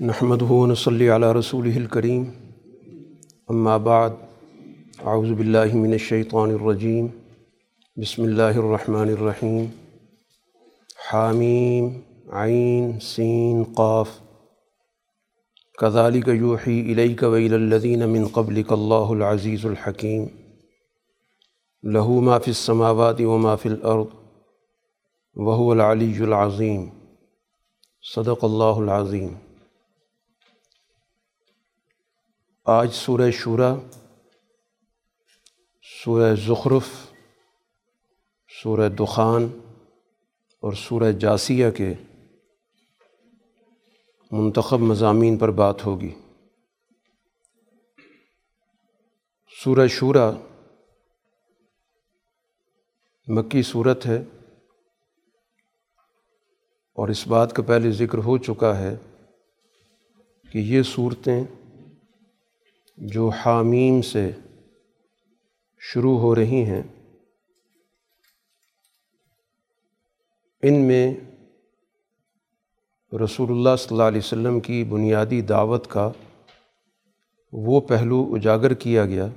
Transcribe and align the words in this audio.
نحمد 0.00 0.42
ہُون 0.42 0.74
صلی 0.74 1.08
علیہ 1.10 1.28
رسول 1.28 1.70
الکریم 1.76 2.24
اما 3.48 3.76
بعد 3.76 4.10
اعوذ 5.04 5.30
باللہ 5.30 5.74
من 5.74 5.92
الشیطان 5.92 6.50
الرجیم 6.50 7.06
بسم 7.96 8.22
اللہ 8.22 8.42
الرحمن 8.42 9.08
الرحیم 9.08 9.64
حامیم 11.12 11.88
عین 12.32 13.00
سین 13.00 13.62
قاف. 13.74 14.08
كذلك 15.78 16.28
يوحي 16.28 16.80
إليك 16.80 17.22
وإلى 17.22 17.54
الذين 17.54 18.08
من 18.08 18.26
قبلك 18.26 18.72
الله 18.72 19.12
العزيز 19.12 19.66
الحكيم. 19.66 20.26
له 21.82 22.20
ما 22.20 22.38
في 22.38 22.48
السماوات 22.48 23.20
وما 23.20 23.56
في 23.56 23.68
الأرض، 23.68 24.06
وهو 25.34 25.72
العلي 25.72 26.18
العظيم. 26.18 26.88
صدق 28.14 28.44
اللہ 28.44 28.76
العظیم 28.76 29.34
آج 32.68 32.92
سورہ 32.92 33.30
شورہ 33.30 33.74
سورہ 36.04 36.34
زخرف، 36.34 36.88
سورہ 38.62 38.88
دخان 38.88 39.60
اور 40.60 40.72
سورہ 40.72 41.12
جاسیہ 41.12 41.70
کے 41.70 41.94
منتخب 44.30 44.80
مضامین 44.80 45.38
پر 45.38 45.50
بات 45.50 45.86
ہوگی۔ 45.86 46.10
سورہ 49.64 49.86
شورہ 49.86 50.30
مکی 53.26 53.62
صورت 53.62 54.06
ہے 54.06 54.22
اور 56.92 57.08
اس 57.08 57.26
بات 57.26 57.56
کا 57.56 57.62
پہلے 57.62 57.90
ذکر 57.90 58.18
ہو 58.18 58.38
چکا 58.38 58.78
ہے 58.78 58.96
کہ 60.52 60.58
یہ 60.58 60.82
صورتیں 60.82 61.44
جو 62.98 63.28
حامیم 63.28 64.00
سے 64.02 64.30
شروع 65.80 66.18
ہو 66.18 66.34
رہی 66.34 66.64
ہیں، 66.64 66.82
ان 70.62 70.80
میں 70.86 71.14
رسول 73.12 73.50
اللہ 73.50 73.76
صلی 73.78 73.94
اللہ 73.94 74.02
علیہ 74.02 74.18
وسلم 74.18 74.60
کی 74.60 74.82
بنیادی 74.84 75.40
دعوت 75.40 75.86
کا 75.90 76.10
وہ 77.52 77.80
پہلو 77.80 78.24
اجاگر 78.34 78.74
کیا 78.74 79.04
گیا، 79.06 79.28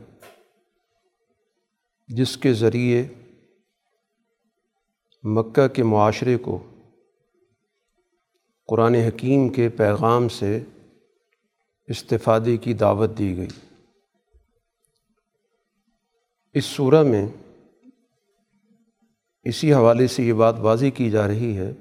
جس 2.10 2.38
کے 2.38 2.54
ذریعے 2.54 3.04
مکہ 5.24 5.68
کے 5.68 5.84
معاشرے 5.84 6.38
کو 6.38 6.58
قرآن 8.70 8.96
حکیم 8.96 9.48
کے 9.50 9.70
پیغام 9.70 10.28
سے 10.30 10.60
استفادے 11.90 12.58
کی 12.58 12.74
دعوت 12.74 13.18
دی 13.18 13.38
گئی۔ 13.38 13.48
اس 16.54 16.66
صورہ 16.66 17.04
میں 17.04 17.28
اسی 19.44 19.74
حوالے 19.74 20.08
سے 20.08 20.24
یہ 20.24 20.34
بات 20.34 20.56
واضح 20.60 20.86
کی 20.96 21.12
جا 21.12 21.28
رہی 21.28 21.58
ہے 21.58 21.74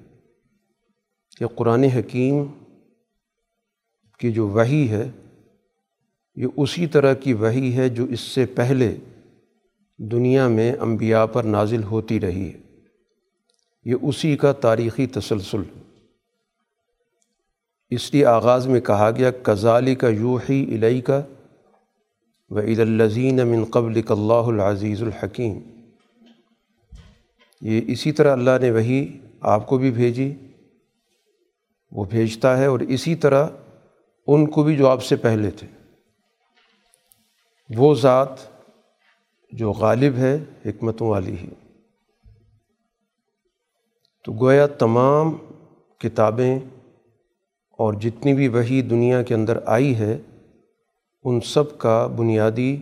کہ 1.39 1.47
قرآن 1.47 1.85
حکیم 1.85 2.45
کی 4.19 4.33
جو 4.33 4.49
وہی 4.49 4.89
ہے، 4.89 5.11
یہ 6.37 6.47
اسی 6.57 6.87
طرح 6.87 7.15
کی 7.15 7.33
وہی 7.33 7.77
ہے 7.77 7.89
جو 7.89 8.05
اس 8.05 8.21
سے 8.21 8.47
پہلے 8.47 8.97
دنیا 9.97 10.49
میں 10.49 10.73
انبیاء 10.73 11.25
پر 11.25 11.45
نازل 11.45 11.83
ہوتی 11.83 12.21
رہی 12.21 12.53
ہے۔ 12.53 12.59
یہ 13.85 13.95
اسی 14.03 14.37
کا 14.37 14.53
تاریخی 14.53 15.07
تسلسل۔ 15.07 15.88
اس 17.91 18.15
لیے 18.15 18.25
آغاز 18.27 18.67
میں 18.67 18.81
کہا 18.81 19.11
گیا 19.11 19.31
کزالی 19.43 19.95
کا 19.95 20.09
یوحی 20.09 20.75
الئی 20.75 21.01
کا 21.01 21.23
و 22.51 22.61
عید 22.61 22.81
الزین 22.81 23.47
من 23.49 23.65
قبل 23.65 24.01
اللہ 24.09 24.49
العزیز 24.49 25.03
الحکیم. 25.03 25.59
یہ 27.61 27.81
اسی 27.87 28.13
طرح 28.13 28.33
اللہ 28.33 28.59
نے 28.61 28.71
وہی 28.71 29.19
آپ 29.41 29.67
کو 29.67 29.79
بھی 29.79 29.91
بھیجی، 29.91 30.35
وہ 31.93 32.05
بھیجتا 32.05 32.59
ہے 32.59 32.67
اور 32.67 32.81
اسی 32.81 33.15
طرح 33.15 33.47
ان 34.27 34.47
کو 34.47 34.63
بھی 34.63 34.77
جو 34.77 34.89
آپ 34.89 35.05
سے 35.05 35.17
پہلے 35.17 35.51
تھے۔ 35.51 35.67
وہ 37.71 37.95
ذات 37.95 38.29
جو 39.53 39.73
غالب 39.73 40.17
ہے، 40.17 40.37
حکمتوں 40.67 41.09
والی 41.09 41.37
ہی 41.37 41.49
تو 44.25 44.33
گویا 44.33 44.67
تمام 44.67 45.37
کتابیں 45.99 46.59
اور 47.79 47.95
جتنی 47.95 48.35
بھی 48.35 48.49
وہی 48.49 48.83
دنیا 48.83 49.23
کے 49.23 49.35
اندر 49.35 49.59
آئی 49.67 49.97
ہے، 49.97 50.19
ان 51.25 51.41
سب 51.41 51.79
کا 51.79 52.07
بنیادی 52.07 52.77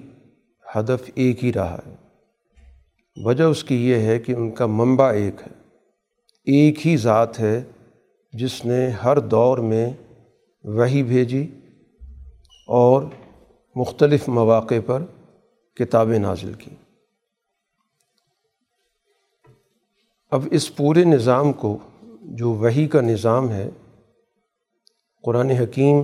ہدف 0.74 1.10
ایک 1.14 1.44
ہی 1.44 1.52
رہا 1.52 1.78
ہے۔ 1.86 1.94
وجہ 3.16 3.44
اس 3.44 3.64
کی 3.64 3.88
یہ 3.88 3.94
ہے 3.94 4.18
کہ 4.18 4.32
ان 4.32 4.50
کا 4.50 4.66
منبع 4.66 5.12
ایک 5.12 5.34
ہے۔ 5.40 5.52
ایک 6.44 6.86
ہی 6.86 6.96
ذات 6.96 7.40
ہے 7.40 7.62
جس 8.32 8.64
نے 8.64 8.88
ہر 8.88 9.18
دور 9.18 9.58
میں 9.58 9.90
وہی 10.64 11.02
بھیجی 11.02 11.46
اور 12.68 13.02
مختلف 13.76 14.28
مواقع 14.28 14.74
پر 14.86 15.02
کتابیں 15.74 16.18
نازل 16.18 16.52
کی 16.52 16.70
اب 20.30 20.42
اس 20.50 20.76
پورے 20.76 21.04
نظام 21.04 21.52
کو، 21.52 21.78
جو 22.22 22.50
وہی 22.50 22.88
کا 22.88 23.00
نظام 23.00 23.50
ہے 23.50 23.70
قرآن 25.22 25.50
حکیم 25.50 25.96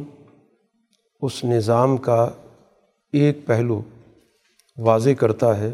اس 1.22 1.44
نظام 1.44 1.96
کا 1.96 2.30
ایک 3.12 3.46
پہلو 3.46 3.82
واضح 4.78 5.10
کرتا 5.10 5.58
ہے، 5.58 5.72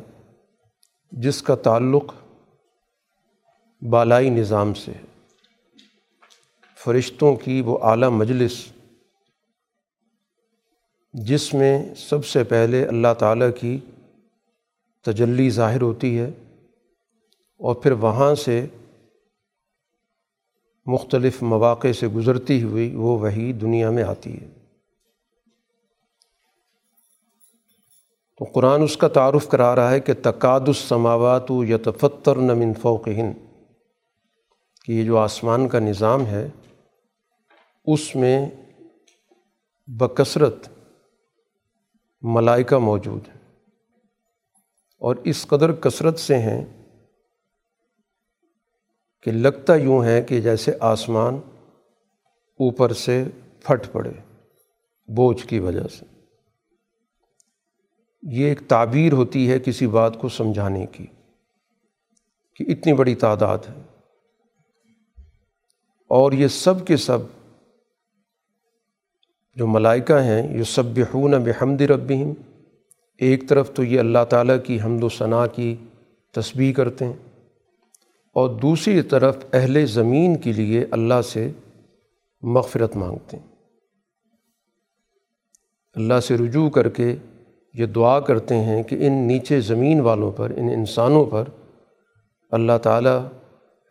جس 1.12 1.43
کا 1.43 1.54
تعلق 1.54 2.12
بالائی 3.91 4.31
نظام 4.31 4.75
سے 4.75 4.93
ہے۔ 4.93 5.04
فرشتوں 6.84 7.37
کی 7.37 7.60
وہ 7.60 7.78
اعلیٰ 7.82 8.09
مجلس، 8.09 8.66
جس 11.12 11.55
میں 11.55 11.94
سب 11.94 12.26
سے 12.26 12.44
پہلے 12.44 12.84
اللہ 12.87 13.15
تعالیٰ 13.19 13.50
کی 13.60 13.78
تجلی 15.05 15.50
ظاہر 15.50 15.81
ہوتی 15.81 16.19
ہے 16.19 16.31
اور 17.60 17.75
پھر 17.75 17.93
وہاں 17.93 18.34
سے 18.34 18.66
مختلف 20.88 21.43
مواقع 21.43 21.93
سے 21.93 22.09
گزرتی 22.09 22.62
ہوئی 22.62 22.94
وہ 22.94 23.19
وہی 23.19 23.53
دنیا 23.53 23.91
میں 23.91 24.03
آتی 24.03 24.41
ہے۔ 24.41 24.49
تو 28.38 28.44
قرآن 28.44 28.82
اس 28.82 28.97
کا 28.97 29.09
تعارف 29.09 29.49
کرا 29.49 29.76
رہا 29.76 29.91
ہے 29.91 30.00
کہ 30.00 30.12
تقاد 30.22 30.60
السماوات 30.66 31.50
و 31.50 31.65
یتفتر 31.65 32.37
نمن 32.37 32.75
فوق 32.75 33.09
ہند 33.09 33.32
کہ 34.84 34.93
یہ 34.93 35.04
جو 35.04 35.19
آسمان 35.19 35.69
کا 35.69 35.78
نظام 35.78 36.26
ہے، 36.26 36.49
اس 37.84 38.16
میں 38.16 38.50
بکثرت 39.87 40.69
ملائکہ 42.22 42.76
موجود 42.76 43.28
ہیں۔ 43.28 43.38
اور 44.99 45.16
اس 45.25 45.47
قدر 45.47 45.72
کثرت 45.72 46.19
سے 46.19 46.38
ہیں 46.38 46.78
کہ 49.23 49.31
لگتا 49.31 49.75
یوں 49.75 50.05
ہے 50.05 50.23
کہ 50.23 50.41
جیسے 50.41 50.73
آسمان 50.81 51.34
اوپر 52.59 52.93
سے 52.93 53.25
پھٹ 53.62 53.93
پڑے 53.93 54.11
بوجھ 55.06 55.47
کی 55.47 55.59
وجہ 55.59 55.89
سے۔ 55.99 56.05
یہ 58.23 58.47
ایک 58.47 58.61
تعبیر 58.69 59.12
ہوتی 59.12 59.51
ہے 59.51 59.59
کسی 59.59 59.87
بات 59.87 60.20
کو 60.20 60.29
سمجھانے 60.29 60.87
کی 60.87 61.06
کہ 62.56 62.65
اتنی 62.69 62.93
بڑی 62.93 63.15
تعداد 63.15 63.59
ہے۔ 63.59 63.82
اور 66.09 66.32
یہ 66.32 66.49
سب 66.49 66.87
کے 66.87 66.97
سب 66.97 67.19
جو 69.55 69.67
ملائکہ 69.67 70.12
ہیں 70.12 70.59
یہ 70.59 70.62
سب 70.62 70.85
بحون 70.85 71.31
بحمد 71.31 71.81
ربہم، 71.81 72.32
ایک 73.19 73.49
طرف 73.49 73.75
تو 73.75 73.85
یہ 73.85 74.00
اللہ 74.00 74.25
تعالیٰ 74.31 74.56
کی 74.65 74.81
حمد 74.81 75.05
و 75.05 75.09
ثناء 75.09 75.47
کی 75.53 75.76
تسبیح 76.32 76.73
کرتے 76.73 77.05
ہیں۔ 77.05 77.28
اور 78.35 78.49
دوسری 78.49 79.03
طرف 79.03 79.37
اہل 79.53 79.87
زمین 79.87 80.37
کے 80.37 80.53
لیے 80.53 80.85
اللہ 80.91 81.23
سے 81.25 81.51
مغفرت 82.41 82.97
مانگتے 82.97 83.37
ہیں۔ 83.37 83.47
اللہ 85.95 86.21
سے 86.21 86.37
رجوع 86.37 86.71
کر 86.71 86.89
کے 86.89 87.17
یہ 87.75 87.87
دعا 87.87 88.21
کرتے 88.21 88.55
ہیں 88.55 88.83
کہ 88.83 89.07
ان 89.07 89.13
نیچے 89.13 89.61
زمین 89.61 90.01
والوں 90.01 90.33
پر، 90.33 90.53
ان 90.57 90.69
انسانوں 90.69 91.25
پر 91.25 91.45
اللہ 92.51 92.79
تعالیٰ 92.83 93.27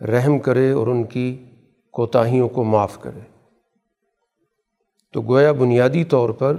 رحم 0.01 0.39
کرے 0.39 0.71
اور 0.71 0.87
ان 0.87 1.03
کی 1.03 1.43
کوتاہیوں 1.91 2.49
کو 2.49 2.63
معاف 2.63 3.01
کرے۔ 3.01 3.19
تو 5.13 5.21
گویا 5.21 5.51
بنیادی 5.51 6.03
طور 6.03 6.29
پر 6.29 6.57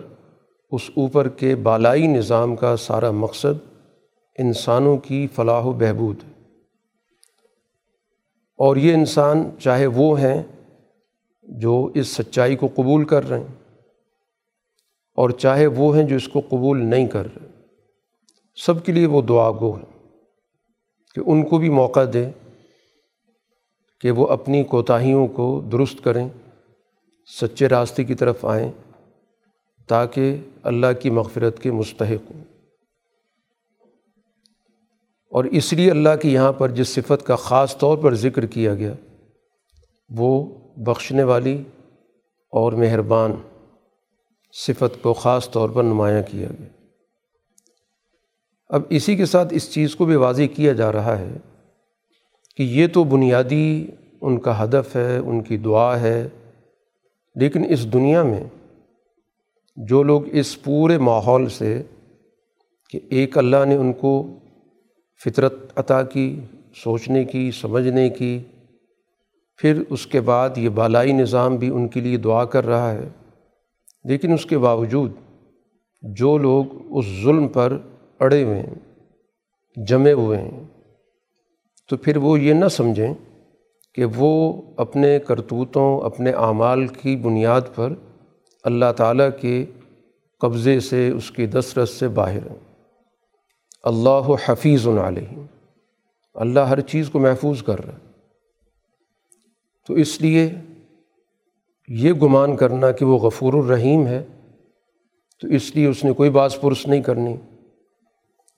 اس 0.70 0.90
اوپر 0.96 1.28
کے 1.28 1.56
بالائی 1.56 2.06
نظام 2.06 2.56
کا 2.56 2.76
سارا 2.76 3.10
مقصد 3.10 3.78
انسانوں 4.38 4.96
کی 4.96 5.26
فلاح 5.34 5.62
و 5.62 5.72
بہبود 5.72 6.16
ہے۔ 6.24 6.37
اور 8.58 8.76
یہ 8.76 8.94
انسان 8.94 9.50
چاہے 9.58 9.86
وہ 9.86 10.20
ہیں 10.20 10.42
جو 11.42 11.90
اس 11.94 12.08
سچائی 12.08 12.56
کو 12.56 12.68
قبول 12.74 13.04
کر 13.04 13.28
رہے 13.28 13.38
ہیں 13.38 13.54
اور 15.14 15.30
چاہے 15.30 15.66
وہ 15.66 15.96
ہیں 15.96 16.04
جو 16.04 16.16
اس 16.16 16.28
کو 16.28 16.40
قبول 16.40 16.86
نہیں 16.86 17.06
کر 17.06 17.24
رہے 17.24 17.48
سب 18.56 18.84
کے 18.84 18.92
لیے 18.92 19.06
وہ 19.06 19.22
دعا 19.22 19.50
گو 19.50 19.72
ہیں 19.72 20.08
کہ 21.14 21.20
ان 21.26 21.42
کو 21.42 21.58
بھی 21.58 21.68
موقع 21.68 22.00
دے 22.12 22.28
کہ 24.00 24.10
وہ 24.10 24.26
اپنی 24.26 24.64
کوتاہیوں 24.64 25.26
کو 25.26 25.62
درست 25.72 26.04
کریں، 26.04 26.28
سچے 27.40 27.68
راستے 27.68 28.04
کی 28.04 28.14
طرف 28.14 28.44
آئیں 28.44 28.72
تاکہ 29.86 30.36
اللہ 30.62 30.86
کی 31.02 31.10
مغفرت 31.10 31.62
کے 31.62 31.70
مستحق 31.70 32.30
ہوں۔ 32.30 32.44
اور 35.32 35.44
اس 35.44 35.72
لیے 35.72 35.90
اللہ 35.90 36.16
کی 36.22 36.32
یہاں 36.32 36.52
پر 36.52 36.70
جس 36.70 36.88
صفت 36.88 37.26
کا 37.26 37.36
خاص 37.36 37.76
طور 37.78 37.98
پر 37.98 38.14
ذکر 38.14 38.46
کیا 38.46 38.74
گیا، 38.74 38.94
وہ 40.10 40.44
بخشنے 40.76 41.22
والی 41.22 41.62
اور 42.52 42.72
مہربان 42.72 43.32
صفت 44.54 45.02
کو 45.02 45.12
خاص 45.12 45.50
طور 45.50 45.68
پر 45.68 45.82
نمایاں 45.82 46.22
کیا 46.30 46.48
گیا۔ 46.58 46.68
اب 48.70 48.82
اسی 48.90 49.16
کے 49.16 49.26
ساتھ 49.26 49.54
اس 49.54 49.72
چیز 49.74 49.96
کو 49.96 50.04
بھی 50.04 50.16
واضح 50.16 50.42
کیا 50.56 50.72
جا 50.72 50.92
رہا 50.92 51.18
ہے 51.18 51.36
کہ 52.56 52.62
یہ 52.62 52.86
تو 52.86 53.04
بنیادی 53.04 53.86
ان 54.20 54.38
کا 54.38 54.64
ہدف 54.64 54.96
ہے، 54.96 55.16
ان 55.16 55.42
کی 55.42 55.56
دعا 55.56 56.00
ہے، 56.00 56.28
لیکن 57.34 57.64
اس 57.68 57.92
دنیا 57.92 58.22
میں 58.22 58.44
جو 59.76 60.02
لوگ 60.02 60.22
اس 60.32 60.62
پورے 60.62 60.98
ماحول 60.98 61.48
سے 61.48 61.82
کہ 62.90 63.00
ایک 63.10 63.38
اللہ 63.38 63.64
نے 63.64 63.74
ان 63.74 63.92
کو 63.92 64.12
فطرت 65.24 65.54
عطا 65.76 66.02
کی، 66.02 66.40
سوچنے 66.74 67.24
کی، 67.24 67.50
سمجھنے 67.50 68.10
کی۔ 68.10 68.38
پھر 69.56 69.82
اس 69.90 70.06
کے 70.06 70.20
بعد 70.20 70.58
یہ 70.58 70.68
بالائی 70.68 71.12
نظام 71.12 71.56
بھی 71.56 71.68
ان 71.68 71.88
کے 71.88 72.00
لیے 72.00 72.16
دعا 72.16 72.44
کر 72.44 72.66
رہا 72.66 72.92
ہے۔ 72.92 73.08
لیکن 74.04 74.32
اس 74.32 74.46
کے 74.46 74.58
باوجود 74.58 75.12
جو 76.02 76.38
لوگ 76.38 76.64
اس 76.90 77.06
ظلم 77.22 77.48
پر 77.48 77.78
اڑے 78.20 78.42
ہوئے 78.42 78.60
ہیں، 78.60 79.04
جمے 79.86 80.12
ہوئے 80.12 80.38
ہیں، 80.38 80.64
تو 81.88 81.96
پھر 81.96 82.16
وہ 82.16 82.40
یہ 82.40 82.54
نہ 82.54 82.68
سمجھیں 82.68 83.14
کہ 83.94 84.04
وہ 84.16 84.62
اپنے 84.76 85.18
کرتوتوں، 85.18 86.00
اپنے 86.00 86.30
اعمال 86.30 86.86
کی 86.86 87.16
بنیاد 87.16 87.60
پر 87.74 87.92
اللہ 88.64 88.92
تعالیٰ 88.96 89.30
کے 89.40 89.64
قبضے 90.40 90.80
سے، 90.80 91.08
اس 91.08 91.30
کی 91.30 91.46
دسترس 91.46 91.90
سے 91.90 92.08
باہر 92.08 92.50
ہیں۔ 92.50 92.67
اللہ 93.82 94.30
حفیظ 94.48 94.86
علیہ۔ 94.86 95.40
اللہ 96.34 96.60
ہر 96.60 96.80
چیز 96.80 97.10
کو 97.10 97.18
محفوظ 97.18 97.62
کر 97.62 97.84
رہا 97.84 97.92
ہے۔ 97.92 97.98
تو 99.86 99.94
اس 99.94 100.20
لیے 100.20 100.50
یہ 101.88 102.12
گمان 102.12 102.56
کرنا 102.56 102.92
کہ 102.92 103.04
وہ 103.04 103.18
غفور 103.18 103.54
الرحیم 103.54 104.06
ہے، 104.06 104.24
تو 105.40 105.48
اس 105.48 105.76
لیے 105.76 105.86
اس 105.86 106.04
نے 106.04 106.12
کوئی 106.12 106.30
باز 106.30 106.60
پرس 106.60 106.86
نہیں 106.86 107.02
کرنی۔ 107.02 107.36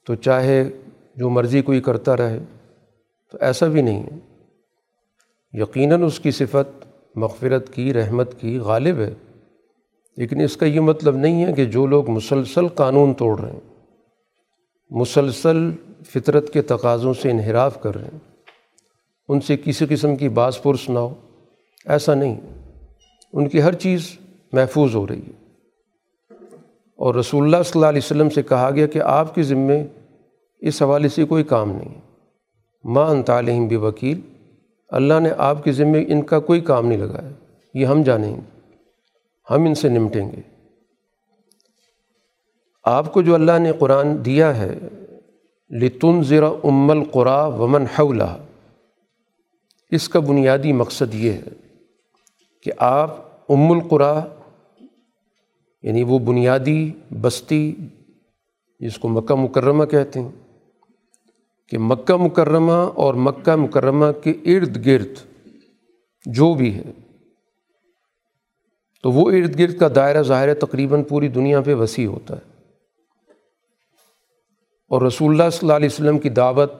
تو 0.06 0.14
چاہے 0.14 0.70
جو 1.16 1.30
مرضی 1.30 1.62
کوئی 1.62 1.80
کرتا 1.80 2.16
رہے، 2.16 2.38
تو 3.32 3.38
ایسا 3.40 3.66
بھی 3.66 3.82
نہیں 3.82 4.02
ہے۔ 4.02 4.18
یقیناً 5.52 6.02
اس 6.02 6.20
کی 6.20 6.30
صفت 6.30 6.84
مغفرت 7.16 7.74
کی، 7.74 7.94
رحمت 7.94 8.40
کی 8.40 8.58
غالب 8.58 8.98
ہے۔ 8.98 9.14
لیکن 10.16 10.40
اس 10.40 10.56
کا 10.56 10.66
یہ 10.66 10.80
مطلب 10.80 11.16
نہیں 11.16 11.46
ہے 11.46 11.52
کہ 11.52 11.64
جو 11.64 11.86
لوگ 11.86 12.10
مسلسل 12.10 12.68
قانون 12.68 13.14
توڑ 13.14 13.40
رہے 13.40 13.52
ہیں۔ 13.52 13.69
مسلسل 14.90 15.70
فطرت 16.06 16.52
کے 16.52 16.62
تقاضوں 16.62 17.14
سے 17.14 17.30
انحراف 17.30 17.82
کر 17.82 17.94
رہے 17.94 18.04
ہیں۔ 18.04 18.18
ان 19.28 19.40
سے 19.40 19.56
کسی 19.56 19.86
قسم 19.88 20.16
کی 20.16 20.28
باس 20.28 20.62
پرس 20.62 20.88
نہ 20.88 20.98
ہو۔ 20.98 21.14
ایسا 21.86 22.14
نہیں، 22.14 22.40
ان 23.32 23.48
کی 23.48 23.62
ہر 23.62 23.72
چیز 23.72 24.16
محفوظ 24.52 24.94
ہو 24.94 25.06
رہی 25.06 25.18
ہے۔ 25.18 25.40
اور 26.96 27.14
رسول 27.14 27.44
اللہ 27.44 27.62
صلی 27.64 27.72
اللہ 27.74 27.86
علیہ 27.86 28.00
وسلم 28.04 28.30
سے 28.30 28.42
کہا 28.42 28.70
گیا 28.70 28.86
کہ 28.86 29.02
آپ 29.02 29.34
کے 29.34 29.42
ذمے 29.42 29.86
اس 30.58 30.82
حوالے 30.82 31.08
سے 31.08 31.24
کوئی 31.24 31.44
کام 31.44 31.72
نہیں 31.72 32.00
ماں 32.84 33.10
ان 33.10 33.22
تعلیم 33.22 33.66
بھی 33.66 33.76
وکیل 33.76 34.20
اللہ 34.88 35.14
نے 35.20 35.30
آپ 35.38 35.64
کے 35.64 35.72
ذمے 35.72 36.04
ان 36.08 36.22
کا 36.22 36.40
کوئی 36.40 36.60
کام 36.60 36.86
نہیں 36.86 36.98
لگایا۔ 36.98 37.30
یہ 37.74 37.86
ہم 37.86 38.02
جانیں 38.02 38.36
گے۔ 38.36 38.60
ہم 39.50 39.64
ان 39.64 39.74
سے 39.74 39.88
نمٹیں 39.88 40.32
گے۔ 40.36 40.49
آپ 42.84 43.12
کو 43.12 43.22
جو 43.22 43.34
اللہ 43.34 43.58
نے 43.58 43.72
قرآن 43.78 44.24
دیا 44.24 44.56
ہے 44.56 44.78
لتن 45.70 46.22
ذرا 46.22 46.48
ام 46.64 46.90
القرا 46.90 47.44
ومن 47.46 47.84
حولہ 47.98 48.36
اس 49.90 50.08
کا 50.08 50.20
بنیادی 50.20 50.72
مقصد 50.72 51.14
یہ 51.14 51.32
ہے 51.32 51.50
کہ 52.62 52.72
آپ 52.78 53.16
ام 53.48 53.70
القرا 53.72 54.20
یعنی 55.82 56.02
وہ 56.02 56.18
بنیادی 56.18 56.90
بستی 57.20 57.74
جس 58.80 58.98
کو 58.98 59.08
مکہ 59.08 59.34
مکرمہ 59.34 59.84
کہتے 59.84 60.20
ہیں، 60.20 60.30
کہ 61.68 61.78
مکہ 61.78 62.16
مکرمہ 62.16 62.72
اور 62.72 63.14
مکہ 63.14 63.56
مکرمہ 63.56 64.06
کے 64.24 64.30
ارد 64.30 64.84
گرد 64.86 65.18
جو 66.26 66.52
بھی 66.54 66.74
ہے، 66.74 66.90
تو 69.04 69.10
وہ 69.10 69.30
ارد 69.30 69.58
گرد 69.58 69.78
کا 69.78 69.88
دائرہ 69.94 70.22
ظاہر 70.22 70.54
تقریباً 70.54 71.02
پوری 71.02 71.28
دنیا 71.28 71.60
پہ 71.60 71.74
وسیع 71.74 72.06
ہوتا 72.06 72.36
ہے۔ 72.36 72.49
اور 74.90 75.02
رسول 75.02 75.30
اللہ 75.30 75.50
صلی 75.50 75.58
اللہ 75.62 75.72
علیہ 75.72 75.88
وسلم 75.92 76.18
کی 76.18 76.28
دعوت 76.28 76.72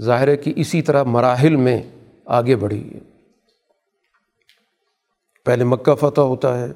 ظاہر 0.00 0.28
ہے 0.28 0.36
کہ 0.36 0.52
اسی 0.56 0.82
طرح 0.82 1.02
مراحل 1.02 1.56
میں 1.56 1.82
آگے 2.26 2.56
بڑھی 2.56 2.94
ہے۔ 2.94 2.98
پہلے 5.44 5.64
مکہ 5.64 5.94
فتح 5.94 6.20
ہوتا 6.20 6.60
ہے 6.60 6.72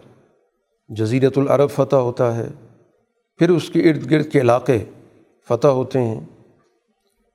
جزیرت 0.89 1.39
العرب 1.39 1.71
فتح 1.71 1.97
ہوتا 1.97 2.37
ہے، 2.37 2.49
پھر 3.37 3.51
اس 3.51 3.71
کے 3.71 3.91
ارد 3.91 4.11
گرد 4.11 4.31
کے 4.33 4.41
علاقے 4.41 4.85
فتح 5.49 5.67
ہوتے 5.67 6.03
ہیں۔ 6.03 6.21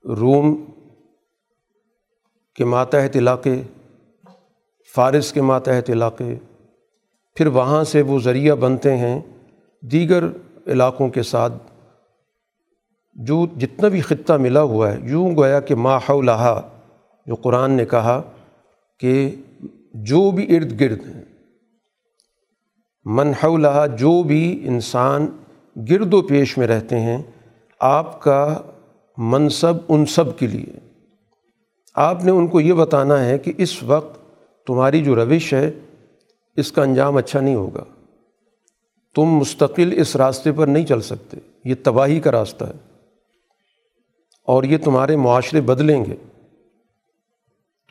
روم 0.06 0.66
کے 2.56 2.66
ماتحت 2.66 3.16
علاقے، 3.16 3.62
فارس 4.96 5.34
کے 5.34 5.42
ماتحت 5.42 5.90
علاقے، 5.90 6.36
پھر 7.36 7.48
وہاں 7.48 7.84
سے 7.84 8.02
وہ 8.02 8.20
ذریعہ 8.20 8.56
بنتے 8.56 8.98
ہیں 8.98 9.22
دیگر 9.82 10.24
علاقوں 10.68 11.10
کے 11.10 11.24
ساتھ۔ 11.24 11.54
جو 13.20 13.48
جتنا 13.58 13.88
بھی 13.88 14.02
خطہ 14.02 14.34
ملا 14.34 14.62
ہوا 14.62 14.94
ہے، 14.94 15.00
یوں 15.04 15.36
گویا 15.36 15.60
کہ 15.60 15.76
ماحولہ 15.76 16.62
جو 17.26 17.36
قرآن 17.36 17.72
نے 17.72 17.86
کہا 17.86 18.22
کہ 19.00 19.36
جو 19.94 20.32
بھی 20.32 20.56
ارد 20.56 20.82
گرد 20.82 21.00
ہیں 21.06 21.24
منحولہ 23.06 23.86
جو 24.00 24.24
بھی 24.24 24.62
انسان 24.68 25.28
گرد 25.90 26.14
و 26.14 26.22
پیش 26.22 26.58
میں 26.58 26.68
رہتے 26.68 27.00
ہیں، 27.00 27.24
آپ 27.80 28.22
کا 28.22 28.62
منصب 29.18 29.74
ان 29.90 30.06
سب 30.06 30.38
کے 30.38 30.48
لیے۔ 30.48 30.80
آپ 31.96 32.24
نے 32.24 32.32
ان 32.32 32.48
کو 32.48 32.62
یہ 32.62 32.74
بتانا 32.74 33.26
ہے 33.26 33.38
کہ 33.38 33.54
اس 33.58 33.84
وقت 33.84 34.20
تمہاری 34.68 35.04
جو 35.04 35.16
روش 35.16 35.54
ہے، 35.54 35.72
اس 36.56 36.72
کا 36.72 36.84
انجام 36.84 37.18
اچھا 37.18 37.40
نہیں 37.40 37.56
ہوگا۔ 37.56 37.84
تم 39.16 39.26
مستقل 39.26 40.00
اس 40.00 40.16
راستے 40.16 40.52
پر 40.52 40.68
نہیں 40.68 40.86
چل 40.86 41.02
سکتے۔ 41.02 41.38
یہ 41.66 41.76
تباہی 41.84 42.20
کا 42.20 42.32
راستہ 42.32 42.66
ہے۔ 42.66 42.89
اور 44.50 44.64
یہ 44.64 44.78
تمہارے 44.78 45.16
معاشرے 45.16 45.62
بدلیں 45.62 46.06
گے۔ 46.06 46.16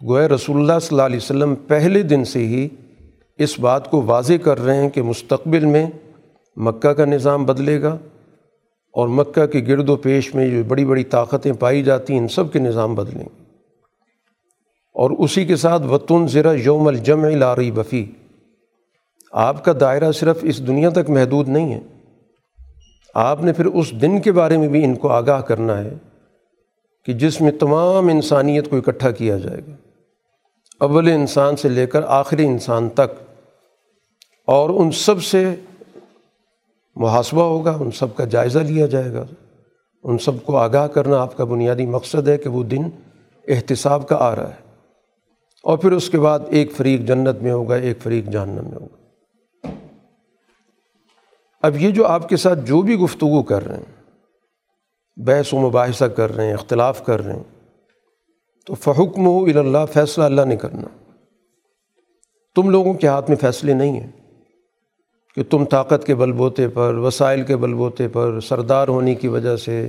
گوئے 0.07 0.29
رسول 0.29 0.57
اللہ 0.57 0.79
صلی 0.79 0.89
اللہ 0.91 1.03
علیہ 1.03 1.17
وسلم 1.17 1.55
پہلے 1.55 2.03
دن 2.03 2.25
سے 2.25 2.47
ہی 2.47 2.69
اس 3.39 3.61
بات 3.61 3.91
کو 3.91 4.03
واضح 4.03 4.33
کر 4.43 4.65
رہے 4.65 4.77
ہیں 4.77 4.89
کہ 4.89 5.03
مستقبل 5.03 5.65
میں 5.65 5.87
مکہ 6.57 6.89
کا 6.89 7.05
نظام 7.05 7.45
بدلے 7.45 7.83
گا 7.83 7.99
اور 8.93 9.09
مکہ 9.09 9.47
کے 9.47 9.65
گرد 9.69 9.89
و 9.89 9.97
پیش 9.97 10.35
میں 10.35 10.51
جو 10.51 10.65
بڑی 10.65 10.85
بڑی 10.85 11.05
طاقتیں 11.05 11.53
پائی 11.53 11.83
جاتی 11.83 12.13
ہیں، 12.13 12.21
ان 12.21 12.29
سب 12.29 12.53
کے 12.53 12.59
نظام 12.59 12.95
بدلیں 12.95 13.25
گے۔ 13.25 13.43
اور 14.95 15.11
اسی 15.11 15.45
کے 15.45 15.57
ساتھ 15.57 15.83
وطن 15.83 16.27
ذرا 16.29 16.53
یوم 16.53 16.89
الجم 16.89 17.25
لاری 17.25 17.71
بفی 17.71 18.07
آپ 19.33 19.65
کا 19.65 19.73
دائرہ 19.81 20.13
صرف 20.13 20.39
اس 20.43 20.67
دنیا 20.67 20.91
تک 20.91 21.11
محدود 21.11 21.49
نہیں 21.49 21.75
ہے۔ 21.75 21.81
آپ 23.15 23.45
نے 23.45 23.53
پھر 23.53 23.67
اس 23.67 23.93
دن 23.93 24.21
کے 24.21 24.33
بارے 24.33 24.57
میں 24.57 24.69
بھی 24.69 24.85
ان 24.85 24.95
کو 24.95 25.09
آگاہ 25.09 25.41
کرنا 25.41 25.85
ہے۔ 25.85 25.95
کہ 27.09 27.15
جس 27.15 27.41
میں 27.41 27.53
تمام 27.53 28.09
انسانیت 28.09 28.71
کو 28.71 28.77
اکٹھا 28.77 29.11
کیا 29.11 29.39
جائے 29.39 29.61
گا۔ 29.69 29.75
اول 30.81 31.09
انسان 31.09 31.57
سے 31.57 31.69
لے 31.69 31.87
کر 31.87 32.03
آخری 32.07 32.47
انسان 32.47 32.89
تک۔ 32.89 33.37
اور 34.47 34.71
ان 34.71 34.91
سب 34.91 35.23
سے 35.23 35.55
محاسبہ 36.97 37.43
ہوگا، 37.43 37.71
ان 37.81 37.91
سب 37.91 38.17
کا 38.17 38.25
جائزہ 38.25 38.59
لیا 38.59 38.87
جائے 38.87 39.13
گا۔ 39.13 39.27
ان 40.05 40.19
سب 40.19 40.33
کو 40.45 40.57
آگاہ 40.57 40.87
کرنا 40.87 41.17
آپ 41.17 41.37
کا 41.37 41.45
بنیادی 41.45 41.87
مقصد 41.87 42.29
ہے 42.29 42.39
کہ 42.39 42.49
وہ 42.49 42.65
دن 42.65 42.83
احتساب 43.49 44.09
کا 44.09 44.17
آ 44.17 44.37
رہا 44.37 44.51
ہے۔ 44.51 44.77
اور 45.63 45.79
پھر 45.79 45.93
اس 45.93 46.11
کے 46.11 46.19
بعد 46.19 46.39
ایک 46.49 46.73
فریق 46.77 47.01
جنت 47.01 47.43
میں 47.43 47.53
ہوگا، 47.53 47.75
ایک 47.75 47.99
فریق 48.03 48.27
جہنم 48.27 48.65
میں 48.65 48.79
ہوگا۔ 48.81 48.97
اب 51.63 51.77
یہ 51.77 51.91
جو 51.91 52.07
آپ 52.07 52.29
کے 52.29 52.37
ساتھ 52.37 52.59
جو 52.59 52.83
بھی 52.83 52.97
گفتگو 52.97 53.43
کر 53.43 53.67
رہے 53.67 53.77
ہیں 53.77 53.98
بحث 55.25 55.55
و 55.55 55.61
مباحثہ 55.61 56.05
کر 56.05 56.37
رہے 56.37 56.47
ہیں، 56.47 56.55
اختلاف 56.55 57.05
کر 57.05 57.25
رہے 57.25 57.37
ہیں۔ 57.37 57.43
تو 58.67 58.75
فحکم 58.75 59.27
ہو 59.27 59.45
اللہ 59.45 59.79
فیصلہ 59.93 60.25
اللہ 60.25 60.45
نے 60.45 60.57
کرنا۔ 60.57 61.13
تم 62.55 62.71
لوگوں 62.71 62.95
کے 62.95 63.07
ہاتھ 63.07 63.31
میں 63.31 63.37
فیصلے 63.37 63.75
نہیں 63.75 64.01
ہیں 64.01 64.11
کہ 65.35 65.43
تم 65.51 65.65
طاقت 65.65 66.07
کے 66.07 66.15
بل 66.15 66.33
بوتے 66.33 66.69
پر، 66.69 66.95
وسائل 66.95 67.43
کے 67.43 67.57
بل 67.57 67.75
بوتے 67.75 68.09
پر، 68.09 68.41
سردار 68.41 68.89
ہونے 68.89 69.15
کی 69.15 69.29
وجہ 69.29 69.57
سے، 69.57 69.89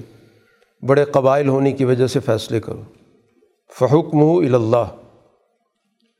بڑے 0.88 1.06
قبائل 1.06 1.48
ہونے 1.48 1.72
کی 1.72 1.86
وجہ 1.86 2.08
سے 2.08 2.20
فیصلے 2.20 2.60
کرو۔ 2.60 2.82
فحکم 3.80 4.22
ہو 4.22 4.40
اللہ 4.40 4.96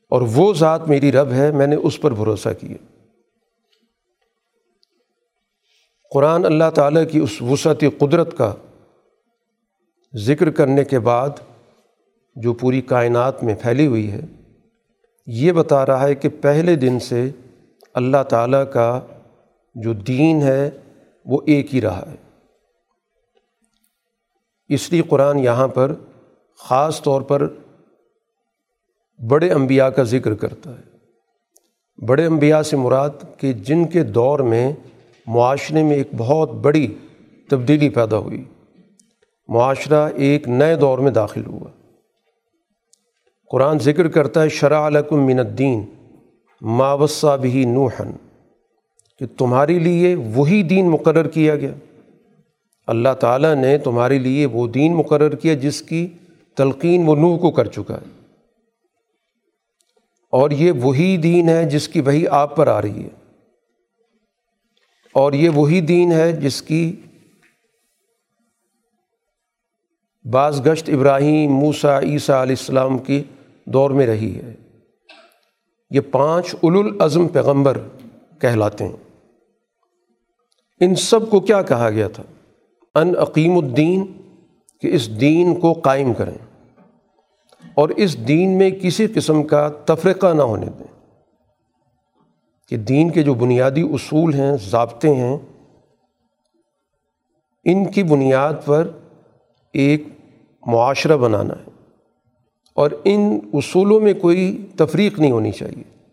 اور 0.08 0.22
وہ 0.22 0.54
ذات 0.54 0.88
میری 0.88 1.12
رب 1.12 1.32
ہے، 1.32 1.50
میں 1.50 1.66
نے 1.66 1.76
اس 1.76 2.00
پر 2.00 2.14
بھروسہ 2.14 2.48
کیا۔ 2.60 2.98
قرآن 6.10 6.44
اللہ 6.44 6.70
تعالیٰ 6.74 7.04
کی 7.12 7.18
اس 7.18 7.42
وسعت 7.42 7.84
قدرت 7.98 8.38
کا 8.38 8.54
ذکر 10.14 10.50
کرنے 10.50 10.84
کے 10.84 10.98
بعد 10.98 11.30
جو 12.36 12.52
پوری 12.52 12.80
کائنات 12.80 13.44
میں 13.44 13.54
پھیلی 13.62 13.86
ہوئی 13.86 14.12
ہے، 14.12 14.20
یہ 15.26 15.52
بتا 15.52 15.86
رہا 15.86 16.02
ہے 16.02 16.14
کہ 16.14 16.28
پہلے 16.28 16.76
دن 16.76 16.98
سے 16.98 17.30
اللہ 17.94 18.22
تعالیٰ 18.28 18.72
کا 18.72 19.00
جو 19.74 19.92
دین 19.92 20.42
ہے، 20.42 20.70
وہ 21.26 21.40
ایک 21.46 21.74
ہی 21.74 21.80
رہا 21.80 22.02
ہے۔ 22.10 22.16
اس 24.68 24.92
لیے 24.92 25.02
قرآن 25.02 25.38
یہاں 25.38 25.68
پر 25.68 25.94
خاص 26.58 27.02
طور 27.02 27.22
پر 27.22 27.48
بڑے 29.28 29.52
انبیاء 29.52 29.88
کا 29.88 30.02
ذکر 30.02 30.34
کرتا 30.34 30.70
ہے۔ 30.70 30.90
بڑے 32.06 32.26
انبیاء 32.26 32.62
سے 32.62 32.76
مراد 32.76 33.10
کہ 33.36 33.52
جن 33.52 33.84
کے 33.84 34.04
دور 34.04 34.38
میں 34.38 34.72
معاشرے 35.26 35.82
میں 35.82 35.96
ایک 35.96 36.08
بہت 36.16 36.50
بڑی 36.50 36.94
تبدیلی 37.50 37.88
پیدا 37.88 38.18
ہوئی۔ 38.18 38.44
معاشرہ 39.50 40.08
ایک 40.14 40.48
نئے 40.48 40.76
دور 40.76 40.98
میں 40.98 41.10
داخل 41.10 41.46
ہوا۔ 41.46 41.70
قرآن 43.50 43.78
ذکر 43.78 44.08
کرتا 44.08 44.42
ہے، 44.42 44.48
شرع 44.48 44.86
علکم 44.86 45.26
من 45.26 45.38
الدین 45.38 45.84
ماوسہ 46.60 47.36
بھی 47.36 47.64
نوحن 47.64 48.10
کہ 49.18 49.26
تمہارے 49.38 49.78
لیے 49.78 50.14
وہی 50.14 50.62
دین 50.62 50.90
مقرر 50.90 51.28
کیا 51.28 51.56
گیا۔ 51.56 51.72
اللہ 52.86 53.08
تعالیٰ 53.20 53.54
نے 53.54 53.78
تمہارے 53.78 54.18
لیے 54.18 54.46
وہ 54.46 54.66
دین 54.66 54.94
مقرر 54.94 55.34
کیا 55.34 55.54
جس 55.54 55.82
کی 55.82 56.08
تلقین 56.56 57.02
وہ 57.06 57.16
نوح 57.16 57.38
کو 57.38 57.50
کر 57.50 57.64
چکا 57.64 57.94
ہے۔ 57.94 58.26
اور 60.30 60.50
یہ 60.50 60.72
وہی 60.72 61.16
دین 61.16 61.48
ہے 61.48 61.64
جس 61.64 61.88
کی 61.88 62.00
وہی 62.00 62.28
آپ 62.28 62.56
پر 62.56 62.66
آ 62.66 62.82
رہی 62.82 63.04
ہے۔ 63.04 63.42
اور 65.12 65.32
یہ 65.32 65.48
وہی 65.48 65.80
دین 65.80 66.12
ہے 66.12 66.32
جس 66.32 66.62
کی 66.62 66.96
بعض 70.30 70.66
گشت 70.66 70.90
ابراہیم 70.90 71.52
موسا 71.52 72.00
عیسیٰ 72.00 72.42
علیہ 72.42 72.56
السلام 72.58 72.98
کی 72.98 73.22
دور 73.64 73.90
میں 73.90 74.06
رہی 74.06 74.36
ہے۔ 74.36 74.54
یہ 75.90 76.00
پانچ 76.00 76.54
الازم 76.62 77.28
پیغمبر 77.28 77.78
کہلاتے 78.40 78.84
ہیں۔ 78.84 78.92
ان 80.80 80.94
سب 80.94 81.30
کو 81.30 81.40
کیا 81.40 81.62
کہا 81.62 81.90
گیا 81.90 82.08
تھا؟ 82.08 82.22
ان 82.94 83.12
عقیم 83.18 83.58
الدین، 83.58 84.06
کہ 84.80 84.94
اس 84.94 85.20
دین 85.20 85.60
کو 85.60 85.72
قائم 85.72 86.14
کریں۔ 86.14 86.66
اور 87.74 87.88
اس 87.88 88.28
دین 88.28 88.58
میں 88.58 88.70
کسی 88.70 89.06
قسم 89.06 89.42
کا 89.42 89.68
تفرقہ 89.84 90.34
نہ 90.34 90.42
ہونے 90.42 90.66
دیں۔ 90.66 91.10
کہ 92.68 92.76
دین 92.76 93.10
کے 93.10 93.22
جو 93.22 93.34
بنیادی 93.34 93.82
اصول 93.82 94.34
ہیں، 94.34 94.52
ضابطے 94.70 95.14
ہیں، 95.14 95.38
ان 97.64 97.90
کی 97.90 98.02
بنیاد 98.02 98.52
پر 98.64 98.88
ایک 99.72 100.02
معاشرہ 100.70 101.16
بنانا 101.16 101.54
ہے۔ 101.54 101.70
اور 102.74 102.90
ان 103.04 103.38
اصولوں 103.52 104.00
میں 104.00 104.14
کوئی 104.14 104.66
تفریق 104.76 105.18
نہیں 105.18 105.30
ہونی 105.30 105.52
چاہیے۔ 105.52 106.06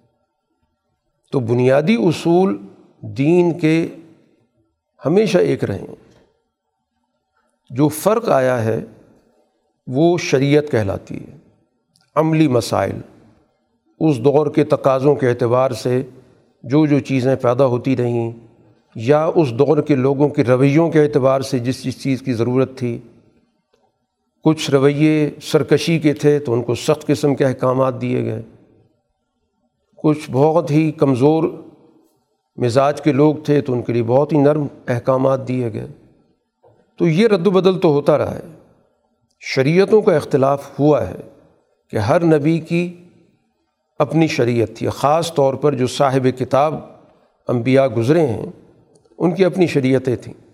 تو 1.32 1.40
بنیادی 1.40 1.96
اصول 1.96 2.58
دین 3.02 3.60
کے 3.60 3.88
ہمیشہ 5.06 5.38
ایک 5.38 5.64
رہیں۔ 5.64 5.88
جو 7.70 7.88
فرق 7.88 8.30
آیا 8.30 8.64
ہے، 8.64 8.80
وہ 9.88 10.18
شریعت 10.18 10.64
کہلاتی 10.72 11.16
ہے۔ 11.16 11.38
عملی 12.16 12.48
مسائل، 12.48 13.02
اس 14.00 14.20
دور 14.20 14.48
کے 14.48 14.64
تقاضوں 14.64 15.16
کے 15.16 15.30
اعتبار 15.30 15.72
سے 15.72 16.04
جو 16.64 16.86
جو 16.86 17.00
چیزیں 17.00 17.36
پیدا 17.36 17.66
ہوتی 17.66 17.98
رہیں، 17.98 18.32
یا 18.96 19.30
اس 19.36 19.52
دور 19.52 19.82
کے 19.82 19.96
لوگوں 19.96 20.30
کے 20.30 20.44
رویوں 20.44 20.92
کے 20.92 21.02
اعتبار 21.02 21.42
سے 21.42 21.60
جس 21.60 21.84
جس 21.84 22.02
چیز 22.02 22.22
کی 22.22 22.34
ضرورت 22.34 22.78
تھی۔ 22.78 23.00
کچھ 24.44 24.72
رویے 24.72 25.30
سرکشی 25.42 26.00
کے 26.00 26.14
تھے 26.14 26.40
تو 26.40 26.54
ان 26.54 26.64
کو 26.64 26.76
سخت 26.76 27.08
قسم 27.08 27.36
کے 27.36 27.46
احکامات 27.46 28.02
دیے 28.02 28.24
گئے۔ 28.24 28.42
کچھ 30.04 30.32
بہت 30.32 30.72
ہی 30.72 30.92
کمزور 30.92 31.44
مزاج 32.56 33.02
کے 33.02 33.12
لوگ 33.12 33.36
تھے 33.36 33.62
تو 33.62 33.74
ان 33.74 33.82
کے 33.82 33.94
لیے 33.94 34.04
بہت 34.04 34.34
ہی 34.34 34.38
نرم 34.38 34.68
احکامات 34.88 35.48
دیے 35.48 35.74
گئے۔ 35.74 35.88
تو 36.98 37.08
یہ 37.08 37.28
رد 37.28 37.48
و 37.48 37.52
بدل 37.52 37.80
تو 37.80 37.90
ہوتا 37.90 38.18
رہا 38.18 38.36
ہے۔ 38.36 38.60
شریعتوں 39.40 40.02
کا 40.02 40.16
اختلاف 40.16 40.80
ہوا 40.80 41.08
ہے 41.08 41.16
کہ 41.92 41.98
ہر 41.98 42.24
نبی 42.24 42.60
کی 42.60 43.04
اپنی 44.00 44.28
شریعت 44.28 44.78
تھی۔ 44.78 44.88
خاص 44.90 45.34
طور 45.34 45.54
پر 45.54 45.76
جو 45.76 45.88
صاحب 45.88 46.28
کتاب 46.40 46.76
انبیاء 47.48 47.86
گزرے 47.86 48.28
ہیں، 48.28 48.46
ان 49.18 49.36
کی 49.36 49.46
اپنی 49.46 49.68
شریعتیں 49.68 50.16
تھیں۔ 50.16 50.47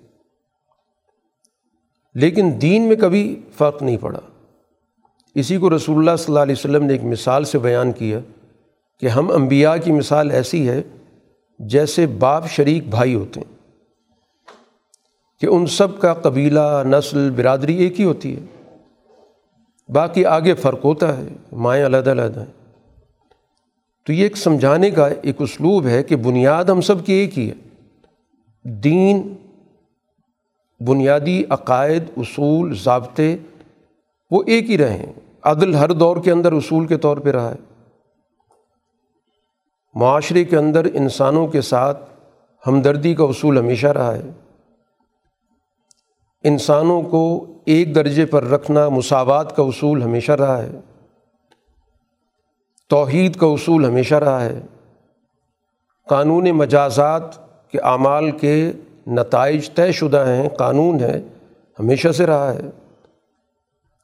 لیکن 2.15 2.51
دین 2.61 2.81
میں 2.87 2.95
کبھی 2.95 3.41
فرق 3.57 3.83
نہیں 3.83 3.97
پڑا۔ 3.97 4.19
اسی 5.35 5.57
کو 5.57 5.75
رسول 5.75 5.97
اللہ 5.97 6.15
صلی 6.17 6.25
اللہ 6.27 6.39
علیہ 6.39 6.55
وسلم 6.57 6.85
نے 6.85 6.93
ایک 6.93 7.03
مثال 7.03 7.43
سے 7.43 7.59
بیان 7.59 7.91
کیا 7.91 8.19
کہ 8.99 9.07
ہم 9.07 9.31
انبیاء 9.31 9.75
کی 9.83 9.91
مثال 9.91 10.31
ایسی 10.31 10.69
ہے 10.69 10.83
جیسے 11.59 12.07
باپ 12.07 12.47
شریک 12.47 12.87
بھائی 12.87 13.15
ہوتے 13.15 13.39
ہیں۔ 13.39 13.53
کہ 15.41 15.45
ان 15.45 15.67
سب 15.67 15.99
کا 15.99 16.13
قبیلہ، 16.13 16.83
نسل، 16.85 17.31
برادری 17.31 17.75
ایک 17.75 17.99
ہی 17.99 18.05
ہوتی 18.05 18.35
ہے۔ 18.35 18.69
باقی 19.89 20.25
آگے 20.25 20.53
فرق 20.53 20.85
ہوتا 20.85 21.17
ہے، 21.17 21.27
مائیں 21.51 21.85
علیحدہ 21.85 22.11
علیحدہ 22.11 22.39
ہیں۔ 22.39 22.73
تو 24.05 24.13
یہ 24.13 24.23
ایک 24.23 24.37
سمجھانے 24.37 24.91
کا 24.91 25.07
ایک 25.21 25.35
اسلوب 25.39 25.85
ہے 25.85 26.03
کہ 26.03 26.15
بنیاد 26.15 26.65
ہم 26.65 26.81
سب 26.81 27.05
کی 27.05 27.13
ایک 27.13 27.39
ہی 27.39 27.49
ہے۔ 27.49 27.53
دین 28.63 29.35
بنیادی 30.87 31.43
عقائد، 31.49 32.03
اصول، 32.17 32.75
ضابطے 32.75 33.37
وہ 34.31 34.43
ایک 34.47 34.69
ہی 34.69 34.77
رہے 34.77 34.97
ہیں۔ 34.97 35.13
عدل 35.43 35.75
ہر 35.75 35.91
دور 35.91 36.17
کے 36.17 36.31
اندر 36.31 36.53
اصول 36.53 36.87
کے 36.87 36.97
طور 36.97 37.17
پہ 37.17 37.31
رہا 37.31 37.51
ہے۔ 37.51 37.55
معاشرے 39.95 40.43
کے 40.43 40.57
اندر 40.57 40.85
انسانوں 40.93 41.47
کے 41.47 41.61
ساتھ 41.61 42.09
ہمدردی 42.67 43.15
کا 43.15 43.23
اصول 43.23 43.57
ہمیشہ 43.57 43.87
رہا 43.87 44.13
ہے۔ 44.13 44.21
انسانوں 46.43 47.01
کو 47.01 47.45
ایک 47.65 47.95
درجے 47.95 48.25
پر 48.25 48.43
رکھنا 48.43 48.89
مساوات 48.89 49.55
کا 49.55 49.63
اصول 49.63 50.03
ہمیشہ 50.03 50.31
رہا 50.31 50.63
ہے۔ 50.63 50.71
توحید 52.89 53.35
کا 53.35 53.47
اصول 53.47 53.85
ہمیشہ 53.85 54.15
رہا 54.15 54.45
ہے۔ 54.45 54.61
قانون 56.09 56.51
مجازات 56.51 57.23
کے 57.71 57.79
اعمال 57.79 58.31
کے 58.31 58.71
نتائج 59.07 59.69
طے 59.69 59.91
شدہ 59.91 60.25
ہیں، 60.27 60.49
قانون 60.49 60.99
ہے، 60.99 61.21
ہمیشہ 61.79 62.09
سے 62.09 62.25
رہا 62.25 62.53
ہے۔ 62.53 62.61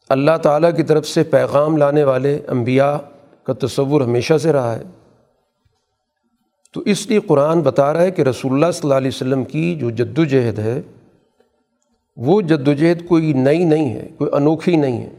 اللہ 0.10 0.38
تعالیٰ 0.44 0.76
کی 0.76 0.84
طرف 0.84 1.08
سے 1.08 1.24
پیغام 1.24 1.78
لانے 1.78 2.04
والے 2.04 2.40
انبیاء 2.48 2.98
کا 3.44 3.54
تصور 3.54 4.02
ہمیشہ 4.02 4.38
سے 4.38 4.52
رہا 4.52 4.76
ہے۔ 4.76 4.84
تو 6.74 6.82
اس 6.82 7.08
لیے 7.08 7.20
قرآن 7.20 7.62
بتا 7.62 7.94
رہا 7.94 8.02
ہے 8.02 8.12
کہ 8.12 8.22
رسول 8.22 8.54
اللہ 8.54 8.72
صلی 8.72 8.82
اللہ 8.84 8.94
علیہ 8.94 9.08
وسلم 9.08 9.44
کی 9.44 9.76
جو 9.76 9.90
جد 9.90 10.20
و 10.20 10.26
جہد 10.26 10.60
ہے، 10.60 10.82
وہ 12.18 12.42
جد 12.42 12.68
و 12.68 12.74
جہد 12.74 13.08
کوئی 13.08 13.34
نئی 13.34 13.64
نہیں 13.64 13.94
ہے، 13.94 14.08
کوئی 14.18 14.32
انوکھی 14.34 14.76
نہیں 14.76 15.02
ہے، 15.02 15.10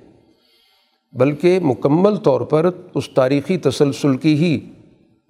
بلکہ 1.13 1.59
مکمل 1.63 2.17
طور 2.17 2.41
پر 2.41 2.71
اس 2.95 3.11
تاریخی 3.11 3.59
تسلسل 3.59 4.17
کی 4.17 4.35
ہی 4.35 4.61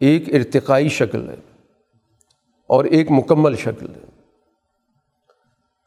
ایک 0.00 0.35
ارتقائی 0.35 0.88
شکل 0.88 1.28
ہے 1.28 1.37
اور 2.66 2.85
ایک 2.85 3.11
مکمل 3.11 3.57
شکل 3.57 3.87
ہے۔ 3.88 4.19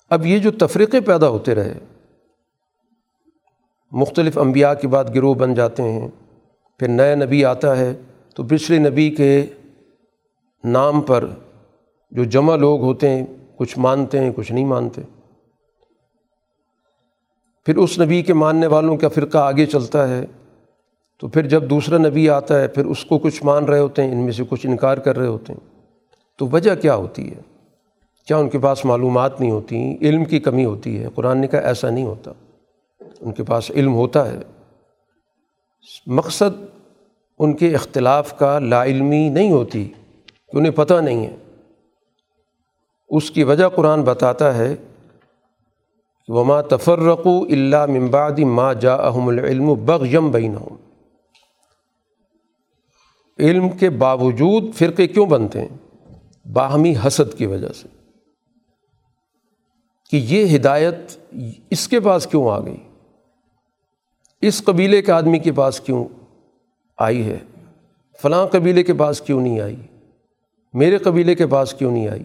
اب 0.10 0.26
یہ 0.26 0.40
جو 0.40 0.52
تفریقے 0.52 1.02
پیدا 1.02 1.28
ہوتے 1.28 1.56
رہے، 1.56 1.80
مختلف 3.92 4.38
انبیاء 4.38 4.74
کے 4.74 4.88
بعد 4.88 5.06
گروہ 5.16 5.34
بن 5.34 5.54
جاتے 5.54 5.84
ہیں، 5.84 6.08
پھر 6.80 6.88
نئے 6.88 7.16
نبی 7.16 7.46
آتا 7.46 7.78
ہے 7.78 7.94
تو 8.36 8.44
پچھلے 8.44 8.90
نبی 8.90 9.10
کے 9.10 9.46
نام 10.64 11.02
پر 11.02 11.28
جو 12.12 12.24
جمع 12.24 12.56
لوگ 12.56 12.82
ہوتے 12.82 13.10
ہیں، 13.10 13.26
کچھ 13.58 13.80
مانتے 13.80 14.20
ہیں، 14.20 14.32
کچھ 14.36 14.52
نہیں 14.52 14.66
مانتے۔ 14.66 15.02
پھر 17.66 17.78
اس 17.78 18.00
نبی 18.00 18.22
کے 18.22 18.34
ماننے 18.34 18.68
والوں 18.68 18.98
کا 18.98 19.08
فرقہ 19.08 19.38
آگے 19.38 19.66
چلتا 19.66 20.08
ہے، 20.08 20.26
تو 21.18 21.28
پھر 21.28 21.48
جب 21.48 21.70
دوسرا 21.70 21.98
نبی 21.98 22.30
آتا 22.30 22.62
ہے، 22.62 22.68
پھر 22.68 22.86
اس 22.86 23.06
کو 23.06 23.20
کچھ 23.20 23.44
مان 23.44 23.66
رہے 23.66 23.80
ہوتے 23.80 24.04
ہیں، 24.04 24.12
ان 24.12 24.18
میں 24.18 24.32
سے 24.32 24.44
کچھ 24.50 24.68
انکار 24.68 24.98
کر 24.98 25.18
رہے 25.18 25.28
ہوتے 25.28 25.54
ہیں۔ 25.54 25.82
تو 26.38 26.48
وجہ 26.48 26.76
کیا 26.76 26.96
ہوتی 26.96 27.32
ہے؟ 27.32 27.53
کیا 28.28 28.38
ان 28.38 28.50
کے 28.50 28.60
پاس 28.60 28.86
معلومات 28.86 29.42
نہیں 29.42 29.52
ہوتی، 29.52 29.98
علم 30.02 30.26
کی 30.26 30.40
کمی 30.40 30.66
ہوتی 30.66 31.04
ہے۔ 31.04 31.08
قرآن 31.16 31.38
نے 31.38 31.48
کہا 31.48 31.60
ایسا 31.60 31.90
نہیں 31.90 32.06
ہوتا۔ 32.06 32.32
ان 33.22 33.32
کے 33.32 33.44
پاس 33.44 33.72
علم 33.72 33.94
ہوتا 33.94 34.32
ہے۔ 34.32 34.40
مقصد 36.08 36.64
ان 37.40 37.54
کے 37.54 37.76
اختلاف 37.76 38.38
کا 38.38 38.60
لا 38.60 38.84
علمی 38.84 39.30
نہیں 39.30 39.52
ہوتی، 39.52 39.86
کہ 40.52 40.58
انہیں 40.58 40.72
پتہ 40.72 40.94
نہیں 40.94 41.28
ہے۔ 41.28 41.36
اس 43.10 43.32
کی 43.32 43.44
وجہ 43.44 43.70
قرآن 43.70 44.02
بتاتا 44.02 44.58
ہے 44.58 44.76
کہ 46.28 46.34
وما 46.34 46.62
تفرق 46.62 47.28
اللہ 47.28 47.86
ممباد 47.86 48.40
ما 48.40 48.74
جا 48.74 48.94
احم 48.94 49.28
العلم 49.28 49.74
بغیم 49.86 50.32
بین 50.32 50.56
علم 53.40 53.70
کے 53.70 53.90
باوجود 53.90 54.74
فرقے 54.76 55.08
کیوں 55.08 55.26
بنتے 55.26 55.62
ہیں؟ 55.62 56.00
باہمی 56.48 56.94
حسد 57.08 57.38
کی 57.38 57.46
وجہ 57.46 57.70
سے۔ 57.70 58.03
کہ 60.10 60.18
یہ 60.18 60.56
ہدایت 60.56 60.96
اس 61.70 61.88
کے 61.88 62.00
پاس 62.00 62.28
کیوں 62.28 62.50
آ 62.50 62.60
گئی؟ 62.60 62.78
اس 64.42 64.64
قبیلے 64.64 65.02
کے 65.02 65.12
آدمی 65.12 65.40
کے 65.40 65.52
پاس 65.52 65.80
کیوں 65.80 66.06
آئی 66.98 67.26
ہے؟ 67.26 67.38
فلاں 68.22 68.46
قبیلے 68.46 68.84
کے 68.84 68.94
پاس 68.94 69.22
کیوں 69.22 69.42
نہیں 69.42 69.60
آئی؟ 69.60 69.76
میرے 70.74 70.98
قبیلے 70.98 71.36
کے 71.36 71.48
پاس 71.48 71.74
کیوں 71.74 71.92
نہیں 71.92 72.08
آئی؟ 72.08 72.24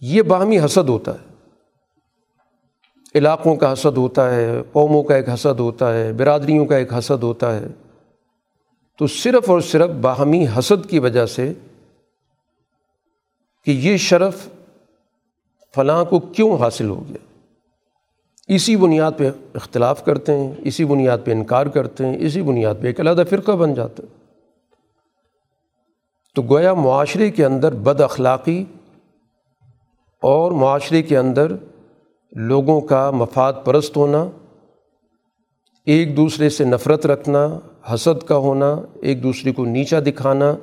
یہ 0.00 0.22
باہمی 0.22 0.58
حسد 0.64 0.88
ہوتا 0.88 1.12
ہے۔ 1.12 1.34
علاقوں 3.14 3.56
کا 3.56 3.72
حسد 3.72 3.96
ہوتا 3.96 4.34
ہے، 4.34 4.62
قوموں 4.72 5.02
کا 5.02 5.16
ایک 5.16 5.28
حسد 5.28 5.60
ہوتا 5.60 5.94
ہے، 5.94 6.12
برادریوں 6.12 6.66
کا 6.66 6.76
ایک 6.76 6.92
حسد 6.92 7.22
ہوتا 7.22 7.56
ہے۔ 7.56 7.66
تو 8.98 9.06
صرف 9.06 9.50
اور 9.50 9.60
صرف 9.60 9.90
باہمی 9.90 10.46
حسد 10.58 10.90
کی 10.90 10.98
وجہ 10.98 11.26
سے 11.26 11.52
کہ 13.64 13.70
یہ 13.70 13.96
شرف 13.96 14.48
فلاں 15.78 16.04
کو 16.04 16.18
کیوں 16.18 16.56
حاصل 16.56 16.88
ہو 16.88 17.04
گیا؟ 17.08 17.44
اسی 18.48 18.76
بنیاد 18.76 19.12
پہ 19.16 19.30
اختلاف 19.54 20.04
کرتے 20.04 20.36
ہیں، 20.36 20.52
اسی 20.58 20.84
بنیاد 20.84 21.18
پہ 21.24 21.32
انکار 21.32 21.66
کرتے 21.66 22.06
ہیں، 22.06 22.16
اسی 22.20 22.42
بنیاد 22.42 22.74
پہ 22.82 22.86
ایک 22.86 23.00
علیحدہ 23.00 23.22
فرقہ 23.30 23.52
بن 23.52 23.74
جاتا 23.74 24.02
ہے۔ 24.02 24.08
تو 26.34 26.42
گویا 26.42 26.74
معاشرے 26.74 27.30
کے 27.30 27.44
اندر 27.44 27.74
بد 27.74 28.00
اخلاقی 28.00 28.64
اور 30.22 30.52
معاشرے 30.52 31.02
کے 31.02 31.18
اندر 31.18 31.52
لوگوں 32.32 32.80
کا 32.80 33.10
مفاد 33.10 33.52
پرست 33.64 33.96
ہونا، 33.96 34.24
ایک 35.86 36.16
دوسرے 36.16 36.48
سے 36.48 36.64
نفرت 36.64 37.06
رکھنا، 37.06 37.58
حسد 37.94 38.22
کا 38.22 38.36
ہونا، 38.36 38.76
ایک 39.00 39.22
دوسرے 39.22 39.52
کو 39.52 39.64
نیچا 39.64 40.00
دکھانا، 40.00 40.54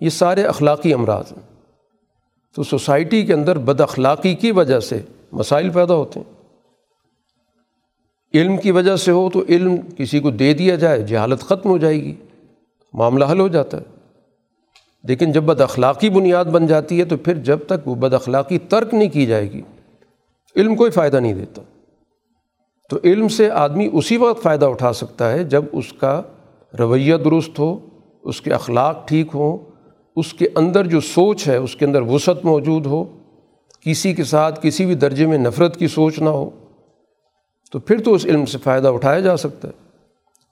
یہ 0.00 0.08
سارے 0.08 0.42
اخلاقی 0.42 0.94
امراض 0.94 1.32
ہیں۔ 1.32 1.59
تو 2.54 2.62
سوسائٹی 2.62 3.26
کے 3.26 3.32
اندر 3.32 3.58
بد 3.58 3.80
اخلاقی 3.80 4.34
کی 4.34 4.52
وجہ 4.52 4.80
سے 4.80 5.00
مسائل 5.32 5.70
پیدا 5.70 5.94
ہوتے 5.94 6.20
ہیں۔ 6.20 6.40
علم 8.34 8.56
کی 8.56 8.70
وجہ 8.70 8.96
سے 8.96 9.10
ہو 9.10 9.30
تو 9.30 9.42
علم 9.48 9.76
کسی 9.96 10.20
کو 10.20 10.30
دے 10.30 10.54
دیا 10.54 10.74
جائے، 10.74 11.02
جہالت 11.02 11.40
ختم 11.40 11.68
ہو 11.68 11.78
جائے 11.78 12.02
گی، 12.02 12.14
معاملہ 12.94 13.24
حل 13.30 13.40
ہو 13.40 13.48
جاتا 13.48 13.76
ہے۔ 13.76 13.82
لیکن 15.04 15.32
جب 15.32 15.42
بد 15.42 15.60
اخلاقی 15.60 16.10
بنیاد 16.10 16.44
بن 16.44 16.66
جاتی 16.66 17.00
ہے 17.00 17.04
تو 17.04 17.16
پھر 17.16 17.34
جب 17.34 17.58
تک 17.66 17.88
وہ 17.88 17.94
بد 17.94 18.14
اخلاقی 18.14 18.58
ترک 18.58 18.94
نہیں 18.94 19.08
کی 19.08 19.26
جائے 19.26 19.52
گی، 19.52 19.62
علم 20.56 20.74
کوئی 20.74 20.90
فائدہ 20.90 21.16
نہیں 21.16 21.34
دیتا۔ 21.34 21.62
تو 22.90 22.98
علم 23.04 23.28
سے 23.28 23.50
آدمی 23.50 23.88
اسی 23.92 24.16
وقت 24.16 24.42
فائدہ 24.42 24.66
اٹھا 24.66 24.92
سکتا 24.92 25.32
ہے 25.32 25.44
جب 25.44 25.64
اس 25.72 25.92
کا 25.92 26.22
رویہ 26.78 27.16
درست 27.16 27.58
ہو، 27.58 27.78
اس 28.22 28.40
کے 28.40 28.52
اخلاق 28.52 29.08
ٹھیک 29.08 29.26
ہوں 29.34 29.69
اس 30.20 30.32
کے 30.34 30.46
اندر 30.56 30.86
جو 30.86 31.00
سوچ 31.00 31.46
ہے، 31.48 31.56
اس 31.56 31.76
کے 31.76 31.84
اندر 31.84 32.02
وسعت 32.02 32.44
موجود 32.44 32.86
ہو، 32.86 33.04
کسی 33.86 34.12
کے 34.14 34.24
ساتھ 34.24 34.58
کسی 34.62 34.86
بھی 34.86 34.94
درجے 34.94 35.26
میں 35.26 35.38
نفرت 35.38 35.78
کی 35.78 35.86
سوچ 35.88 36.18
نہ 36.18 36.28
ہو، 36.28 36.48
تو 37.72 37.78
پھر 37.78 38.02
تو 38.02 38.14
اس 38.14 38.26
علم 38.26 38.44
سے 38.46 38.58
فائدہ 38.58 38.88
اٹھایا 38.88 39.20
جا 39.20 39.36
سکتا 39.36 39.68
ہے، 39.68 39.72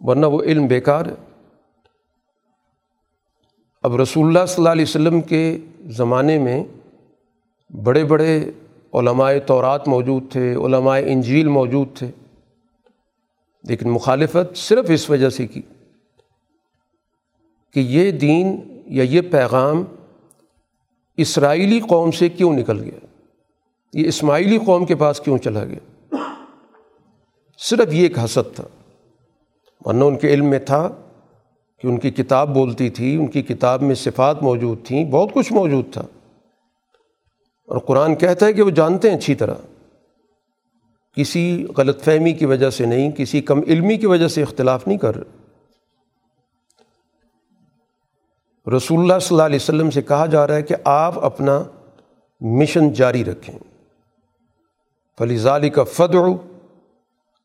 ورنہ 0.00 0.26
وہ 0.26 0.42
علم 0.42 0.66
بیکار 0.66 1.06
ہے۔ 1.06 1.14
اب 3.84 4.00
رسول 4.00 4.26
اللہ 4.26 4.46
صلی 4.46 4.62
اللہ 4.62 4.68
علیہ 4.68 4.84
وسلم 4.84 5.20
کے 5.20 5.42
زمانے 5.96 6.38
میں 6.38 6.62
بڑے 7.70 8.04
بڑے 8.04 8.38
علماء 8.92 9.32
تورات 9.46 9.88
موجود 9.88 10.30
تھے، 10.32 10.54
علماء 10.56 10.98
انجیل 11.06 11.48
موجود 11.48 11.96
تھے، 11.96 12.10
لیکن 13.64 13.90
مخالفت 13.90 14.56
صرف 14.56 14.90
اس 14.90 15.08
وجہ 15.10 15.28
سے 15.30 15.46
کی 15.46 15.62
کہ 17.74 17.80
یہ 17.80 18.10
دین 18.10 18.56
یا 18.88 19.04
یہ 19.04 19.20
پیغام 19.20 19.84
اسرائیلی 21.16 21.80
قوم 21.80 22.10
سے 22.10 22.28
کیوں 22.28 22.52
نکل 22.52 22.82
گیا؟ 22.82 23.06
یہ 23.92 24.08
اسماعیلی 24.08 24.58
قوم 24.58 24.84
کے 24.84 24.94
پاس 24.94 25.20
کیوں 25.20 25.38
چلا 25.38 25.64
گیا؟ 25.64 26.16
صرف 27.58 27.94
یہ 27.94 28.02
ایک 28.02 28.18
حسد 28.18 28.54
تھا۔ 28.54 28.64
ورنہ 29.84 30.04
ان 30.04 30.18
کے 30.18 30.28
علم 30.28 30.46
میں 30.46 30.58
تھا 30.58 30.88
کہ 31.82 31.86
ان 31.86 31.98
کی 31.98 32.10
کتاب 32.10 32.54
بولتی 32.54 32.90
تھی، 32.90 33.16
ان 33.16 33.26
کی 33.26 33.42
کتاب 33.42 33.82
میں 33.82 33.94
صفات 33.94 34.42
موجود 34.42 34.86
تھیں، 34.86 35.04
بہت 35.04 35.32
کچھ 35.32 35.52
موجود 35.52 35.92
تھا۔ 35.92 36.02
اور 37.66 37.78
قرآن 37.78 38.14
کہتا 38.14 38.46
ہے 38.46 38.52
کہ 38.52 38.62
وہ 38.62 38.70
جانتے 38.70 39.10
ہیں 39.10 39.16
اچھی 39.16 39.34
طرح۔ 39.34 39.54
کسی 41.16 41.66
غلط 41.76 42.02
فہمی 42.02 42.32
کی 42.32 42.46
وجہ 42.46 42.70
سے 42.70 42.86
نہیں، 42.86 43.10
کسی 43.10 43.40
کم 43.40 43.60
علمی 43.66 43.96
کی 43.96 44.06
وجہ 44.06 44.28
سے 44.28 44.42
اختلاف 44.42 44.86
نہیں 44.86 44.98
کر 44.98 45.16
رہے۔ 45.16 45.37
رسول 48.76 49.00
اللہ 49.00 49.18
صلی 49.18 49.34
اللہ 49.34 49.42
علیہ 49.42 49.56
وسلم 49.56 49.90
سے 49.90 50.02
کہا 50.02 50.26
جا 50.26 50.46
رہا 50.46 50.54
ہے 50.54 50.62
کہ 50.62 50.74
آپ 50.84 51.24
اپنا 51.24 51.64
مشن 52.40 52.92
جاری 52.92 53.24
رکھیں۔ 53.24 53.58
فلی 55.18 55.38
ظالی 55.38 55.70
کا 55.70 55.84
فد 55.84 56.16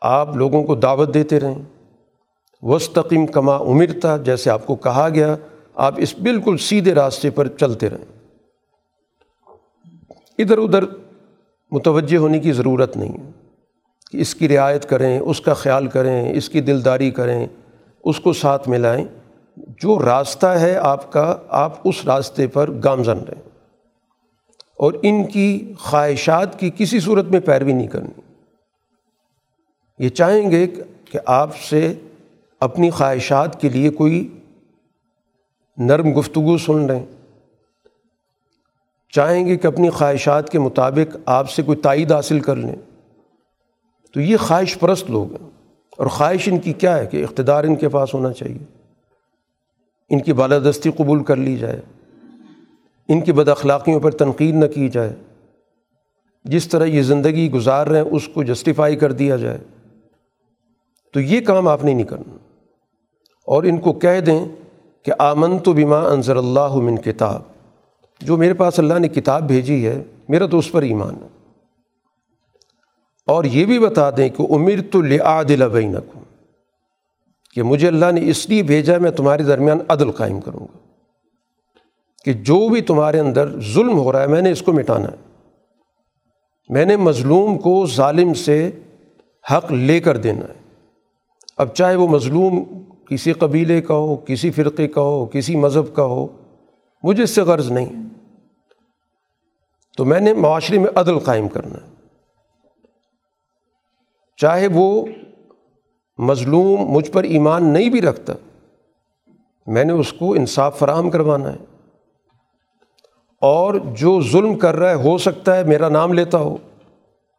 آپ 0.01 0.35
لوگوں 0.35 0.63
کو 0.63 0.75
دعوت 0.75 1.13
دیتے 1.13 1.39
رہیں۔ 1.39 1.61
وسطیم 2.61 3.25
کما 3.25 3.57
عمرتا 3.57 4.17
جیسے 4.17 4.49
آپ 4.49 4.67
کو 4.67 4.75
کہا 4.75 5.09
گیا، 5.09 5.35
آپ 5.75 5.93
اس 5.97 6.15
بالکل 6.15 6.57
سیدھے 6.57 6.95
راستے 6.95 7.29
پر 7.29 7.47
چلتے 7.47 7.89
رہیں۔ 7.89 8.05
ادھر 10.37 10.57
ادھر 10.57 10.83
متوجہ 11.71 12.17
ہونے 12.17 12.39
کی 12.39 12.51
ضرورت 12.51 12.97
نہیں 12.97 13.25
ہے۔ 13.25 13.29
کہ 14.11 14.17
اس 14.17 14.35
کی 14.35 14.47
رعایت 14.47 14.89
کریں، 14.89 15.19
اس 15.19 15.41
کا 15.41 15.53
خیال 15.53 15.87
کریں، 15.87 16.33
اس 16.33 16.49
کی 16.49 16.61
دلداری 16.61 17.11
کریں، 17.11 17.47
اس 18.03 18.19
کو 18.19 18.33
ساتھ 18.33 18.69
ملائیں 18.69 19.05
جو 19.57 20.05
راستہ 20.05 20.45
ہے 20.45 20.77
آپ 20.77 21.11
کا، 21.11 21.37
آپ 21.47 21.73
اس 21.83 22.05
راستے 22.05 22.47
پر 22.47 22.69
گامزن 22.83 23.17
رہیں۔ 23.17 23.49
اور 24.77 24.93
ان 25.01 25.27
کی 25.27 25.73
خواہشات 25.79 26.59
کی 26.59 26.71
کسی 26.77 26.99
صورت 26.99 27.25
میں 27.25 27.39
پیروی 27.39 27.73
نہیں 27.73 27.87
کرنی۔ 27.87 28.21
یہ 29.99 30.09
چاہیں 30.09 30.51
گے 30.51 30.67
کہ 31.05 31.19
آپ 31.25 31.57
سے 31.57 31.93
اپنی 32.59 32.89
خواہشات 32.89 33.61
کے 33.61 33.69
لیے 33.69 33.89
کوئی 33.89 34.39
نرم 35.77 36.19
گفتگو 36.19 36.57
سن 36.57 36.87
لیں 36.87 37.05
چاہیں 39.09 39.45
گے 39.45 39.57
کہ 39.57 39.67
اپنی 39.67 39.89
خواہشات 39.89 40.49
کے 40.49 40.59
مطابق 40.59 41.17
آپ 41.25 41.49
سے 41.49 41.63
کوئی 41.63 41.77
تائید 41.77 42.11
حاصل 42.11 42.39
کر 42.39 42.55
لیں۔ 42.55 42.75
تو 44.13 44.21
یہ 44.21 44.37
خواہش 44.37 44.79
پرست 44.79 45.11
لوگ 45.11 45.31
ہیں۔ 45.31 45.49
اور 45.97 46.07
خواہش 46.07 46.47
ان 46.47 46.59
کی 46.59 46.73
کیا 46.73 46.97
ہے 46.97 47.05
کہ 47.05 47.23
اقتدار 47.23 47.63
ان 47.63 47.75
کے 47.75 47.89
پاس 47.89 48.13
ہونا 48.13 48.33
چاہیے۔ 48.33 48.82
ان 50.09 50.21
کی 50.21 50.33
بالادستی 50.33 50.91
قبول 50.91 51.23
کر 51.23 51.35
لی 51.35 51.57
جائے، 51.57 51.81
ان 53.07 53.21
کی 53.21 53.31
بد 53.31 53.47
اخلاقیوں 53.47 53.99
پر 53.99 54.11
تنقید 54.11 54.55
نہ 54.55 54.65
کی 54.65 54.89
جائے۔ 54.89 55.15
جس 56.43 56.67
طرح 56.67 56.85
یہ 56.85 57.01
زندگی 57.01 57.51
گزار 57.51 57.87
رہے 57.87 58.01
ہیں، 58.01 58.07
اس 58.11 58.27
کو 58.27 58.43
جسٹیفائی 58.43 58.95
کر 58.95 59.11
دیا 59.11 59.35
جائے۔ 59.35 59.57
تو 61.13 61.19
یہ 61.19 61.41
کام 61.41 61.67
آپ 61.67 61.83
نے 61.83 61.93
نہیں 61.93 62.05
کرنا۔ 62.05 62.37
اور 63.47 63.63
ان 63.63 63.77
کو 63.77 63.93
کہہ 63.93 64.19
دیں 64.19 64.45
کہ 65.03 65.11
آمن 65.19 65.59
تو 65.59 65.73
بیما 65.73 65.99
انضر 65.99 66.35
اللہ 66.35 66.75
من 66.75 66.97
کتاب۔ 66.97 67.41
جو 68.21 68.37
میرے 68.37 68.53
پاس 68.53 68.79
اللہ 68.79 68.99
نے 68.99 69.07
کتاب 69.07 69.47
بھیجی 69.47 69.87
ہے، 69.87 70.03
میرا 70.29 70.45
تو 70.45 70.57
اس 70.57 70.71
پر 70.71 70.81
ایمان 70.81 71.15
ہے۔ 71.15 71.27
اور 73.27 73.43
یہ 73.43 73.65
بھی 73.65 73.79
بتا 73.79 74.09
دیں 74.17 74.29
کہ 74.29 74.53
امیر 74.53 74.79
تو 74.91 75.01
لعادل 75.01 75.69
بینکم۔ 75.69 76.22
کہ 77.55 77.63
مجھے 77.63 77.87
اللہ 77.87 78.11
نے 78.11 78.29
اس 78.29 78.49
لیے 78.49 78.63
بھیجا 78.63 78.97
میں 78.97 79.11
تمہارے 79.11 79.43
درمیان 79.43 79.77
عدل 79.89 80.11
قائم 80.11 80.41
کروں 80.41 80.59
گا۔ 80.59 80.77
کہ 82.25 82.33
جو 82.33 82.69
بھی 82.69 82.81
تمہارے 82.81 83.19
اندر 83.19 83.59
ظلم 83.59 83.97
ہو 83.97 84.11
رہا 84.11 84.21
ہے، 84.21 84.27
میں 84.27 84.41
نے 84.41 84.51
اس 84.51 84.61
کو 84.61 84.73
مٹانا 84.73 85.07
ہے۔ 85.07 85.45
میں 86.69 86.85
نے 86.85 86.95
مظلوم 86.95 87.57
کو 87.57 87.85
ظالم 87.85 88.33
سے 88.33 88.71
حق 89.51 89.71
لے 89.71 89.99
کر 89.99 90.17
دینا 90.17 90.45
ہے۔ 90.45 90.87
اب 91.57 91.73
چاہے 91.73 91.95
وہ 91.95 92.07
مظلوم 92.07 92.63
کسی 93.09 93.33
قبیلے 93.33 93.81
کا 93.81 93.93
ہو، 93.93 94.15
کسی 94.15 94.51
فرقے 94.51 94.87
کا 94.87 95.01
ہو، 95.01 95.25
کسی 95.25 95.55
مذہب 95.55 95.95
کا 95.95 96.03
ہو، 96.03 96.27
مجھے 97.03 97.23
اس 97.23 97.29
سے 97.29 97.41
غرض 97.41 97.71
نہیں 97.71 97.85
تو 99.97 100.05
میں 100.05 100.19
نے 100.19 100.33
معاشرے 100.33 100.77
میں 100.77 100.89
عدل 100.95 101.19
قائم 101.19 101.47
کرنا 101.47 101.75
ہے۔ 101.75 101.93
چاہے 104.37 104.67
وہ 104.67 105.05
مظلوم 106.17 106.81
مجھ 106.81 107.11
پر 107.11 107.23
ایمان 107.23 107.73
نہیں 107.73 107.89
بھی 107.89 108.01
رکھتا۔ 108.01 108.33
میں 109.67 109.83
نے 109.83 109.93
اس 109.93 110.13
کو 110.13 110.33
انصاف 110.33 110.79
فراہم 110.79 111.09
کروانا 111.09 111.53
ہے۔ 111.53 111.57
اور 113.41 113.73
جو 113.73 114.21
ظلم 114.21 114.59
کر 114.59 114.75
رہا 114.75 114.89
ہے، 114.89 114.95
ہو 114.95 115.17
سکتا 115.17 115.55
ہے 115.55 115.63
میرا 115.63 115.89
نام 115.89 116.13
لیتا 116.13 116.37
ہو، 116.37 116.57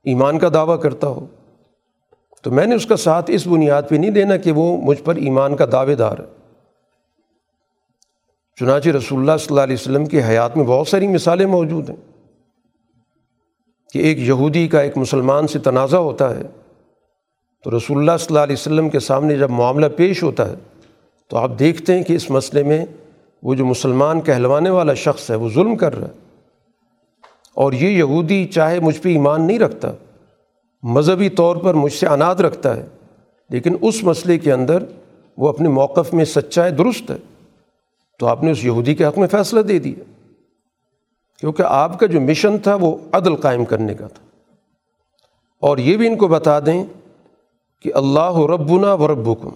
ایمان 0.04 0.38
کا 0.38 0.48
دعویٰ 0.54 0.80
کرتا 0.80 1.06
ہو۔ 1.06 1.26
تو 2.42 2.50
میں 2.50 2.66
نے 2.66 2.74
اس 2.74 2.86
کا 2.86 2.96
ساتھ 2.96 3.30
اس 3.30 3.46
بنیاد 3.46 3.82
پہ 3.88 3.94
نہیں 3.94 4.10
دینا 4.10 4.36
کہ 4.36 4.52
وہ 4.52 4.76
مجھ 4.76 5.02
پر 5.02 5.16
ایمان 5.16 5.56
کا 5.56 5.64
دعوے 5.72 5.94
دار 5.94 6.18
ہے۔ 6.18 6.52
چنانچہ 8.60 8.88
رسول 8.88 9.20
اللہ 9.20 9.36
صلی 9.36 9.46
اللہ 9.50 9.60
علیہ 9.60 9.74
وسلم 9.74 10.06
کی 10.06 10.22
حیات 10.22 10.56
میں 10.56 10.64
بہت 10.64 10.88
ساری 10.88 11.06
مثالیں 11.06 11.46
موجود 11.46 11.90
ہیں 11.90 11.96
کہ 13.92 13.98
ایک 13.98 14.18
یہودی 14.18 14.68
کا 14.68 14.80
ایک 14.80 14.98
مسلمان 14.98 15.46
سے 15.46 15.58
تنازع 15.58 15.96
ہوتا 15.96 16.36
ہے۔ 16.36 16.42
تو 17.64 17.76
رسول 17.76 17.98
اللہ 17.98 18.16
صلی 18.18 18.26
اللہ 18.28 18.40
علیہ 18.40 18.52
وسلم 18.52 18.88
کے 18.88 19.00
سامنے 19.00 19.36
جب 19.36 19.50
معاملہ 19.50 19.86
پیش 19.96 20.22
ہوتا 20.22 20.48
ہے، 20.48 20.54
تو 21.28 21.36
آپ 21.36 21.50
دیکھتے 21.58 21.94
ہیں 21.94 22.02
کہ 22.02 22.12
اس 22.12 22.30
مسئلے 22.30 22.62
میں 22.62 22.86
وہ 23.42 23.54
جو 23.54 23.66
مسلمان 23.66 24.20
کہلوانے 24.20 24.70
والا 24.70 24.94
شخص 24.94 25.30
ہے، 25.30 25.36
وہ 25.36 25.48
ظلم 25.48 25.76
کر 25.76 25.98
رہا 25.98 26.08
ہے۔ 26.08 26.12
اور 27.54 27.72
یہ 27.72 27.88
یہودی 27.88 28.46
چاہے 28.46 28.80
مجھ 28.80 29.00
پہ 29.00 29.08
ایمان 29.08 29.46
نہیں 29.46 29.58
رکھتا، 29.58 29.92
مذہبی 30.82 31.28
طور 31.28 31.56
پر 31.56 31.74
مجھ 31.74 31.92
سے 31.92 32.06
اناد 32.06 32.34
رکھتا 32.34 32.76
ہے، 32.76 32.86
لیکن 33.50 33.76
اس 33.80 34.02
مسئلے 34.02 34.38
کے 34.38 34.52
اندر 34.52 34.82
وہ 35.36 35.48
اپنے 35.48 35.68
موقف 35.68 36.14
میں 36.14 36.24
سچا 36.24 36.64
ہے 36.64 36.70
درست 36.70 37.10
ہے۔ 37.10 37.16
تو 38.18 38.26
آپ 38.26 38.42
نے 38.42 38.50
اس 38.50 38.64
یہودی 38.64 38.94
کے 38.94 39.04
حق 39.04 39.18
میں 39.18 39.28
فیصلہ 39.28 39.60
دے 39.60 39.78
دیا۔ 39.78 40.22
کیونکہ 41.40 41.62
آپ 41.62 42.00
کا 42.00 42.06
جو 42.06 42.20
مشن 42.20 42.58
تھا 42.58 42.74
وہ 42.74 42.96
عدل 43.12 43.36
قائم 43.36 43.64
کرنے 43.64 43.94
کا 43.94 44.06
تھا۔ 44.06 44.26
اور 45.60 45.78
یہ 45.78 45.96
بھی 45.96 46.06
ان 46.06 46.16
کو 46.16 46.28
بتا 46.28 46.60
دیں 46.60 46.84
کہ 47.84 47.92
اللہ 47.94 48.38
ربنا 48.38 48.94
و 48.94 49.08
ربکم۔ 49.08 49.48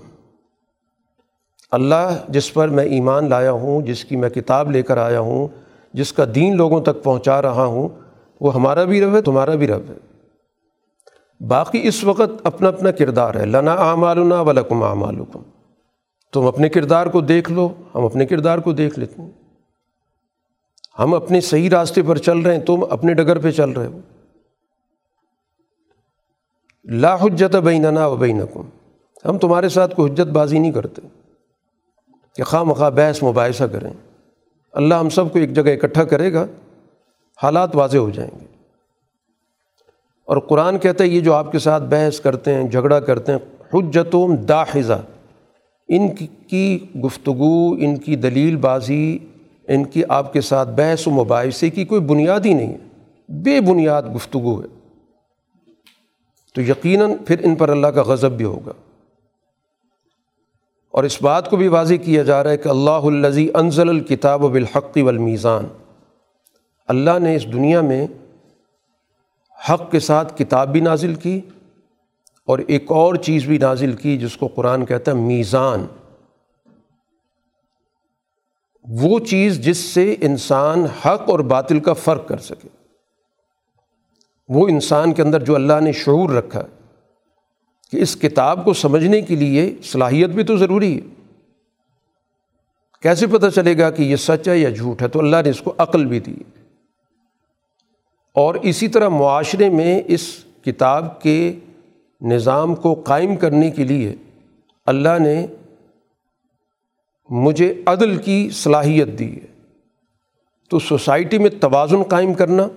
اللہ 1.70 2.24
جس 2.28 2.54
پر 2.54 2.68
میں 2.68 2.84
ایمان 2.84 3.28
لایا 3.30 3.52
ہوں، 3.52 3.80
جس 3.80 4.04
کی 4.04 4.16
میں 4.16 4.30
کتاب 4.30 4.70
لے 4.70 4.82
کر 4.82 4.96
آیا 4.96 5.20
ہوں، 5.20 5.48
جس 5.92 6.12
کا 6.12 6.24
دین 6.34 6.56
لوگوں 6.56 6.80
تک 6.80 7.02
پہنچا 7.02 7.42
رہا 7.42 7.64
ہوں، 7.64 7.88
وہ 8.40 8.54
ہمارا 8.54 8.84
بھی 8.84 9.00
رب 9.00 9.14
ہے، 9.16 9.22
تمہارا 9.22 9.54
بھی 9.54 9.66
رب 9.66 9.82
ہے۔ 9.88 9.94
باقی 11.46 11.88
اس 11.88 12.04
وقت 12.04 12.40
اپنا 12.44 12.68
اپنا 12.68 12.90
کردار 12.90 13.34
ہے۔ 13.34 13.46
لنا 13.46 13.72
اعمالنا 13.72 14.40
ولکم 14.40 14.82
اعمالکم۔ 14.82 15.42
تم 16.32 16.46
اپنے 16.46 16.68
کردار 16.68 17.06
کو 17.06 17.20
دیکھ 17.20 17.52
لو، 17.52 17.68
ہم 17.94 18.04
اپنے 18.04 18.26
کردار 18.26 18.58
کو 18.58 18.72
دیکھ 18.72 18.98
لیتے 18.98 19.22
ہیں۔ 19.22 19.30
ہم 20.98 21.14
اپنے 21.14 21.40
صحیح 21.40 21.70
راستے 21.70 22.02
پر 22.02 22.16
چل 22.16 22.38
رہے 22.38 22.56
ہیں، 22.56 22.62
تم 22.62 22.84
اپنے 22.90 23.14
ڈگر 23.14 23.38
پہ 23.38 23.50
چل 23.50 23.70
رہے 23.70 23.86
ہو۔ 23.86 23.98
لا 26.88 27.14
حجت 27.14 27.56
بیننا 27.56 28.06
و 28.06 28.16
بینکم۔ 28.16 28.62
ہم 29.24 29.38
تمہارے 29.38 29.68
ساتھ 29.68 29.94
کوئی 29.94 30.12
حجت 30.12 30.26
بازی 30.26 30.58
نہیں 30.58 30.72
کرتے۔ 30.72 31.02
کہ 32.36 32.42
خواہ 32.42 32.62
مخواہ 32.62 32.90
بحث، 32.90 33.22
مباحثہ 33.22 33.64
کریں۔ 33.64 33.90
اللہ 34.72 34.94
ہم 34.94 35.08
سب 35.08 35.32
کو 35.32 35.38
ایک 35.38 35.52
جگہ 35.52 35.72
اکٹھا 35.82 36.04
کرے 36.04 36.32
گا، 36.32 36.46
حالات 37.42 37.76
واضح 37.76 37.98
ہو 37.98 38.10
جائیں 38.10 38.40
گے۔ 38.40 38.46
اور 40.26 40.36
قرآن 40.36 40.78
کہتا 40.78 41.04
ہے، 41.04 41.08
یہ 41.08 41.20
جو 41.20 41.34
آپ 41.34 41.52
کے 41.52 41.58
ساتھ 41.58 41.82
بحث 41.82 42.20
کرتے 42.20 42.54
ہیں، 42.54 42.68
جھگڑا 42.68 43.00
کرتے 43.00 43.32
ہیں، 43.32 43.38
حجتم 43.74 44.34
داحضہ 44.34 45.02
ان 45.88 46.08
کی 46.48 46.78
گفتگو، 47.04 47.72
ان 47.72 47.96
کی 47.96 48.16
دلیل 48.16 48.56
بازی، 48.56 49.18
ان 49.68 49.84
کی 49.84 50.02
آپ 50.08 50.32
کے 50.32 50.40
ساتھ 50.40 50.68
بحث 50.68 51.06
و 51.06 51.10
مباحثے 51.10 51.70
کی 51.70 51.84
کوئی 51.84 52.00
بنیاد 52.00 52.40
ہی 52.44 52.54
نہیں 52.54 52.72
ہے۔ 52.72 52.78
بے 53.28 53.60
بنیاد 53.60 54.02
گفتگو 54.14 54.60
ہے۔ 54.60 54.77
تو 56.58 56.62
یقیناً 56.62 57.12
پھر 57.26 57.44
ان 57.44 57.54
پر 57.54 57.68
اللہ 57.68 57.86
کا 57.86 58.02
غضب 58.02 58.32
بھی 58.32 58.44
ہوگا۔ 58.44 58.72
اور 60.90 61.04
اس 61.04 61.22
بات 61.22 61.50
کو 61.50 61.56
بھی 61.56 61.68
واضح 61.68 61.94
کیا 61.94 62.22
جا 62.22 62.42
رہا 62.42 62.50
ہے 62.50 62.56
کہ 62.56 62.68
اللہ 62.68 62.90
الزی 62.90 63.48
انزل 63.54 63.88
الکتاب 63.88 64.44
و 64.44 64.48
والمیزان۔ 65.02 65.64
اللہ 66.88 67.18
نے 67.18 67.36
اس 67.36 67.52
دنیا 67.52 67.80
میں 67.80 68.06
حق 69.70 69.90
کے 69.90 70.00
ساتھ 70.00 70.38
کتاب 70.38 70.68
بھی 70.68 70.80
نازل 70.80 71.14
کی 71.14 71.40
اور 72.46 72.58
ایک 72.58 72.84
اور 72.88 73.14
چیز 73.14 73.44
بھی 73.44 73.58
نازل 73.58 73.92
کی 73.92 74.18
جس 74.18 74.36
کو 74.36 74.46
قرآن 74.46 74.84
کہتا 74.84 75.12
ہے 75.12 75.16
میزان۔ 75.16 75.86
وہ 79.02 79.18
چیز 79.18 79.60
جس 79.60 79.78
سے 79.78 80.16
انسان 80.20 80.84
حق 80.84 81.30
اور 81.30 81.38
باطل 81.38 81.80
کا 81.80 81.92
فرق 81.92 82.28
کر 82.28 82.38
سکے۔ 82.38 82.77
وہ 84.48 84.68
انسان 84.68 85.12
کے 85.12 85.22
اندر 85.22 85.42
جو 85.42 85.54
اللہ 85.54 85.80
نے 85.80 85.92
شعور 85.92 86.30
رکھا 86.30 86.62
کہ 87.92 87.96
اس 87.96 88.16
کتاب 88.16 88.64
کو 88.64 88.72
سمجھنے 88.72 89.20
کے 89.20 89.36
لیے 89.36 89.74
صلاحیت 89.82 90.30
بھی 90.30 90.44
تو 90.44 90.56
ضروری 90.56 91.00
ہے۔ 91.00 91.00
کیسے 93.02 93.26
پتہ 93.26 93.46
چلے 93.54 93.78
گا 93.78 93.90
کہ 93.90 94.02
یہ 94.02 94.16
سچ 94.16 94.48
ہے 94.48 94.58
یا 94.58 94.70
جھوٹ 94.70 95.02
ہے؟ 95.02 95.08
تو 95.08 95.18
اللہ 95.18 95.36
نے 95.44 95.50
اس 95.50 95.60
کو 95.60 95.74
عقل 95.78 96.06
بھی 96.06 96.20
دی۔ 96.20 96.34
اور 98.34 98.54
اسی 98.54 98.88
طرح 98.88 99.08
معاشرے 99.08 99.70
میں 99.70 100.02
اس 100.06 100.44
کتاب 100.64 101.22
کے 101.22 101.52
نظام 102.20 102.74
کو 102.74 102.94
قائم 102.94 103.36
کرنے 103.36 103.70
کے 103.70 103.84
لیے 103.84 104.14
اللہ 104.86 105.18
نے 105.18 105.46
مجھے 107.30 107.82
عدل 107.86 108.16
کی 108.16 108.50
صلاحیت 108.52 109.08
دی 109.18 109.36
ہے۔ 109.36 109.62
تو 110.70 110.78
سوسائٹی 110.78 111.38
میں 111.38 111.50
توازن 111.50 112.02
قائم 112.02 112.34
کرنا 112.34 112.68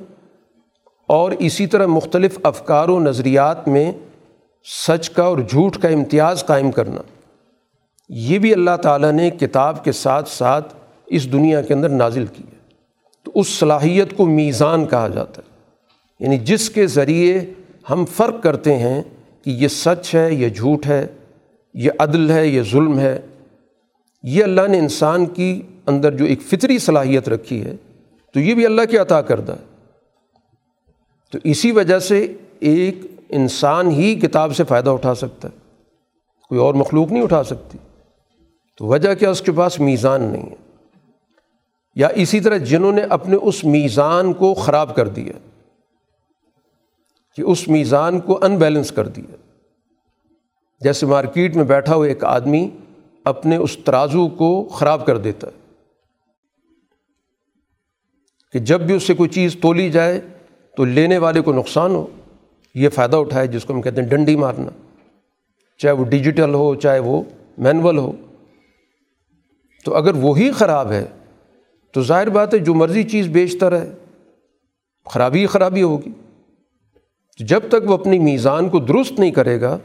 اور 1.12 1.32
اسی 1.32 1.68
طرح 1.68 1.86
مختلف 1.86 2.40
افکار 2.44 2.88
و 2.88 3.00
نظریات 3.00 3.68
میں 3.68 3.92
سچ 4.88 5.10
کا 5.10 5.24
اور 5.24 5.38
جھوٹ 5.38 5.78
کا 5.78 5.88
امتیاز 5.88 6.46
قائم 6.46 6.72
کرنا۔ 6.72 7.02
یہ 8.10 8.40
بھی 8.40 8.54
اللہ 8.54 8.78
تعالیٰ 8.82 9.12
نے 9.12 9.30
کتاب 9.30 9.84
کے 9.84 9.92
ساتھ 9.92 10.30
ساتھ 10.30 10.74
اس 11.08 11.32
دنیا 11.32 11.62
کے 11.62 11.74
اندر 11.74 11.90
نازل 11.90 12.26
کی 12.26 12.44
ہے۔ 12.44 12.58
تو 13.24 13.32
اس 13.36 13.48
صلاحیت 13.48 14.18
کو 14.18 14.26
میزان 14.26 14.86
کہا 14.86 15.08
جاتا 15.08 15.42
ہے۔ 15.42 15.60
یعنی 16.20 16.38
جس 16.38 16.70
کے 16.70 16.88
ذریعے 16.88 17.42
ہم 17.90 18.06
فرق 18.06 18.44
کرتے 18.44 18.78
ہیں 18.78 19.02
کہ 19.46 19.50
یہ 19.50 19.68
سچ 19.68 20.16
ہے، 20.16 20.34
یہ 20.34 20.50
جھوٹ 20.50 20.88
ہے، 20.88 21.08
یہ 21.74 21.92
عدل 22.00 22.30
ہے، 22.30 22.48
یہ 22.48 22.62
ظلم 22.62 23.00
ہے۔ 23.00 23.22
یہ 24.24 24.44
اللہ 24.44 24.68
نے 24.68 24.80
انسان 24.80 25.26
کی 25.26 25.62
اندر 25.88 26.12
جو 26.12 26.26
ایک 26.26 26.42
فطری 26.42 26.78
صلاحیت 26.78 27.30
رکھی 27.30 27.66
ہے، 27.66 27.76
تو 28.34 28.40
یہ 28.40 28.54
بھی 28.54 28.66
اللہ 28.66 28.82
کے 28.92 28.98
عطا 28.98 29.22
کردہ 29.22 29.52
ہے۔ 29.52 29.71
تو 31.32 31.40
اسی 31.44 31.72
وجہ 31.72 32.00
سے 32.00 32.34
ایک 32.60 32.96
انسان 33.30 33.92
ہی 33.92 34.16
کتاب 34.16 34.56
سے 34.56 34.64
فائدہ 34.64 34.90
اٹھا 34.90 35.16
سکتا 35.16 35.48
ہے۔ 35.48 35.58
کوئی 36.50 36.62
اور 36.62 36.74
مخلوق 36.74 37.12
نہیں 37.12 37.24
اٹھا 37.24 37.44
سکتی۔ 37.44 37.78
تو 38.78 38.86
وجہ 38.86 39.14
کیا؟ 39.14 39.30
اس 39.30 39.42
کے 39.42 39.52
پاس 39.52 39.80
میزان 39.80 40.22
نہیں 40.22 40.50
ہے۔ 40.50 40.56
یا 41.96 42.08
اسی 42.08 42.40
طرح 42.40 42.58
جنہوں 42.58 42.92
نے 42.92 43.02
اپنے 43.02 43.36
اس 43.36 43.64
میزان 43.64 44.34
کو 44.34 44.54
خراب 44.54 44.96
کر 44.96 45.08
دیا، 45.08 45.34
کہ 47.36 47.42
اس 47.42 47.68
میزان 47.68 48.20
کو 48.20 48.40
ان 48.46 48.58
بیلنس 48.58 48.92
کر 48.92 49.08
دیا۔ 49.08 49.36
جیسے 50.82 51.06
مارکیٹ 51.06 51.56
میں 51.56 51.64
بیٹھا 51.64 51.96
ہوا 51.96 52.08
ایک 52.08 52.24
آدمی 52.24 52.70
اپنے 53.26 53.56
اس 53.56 53.78
ترازو 53.86 54.28
کو 54.28 54.68
خراب 54.68 55.06
کر 55.06 55.18
دیتا 55.18 55.48
ہے، 55.48 55.62
کہ 58.54 58.60
جب 58.60 58.82
بھی 58.82 58.96
اس 58.96 59.04
سے 59.04 59.14
کوئی 59.14 59.30
چیز 59.30 59.58
تولی 59.62 59.90
جائے 59.92 60.22
تو 60.78 60.86
لینے 60.86 61.18
والے 61.18 61.42
کو 61.42 61.54
نقصان 61.54 61.92
ہو، 61.92 62.08
یہ 62.76 62.90
فائدہ 62.90 63.16
اٹھائے 63.16 63.48
جس 63.48 63.66
کو 63.66 63.74
ہم 63.74 63.82
کہتے 63.82 64.02
ہیں 64.02 64.10
ڈنڈی 64.10 64.36
مارنا۔ 64.36 64.70
چاہے 65.78 65.94
وہ 65.94 66.06
ڈیجیٹل 66.06 66.54
ہو، 66.54 66.76
چاہے 66.76 67.00
وہ 67.00 67.22
مینول 67.58 67.98
ہو۔ 67.98 68.12
تو 69.86 69.96
اگر 69.96 70.16
وہی 70.16 70.52
خراب 70.52 70.92
ہے، 70.92 71.06
تو 71.92 72.02
ظاہر 72.02 72.30
بات 72.30 72.54
ہے 72.54 72.60
جو 72.60 72.74
مرضی 72.74 73.04
چیز 73.04 73.28
بیچتا 73.28 73.70
رہے، 73.70 73.92
خرابی 75.06 75.46
خرابی 75.46 75.84
ہوگی۔ 75.84 76.10
جب 77.40 77.60
تک 77.68 77.90
وہ 77.90 77.94
اپنی 77.94 78.20
میزان 78.20 78.70
کو 78.70 78.80
درست 78.80 79.20
نہیں 79.20 79.32
کرے 79.32 79.62
گا، 79.62 79.78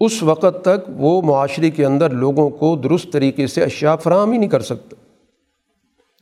اس 0.00 0.22
وقت 0.22 0.64
تک 0.64 0.90
وہ 0.96 1.22
معاشرے 1.22 1.70
کے 1.70 1.86
اندر 1.86 2.10
لوگوں 2.10 2.50
کو 2.50 2.76
درست 2.76 3.12
طریقے 3.12 3.46
سے 3.46 3.64
اشیاء 3.64 3.96
فراہم 3.96 4.32
ہی 4.32 4.38
نہیں 4.38 4.50
کر 4.50 4.60
سکتا۔ 4.60 4.96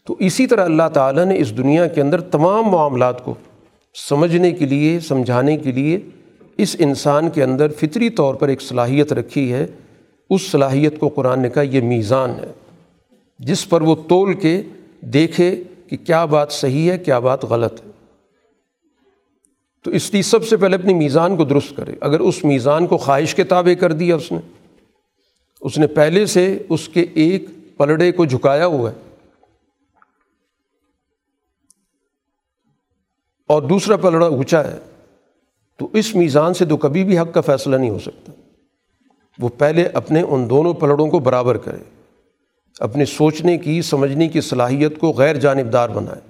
تو 0.05 0.17
اسی 0.19 0.47
طرح 0.47 0.65
اللہ 0.65 0.89
تعالیٰ 0.93 1.25
نے 1.25 1.39
اس 1.39 1.57
دنیا 1.57 1.87
کے 1.87 2.01
اندر 2.01 2.21
تمام 2.21 2.65
معاملات 2.65 3.25
کو 3.25 3.35
سمجھنے 4.09 4.53
کے 4.53 4.67
لیے، 4.67 5.01
سمجھانے 5.01 5.57
کے 5.57 5.73
لیے 5.73 6.01
اس 6.59 6.77
انسان 6.79 7.31
کے 7.31 7.43
اندر 7.43 7.69
فطری 7.69 8.11
طور 8.11 8.35
پر 8.35 8.49
ایک 8.49 8.63
صلاحیت 8.63 9.13
رکھی 9.13 9.53
ہے۔ 9.53 9.67
اس 10.31 10.43
صلاحیت 10.43 10.99
کو 10.99 11.09
قرآن 11.09 11.43
نے 11.43 11.51
کہا، 11.51 11.63
یہ 11.63 11.81
میزان 11.81 12.31
ہے۔ 12.31 12.53
جس 13.39 13.69
پر 13.69 13.81
وہ 13.81 13.95
تول 14.09 14.35
کے 14.35 14.63
دیکھے 15.01 15.63
کہ 15.87 15.97
کیا 15.97 16.25
بات 16.25 16.53
صحیح 16.53 16.91
ہے، 16.91 16.99
کیا 16.99 17.19
بات 17.19 17.45
غلط 17.45 17.87
ہے۔ 17.87 17.91
تو 19.85 19.91
اس 19.91 20.13
لیے 20.13 20.23
سب 20.23 20.47
سے 20.47 20.57
پہلے 20.57 20.77
اپنی 20.77 20.95
میزان 20.95 21.37
کو 21.37 21.45
درست 21.45 21.77
کرے۔ 21.77 21.93
اگر 22.01 22.21
اس 22.21 22.45
میزان 22.45 22.87
کو 22.87 22.97
خواہش 22.97 23.35
کے 23.35 23.45
تابع 23.45 23.75
کر 23.75 23.93
دیا 23.93 24.17
اس 24.17 24.33
نے 24.33 24.39
اس 25.61 25.79
نے 25.79 25.87
پہلے 25.87 26.27
سے 26.27 26.59
اس 26.69 26.89
کے 26.89 27.07
ایک 27.15 27.45
پلڑے 27.77 28.13
کو 28.13 28.25
جھکایا 28.25 28.67
ہوا 28.67 28.91
ہے۔ 28.91 29.06
اور 33.49 33.63
دوسرا 33.63 33.97
پلڑا 33.97 34.27
اونچا 34.27 34.65
ہے، 34.65 34.79
تو 35.79 35.89
اس 35.93 36.15
میزان 36.15 36.55
سے 36.55 36.65
تو 36.65 36.77
کبھی 36.77 37.05
بھی 37.05 37.19
حق 37.19 37.35
کا 37.35 37.41
فیصلہ 37.41 37.77
نہیں 37.77 37.91
ہو 37.91 37.99
سکتا۔ 37.99 38.33
وہ 39.39 39.49
پہلے 39.59 39.87
اپنے 39.87 40.21
ان 40.21 40.51
دونوں 40.51 40.75
پلڑوں 40.75 41.07
کو 41.07 41.19
برابر 41.19 41.57
کرے، 41.57 41.83
اپنے 42.81 43.05
سوچنے 43.05 43.59
کی، 43.59 43.83
سمجھنے 43.83 44.29
کی 44.29 44.41
صلاحیت 44.41 44.99
کو 44.99 45.13
غیر 45.13 45.37
جانبدار 45.37 45.89
بنائے۔ 45.89 46.21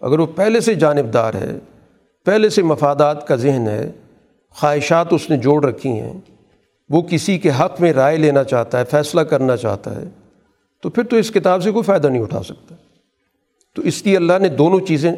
اگر 0.00 0.18
وہ 0.18 0.26
پہلے 0.26 0.60
سے 0.60 0.74
جانبدار 0.74 1.34
ہے، 1.34 1.58
پہلے 2.26 2.48
سے 2.48 2.62
مفادات 2.62 3.26
کا 3.26 3.36
ذہن 3.36 3.68
ہے، 3.68 3.90
خواہشات 4.50 5.12
اس 5.12 5.30
نے 5.30 5.36
جوڑ 5.36 5.64
رکھی 5.64 5.90
ہیں، 5.90 6.12
وہ 6.90 7.02
کسی 7.02 7.38
کے 7.38 7.50
حق 7.60 7.80
میں 7.80 7.92
رائے 7.92 8.16
لینا 8.16 8.44
چاہتا 8.44 8.78
ہے، 8.78 8.84
فیصلہ 8.84 9.20
کرنا 9.20 9.56
چاہتا 9.56 9.96
ہے، 9.96 10.04
تو 10.82 10.90
پھر 10.90 11.02
تو 11.02 11.16
اس 11.16 11.30
کتاب 11.30 11.62
سے 11.62 11.70
کوئی 11.70 11.82
فائدہ 11.82 12.06
نہیں 12.06 12.22
اٹھا 12.22 12.42
سکتا۔ 12.42 12.74
تو 13.74 13.82
اس 13.82 14.04
لیے 14.06 14.16
اللہ 14.16 14.38
نے 14.40 14.48
دونوں 14.48 14.80
چیزیں 14.80 15.12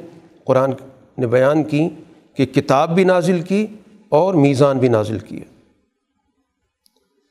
قرآن 0.45 0.73
نے 1.19 1.27
بیان 1.27 1.65
کی 1.65 1.89
کہ 2.37 2.47
کتاب 2.47 2.95
بھی 2.95 3.05
نازل 3.05 3.41
کی 3.41 3.67
اور 4.09 4.35
میزان 4.35 4.79
بھی 4.79 4.89
نازل 4.89 5.19
کیا 5.19 5.41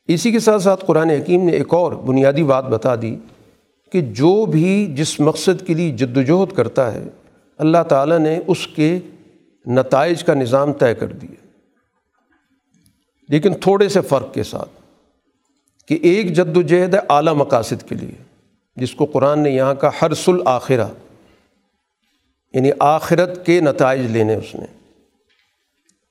اسی 0.07 0.31
کے 0.31 0.39
ساتھ 0.39 0.61
ساتھ 0.61 0.85
قرآن 0.87 1.09
حکیم 1.09 1.45
نے 1.45 1.51
ایک 1.51 1.73
اور 1.73 1.91
بنیادی 1.91 2.43
بات 2.43 2.65
بتا 2.65 2.95
دی 3.01 3.17
کہ 3.91 4.01
جو 4.01 4.45
بھی 4.45 4.93
جس 4.97 5.19
مقصد 5.19 5.67
کے 5.67 5.73
لیے 5.73 5.91
جد 5.91 6.17
وجہد 6.17 6.55
کرتا 6.55 6.93
ہے، 6.93 7.03
اللہ 7.57 7.83
تعالیٰ 7.89 8.19
نے 8.19 8.39
اس 8.47 8.67
کے 8.67 8.99
نتائج 9.67 10.23
کا 10.23 10.33
نظام 10.33 10.73
طے 10.73 10.95
کر 10.95 11.07
دیا۔ 11.07 11.47
لیکن 13.29 13.53
تھوڑے 13.53 13.89
سے 13.89 14.01
فرق 14.01 14.33
کے 14.33 14.43
ساتھ 14.43 14.69
کہ 15.87 15.99
ایک 16.01 16.33
جد 16.33 16.57
وجہد 16.57 16.93
ہے 16.93 16.99
اعلیٰ 17.09 17.33
مقاصد 17.33 17.89
کے 17.89 17.95
لیے، 17.95 18.23
جس 18.75 18.95
کو 18.95 19.05
قرآن 19.05 19.39
نے 19.39 19.49
یہاں 19.49 19.73
کا 19.73 19.89
حرس 20.01 20.29
الآخرہ۔ 20.29 20.87
یعنی 22.53 22.71
آخرت 22.79 23.45
کے 23.45 23.61
نتائج 23.61 24.01
لینے 24.01 24.35
اس 24.35 24.55
نے۔ 24.55 24.65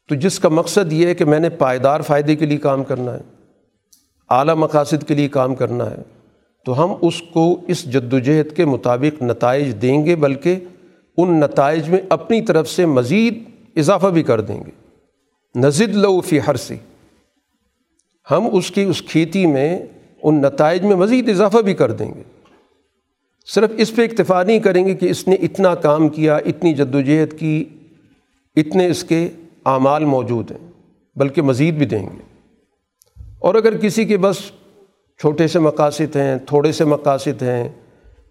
تو 0.08 0.14
جس 0.14 0.38
کا 0.38 0.48
مقصد 0.48 0.92
یہ 0.92 1.06
ہے 1.06 1.14
کہ 1.14 1.24
میں 1.24 1.40
نے 1.40 1.48
پائیدار 1.48 2.00
فائدے 2.00 2.36
کے 2.36 2.46
لیے 2.46 2.58
کام 2.58 2.84
کرنا 2.84 3.14
ہے، 3.14 3.20
اعلیٰ 4.28 4.54
مقاصد 4.54 5.08
کے 5.08 5.14
لیے 5.14 5.28
کام 5.28 5.54
کرنا 5.54 5.90
ہے، 5.90 5.96
تو 6.64 6.84
ہم 6.84 6.94
اس 7.00 7.22
کو 7.32 7.60
اس 7.68 7.84
جد 7.84 8.12
وجہد 8.12 8.56
کے 8.56 8.64
مطابق 8.64 9.22
نتائج 9.22 9.82
دیں 9.82 10.06
گے، 10.06 10.16
بلکہ 10.16 10.56
ان 11.16 11.40
نتائج 11.40 11.88
میں 11.88 11.98
اپنی 12.08 12.42
طرف 12.42 12.70
سے 12.70 12.86
مزید 12.86 13.44
اضافہ 13.76 14.06
بھی 14.06 14.22
کر 14.22 14.40
دیں 14.40 14.60
گے۔ 14.66 14.70
نزد 15.54 15.96
لو 15.96 16.20
فی 16.20 16.40
ہر 16.46 16.54
سے 16.54 16.76
ہم 18.30 18.48
اس 18.52 18.70
کی، 18.70 18.82
اس 18.82 19.02
کھیتی 19.02 19.46
میں 19.46 19.78
ان 20.22 20.34
نتائج 20.42 20.82
میں 20.82 20.96
مزید 20.96 21.28
اضافہ 21.28 21.58
بھی 21.58 21.74
کر 21.74 21.92
دیں 21.92 22.14
گے۔ 22.14 22.41
صرف 23.46 23.70
اس 23.76 23.96
پہ 23.96 24.02
اکتفا 24.02 24.42
نہیں 24.42 24.58
کریں 24.58 24.86
گے 24.86 24.94
کہ 24.94 25.06
اس 25.06 25.28
نے 25.28 25.34
اتنا 25.34 25.74
کام 25.74 26.08
کیا، 26.08 26.36
اتنی 26.36 26.74
جدوجہد 26.74 27.38
کی، 27.38 27.64
اتنے 28.56 28.86
اس 28.86 29.04
کے 29.04 29.28
اعمال 29.64 30.04
موجود 30.04 30.50
ہیں، 30.50 30.72
بلکہ 31.16 31.42
مزید 31.42 31.74
بھی 31.74 31.86
دیں 31.86 32.02
گے۔ 32.02 32.22
اور 33.38 33.54
اگر 33.54 33.76
کسی 33.76 34.04
کے 34.04 34.16
بس 34.16 34.36
چھوٹے 35.20 35.48
سے 35.48 35.58
مقاصد 35.58 36.16
ہیں، 36.16 36.38
تھوڑے 36.46 36.72
سے 36.72 36.84
مقاصد 36.84 37.42
ہیں، 37.42 37.68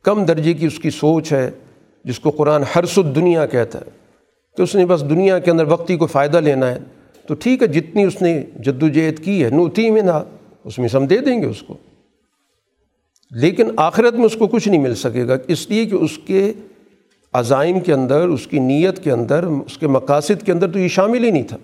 کم 0.03 0.25
درجے 0.25 0.53
کی 0.53 0.65
اس 0.65 0.79
کی 0.79 0.89
سوچ 0.89 1.33
ہے، 1.33 1.51
جس 2.05 2.19
کو 2.19 2.29
قرآن 2.29 2.63
ہر 2.75 2.85
سد 2.85 3.15
دنیا 3.15 3.45
کہتا 3.45 3.79
ہے 3.79 3.89
کہ 4.57 4.61
اس 4.61 4.75
نے 4.75 4.85
بس 4.85 5.01
دنیا 5.09 5.39
کے 5.39 5.51
اندر 5.51 5.65
وقتی 5.67 5.97
کو 5.97 6.07
فائدہ 6.07 6.37
لینا 6.37 6.71
ہے، 6.71 6.79
تو 7.27 7.33
ٹھیک 7.33 7.61
ہے، 7.61 7.67
جتنی 7.67 8.03
اس 8.03 8.21
نے 8.21 8.43
جدوجہد 8.59 9.23
کی 9.23 9.43
ہے 9.43 9.49
نوتی 9.49 9.89
میں 9.89 10.01
نہ 10.01 10.23
اس 10.63 10.79
میں 10.79 10.87
ہم 10.93 11.05
دے 11.05 11.17
دیں 11.17 11.41
گے 11.41 11.45
اس 11.45 11.61
کو۔ 11.61 11.77
لیکن 13.31 13.71
آخرت 13.77 14.13
میں 14.13 14.25
اس 14.25 14.35
کو 14.35 14.47
کچھ 14.47 14.67
نہیں 14.67 14.81
مل 14.81 14.95
سکے 14.95 15.27
گا۔ 15.27 15.35
اس 15.47 15.69
لیے 15.69 15.85
کہ 15.85 15.95
اس 15.95 16.19
کے 16.27 16.53
عزائم 17.33 17.79
کے 17.79 17.93
اندر، 17.93 18.27
اس 18.27 18.47
کی 18.47 18.59
نیت 18.59 19.03
کے 19.03 19.11
اندر، 19.11 19.43
اس 19.43 19.77
کے 19.77 19.87
مقاصد 19.87 20.45
کے 20.45 20.51
اندر 20.51 20.71
تو 20.71 20.79
یہ 20.79 20.87
شامل 20.87 21.23
ہی 21.23 21.31
نہیں 21.31 21.43
تھا۔ 21.43 21.57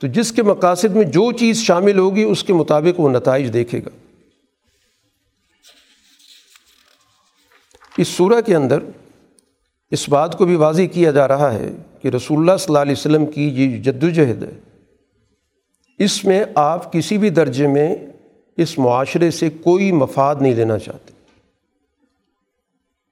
تو 0.00 0.06
جس 0.06 0.32
کے 0.32 0.42
مقاصد 0.42 0.96
میں 0.96 1.04
جو 1.04 1.32
چیز 1.32 1.56
شامل 1.56 1.98
ہوگی، 1.98 2.22
اس 2.22 2.44
کے 2.44 2.52
مطابق 2.52 3.00
وہ 3.00 3.10
نتائج 3.10 3.52
دیکھے 3.52 3.78
گا۔ 3.78 3.90
اس 7.98 8.08
صورح 8.08 8.40
کے 8.40 8.54
اندر 8.54 8.78
اس 9.90 10.08
بات 10.08 10.38
کو 10.38 10.44
بھی 10.44 10.54
واضح 10.54 10.82
کیا 10.92 11.10
جا 11.10 11.28
رہا 11.28 11.54
ہے 11.54 11.72
کہ 12.02 12.08
رسول 12.08 12.38
اللہ 12.38 12.56
صلی 12.56 12.66
اللہ 12.68 12.78
علیہ 12.78 12.92
وسلم 12.92 13.26
کی 13.26 13.48
یہ 13.48 13.82
جدوجہد 13.82 14.42
ہے۔ 14.42 14.60
اس 15.98 16.24
میں 16.24 16.44
آپ 16.54 16.92
کسی 16.92 17.18
بھی 17.18 17.30
درجے 17.30 17.66
میں 17.66 17.96
اس 18.56 18.78
معاشرے 18.78 19.30
سے 19.30 19.50
کوئی 19.50 19.92
مفاد 19.92 20.34
نہیں 20.40 20.54
لینا 20.54 20.78
چاہتے۔ 20.78 21.12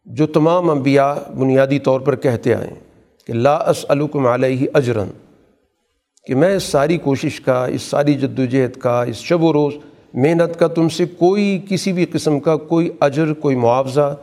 جو 0.07 0.27
تمام 0.27 0.71
انبیاء 0.71 1.15
بنیادی 1.39 1.79
طور 1.79 2.01
پر 2.01 2.17
کہتے 2.17 2.55
آئیں 2.55 2.75
کہ 3.27 3.33
لا 3.33 3.55
اسلکم 3.55 4.27
علیہ 4.27 4.67
اجرن، 4.75 5.09
کہ 6.27 6.35
میں 6.35 6.57
اس 6.57 6.63
ساری 6.63 6.99
کوشش 6.99 7.41
کا، 7.41 7.65
اس 7.67 7.83
ساری 7.83 8.15
جد 8.15 8.39
وجہد 8.39 8.77
کا، 8.77 9.03
اس 9.03 9.17
شب 9.17 9.43
و 9.43 9.53
روز 9.53 9.75
محنت 10.15 10.59
کا 10.59 10.67
تم 10.67 10.89
سے 10.89 11.07
کوئی 11.07 11.63
کسی 11.69 11.93
بھی 11.93 12.05
قسم 12.05 12.41
کا 12.41 12.57
کوئی 12.57 12.91
اجر، 13.01 13.33
کوئی 13.33 13.57
معاوضہ 13.57 14.17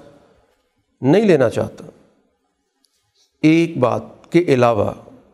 نہیں 1.02 1.26
لینا 1.26 1.50
چاہتا۔ 1.50 1.86
ایک 3.42 3.78
بات 3.78 4.32
کے 4.32 4.40
علاوہ 4.48 4.92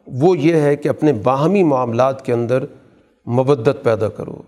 وہ 0.07 0.37
یہ 0.37 0.55
ہے 0.55 0.75
کہ 0.75 0.89
اپنے 0.89 1.13
باہمی 1.13 1.63
معاملات 1.63 2.25
کے 2.25 2.33
اندر 2.33 2.65
مبدت 3.27 3.83
پیدا 3.83 4.09
کرو۔ 4.09 4.41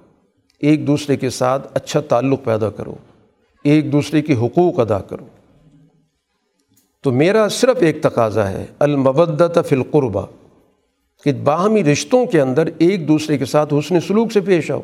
ایک 0.63 0.87
دوسرے 0.87 1.15
کے 1.17 1.29
ساتھ 1.29 1.67
اچھا 1.73 1.99
تعلق 1.99 2.43
پیدا 2.43 2.69
کرو، 2.69 2.95
ایک 3.63 3.91
دوسرے 3.91 4.21
کے 4.21 4.33
حقوق 4.33 4.79
ادا 4.79 4.99
کرو۔ 4.99 5.25
تو 7.03 7.11
میرا 7.11 7.47
صرف 7.47 7.77
ایک 7.79 8.01
تقاضا 8.01 8.49
ہے 8.49 8.65
المبدت 8.79 9.59
فی 9.69 9.75
القربہ، 9.75 10.25
کہ 11.23 11.31
باہمی 11.33 11.83
رشتوں 11.83 12.25
کے 12.25 12.41
اندر 12.41 12.69
ایک 12.77 13.07
دوسرے 13.07 13.37
کے 13.37 13.45
ساتھ 13.45 13.73
حسن 13.73 13.99
سلوک 13.99 14.31
سے 14.31 14.41
پیش 14.41 14.71
آؤ۔ 14.71 14.81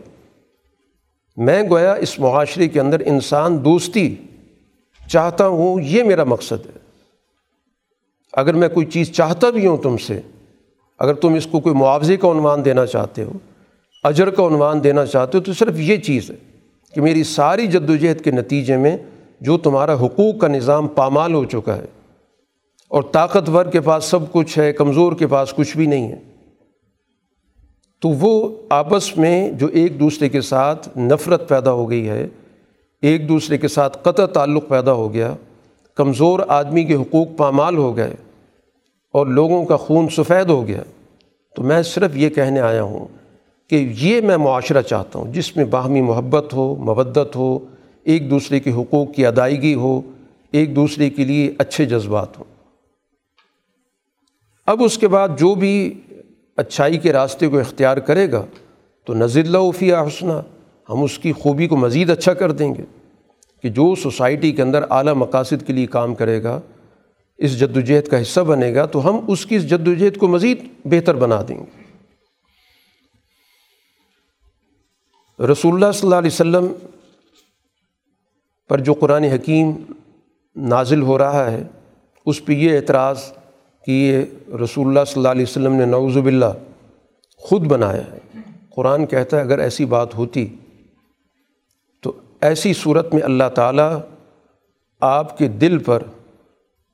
میں 1.37 1.61
گویا 1.69 1.93
اس 1.93 2.19
معاشرے 2.19 2.67
کے 2.67 2.79
اندر 2.79 2.99
انسان 3.05 3.63
دوستی 3.65 4.15
چاہتا 5.07 5.47
ہوں، 5.47 5.81
یہ 5.81 6.03
میرا 6.03 6.23
مقصد 6.23 6.65
ہے۔ 6.65 6.77
اگر 8.33 8.53
میں 8.53 8.69
کوئی 8.69 8.85
چیز 8.85 9.11
چاہتا 9.11 9.49
بھی 9.49 9.67
ہوں 9.67 9.77
تم 9.77 9.97
سے، 9.97 10.19
اگر 10.99 11.13
تم 11.13 11.33
اس 11.33 11.47
کو 11.47 11.59
کوئی 11.59 11.75
معاوضے 11.75 12.17
کا 12.17 12.31
عنوان 12.31 12.65
دینا 12.65 12.85
چاہتے 12.85 13.23
ہو 13.23 13.33
اجر 14.03 14.29
کا 14.29 14.47
عنوان 14.47 14.83
دینا 14.83 15.05
چاہتے 15.05 15.37
ہو 15.37 15.43
تو 15.43 15.53
صرف 15.53 15.79
یہ 15.79 15.97
چیز 15.97 16.29
ہے 16.31 16.35
کہ 16.93 17.01
میری 17.01 17.23
ساری 17.23 17.67
جد 17.67 17.89
وجہد 17.89 18.21
کے 18.21 18.31
نتیجے 18.31 18.77
میں 18.77 18.95
جو 19.41 19.57
تمہارا 19.57 19.93
حقوق 19.93 20.39
کا 20.41 20.47
نظام 20.47 20.87
پامال 20.87 21.33
ہو 21.33 21.43
چکا 21.45 21.75
ہے 21.77 21.85
اور 22.91 23.03
طاقتور 23.11 23.65
کے 23.65 23.81
پاس 23.81 24.05
سب 24.05 24.31
کچھ 24.31 24.57
ہے، 24.59 24.71
کمزور 24.73 25.13
کے 25.13 25.27
پاس 25.27 25.53
کچھ 25.55 25.75
بھی 25.77 25.85
نہیں 25.85 26.07
ہے، 26.07 26.17
تو 28.01 28.09
وہ 28.09 28.31
آپس 28.69 29.15
میں 29.17 29.51
جو 29.51 29.67
ایک 29.73 29.99
دوسرے 29.99 30.29
کے 30.29 30.41
ساتھ 30.41 30.89
نفرت 30.97 31.47
پیدا 31.49 31.71
ہو 31.71 31.89
گئی 31.89 32.09
ہے، 32.09 32.27
ایک 33.03 33.27
دوسرے 33.29 33.57
کے 33.57 33.67
ساتھ 33.67 33.97
قطع 34.03 34.25
تعلق 34.25 34.67
پیدا 34.69 34.93
ہو 34.93 35.13
گیا، 35.13 35.33
کمزور 35.97 36.39
آدمی 36.47 36.83
کے 36.83 36.95
حقوق 36.95 37.37
پامال 37.37 37.77
ہو 37.77 37.95
گئے 37.97 38.15
اور 39.13 39.27
لوگوں 39.27 39.63
کا 39.65 39.77
خون 39.77 40.09
سفید 40.15 40.49
ہو 40.49 40.67
گیا، 40.67 40.83
تو 41.55 41.63
میں 41.63 41.81
صرف 41.83 42.15
یہ 42.15 42.29
کہنے 42.29 42.59
آیا 42.61 42.83
ہوں 42.83 43.07
کہ 43.69 43.93
یہ 43.99 44.21
میں 44.21 44.37
معاشرہ 44.37 44.81
چاہتا 44.81 45.19
ہوں، 45.19 45.33
جس 45.33 45.55
میں 45.55 45.65
باہمی 45.65 46.01
محبت 46.01 46.53
ہو، 46.53 46.75
مودت 46.75 47.35
ہو، 47.35 47.59
ایک 48.03 48.29
دوسرے 48.29 48.59
کے 48.59 48.71
حقوق 48.71 49.13
کی 49.13 49.25
ادائیگی 49.25 49.73
ہو، 49.73 50.01
ایک 50.51 50.75
دوسرے 50.75 51.09
کے 51.09 51.25
لیے 51.25 51.53
اچھے 51.57 51.85
جذبات 51.85 52.37
ہوں۔ 52.37 52.45
اب 54.65 54.83
اس 54.83 54.97
کے 54.97 55.07
بعد 55.07 55.29
جو 55.39 55.55
بھی 55.55 55.93
اچھائی 56.57 56.97
کے 56.97 57.13
راستے 57.13 57.47
کو 57.47 57.59
اختیار 57.59 57.97
کرے 57.97 58.31
گا، 58.31 58.45
تو 59.05 59.13
نظر 59.13 59.41
اللہ 59.41 60.07
حسنہ، 60.07 60.41
ہم 60.89 61.03
اس 61.03 61.19
کی 61.19 61.31
خوبی 61.31 61.67
کو 61.67 61.77
مزید 61.77 62.09
اچھا 62.09 62.33
کر 62.33 62.51
دیں 62.51 62.75
گے 62.75 62.83
کہ 63.63 63.69
جو 63.69 63.95
سوسائٹی 63.95 64.51
کے 64.51 64.61
اندر 64.61 64.85
اعلیٰ 64.89 65.13
مقاصد 65.13 65.67
کے 65.67 65.73
لیے 65.73 65.85
کام 65.85 66.15
کرے 66.15 66.43
گا، 66.43 66.59
اس 67.37 67.59
جد 67.59 67.77
وجہد 67.77 68.07
کا 68.07 68.21
حصہ 68.21 68.39
بنے 68.39 68.75
گا، 68.75 68.85
تو 68.85 69.09
ہم 69.09 69.19
اس 69.27 69.45
کی 69.45 69.55
اس 69.55 69.69
جد 69.69 69.87
وجہد 69.87 70.17
کو 70.17 70.27
مزید 70.27 70.57
بہتر 70.85 71.15
بنا 71.15 71.41
دیں 71.47 71.57
گے۔ 71.57 71.78
رسول 75.39 75.73
اللہ 75.73 75.91
صلی 75.91 76.07
اللہ 76.07 76.15
علیہ 76.15 76.31
وسلم 76.33 76.67
پر 78.69 78.79
جو 78.79 78.93
قرآن 78.93 79.23
حکیم 79.23 79.71
نازل 80.55 81.01
ہو 81.01 81.17
رہا 81.17 81.51
ہے، 81.51 81.63
اس 82.25 82.45
پہ 82.45 82.53
یہ 82.53 82.75
اعتراض 82.75 83.21
کہ 83.83 83.91
یہ 83.91 84.55
رسول 84.63 84.87
اللہ 84.87 85.03
صلی 85.07 85.19
اللہ 85.19 85.27
علیہ 85.27 85.43
وسلم 85.43 85.73
نے 85.73 85.85
نعوذ 85.85 86.17
باللہ 86.17 86.51
خود 87.35 87.61
بنایا 87.61 88.03
ہے۔ 88.11 88.19
قرآن 88.75 89.05
کہتا 89.05 89.37
ہے، 89.37 89.41
اگر 89.41 89.59
ایسی 89.59 89.85
بات 89.85 90.15
ہوتی 90.15 90.47
تو 92.03 92.11
ایسی 92.41 92.73
صورت 92.73 93.13
میں 93.13 93.21
اللہ 93.23 93.49
تعالیٰ 93.55 93.91
آپ 95.01 95.37
کے 95.37 95.47
دل 95.47 95.77
پر 95.77 96.03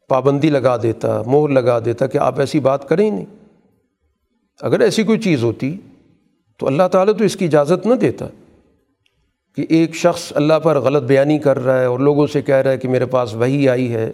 پابندی 0.07 0.49
لگا 0.49 0.77
دیتا 0.77 1.21
مور 1.21 1.49
لگا 1.49 1.79
دیتا 1.85 2.07
کہ 2.07 2.17
آپ 2.17 2.39
ایسی 2.39 2.59
بات 2.59 2.87
کریں 2.89 3.09
نہیں۔ 3.11 3.25
اگر 4.61 4.79
ایسی 4.79 5.03
کوئی 5.03 5.19
چیز 5.19 5.43
ہوتی 5.43 5.77
تو 6.59 6.67
اللہ 6.67 6.87
تعالیٰ 6.91 7.13
تو 7.17 7.23
اس 7.23 7.35
کی 7.35 7.45
اجازت 7.45 7.85
نہ 7.85 7.95
دیتا 7.95 8.25
کہ 9.55 9.65
ایک 9.69 9.95
شخص 9.95 10.33
اللہ 10.35 10.53
پر 10.53 10.79
غلط 10.79 11.03
بیانی 11.03 11.39
کر 11.39 11.63
رہا 11.63 11.79
ہے 11.79 11.85
اور 11.85 11.99
لوگوں 11.99 12.27
سے 12.27 12.41
کہہ 12.41 12.55
رہا 12.55 12.71
ہے 12.71 12.77
کہ 12.77 12.87
میرے 12.87 13.05
پاس 13.05 13.33
وہی 13.33 13.69
آئی 13.69 13.93
ہے۔ 13.93 14.11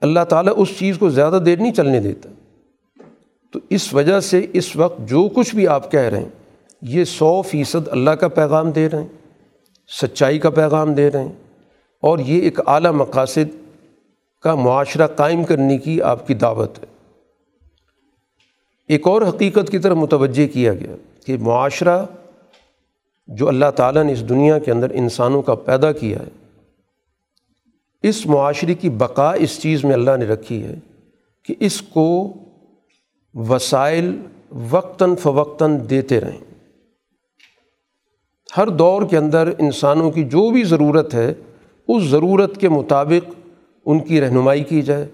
اللہ 0.00 0.24
تعالیٰ 0.28 0.52
اس 0.56 0.68
چیز 0.78 0.98
کو 0.98 1.10
زیادہ 1.10 1.38
دیر 1.46 1.58
نہیں 1.58 1.72
چلنے 1.72 2.00
دیتا۔ 2.00 2.28
تو 3.52 3.58
اس 3.70 3.94
وجہ 3.94 4.20
سے 4.20 4.46
اس 4.52 4.76
وقت 4.76 5.00
جو 5.00 5.28
کچھ 5.28 5.54
بھی 5.54 5.68
آپ 5.68 5.92
کہہ 5.92 6.00
رہے 6.00 6.18
ہیں، 6.18 6.28
یہ 6.82 7.04
سو 7.04 7.42
فیصد 7.42 7.88
اللہ 7.88 8.10
کا 8.10 8.28
پیغام 8.28 8.70
دے 8.70 8.88
رہے 8.88 9.00
ہیں، 9.00 9.08
سچائی 10.02 10.38
کا 10.38 10.50
پیغام 10.50 10.94
دے 10.94 11.10
رہے 11.10 11.22
ہیں، 11.22 11.32
اور 12.00 12.18
یہ 12.18 12.42
ایک 12.42 12.60
اعلیٰ 12.66 12.92
مقاصد 12.92 13.56
کا 14.40 14.54
معاشرہ 14.54 15.06
قائم 15.06 15.44
کرنے 15.44 15.78
کی 15.78 16.02
آپ 16.02 16.26
کی 16.26 16.34
دعوت 16.34 16.78
ہے۔ 16.78 16.89
ایک 18.90 19.06
اور 19.06 19.22
حقیقت 19.22 19.70
کی 19.70 19.78
طرف 19.78 19.96
متوجہ 19.96 20.46
کیا 20.46 20.74
گیا 20.74 20.96
کہ 21.26 21.36
معاشرہ 21.38 22.06
جو 23.28 23.48
اللہ 23.48 23.70
تعالیٰ 23.76 24.04
نے 24.04 24.12
اس 24.12 24.28
دنیا 24.28 24.58
کے 24.58 24.70
اندر 24.72 24.90
انسانوں 24.90 25.42
کا 25.42 25.54
پیدا 25.54 25.92
کیا 25.92 26.18
ہے، 26.18 26.28
اس 28.02 28.26
معاشرے 28.26 28.74
کی 28.74 28.90
بقا 28.90 29.32
اس 29.32 29.60
چیز 29.60 29.84
میں 29.84 29.92
اللہ 29.92 30.16
نے 30.18 30.24
رکھی 30.24 30.62
ہے 30.62 30.74
کہ 31.44 31.54
اس 31.60 31.82
کو 31.82 32.34
وسائل 33.34 34.20
وقتاً 34.70 35.14
فوقتاً 35.14 35.78
دیتے 35.90 36.20
رہیں۔ 36.20 36.40
ہر 38.56 38.68
دور 38.68 39.02
کے 39.02 39.16
اندر 39.16 39.52
انسانوں 39.58 40.10
کی 40.10 40.24
جو 40.24 40.50
بھی 40.50 40.62
ضرورت 40.62 41.14
ہے، 41.14 41.34
اس 41.88 42.02
ضرورت 42.02 42.60
کے 42.60 42.68
مطابق 42.68 43.30
ان 43.86 43.98
کی 43.98 44.20
رہنمائی 44.20 44.64
کی 44.64 44.82
جائے۔ 44.82 45.06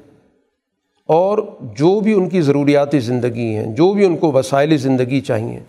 اور 1.07 1.39
جو 1.61 2.01
بھی 2.01 2.15
ان 2.15 2.29
کی 2.29 2.41
ضروریات 2.41 2.89
زندگی 2.99 3.55
ہیں، 3.55 3.75
جو 3.75 3.93
بھی 3.93 4.05
ان 4.05 4.17
کو 4.17 4.33
وسائل 4.33 4.77
زندگی 4.77 5.21
چاہیے، 5.21 5.61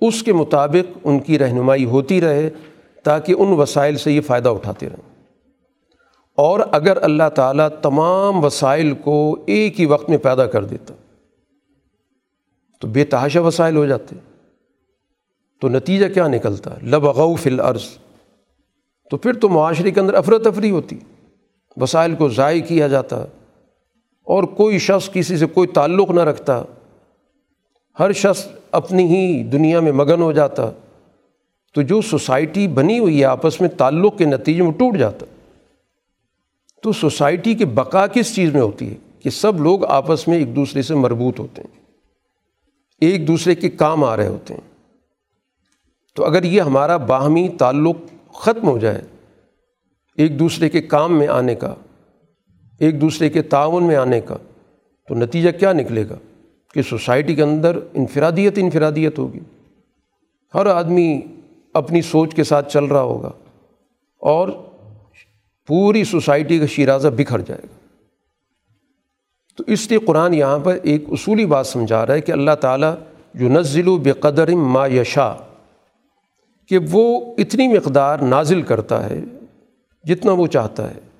اس 0.00 0.22
کے 0.22 0.32
مطابق 0.32 0.98
ان 1.04 1.18
کی 1.18 1.38
رہنمائی 1.38 1.84
ہوتی 1.84 2.20
رہے 2.20 2.50
تاکہ 3.04 3.34
ان 3.38 3.48
وسائل 3.48 3.96
سے 3.96 4.12
یہ 4.12 4.20
فائدہ 4.20 4.48
اٹھاتے 4.48 4.88
رہیں۔ 4.88 5.24
اور 6.36 6.60
اگر 6.70 7.02
اللہ 7.02 7.28
تعالیٰ 7.34 7.68
تمام 7.82 8.44
وسائل 8.44 8.94
کو 8.94 9.36
ایک 9.46 9.80
ہی 9.80 9.86
وقت 9.86 10.10
میں 10.10 10.18
پیدا 10.18 10.46
کر 10.46 10.64
دیتا، 10.64 10.94
تو 12.80 12.88
بے 12.88 13.04
تحاشا 13.04 13.40
وسائل 13.40 13.76
ہو 13.76 13.86
جاتے۔ 13.86 14.16
تو 15.60 15.68
نتیجہ 15.68 16.06
کیا 16.14 16.28
نکلتا؟ 16.28 16.70
لبغو 16.82 17.34
فی 17.34 17.50
الارض۔ 17.50 17.82
تو 19.10 19.16
پھر 19.16 19.32
تو 19.32 19.48
معاشرے 19.48 19.90
کے 19.90 20.00
اندر 20.00 20.14
افراتفری 20.14 20.70
ہوتی۔ 20.70 20.98
وسائل 21.76 22.14
کو 22.14 22.28
ضائع 22.28 22.62
کیا 22.62 22.88
جاتا۔ 22.88 23.24
اور 24.24 24.42
کوئی 24.42 24.78
شخص 24.78 25.10
کسی 25.10 25.36
سے 25.36 25.46
کوئی 25.46 25.68
تعلق 25.68 26.10
نہ 26.10 26.20
رکھتا، 26.20 26.64
ہر 27.98 28.12
شخص 28.12 28.46
اپنی 28.72 29.04
ہی 29.04 29.42
دنیا 29.42 29.80
میں 29.80 29.92
مگن 29.92 30.22
ہو 30.22 30.32
جاتا، 30.32 30.70
تو 31.74 31.82
جو 31.82 32.00
سوسائٹی 32.00 32.68
بنی 32.68 32.98
ہوئی 32.98 33.20
ہے، 33.20 33.24
آپس 33.24 33.60
میں 33.60 33.68
تعلق 33.68 34.18
کے 34.18 34.24
نتیجے 34.24 34.62
میں 34.62 34.72
ٹوٹ 34.72 34.96
جاتا۔ 34.96 35.26
تو 36.82 36.92
سوسائٹی 36.92 37.54
کی 37.54 37.64
بقا 37.64 38.06
کس 38.06 38.34
چیز 38.34 38.52
میں 38.52 38.60
ہوتی 38.60 38.90
ہے؟ 38.90 38.94
کہ 39.20 39.30
سب 39.30 39.60
لوگ 39.60 39.84
آپس 39.84 40.28
میں 40.28 40.38
ایک 40.38 40.56
دوسرے 40.56 40.82
سے 40.82 40.94
مربوط 40.94 41.40
ہوتے 41.40 41.62
ہیں، 41.62 41.82
ایک 43.00 43.28
دوسرے 43.28 43.54
کے 43.54 43.70
کام 43.70 44.04
آ 44.04 44.16
رہے 44.16 44.28
ہوتے 44.28 44.54
ہیں۔ 44.54 44.72
تو 46.14 46.24
اگر 46.24 46.42
یہ 46.42 46.60
ہمارا 46.60 46.96
باہمی 46.96 47.48
تعلق 47.48 47.96
ختم 48.32 48.68
ہو 48.68 48.78
جائے، 48.78 49.02
ایک 50.16 50.38
دوسرے 50.38 50.68
کے 50.68 50.82
کام 50.82 51.18
میں 51.18 51.28
آنے 51.28 51.54
کا 51.54 51.74
ایک 52.82 53.00
دوسرے 53.00 53.28
کے 53.28 53.42
تعاون 53.42 53.84
میں 53.84 53.96
آنے 53.96 54.20
کا، 54.20 54.36
تو 55.08 55.14
نتیجہ 55.14 55.50
کیا 55.50 55.72
نکلے 55.72 56.08
گا؟ 56.08 56.14
کہ 56.74 56.82
سوسائٹی 56.82 57.34
کے 57.34 57.42
اندر 57.42 57.78
انفرادیت 57.94 58.52
انفرادیت 58.56 59.18
ہوگی۔ 59.18 59.40
ہر 60.54 60.66
آدمی 60.66 61.20
اپنی 61.74 62.02
سوچ 62.02 62.34
کے 62.34 62.44
ساتھ 62.44 62.72
چل 62.72 62.84
رہا 62.84 63.00
ہوگا 63.00 63.30
اور 64.18 64.48
پوری 65.66 66.04
سوسائٹی 66.04 66.58
کا 66.58 66.66
شیرازہ 66.66 67.08
بکھر 67.08 67.38
جائے 67.38 67.60
گا۔ 67.62 67.86
تو 69.56 69.64
اس 69.66 69.90
لیے 69.90 69.98
قرآن 69.98 70.34
یہاں 70.34 70.58
پر 70.58 70.78
ایک 70.82 71.04
اصولی 71.08 71.46
بات 71.46 71.66
سمجھا 71.66 72.06
رہا 72.06 72.14
ہے 72.14 72.20
کہ 72.20 72.32
اللہ 72.32 72.54
تعالیٰ 72.60 72.94
جو 73.34 73.48
نزل 73.48 73.88
و 73.88 73.96
بے 73.96 74.12
ما 74.54 74.86
یشا 74.86 75.34
کہ 76.68 76.78
وہ 76.90 77.34
اتنی 77.38 77.68
مقدار 77.68 78.18
نازل 78.18 78.62
کرتا 78.62 79.10
ہے 79.10 79.20
جتنا 80.04 80.32
وہ 80.32 80.46
چاہتا 80.46 80.90
ہے۔ 80.90 81.11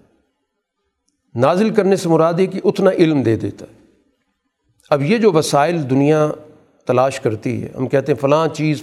نازل 1.34 1.74
کرنے 1.74 1.96
سے 1.96 2.08
مراد 2.08 2.34
ہے 2.34 2.46
کہ 2.46 2.60
اتنا 2.64 2.90
علم 2.90 3.22
دے 3.22 3.36
دیتا 3.36 3.66
ہے۔ 3.66 3.82
اب 4.90 5.02
یہ 5.02 5.18
جو 5.18 5.32
وسائل 5.32 5.90
دنیا 5.90 6.30
تلاش 6.86 7.20
کرتی 7.20 7.62
ہے، 7.62 7.68
ہم 7.76 7.88
کہتے 7.88 8.12
ہیں 8.12 8.18
فلاں 8.18 8.48
چیز 8.48 8.82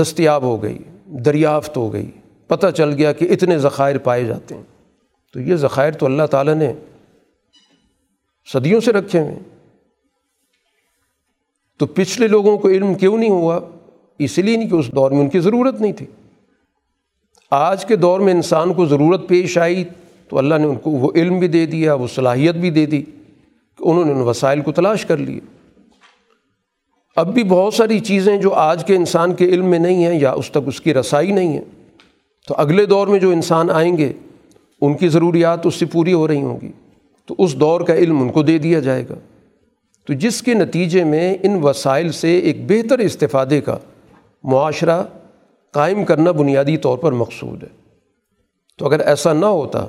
دستیاب 0.00 0.42
ہو 0.42 0.62
گئی، 0.62 0.78
دریافت 1.06 1.76
ہو 1.76 1.92
گئی، 1.92 2.10
پتہ 2.46 2.66
چل 2.76 2.90
گیا 2.90 3.12
کہ 3.12 3.28
اتنے 3.30 3.58
ذخائر 3.58 3.98
پائے 3.98 4.24
جاتے 4.24 4.54
ہیں۔ 4.54 4.62
تو 5.32 5.40
یہ 5.40 5.56
ذخائر 5.56 5.92
تو 5.92 6.06
اللہ 6.06 6.22
تعالیٰ 6.22 6.54
نے 6.54 6.72
صدیوں 8.52 8.80
سے 8.80 8.92
رکھے 8.92 9.20
ہوئے 9.20 9.38
تو 11.78 11.86
پچھلے 11.86 12.28
لوگوں 12.28 12.58
کو 12.58 12.68
علم 12.68 12.94
کیوں 12.94 13.18
نہیں 13.18 13.30
ہوا؟ 13.30 13.60
اس 14.18 14.38
لیے 14.38 14.56
نہیں 14.56 14.70
کہ 14.70 14.74
اس 14.74 14.88
دور 14.88 15.10
میں 15.10 15.20
ان 15.20 15.28
کی 15.28 15.40
ضرورت 15.40 15.80
نہیں 15.80 15.92
تھی۔ 15.92 16.06
آج 17.50 17.84
کے 17.84 17.96
دور 17.96 18.20
میں 18.20 18.32
انسان 18.32 18.74
کو 18.74 18.86
ضرورت 18.86 19.28
پیش 19.28 19.58
آئی 19.58 19.84
تو 20.32 20.38
اللہ 20.38 20.54
نے 20.54 20.64
ان 20.64 20.76
کو 20.76 20.90
وہ 20.90 21.12
علم 21.14 21.38
بھی 21.38 21.48
دے 21.48 21.66
دیا، 21.66 21.94
وہ 21.94 22.06
صلاحیت 22.06 22.54
بھی 22.54 22.70
دے 22.70 22.86
دی 22.86 23.02
کہ 23.78 23.80
انہوں 23.80 24.04
نے 24.04 24.12
ان 24.12 24.20
وسائل 24.20 24.60
کو 24.60 24.72
تلاش 24.72 25.06
کر 25.06 25.16
لیے۔ 25.16 25.40
اب 27.16 27.34
بھی 27.34 27.44
بہت 27.44 27.74
ساری 27.74 28.00
چیزیں 28.00 28.36
جو 28.36 28.52
آج 28.52 28.84
کے 28.84 28.96
انسان 28.96 29.34
کے 29.34 29.44
علم 29.44 29.66
میں 29.66 29.78
نہیں 29.78 30.04
ہیں 30.04 30.20
یا 30.20 30.32
اس 30.32 30.50
تک 30.50 30.58
اس 30.66 30.80
کی 30.80 30.94
رسائی 30.94 31.30
نہیں 31.30 31.56
ہے، 31.56 31.62
تو 32.48 32.54
اگلے 32.58 32.86
دور 32.86 33.06
میں 33.06 33.20
جو 33.20 33.30
انسان 33.30 33.70
آئیں 33.70 33.98
گے، 33.98 34.12
ان 34.80 34.94
کی 34.94 35.08
ضروریات 35.08 35.66
اس 35.66 35.74
سے 35.74 35.86
پوری 35.86 36.12
ہو 36.12 36.28
رہی 36.28 36.42
ہوں 36.42 36.58
گی۔ 36.62 36.72
تو 37.26 37.34
اس 37.38 37.60
دور 37.60 37.80
کا 37.80 37.94
علم 37.94 38.22
ان 38.22 38.28
کو 38.28 38.42
دے 38.42 38.58
دیا 38.58 38.80
جائے 38.80 39.04
گا۔ 39.10 39.14
تو 40.06 40.12
جس 40.12 40.42
کے 40.42 40.54
نتیجے 40.54 41.04
میں 41.04 41.34
ان 41.42 41.60
وسائل 41.62 42.12
سے 42.12 42.38
ایک 42.38 42.66
بہتر 42.66 42.98
استفادے 42.98 43.60
کا 43.60 43.78
معاشرہ 44.44 45.02
قائم 45.70 46.04
کرنا 46.04 46.30
بنیادی 46.30 46.76
طور 46.76 46.98
پر 46.98 47.12
مقصود 47.12 47.62
ہے۔ 47.62 47.68
تو 48.78 48.86
اگر 48.86 49.00
ایسا 49.00 49.32
نہ 49.32 49.46
ہوتا 49.46 49.86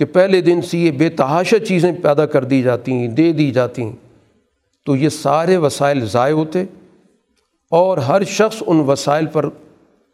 کہ 0.00 0.06
پہلے 0.06 0.40
دن 0.40 0.62
سے 0.62 0.78
یہ 0.78 0.90
بے 0.90 1.08
تحاشا 1.08 1.58
چیزیں 1.58 1.92
پیدا 2.02 2.26
کر 2.26 2.44
دی 2.44 2.62
جاتی 2.62 3.06
دے 3.06 3.32
دی 3.32 3.50
جاتی 3.50 3.90
تو 4.86 4.96
یہ 4.96 5.08
سارے 5.08 5.56
وسائل 5.56 6.06
ضائع 6.06 6.34
ہوتے 6.34 6.64
اور 7.70 7.98
ہر 7.98 8.24
شخص 8.24 8.62
ان 8.66 8.80
وسائل 8.80 9.26
پر 9.26 9.48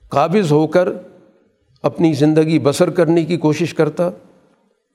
قابض 0.09 0.53
ہو 0.53 0.66
کر 0.66 0.88
اپنی 1.83 2.12
زندگی 2.12 2.59
بسر 2.59 2.90
کرنے 2.90 3.25
کی 3.25 3.37
کوشش 3.37 3.75
کرتا، 3.75 4.11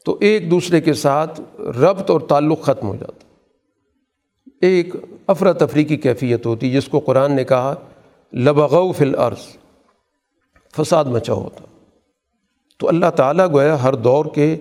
تو 0.05 0.17
ایک 0.19 0.51
دوسرے 0.51 0.81
کے 0.81 0.93
ساتھ 0.93 1.41
ربط 1.59 2.11
اور 2.11 2.21
تعلق 2.21 2.61
ختم 2.61 2.87
ہو 2.87 2.95
جاتا۔ 2.95 3.27
ایک 4.61 4.95
افراتفری 5.27 5.83
کی 5.83 5.97
کیفیت 5.97 6.45
ہوتی، 6.45 6.71
جس 6.71 6.87
کو 6.87 6.99
قرآن 6.99 7.35
نے 7.35 7.43
کہا، 7.43 7.75
لبغو 8.33 8.91
فی 8.91 9.05
الارض، 9.05 9.57
فساد 10.77 11.05
مچا 11.05 11.33
ہوتا۔ 11.33 11.63
تو 12.77 12.87
اللہ 12.87 13.09
تعالیٰ 13.15 13.51
گویا 13.51 13.83
ہر 13.83 13.95
دور 13.95 14.25
کے 14.35 14.57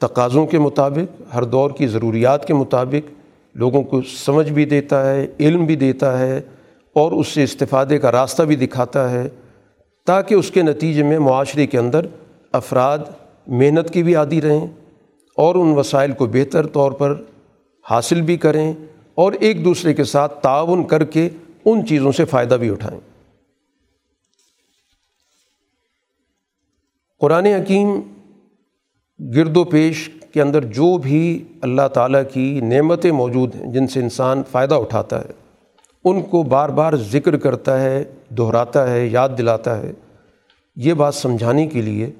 تقاضوں 0.00 0.46
کے 0.46 0.58
مطابق، 0.58 1.22
ہر 1.34 1.44
دور 1.44 1.70
کی 1.70 1.86
ضروریات 1.86 2.46
کے 2.46 2.54
مطابق 2.54 3.10
لوگوں 3.54 3.82
کو 3.82 4.02
سمجھ 4.02 4.52
بھی 4.52 4.64
دیتا 4.64 5.10
ہے، 5.10 5.26
علم 5.40 5.64
بھی 5.64 5.76
دیتا 5.76 6.18
ہے 6.18 6.40
اور 6.92 7.12
اس 7.12 7.28
سے 7.28 7.44
استفادے 7.44 7.98
کا 7.98 8.12
راستہ 8.12 8.42
بھی 8.42 8.56
دکھاتا 8.56 9.10
ہے 9.10 9.28
تاکہ 10.06 10.34
اس 10.34 10.50
کے 10.50 10.62
نتیجے 10.62 11.02
میں 11.02 11.18
معاشرے 11.18 11.66
کے 11.66 11.78
اندر 11.78 12.06
افراد 12.52 12.98
محنت 13.46 13.92
کی 13.92 14.02
بھی 14.02 14.14
عادی 14.16 14.42
رہیں 14.42 14.66
اور 15.36 15.54
ان 15.54 15.72
وسائل 15.72 16.12
کو 16.12 16.26
بہتر 16.26 16.66
طور 16.66 16.92
پر 16.92 17.14
حاصل 17.90 18.20
بھی 18.20 18.36
کریں 18.36 18.72
اور 19.14 19.32
ایک 19.32 19.64
دوسرے 19.64 19.94
کے 19.94 20.04
ساتھ 20.04 20.42
تعاون 20.42 20.86
کر 20.86 21.04
کے 21.04 21.28
ان 21.64 21.86
چیزوں 21.86 22.12
سے 22.12 22.24
فائدہ 22.24 22.54
بھی 22.54 22.70
اٹھائیں۔ 22.70 23.00
قرآن 27.20 27.46
حکیم 27.46 28.00
گرد 29.20 29.56
و 29.56 29.64
پیش 29.64 30.10
کے 30.32 30.42
اندر 30.42 30.64
جو 30.64 30.98
بھی 30.98 31.44
اللہ 31.60 31.88
تعالیٰ 31.88 32.22
کی 32.32 32.60
نعمتیں 32.60 33.12
موجود 33.12 33.54
ہیں، 33.54 33.72
جن 33.72 33.86
سے 33.86 34.00
انسان 34.00 34.42
فائدہ 34.50 34.74
اٹھاتا 34.74 35.20
ہے، 35.20 35.30
ان 36.04 36.22
کو 36.22 36.42
بار 36.42 36.68
بار 36.68 36.96
ذکر 36.96 37.36
کرتا 37.36 37.82
ہے، 37.82 38.04
دہراتا 38.38 38.90
ہے، 38.90 39.06
یاد 39.06 39.28
دلاتا 39.38 39.78
ہے۔ 39.78 39.92
یہ 40.76 40.94
بات 40.94 41.14
سمجھانے 41.14 41.66
کے 41.66 41.82
لیے 41.82 42.10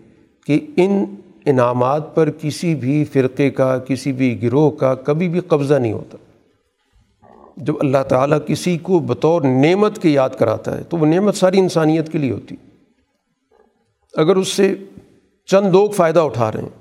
کہ 0.46 0.60
ان 0.76 1.04
انعامات 1.46 2.14
پر 2.14 2.30
کسی 2.30 2.74
بھی 2.74 3.04
فرقے 3.04 3.50
کا، 3.50 3.78
کسی 3.78 4.12
بھی 4.12 4.42
گروہ 4.42 4.70
کا 4.70 4.94
کبھی 4.94 5.28
بھی 5.28 5.40
قبضہ 5.40 5.74
نہیں 5.74 5.92
ہوتا۔ 5.92 6.16
جب 7.56 7.74
اللہ 7.80 8.02
تعالیٰ 8.08 8.38
کسی 8.46 8.78
کو 8.78 8.98
بطور 8.98 9.42
نعمت 9.42 9.98
کے 9.98 10.08
یاد 10.08 10.30
کراتا 10.30 10.78
ہے، 10.78 10.82
تو 10.82 10.96
وہ 10.96 11.06
نعمت 11.06 11.34
ساری 11.34 11.58
انسانیت 11.58 12.12
کے 12.12 12.18
لیے 12.18 12.32
ہوتی۔ 12.32 12.56
اگر 14.16 14.36
اس 14.36 14.48
سے 14.48 14.74
چند 15.46 15.66
لوگ 15.66 15.90
فائدہ 15.90 16.20
اٹھا 16.20 16.52
رہے 16.52 16.60
ہیں 16.60 16.79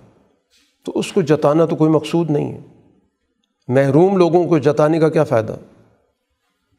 تو 0.89 0.99
اس 0.99 1.11
کو 1.11 1.21
جتانا 1.21 1.65
تو 1.65 1.75
کوئی 1.75 1.91
مقصود 1.91 2.31
نہیں 2.31 2.53
ہے۔ 2.53 2.59
محروم 3.67 4.17
لوگوں 4.17 4.47
کو 4.47 4.57
جتانے 4.57 4.99
کا 4.99 5.09
کیا 5.09 5.23
فائدہ؟ 5.23 5.55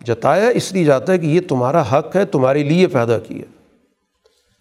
جتایا 0.05 0.49
اس 0.49 0.73
لیے 0.73 0.85
جاتا 0.85 1.13
ہے 1.13 1.19
کہ 1.19 1.27
یہ 1.27 1.41
تمہارا 1.49 1.83
حق 1.83 2.17
ہے، 2.17 2.25
تمہارے 2.25 2.63
لیے 2.63 2.87
پیدا 2.87 3.19
کیا۔ 3.19 3.43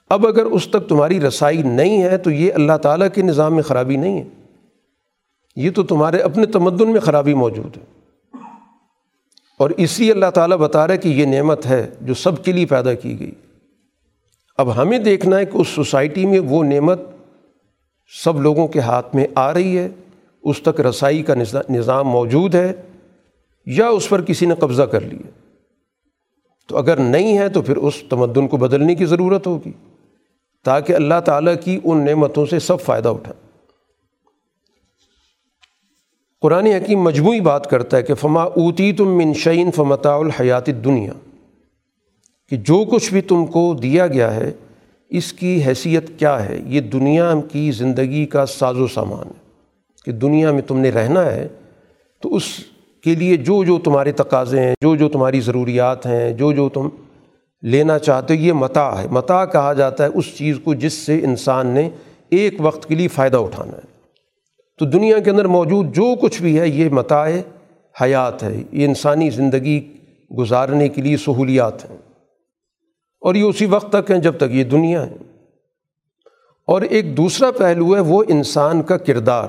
اب 0.09 0.27
اگر 0.27 0.45
اس 0.45 0.67
تک 0.67 0.89
تمہاری 0.89 1.21
رسائی 1.21 1.61
نہیں 1.61 2.03
ہے 2.03 2.17
تو 2.17 2.31
یہ 2.31 2.53
اللہ 2.53 2.77
تعالیٰ 2.77 3.07
کے 3.13 3.21
نظام 3.21 3.53
میں 3.53 3.63
خرابی 3.63 3.95
نہیں 3.95 4.23
ہے۔ 4.23 4.29
یہ 5.55 5.71
تو 5.71 5.83
تمہارے 5.83 6.17
اپنے 6.17 6.45
تمدن 6.45 6.91
میں 6.91 6.99
خرابی 6.99 7.33
موجود 7.33 7.77
ہے۔ 7.77 7.85
اور 9.59 9.69
اسی 9.69 10.11
اللہ 10.11 10.31
تعالیٰ 10.33 10.57
بتا 10.57 10.87
رہا 10.87 10.93
ہے 10.93 10.99
کہ 10.99 11.09
یہ 11.09 11.25
نعمت 11.25 11.65
ہے 11.65 11.89
جو 12.01 12.13
سب 12.13 12.43
کے 12.43 12.51
لیے 12.51 12.65
پیدا 12.65 12.93
کی 12.93 13.19
گئی۔ 13.19 13.31
اب 14.57 14.81
ہمیں 14.81 14.99
دیکھنا 14.99 15.37
ہے 15.37 15.45
کہ 15.45 15.57
اس 15.57 15.67
سوسائٹی 15.67 16.25
میں 16.25 16.39
وہ 16.39 16.63
نعمت 16.63 17.01
سب 18.12 18.41
لوگوں 18.41 18.68
کے 18.68 18.80
ہاتھ 18.80 19.16
میں 19.16 19.26
آ 19.36 19.53
رہی 19.53 19.78
ہے، 19.78 19.88
اس 20.43 20.62
تک 20.62 20.80
رسائی 20.82 21.24
کا 21.24 21.34
نظام 21.70 22.07
موجود 22.07 22.55
ہے 22.55 22.72
یا 23.68 23.88
اس 23.88 24.10
پر 24.10 24.22
کسی 24.22 24.45
نے 24.45 24.55
قبضہ 24.55 24.84
کر 24.84 25.01
لیا۔ 25.01 25.30
تو 26.70 26.78
اگر 26.78 26.97
نہیں 26.97 27.38
ہے 27.38 27.49
تو 27.49 27.62
پھر 27.62 27.78
اس 27.78 28.03
تمدن 28.10 28.47
کو 28.47 28.57
بدلنے 28.57 28.95
کی 28.95 29.05
ضرورت 29.05 29.47
ہوگی، 29.47 29.72
تاکہ 30.66 30.93
اللہ 30.93 31.20
تعالیٰ 31.26 31.53
کی 31.64 31.80
ان 31.84 32.05
نعمتوں 32.05 32.45
سے 32.45 32.60
سب 32.60 32.82
فائدہ 32.82 33.10
اٹھائیں 33.10 33.39
قرآن 36.41 36.66
حکیم 36.66 37.01
مجموعی 37.01 37.39
بات 37.41 37.70
کرتا 37.70 37.97
ہے 37.97 38.03
کہ 38.03 38.14
فما 38.14 38.43
اوتی 38.43 38.91
تم 38.93 39.18
منشین 39.18 39.72
فمتا 39.72 40.14
الحیات 40.16 40.68
دنیا 40.86 41.14
کہ 42.51 42.57
جو 42.57 42.84
کچھ 42.91 43.12
بھی 43.14 43.22
تم 43.22 43.45
کو 43.45 43.74
دیا 43.74 44.07
گیا 44.07 44.36
ہے 44.36 44.51
اس 45.10 45.34
کی 45.34 45.64
حیثیت 45.66 46.20
کیا 46.20 46.49
ہے؟ 46.49 46.60
یہ 46.66 46.82
دنیا 46.82 47.34
کی 47.51 47.72
زندگی 47.72 48.26
کا 48.26 48.45
ساز 48.45 48.78
و 48.78 48.88
سامان 48.88 49.28
ہے 49.28 49.49
کہ 50.05 50.12
دنیا 50.12 50.51
میں 50.51 50.62
تم 50.62 50.80
نے 50.80 50.89
رہنا 50.89 51.26
ہے 51.26 51.47
تو 52.22 52.36
اس 52.36 52.43
کے 53.03 53.16
لیے 53.16 53.38
جو 53.38 53.64
جو 53.64 53.80
تمہارے 53.80 54.12
تقاضے 54.12 54.60
ہیں، 54.60 54.76
جو 54.82 54.95
جو 54.95 55.10
تمہاری 55.10 55.39
ضروریات 55.39 56.05
ہیں، 56.05 56.34
جو 56.34 56.51
جو 56.51 56.70
تم 56.70 56.89
لینا 57.62 57.99
چاہتے 57.99 58.38
ہو، 58.38 58.41
یہ 58.41 58.53
متا 58.53 59.01
ہے۔ 59.01 59.07
متا 59.12 59.45
کہا 59.45 59.74
جاتا 59.74 60.03
ہے 60.03 60.10
اس 60.14 60.38
چیز 60.38 60.57
کو 60.64 60.74
جس 60.74 60.93
سے 60.93 61.20
انسان 61.24 61.68
نے 61.68 61.89
ایک 62.30 62.53
وقت 62.60 62.88
کے 62.88 62.95
لیے 62.95 63.07
فائدہ 63.07 63.38
اٹھانا 63.38 63.72
ہے۔ 63.72 63.99
تو 64.80 64.86
دنیا 64.86 65.20
کے 65.20 65.30
اندر 65.30 65.45
موجود 65.45 65.95
جو 65.95 66.16
کچھ 66.22 66.41
بھی 66.41 66.60
ہے، 66.60 66.68
یہ 66.68 66.89
متاع 66.89 67.30
حیات 68.01 68.43
ہے۔ 68.43 68.64
یہ 68.72 68.86
انسانی 68.86 69.30
زندگی 69.30 69.93
گزارنے 70.38 70.89
کے 70.89 71.01
لیے 71.01 71.18
سہولیات 71.18 71.91
ہیں۔ 71.91 71.97
اور 73.22 73.36
یہ 73.36 73.43
اسی 73.43 73.65
وقت 73.65 73.91
تک 73.91 74.11
ہیں 74.11 74.20
جب 74.20 74.38
تک 74.38 74.51
یہ 74.51 74.63
دنیا 74.63 75.05
ہے۔ 75.05 75.15
اور 76.65 76.82
ایک 76.82 77.17
دوسرا 77.17 77.51
پہلو 77.51 77.95
ہے، 77.95 77.99
وہ 77.99 78.24
انسان 78.28 78.84
کا 78.84 78.97
کردار۔ 78.97 79.47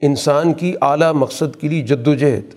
انسان 0.00 0.54
کی 0.54 0.74
اعلیٰ 0.82 1.12
مقصد 1.12 1.60
کے 1.60 1.68
لیے 1.68 1.82
جد 1.82 2.08
و 2.08 2.14
جہد 2.14 2.54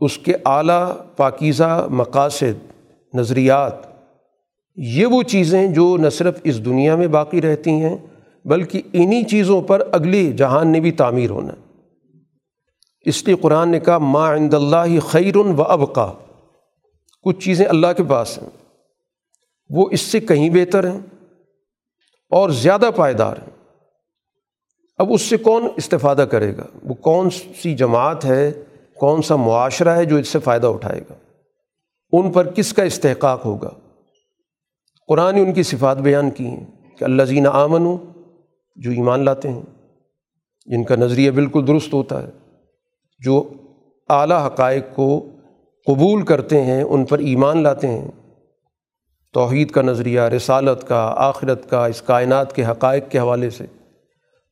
اس 0.00 0.18
کے 0.18 0.32
اعلیٰ 0.44 0.92
پاکیزہ 1.16 1.86
مقاصد، 1.90 2.72
نظریات، 3.14 3.72
یہ 4.76 5.06
وہ 5.06 5.22
چیزیں 5.22 5.66
جو 5.66 5.96
نہ 5.96 6.08
صرف 6.08 6.40
اس 6.44 6.64
دنیا 6.64 6.96
میں 6.96 7.06
باقی 7.06 7.42
رہتی 7.42 7.70
ہیں، 7.70 7.96
بلکہ 8.44 8.82
انہی 8.92 9.24
چیزوں 9.24 9.62
پر 9.62 9.82
اگلی 9.92 10.32
جہان 10.32 10.68
نے 10.68 10.80
بھی 10.80 10.92
تعمیر 10.92 11.30
ہونا۔ 11.30 11.52
اس 13.04 13.26
لیے 13.26 13.36
قرآن 13.36 13.68
نے 13.68 13.80
کہا، 13.80 13.98
ما 13.98 14.34
عند 14.34 14.54
اللہ 14.54 15.00
خیر 15.00 15.36
و 15.36 15.62
ابقا 15.62 16.12
کچھ 17.22 17.44
چیزیں 17.44 17.66
اللہ 17.66 17.86
کے 17.96 18.02
پاس 18.02 18.38
ہیں۔ 18.38 18.48
وہ 19.70 19.88
اس 19.90 20.00
سے 20.00 20.20
کہیں 20.20 20.50
بہتر 20.50 20.90
ہیں 20.90 21.00
اور 22.30 22.50
زیادہ 22.50 22.90
پائیدار 22.96 23.36
ہیں۔ 23.36 23.74
اب 24.98 25.12
اس 25.12 25.22
سے 25.22 25.36
کون 25.36 25.68
استفادہ 25.76 26.26
کرے 26.30 26.56
گا؟ 26.56 26.66
وہ 26.82 26.94
کون 26.94 27.30
سی 27.30 27.74
جماعت 27.74 28.24
ہے، 28.24 28.52
کون 28.96 29.22
سا 29.22 29.36
معاشرہ 29.36 29.88
ہے 29.88 30.04
جو 30.04 30.16
اس 30.16 30.28
سے 30.28 30.38
فائدہ 30.38 30.66
اٹھائے 30.66 31.00
گا؟ 31.10 31.14
ان 32.12 32.32
پر 32.32 32.50
کس 32.50 32.72
کا 32.72 32.82
استحقاق 32.82 33.44
ہوگا؟ 33.44 33.70
قرآن 35.06 35.34
نے 35.34 35.40
ان 35.40 35.52
کی 35.52 35.62
صفات 35.62 35.96
بیان 35.96 36.30
کی 36.30 36.46
ہیں 36.46 36.66
کہ 36.98 37.04
اللہ 37.04 37.22
زین 37.22 37.46
آمن 37.46 37.86
ہوں 37.86 37.98
جو 38.76 38.90
ایمان 38.90 39.24
لاتے 39.24 39.48
ہیں، 39.48 39.62
جن 40.66 40.84
کا 40.84 40.96
نظریہ 40.96 41.30
بالکل 41.30 41.66
درست 41.66 41.94
ہوتا 41.94 42.22
ہے، 42.22 42.30
جو 43.18 43.52
اعلیٰ 44.08 44.46
حقائق 44.46 44.84
کو 44.94 45.29
قبول 45.86 46.22
کرتے 46.22 46.62
ہیں، 46.62 46.82
ان 46.82 47.04
پر 47.04 47.18
ایمان 47.18 47.62
لاتے 47.62 47.88
ہیں۔ 47.88 48.08
توحید 49.32 49.70
کا 49.70 49.82
نظریہ، 49.82 50.20
رسالت 50.20 50.88
کا، 50.88 51.14
آخرت 51.16 51.70
کا، 51.70 51.86
اس 51.86 52.02
کائنات 52.02 52.56
کے 52.56 52.64
حقائق 52.64 53.10
کے 53.10 53.18
حوالے 53.18 53.50
سے۔ 53.50 53.64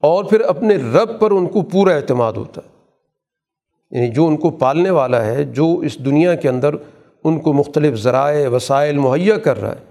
اور 0.01 0.25
پھر 0.25 0.41
اپنے 0.41 0.77
رب 0.77 1.21
پر 1.21 1.31
ان 1.31 1.47
کو 1.47 1.63
پورا 1.63 1.95
اعتماد 1.95 2.33
ہوتا 2.33 2.61
ہے۔ 2.65 2.79
یعنی 3.91 4.11
جو 4.11 4.27
ان 4.27 4.37
کو 4.37 4.51
پالنے 4.51 4.91
والا 4.91 5.25
ہے، 5.25 5.45
جو 5.45 5.79
اس 5.79 6.05
دنیا 6.05 6.35
کے 6.35 6.49
اندر 6.49 6.75
ان 7.25 7.41
کو 7.41 7.53
مختلف 7.53 7.99
ذرائع، 7.99 8.49
وسائل 8.49 8.99
مہیا 8.99 9.39
کر 9.39 9.61
رہا 9.61 9.73
ہے، 9.73 9.89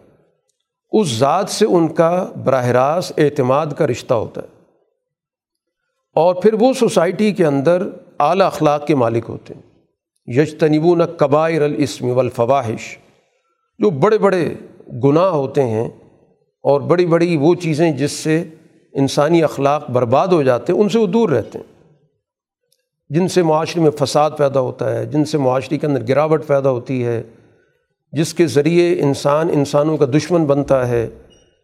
اس 0.92 1.08
ذات 1.08 1.50
سے 1.50 1.66
ان 1.66 1.88
کا 1.88 2.32
براہ 2.44 2.66
راست 2.66 3.14
اعتماد 3.18 3.68
کا 3.78 3.88
رشتہ 3.88 4.14
ہوتا 4.14 4.42
ہے۔ 4.42 4.48
اور 6.16 6.36
پھر 6.36 6.54
وہ 6.54 6.74
سوسائٹی 6.74 7.32
کے 7.32 7.46
اندر 7.46 7.88
اعلیٰ 8.20 8.48
اخلاق 8.48 8.88
کے 8.88 8.96
مالک 8.96 9.26
ہوتے 9.30 9.54
ہیں۔ 9.54 9.67
یجتنبون 10.28 11.06
قبائر 11.06 11.62
الاسم 11.62 12.06
والفواحش، 12.06 12.98
جو 13.80 13.90
بڑے 13.90 14.18
بڑے 14.18 14.54
گناہ 15.04 15.30
ہوتے 15.30 15.64
ہیں 15.64 15.88
اور 16.64 16.82
بڑی 16.82 17.06
بڑی 17.06 17.38
وہ 17.38 17.56
چیزیں 17.56 17.92
جس 17.92 18.12
سے 18.12 18.44
انسانی 18.94 19.44
اخلاق 19.44 19.90
برباد 19.90 20.28
ہو 20.28 20.44
جاتے 20.44 20.74
ہیں، 20.74 20.80
ان 20.80 20.90
سے 20.90 21.00
وہ 21.00 21.08
دور 21.08 21.30
رہتے 21.30 21.60
ہیں۔ 21.60 21.76
جن 23.10 23.28
سے 23.28 23.44
معاشرے 23.44 23.82
میں 23.82 23.92
فساد 23.92 24.32
پیدا 24.38 24.60
ہوتا 24.60 24.96
ہے، 24.96 25.06
جن 25.06 25.26
سے 25.26 25.38
معاشرے 25.38 25.78
کے 25.78 25.88
اندر 25.88 26.08
گراوٹ 26.08 26.48
پیدا 26.48 26.70
ہوتی 26.70 27.06
ہے، 27.06 27.24
جس 28.12 28.34
کے 28.34 28.48
ذریعے 28.48 29.02
انسان 29.02 29.50
انسانوں 29.54 29.98
کا 29.98 30.06
دشمن 30.06 30.46
بنتا 30.46 30.88
ہے، 30.88 31.08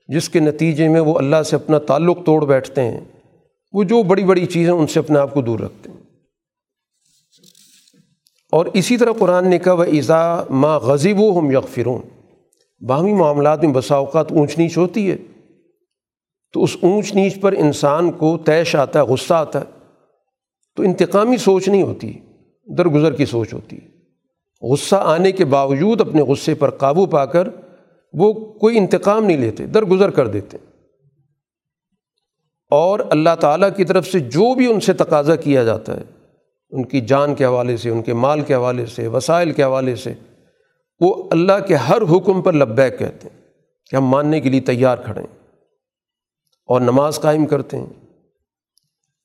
جس 0.07 0.30
کے 0.30 0.39
نتیجے 0.39 0.88
میں 0.88 1.01
وہ 1.01 1.18
اللہ 1.18 1.43
سے 1.43 1.55
اپنا 1.55 1.80
تعلق 1.80 2.18
توڑ 2.26 2.45
بیٹھتے 2.45 2.84
ہیں، 2.84 3.01
وہ 3.74 3.84
جو 3.84 4.03
بڑی 4.03 4.24
بڑی 4.24 4.45
چیزیں 4.45 4.74
ان 4.74 4.88
سے 4.88 4.99
اپنے 4.99 5.20
آپ 5.20 5.34
کو 5.34 5.41
دور 5.41 5.59
رکھتے 5.59 5.89
ہیں۔ 5.89 5.92
اور 8.53 8.65
اسی 8.65 8.97
طرح 8.97 9.11
قرآن 9.19 9.49
نے 9.49 9.59
کہا 9.59 9.73
وہ 9.73 9.83
ایزا 9.83 10.43
ماں 10.49 10.79
غزیب 10.79 11.19
و 11.19 11.39
ہم 11.39 11.51
یغفرون 11.51 12.01
باہمی 12.85 13.13
معاملات 13.13 13.63
میں 13.63 13.73
بسا 13.73 13.95
اوقات 13.95 14.31
اونچ 14.31 14.57
نیچ 14.57 14.77
ہوتی 14.77 15.11
ہے۔ 15.11 15.17
تو 16.53 16.63
اس 16.63 16.77
اونچ 16.81 17.15
نیچ 17.15 17.41
پر 17.41 17.51
انسان 17.51 18.11
کو 18.11 18.37
طیش 18.37 18.75
آتا 18.75 18.99
ہے، 18.99 19.03
غصہ 19.03 19.33
آتا 19.33 19.59
ہے۔ 19.59 19.65
تو 20.75 20.83
انتقامی 20.83 21.37
سوچ 21.37 21.67
نہیں 21.67 21.83
ہوتی، 21.83 22.13
درگزر 22.77 23.13
کی 23.13 23.25
سوچ 23.25 23.53
ہوتی 23.53 23.75
ہے۔ 23.75 23.87
غصہ 24.71 24.95
آنے 24.95 25.31
کے 25.31 25.45
باوجود 25.45 26.01
اپنے 26.01 26.21
غصے 26.21 26.55
پر 26.55 26.69
قابو 26.69 27.05
پا 27.05 27.25
کر 27.25 27.47
وہ 28.13 28.33
کوئی 28.33 28.77
انتقام 28.77 29.25
نہیں 29.25 29.37
لیتے، 29.37 29.65
درگزر 29.65 30.09
کر 30.09 30.27
دیتے۔ 30.27 30.57
اور 32.71 32.99
اللہ 33.09 33.35
تعالیٰ 33.39 33.69
کی 33.77 33.83
طرف 33.83 34.07
سے 34.07 34.19
جو 34.19 34.55
بھی 34.55 34.73
ان 34.73 34.79
سے 34.79 34.93
تقاضا 34.93 35.35
کیا 35.35 35.63
جاتا 35.63 35.97
ہے 35.97 36.22
ان 36.74 36.86
کی 36.86 37.01
جان 37.01 37.36
کے 37.36 37.45
حوالے 37.45 37.78
سے، 37.78 37.89
ان 37.89 38.01
کے 38.01 38.13
مال 38.13 38.41
کے 38.41 38.53
حوالے 38.53 38.86
سے، 38.86 39.07
وسائل 39.07 39.51
کے 39.51 39.63
حوالے 39.63 39.95
سے، 39.95 40.13
وہ 40.99 41.24
اللہ 41.32 41.65
کے 41.67 41.76
ہر 41.76 42.01
حکم 42.01 42.41
پر 42.41 42.53
لبیک 42.53 42.99
کہتے 42.99 43.28
ہیں 43.34 43.41
کہ 43.89 43.95
ہم 43.95 44.05
ماننے 44.05 44.41
کے 44.41 44.49
لیے 44.49 44.59
تیار 44.59 44.97
کھڑے 44.97 45.21
ہیں 45.21 45.47
اور 46.65 46.82
نماز 46.82 47.19
قائم 47.19 47.45
کرتے 47.45 47.78
ہیں۔ 47.78 47.86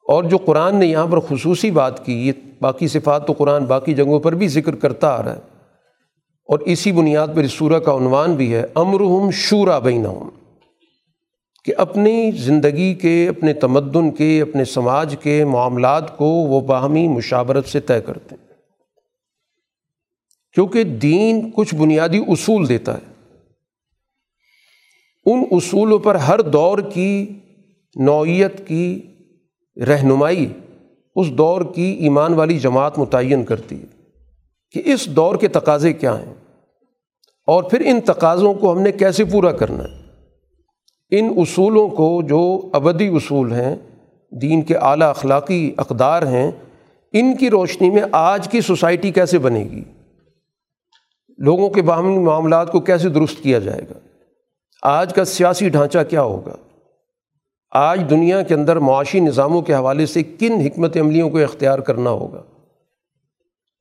اور 0.09 0.25
جو 0.25 0.37
قرآن 0.37 0.77
نے 0.77 0.87
یہاں 0.87 1.07
پر 1.07 1.21
خصوصی 1.21 1.71
بات 1.71 2.07
کی، 2.07 2.27
یہ 2.27 2.33
باقی 2.61 2.89
صفات 2.89 3.27
تو 3.27 3.33
قرآن 3.33 3.65
باقی 3.65 3.95
جگہوں 3.95 4.21
پر 4.21 4.33
بھی 4.33 4.49
ذکر 4.49 4.75
کرتا 4.75 5.09
آ 5.09 5.23
رہا 5.23 5.33
ہے۔ 5.33 5.41
اور 6.45 6.59
اسی 6.59 6.93
بنیاد 6.93 7.29
پر 7.37 7.41
اس 7.41 7.53
سورہ 7.53 7.79
کا 7.79 7.97
عنوان 7.97 8.35
بھی 8.35 8.55
ہے 8.55 8.67
امرحم 8.75 9.31
شورا 9.31 9.79
بین 9.79 10.07
کہ 11.69 11.75
اپنی 11.77 12.31
زندگی 12.31 12.95
کے، 12.95 13.29
اپنے 13.29 13.53
تمدن 13.53 14.11
کے، 14.11 14.41
اپنے 14.41 14.65
سماج 14.65 15.17
کے 15.23 15.45
معاملات 15.45 16.17
کو 16.17 16.25
وہ 16.25 16.61
باہمی 16.61 17.09
مشاورت 17.09 17.67
سے 17.67 17.81
طے 17.81 18.01
کرتے 18.01 18.35
ہیں۔ 18.35 18.49
کیونکہ 20.55 20.85
دین 20.85 21.51
کچھ 21.55 21.75
بنیادی 21.75 22.19
اصول 22.29 22.69
دیتا 22.69 22.95
ہے۔ 22.95 23.33
ان 25.27 25.45
اصولوں 25.51 25.99
پر 25.99 26.15
ہر 26.15 26.41
دور 26.41 26.79
کی 26.79 27.39
نوعیت 27.97 28.69
کی 28.69 29.03
رہنمائی 29.77 30.53
اس 31.17 31.31
دور 31.31 31.63
کی 31.75 31.97
ایمان 32.01 32.35
والی 32.35 32.59
جماعت 32.59 32.99
متعین 32.99 33.45
کرتی 33.45 33.83
ہے 33.83 33.87
کہ 34.71 34.83
اس 34.85 35.07
دور 35.07 35.37
کے 35.37 35.49
تقاضے 35.49 35.93
کیا 35.93 36.19
ہیں 36.19 36.35
اور 37.47 37.63
پھر 37.63 37.83
ان 37.85 38.01
تقاضوں 38.01 38.55
کو 38.55 38.73
ہم 38.73 38.81
نے 38.81 38.93
کیسے 38.93 39.25
پورا 39.25 39.53
کرنا 39.53 39.85
ہے۔ 39.85 39.98
ان 41.11 41.35
اصولوں 41.37 41.89
کو 41.89 42.23
جو 42.23 42.71
ابدی 42.73 43.09
اصول 43.09 43.53
ہیں، 43.53 43.77
دین 44.31 44.63
کے 44.63 44.77
اعلیٰ 44.77 45.09
اخلاقی 45.09 45.75
اقدار 45.77 46.23
ہیں، 46.23 46.51
ان 47.13 47.37
کی 47.37 47.51
روشنی 47.51 47.91
میں 47.91 48.03
آج 48.13 48.49
کی 48.49 48.61
سوسائٹی 48.61 49.11
کیسے 49.11 49.39
بنے 49.39 49.65
گی؟ 49.65 49.85
لوگوں 51.39 51.71
کے 51.71 51.83
باہمی 51.83 52.19
معاملات 52.19 52.73
کو 52.73 52.81
کیسے 52.81 53.09
درست 53.09 53.43
کیا 53.43 53.59
جائے 53.59 53.81
گا؟ 53.81 53.99
آج 54.83 55.15
کا 55.15 55.25
سیاسی 55.25 55.69
ڈھانچہ 55.69 55.99
کیا 56.11 56.23
ہوگا؟ 56.23 56.57
آج 57.71 58.03
دنیا 58.11 58.43
کے 58.43 58.55
اندر 58.55 58.77
معاشی 58.77 59.21
نظاموں 59.21 59.63
کے 59.63 59.75
حوالے 59.75 60.07
سے 60.07 60.23
کن 60.23 60.53
حکمت 60.53 60.97
عملیوں 60.97 61.31
کو 61.31 61.39
اختیار 61.39 61.79
کرنا 61.79 62.11
ہوگا؟ 62.11 62.43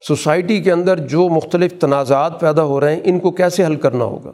سوسائٹی 0.07 0.61
کے 0.61 0.71
اندر 0.71 0.99
جو 0.99 1.29
مختلف 1.29 1.73
تنازعات 1.79 2.39
پیدا 2.39 2.63
ہو 2.63 2.81
رہے 2.81 2.95
ہیں، 2.95 3.01
ان 3.03 3.19
کو 3.19 3.31
کیسے 3.31 3.65
حل 3.65 3.75
کرنا 3.75 4.05
ہوگا؟ 4.05 4.31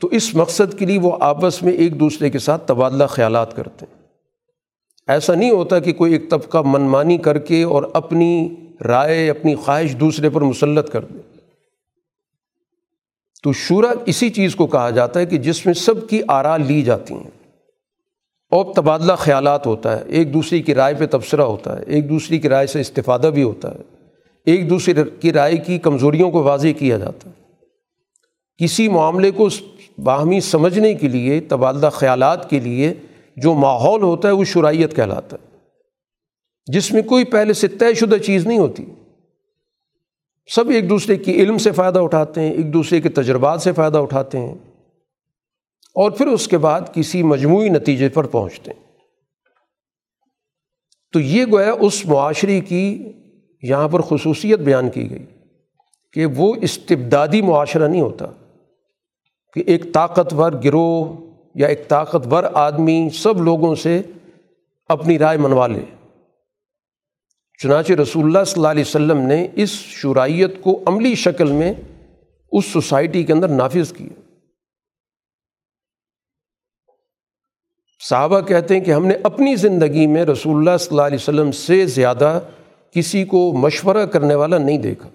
تو 0.00 0.08
اس 0.08 0.34
مقصد 0.34 0.78
کے 0.78 0.86
لیے 0.86 0.98
وہ 0.98 1.16
آپس 1.20 1.62
میں 1.62 1.72
ایک 1.72 2.00
دوسرے 2.00 2.30
کے 2.30 2.38
ساتھ 2.38 2.66
تبادلہ 2.66 3.04
خیالات 3.04 3.56
کرتے 3.56 3.86
ہیں۔ 3.92 4.00
ایسا 5.06 5.34
نہیں 5.34 5.50
ہوتا 5.50 5.78
کہ 5.78 5.92
کوئی 5.92 6.12
ایک 6.12 6.30
طبقہ 6.30 6.58
منمانی 6.64 7.18
کر 7.18 7.38
کے 7.38 7.62
اور 7.62 7.82
اپنی 7.94 8.48
رائے، 8.84 9.30
اپنی 9.30 9.54
خواہش 9.54 9.96
دوسرے 10.00 10.30
پر 10.30 10.40
مسلط 10.40 10.90
کر 10.90 11.04
دے۔ 11.04 11.18
تو 13.42 13.52
شورا 13.52 13.92
اسی 14.06 14.30
چیز 14.30 14.54
کو 14.54 14.66
کہا 14.66 14.90
جاتا 14.90 15.20
ہے 15.20 15.26
کہ 15.26 15.38
جس 15.38 15.66
میں 15.66 15.74
سب 15.74 16.08
کی 16.08 16.22
آرا 16.28 16.56
لی 16.56 16.82
جاتی 16.82 17.14
ہیں۔ 17.14 17.30
اور 18.50 18.74
تبادلہ 18.74 19.12
خیالات 19.12 19.66
ہوتا 19.66 20.00
ہے۔ 20.00 20.04
ایک 20.06 20.34
دوسرے 20.34 20.62
کی 20.62 20.74
رائے 20.74 20.94
پہ 20.94 21.06
تبصرہ 21.06 21.42
ہوتا 21.42 21.78
ہے۔ 21.78 21.84
ایک 21.86 22.08
دوسرے 22.08 22.38
کی 22.38 22.48
رائے 22.48 22.66
سے 22.66 22.80
استفادہ 22.80 23.30
بھی 23.34 23.42
ہوتا 23.42 23.74
ہے۔ 23.74 24.06
ایک 24.46 24.70
دوسرے 24.70 24.94
کی 25.20 25.32
رائے 25.32 25.56
کی 25.56 25.78
کمزوریوں 25.78 26.30
کو 26.30 26.42
واضح 26.42 26.68
کیا 26.78 26.98
جاتا 26.98 27.30
ہے۔ 27.30 27.40
کسی 28.64 28.88
معاملے 28.88 29.30
کو 29.30 29.48
باہمی 30.04 30.40
سمجھنے 30.40 30.94
کے 30.94 31.08
لیے، 31.08 31.40
تبادلہ 31.40 31.88
خیالات 31.88 32.50
کے 32.50 32.60
لیے 32.60 32.94
جو 33.36 33.54
ماحول 33.54 34.02
ہوتا 34.02 34.28
ہے، 34.28 34.32
وہ 34.32 34.44
شرائط 34.44 34.96
کہلاتا 34.96 35.36
ہے۔ 35.42 35.56
جس 36.66 36.92
میں 36.92 37.02
کوئی 37.02 37.24
پہلے 37.24 37.52
سے 37.52 37.68
طے 37.68 37.94
شدہ 37.94 38.16
چیز 38.16 38.46
نہیں 38.46 38.58
ہوتی۔ 38.58 38.84
سب 40.54 40.68
ایک 40.68 40.90
دوسرے 40.90 41.16
کی 41.16 41.32
علم 41.32 41.58
سے 41.58 41.70
فائدہ 41.70 41.98
اٹھاتے 41.98 42.40
ہیں، 42.40 42.52
ایک 42.52 42.72
دوسرے 42.72 43.00
کے 43.00 43.08
تجربات 43.08 43.62
سے 43.62 43.72
فائدہ 43.72 43.98
اٹھاتے 43.98 44.38
ہیں۔ 44.38 44.54
اور 45.94 46.10
پھر 46.10 46.26
اس 46.26 46.48
کے 46.48 46.58
بعد 46.58 46.80
کسی 46.94 47.22
مجموعی 47.22 47.68
نتیجے 47.68 48.08
پر 48.08 48.24
پہنچتے 48.24 48.70
ہیں۔ 48.70 48.82
تو 51.12 51.20
یہ 51.20 51.44
گویا 51.52 51.72
اس 51.80 52.06
معاشرے 52.06 52.60
کی 52.60 53.12
یہاں 53.62 53.88
پر 53.88 54.00
خصوصیت 54.00 54.58
بیان 54.58 54.90
کی 54.90 55.10
گئی 55.10 55.26
کہ 56.12 56.26
وہ 56.26 56.54
استبدادی 56.62 57.42
معاشرہ 57.42 57.88
نہیں 57.88 58.00
ہوتا۔ 58.00 58.26
کہ 59.54 59.62
ایک 59.66 59.94
طاقتور 59.94 60.52
گروہ 60.64 61.16
یا 61.54 61.66
ایک 61.66 61.88
طاقتور 61.88 62.44
آدمی 62.54 63.08
سب 63.14 63.42
لوگوں 63.42 63.74
سے 63.74 64.02
اپنی 64.88 65.18
رائے 65.18 65.38
منوا 65.38 65.66
لے۔ 65.66 65.84
چنانچہ 67.58 67.92
رسول 67.92 68.24
اللہ 68.24 68.44
صلی 68.44 68.54
اللہ 68.56 68.68
علیہ 68.68 68.84
وسلم 68.86 69.18
نے 69.18 69.48
اس 69.54 69.70
شرائط 69.70 70.50
کو 70.60 70.82
عملی 70.86 71.14
شکل 71.14 71.52
میں 71.52 71.74
اس 72.52 72.64
سوسائٹی 72.64 73.24
کے 73.24 73.32
اندر 73.32 73.48
نافذ 73.48 73.92
کیا۔ 73.92 74.20
صحابہ 78.08 78.40
کہتے 78.40 78.76
ہیں 78.76 78.84
کہ 78.84 78.90
ہم 78.90 79.06
نے 79.06 79.14
اپنی 79.22 79.56
زندگی 79.56 80.06
میں 80.06 80.24
رسول 80.24 80.56
اللہ 80.56 80.76
صلی 80.76 80.88
اللہ 80.90 81.02
علیہ 81.02 81.18
وسلم 81.20 81.52
سے 81.52 81.86
زیادہ 81.86 82.40
کسی 82.90 83.24
کو 83.24 83.52
مشورہ 83.52 84.06
کرنے 84.06 84.34
والا 84.34 84.58
نہیں 84.58 84.78
دیکھا۔ 84.78 85.08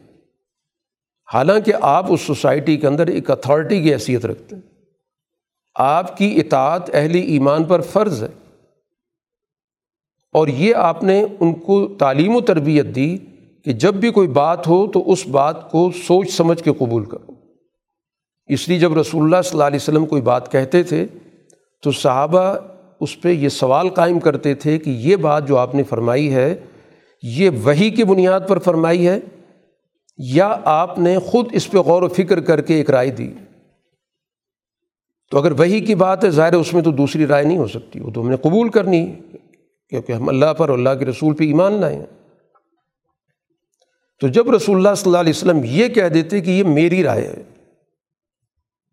حالانکہ 1.33 1.73
آپ 1.81 2.05
اس 2.09 2.21
سوسائٹی 2.21 2.77
کے 2.77 2.87
اندر 2.87 3.07
ایک 3.07 3.31
اتھارٹی 3.31 3.81
کی 3.81 3.93
حیثیت 3.93 4.25
رکھتے 4.25 4.55
ہیں۔ 4.55 4.61
آپ 5.75 6.17
کی 6.17 6.39
اطاعت 6.39 6.95
اہل 6.95 7.15
ایمان 7.15 7.63
پر 7.63 7.81
فرض 7.81 8.23
ہے۔ 8.23 8.27
اور 10.33 10.47
یہ 10.47 10.75
آپ 10.75 11.03
نے 11.03 11.25
ان 11.39 11.53
کو 11.53 11.87
تعلیم 11.99 12.35
و 12.35 12.41
تربیت 12.41 12.85
دی 12.85 13.17
کہ 13.63 13.73
جب 13.73 13.93
بھی 13.93 14.11
کوئی 14.11 14.27
بات 14.27 14.67
ہو 14.67 14.91
تو 14.91 15.11
اس 15.11 15.27
بات 15.27 15.71
کو 15.71 15.91
سوچ 16.07 16.31
سمجھ 16.31 16.63
کے 16.63 16.71
قبول 16.73 17.05
کرو۔ 17.05 17.31
اس 18.47 18.69
لیے 18.69 18.79
جب 18.79 18.97
رسول 18.97 19.23
اللہ 19.23 19.41
صلی 19.41 19.51
اللہ 19.51 19.63
علیہ 19.63 19.79
وسلم 19.81 20.05
کوئی 20.05 20.21
بات 20.21 20.51
کہتے 20.51 20.83
تھے 20.83 21.05
تو 21.83 21.91
صحابہ 21.91 22.55
اس 22.99 23.21
پہ 23.21 23.29
یہ 23.29 23.49
سوال 23.49 23.89
قائم 23.89 24.19
کرتے 24.19 24.55
تھے 24.55 24.79
کہ 24.79 24.89
یہ 24.89 25.15
بات 25.15 25.47
جو 25.47 25.57
آپ 25.57 25.75
نے 25.75 25.83
فرمائی 25.83 26.35
ہے، 26.35 26.55
یہ 27.23 27.49
وہی 27.63 27.89
کی 27.89 28.03
بنیاد 28.03 28.39
پر 28.47 28.59
فرمائی 28.59 29.07
ہے 29.07 29.19
یا 30.17 30.57
آپ 30.63 30.99
نے 30.99 31.19
خود 31.19 31.45
اس 31.51 31.71
پہ 31.71 31.77
غور 31.77 32.01
و 32.01 32.07
فکر 32.07 32.41
کر 32.41 32.61
کے 32.61 32.75
ایک 32.75 32.89
رائے 32.89 33.11
دی؟ 33.11 33.33
تو 35.31 35.37
اگر 35.37 35.51
وہی 35.51 35.79
کی 35.79 35.95
بات 35.95 36.23
ہے، 36.23 36.29
ظاہر 36.29 36.53
اس 36.53 36.73
میں 36.73 36.81
تو 36.81 36.91
دوسری 36.91 37.27
رائے 37.27 37.43
نہیں 37.43 37.57
ہو 37.57 37.67
سکتی۔ 37.67 37.99
وہ 37.99 38.11
تو 38.11 38.21
ہم 38.21 38.29
نے 38.29 38.37
قبول 38.37 38.69
کرنی 38.69 39.15
کیونکہ 39.89 40.11
ہم 40.11 40.29
اللہ 40.29 40.53
پر 40.53 40.69
اللہ 40.69 40.89
کے 40.99 41.05
رسول 41.05 41.35
پہ 41.35 41.43
ایمان 41.43 41.73
لائے 41.73 41.95
ہیں۔ 41.95 42.05
تو 44.19 44.27
جب 44.27 44.51
رسول 44.51 44.75
اللہ 44.75 44.95
صلی 44.97 45.09
اللہ 45.09 45.17
علیہ 45.17 45.33
وسلم 45.35 45.61
یہ 45.63 45.87
کہہ 45.87 46.07
دیتے 46.07 46.41
کہ 46.41 46.51
یہ 46.51 46.63
میری 46.63 47.03
رائے 47.03 47.27
ہے، 47.27 47.43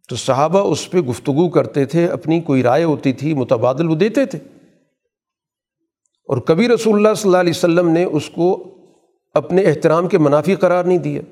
تو 0.08 0.16
صحابہ 0.16 0.58
اس 0.58 0.90
پہ 0.90 0.98
گفتگو 0.98 1.48
کرتے 1.48 1.84
تھے، 1.84 2.06
اپنی 2.06 2.40
کوئی 2.40 2.62
رائے 2.62 2.84
ہوتی 2.84 3.12
تھی، 3.12 3.34
متبادل 3.34 3.88
وہ 3.88 3.94
دیتے 3.94 4.26
تھے۔ 4.26 4.38
اور 6.28 6.36
کبھی 6.36 6.68
رسول 6.68 6.94
اللہ 6.94 7.14
صلی 7.14 7.28
اللہ 7.28 7.40
علیہ 7.40 7.52
وسلم 7.56 7.88
نے 7.88 8.04
اس 8.04 8.30
کو 8.30 8.74
اپنے 9.34 9.62
احترام 9.62 10.08
کے 10.08 10.18
منافی 10.18 10.54
قرار 10.54 10.84
نہیں 10.84 10.98
دیا 10.98 11.22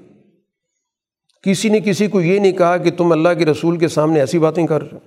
کسی 1.42 1.68
نے 1.68 1.80
کسی 1.80 2.06
کو 2.06 2.20
یہ 2.20 2.38
نہیں 2.38 2.52
کہا 2.52 2.76
کہ 2.76 2.90
تم 2.90 3.12
اللہ 3.12 3.28
کے 3.38 3.44
رسول 3.44 3.78
کے 3.78 3.88
سامنے 3.88 4.20
ایسی 4.20 4.38
باتیں 4.38 4.66
کر 4.66 4.82
رہے 4.82 4.98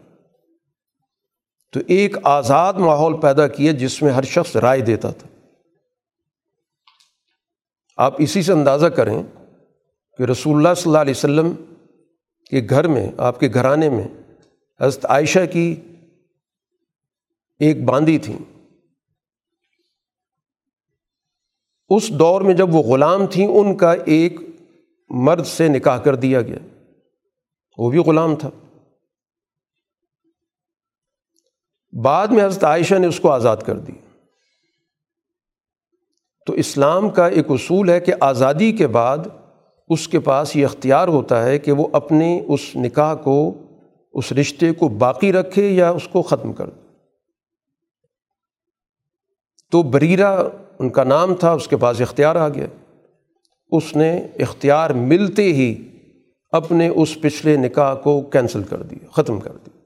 تو 1.71 1.79
ایک 1.87 2.17
آزاد 2.23 2.73
ماحول 2.73 3.19
پیدا 3.21 3.47
کیا 3.47 3.71
جس 3.71 4.01
میں 4.01 4.11
ہر 4.11 4.23
شخص 4.23 4.55
رائے 4.55 4.81
دیتا 4.81 5.11
تھا۔ 5.11 5.27
آپ 7.97 8.15
اسی 8.17 8.41
سے 8.41 8.51
اندازہ 8.51 8.85
کریں 8.85 9.23
کہ 10.17 10.23
رسول 10.23 10.55
اللہ 10.57 10.73
صلی 10.73 10.83
اللہ 10.85 10.97
علیہ 10.97 11.13
وسلم 11.17 11.53
کے 12.49 12.67
گھر 12.69 12.87
میں، 12.87 13.11
آپ 13.17 13.39
کے 13.39 13.49
گھرانے 13.53 13.89
میں 13.89 14.07
حضرت 14.81 15.05
عائشہ 15.05 15.45
کی 15.51 15.75
ایک 17.59 17.83
باندی 17.83 18.17
تھیں۔ 18.17 18.62
اس 21.95 22.09
دور 22.09 22.41
میں 22.41 22.53
جب 22.53 22.75
وہ 22.75 22.79
غلام 22.79 23.25
تھیں، 23.25 23.47
ان 23.47 23.77
کا 23.77 23.93
ایک 24.05 24.33
مرد 25.09 25.45
سے 25.45 25.67
نکاح 25.67 25.97
کر 25.97 26.15
دیا 26.15 26.41
گیا۔ 26.41 26.57
وہ 27.77 27.89
بھی 27.89 27.99
غلام 27.99 28.35
تھا۔ 28.35 28.49
بعد 32.03 32.27
میں 32.27 32.45
حضرت 32.45 32.63
عائشہ 32.63 32.95
نے 32.95 33.07
اس 33.07 33.19
کو 33.19 33.31
آزاد 33.31 33.57
کر 33.57 33.79
دی۔ 33.79 33.91
تو 36.45 36.53
اسلام 36.53 37.09
کا 37.09 37.27
ایک 37.27 37.45
اصول 37.49 37.89
ہے 37.89 37.99
کہ 37.99 38.13
آزادی 38.19 38.71
کے 38.71 38.87
بعد 38.87 39.17
اس 39.89 40.07
کے 40.07 40.19
پاس 40.19 40.55
یہ 40.55 40.65
اختیار 40.65 41.07
ہوتا 41.07 41.43
ہے 41.43 41.59
کہ 41.59 41.71
وہ 41.71 41.87
اپنے 41.93 42.41
اس 42.47 42.75
نکاح 42.75 43.15
کو، 43.15 43.53
اس 44.13 44.31
رشتے 44.31 44.71
کو 44.71 44.87
باقی 44.87 45.33
رکھے 45.33 45.69
یا 45.69 45.89
اس 45.89 46.07
کو 46.11 46.21
ختم 46.21 46.53
کر 46.53 46.69
دے۔ 46.69 46.79
تو 49.71 49.83
بریرہ 49.83 50.43
ان 50.79 50.89
کا 50.89 51.03
نام 51.03 51.35
تھا، 51.35 51.51
اس 51.51 51.67
کے 51.67 51.77
پاس 51.77 52.01
اختیار 52.01 52.35
آ 52.35 52.49
گیا۔ 52.49 52.65
اس 53.71 53.95
نے 53.95 54.27
اختیار 54.39 54.89
ملتے 54.89 55.43
ہی 55.43 55.87
اپنے 56.51 56.87
اس 56.87 57.21
پچھلے 57.21 57.55
نکاح 57.55 57.93
کو 57.93 58.21
کینسل 58.21 58.63
کر 58.63 58.81
دیا، 58.81 59.07
ختم 59.11 59.39
کر 59.39 59.51
دیا۔ 59.51 59.77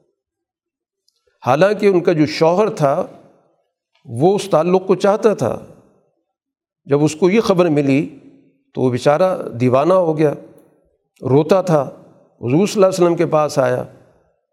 حالانکہ 1.45 1.85
ان 1.85 1.99
کا 1.99 2.13
جو 2.13 2.25
شوہر 2.25 2.69
تھا، 2.69 3.05
وہ 4.05 4.35
اس 4.35 4.49
تعلق 4.49 4.88
کو 4.88 4.95
چاہتا 4.95 5.33
تھا۔ 5.33 5.59
جب 6.85 7.03
اس 7.03 7.15
کو 7.15 7.29
یہ 7.29 7.41
خبر 7.41 7.65
ملی 7.65 8.09
تو 8.75 8.81
وہ 8.81 8.89
بیچارہ 8.89 9.49
دیوانہ 9.49 9.93
ہو 9.93 10.17
گیا، 10.17 10.33
روتا 11.21 11.61
تھا۔ 11.61 11.81
حضور 12.41 12.67
صلی 12.67 12.83
اللہ 12.83 12.85
علیہ 12.85 13.05
وسلم 13.05 13.15
کے 13.15 13.25
پاس 13.25 13.59
آیا 13.59 13.83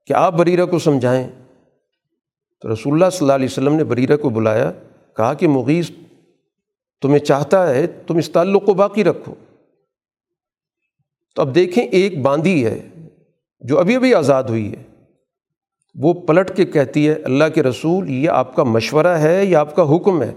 کہ 0.07 0.13
آپ 0.13 0.35
بریرہ 0.35 0.67
کو 0.67 0.79
سمجھائیں۔ 0.79 1.29
تو 2.61 2.73
رسول 2.73 2.93
اللہ 2.93 3.11
صلی 3.11 3.19
اللہ 3.21 3.33
علیہ 3.33 3.47
وسلم 3.47 3.75
نے 3.75 3.85
بریرہ 3.85 4.17
کو 4.17 4.29
بلایا، 4.29 4.73
کہا 5.17 5.35
کہ 5.35 5.49
مغیث 5.49 5.91
تمہیں 7.03 7.19
چاہتا 7.19 7.75
ہے 7.75 7.87
تم 7.87 8.17
اس 8.17 8.31
تعلق 8.31 8.67
کو 8.67 8.75
باقی 8.75 9.05
رکھو۔ 9.05 9.35
تو 11.35 11.43
اب 11.43 11.55
دیکھیں 11.55 11.85
ایک 11.85 12.19
باندھی 12.23 12.67
ہے 12.67 12.89
جو 13.61 13.79
ابھی 13.79 13.97
ابھی 13.97 14.15
آزاد 14.15 14.43
ہوئی 14.43 14.75
ہے۔ 14.75 14.83
وہ 15.95 16.13
پلٹ 16.13 16.57
کے 16.57 16.65
کہتی 16.65 17.09
ہے، 17.09 17.13
اللہ 17.13 17.45
کے 17.55 17.63
رسول، 17.63 18.11
یہ 18.11 18.31
آپ 18.31 18.57
کا 18.57 18.63
مشورہ 18.63 19.07
ہے 19.07 19.45
یا 19.45 19.61
آپ 19.61 19.77
کا 19.77 19.97
حکم 19.97 20.23
ہے۔ 20.23 20.35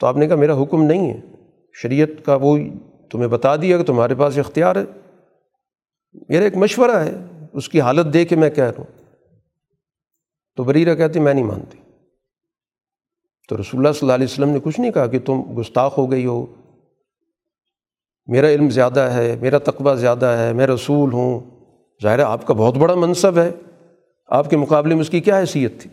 تو 0.00 0.06
آپ 0.06 0.16
نے 0.16 0.28
کہا، 0.28 0.36
میرا 0.36 0.62
حکم 0.62 0.82
نہیں 0.82 1.14
ہے۔ 1.14 1.20
شریعت 1.72 2.24
کا 2.24 2.38
وہ 2.40 2.58
تمہیں 3.10 3.28
بتا 3.28 3.56
دیا 3.56 3.78
کہ 3.78 3.84
تمہارے 3.84 4.14
پاس 4.14 4.38
اختیار 4.38 4.76
ہے۔ 4.76 4.84
میرا 6.28 6.44
ایک 6.44 6.56
مشورہ 6.56 6.96
ہے، 6.96 7.14
اس 7.52 7.68
کی 7.68 7.80
حالت 7.80 8.14
دے 8.14 8.24
کے 8.24 8.36
میں 8.36 8.50
کہہ 8.50 8.64
رہا 8.64 8.82
ہوں۔ 8.82 9.04
تو 10.56 10.64
بریرہ 10.64 10.94
کہتی، 10.94 11.20
میں 11.20 11.34
نہیں 11.34 11.44
مانتی۔ 11.44 11.78
تو 13.48 13.56
رسول 13.56 13.80
اللہ 13.80 13.92
صلی 13.92 14.00
اللہ 14.02 14.12
علیہ 14.12 14.24
وسلم 14.24 14.48
نے 14.48 14.58
کچھ 14.62 14.80
نہیں 14.80 14.90
کہا 14.90 15.06
کہ 15.06 15.18
تم 15.18 15.42
گستاخ 15.58 15.98
ہو 15.98 16.10
گئی 16.10 16.26
ہو۔ 16.26 16.46
میرا 18.26 18.48
علم 18.48 18.70
زیادہ 18.70 19.00
ہے، 19.00 19.36
میرا 19.40 19.58
تقبہ 19.58 19.94
زیادہ 19.94 20.26
ہے، 20.26 20.52
میں 20.52 20.66
رسول 20.66 21.12
ہوں۔ 21.12 21.40
ظاہر 22.02 22.18
ہے 22.18 22.24
آپ 22.24 22.46
کا 22.46 22.54
بہت 22.54 22.74
بڑا 22.74 22.94
منصب 22.94 23.38
ہے۔ 23.38 23.50
آپ 24.26 24.50
کے 24.50 24.56
مقابلے 24.56 24.94
میں 24.94 25.02
اس 25.02 25.10
کی 25.10 25.20
کیا 25.20 25.38
حیثیت 25.38 25.80
تھی؟ 25.80 25.90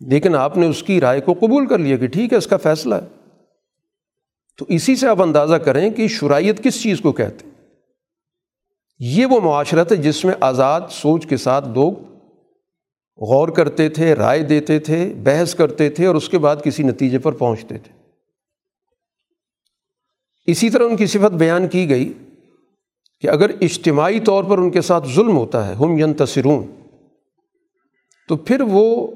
لیکن 0.00 0.34
آپ 0.34 0.56
نے 0.56 0.66
اس 0.66 0.82
کی 0.82 1.00
رائے 1.00 1.20
کو 1.20 1.32
قبول 1.32 1.66
کر 1.66 1.78
لیا 1.78 1.96
کہ 1.96 2.06
ٹھیک 2.06 2.32
ہے، 2.32 2.38
اس 2.38 2.46
کا 2.46 2.56
فیصلہ 2.56 2.94
ہے۔ 2.94 3.06
تو 4.58 4.64
اسی 4.68 4.96
سے 4.96 5.08
آپ 5.08 5.22
اندازہ 5.22 5.54
کریں 5.54 5.90
کہ 5.90 6.08
شرائط 6.08 6.62
کس 6.62 6.82
چیز 6.82 7.00
کو 7.00 7.12
کہتے 7.12 7.46
ہیں۔ 7.46 7.52
یہ 8.98 9.26
وہ 9.26 9.40
معاشرت 9.40 9.92
ہے 9.92 9.96
جس 9.96 10.24
میں 10.24 10.34
آزاد 10.40 10.80
سوچ 10.90 11.26
کے 11.26 11.36
ساتھ 11.36 11.68
لوگ 11.68 11.92
غور 13.16 13.48
کرتے 13.48 13.88
تھے، 13.88 14.14
رائے 14.14 14.42
دیتے 14.42 14.78
تھے، 14.78 15.14
بحث 15.22 15.54
کرتے 15.54 15.90
تھے 15.90 16.06
اور 16.06 16.14
اس 16.14 16.28
کے 16.28 16.38
بعد 16.38 16.56
کسی 16.64 16.82
نتیجے 16.82 17.18
پر 17.18 17.32
پہنچتے 17.32 17.78
تھے۔ 17.78 18.02
اسی 20.46 20.70
طرح 20.70 20.84
ان 20.84 20.96
کی 20.96 21.06
صفت 21.06 21.32
بیان 21.32 21.68
کی 21.68 21.88
گئی 21.88 22.12
کہ 23.20 23.28
اگر 23.28 23.50
اجتماعی 23.60 24.20
طور 24.20 24.44
پر 24.44 24.58
ان 24.58 24.70
کے 24.70 24.80
ساتھ 24.80 25.08
ظلم 25.08 25.36
ہوتا 25.36 25.68
ہے، 25.68 25.74
ہم 25.74 25.98
ین 25.98 26.14
تصرون 26.14 26.66
تو 28.28 28.36
پھر 28.36 28.60
وہ 28.60 29.06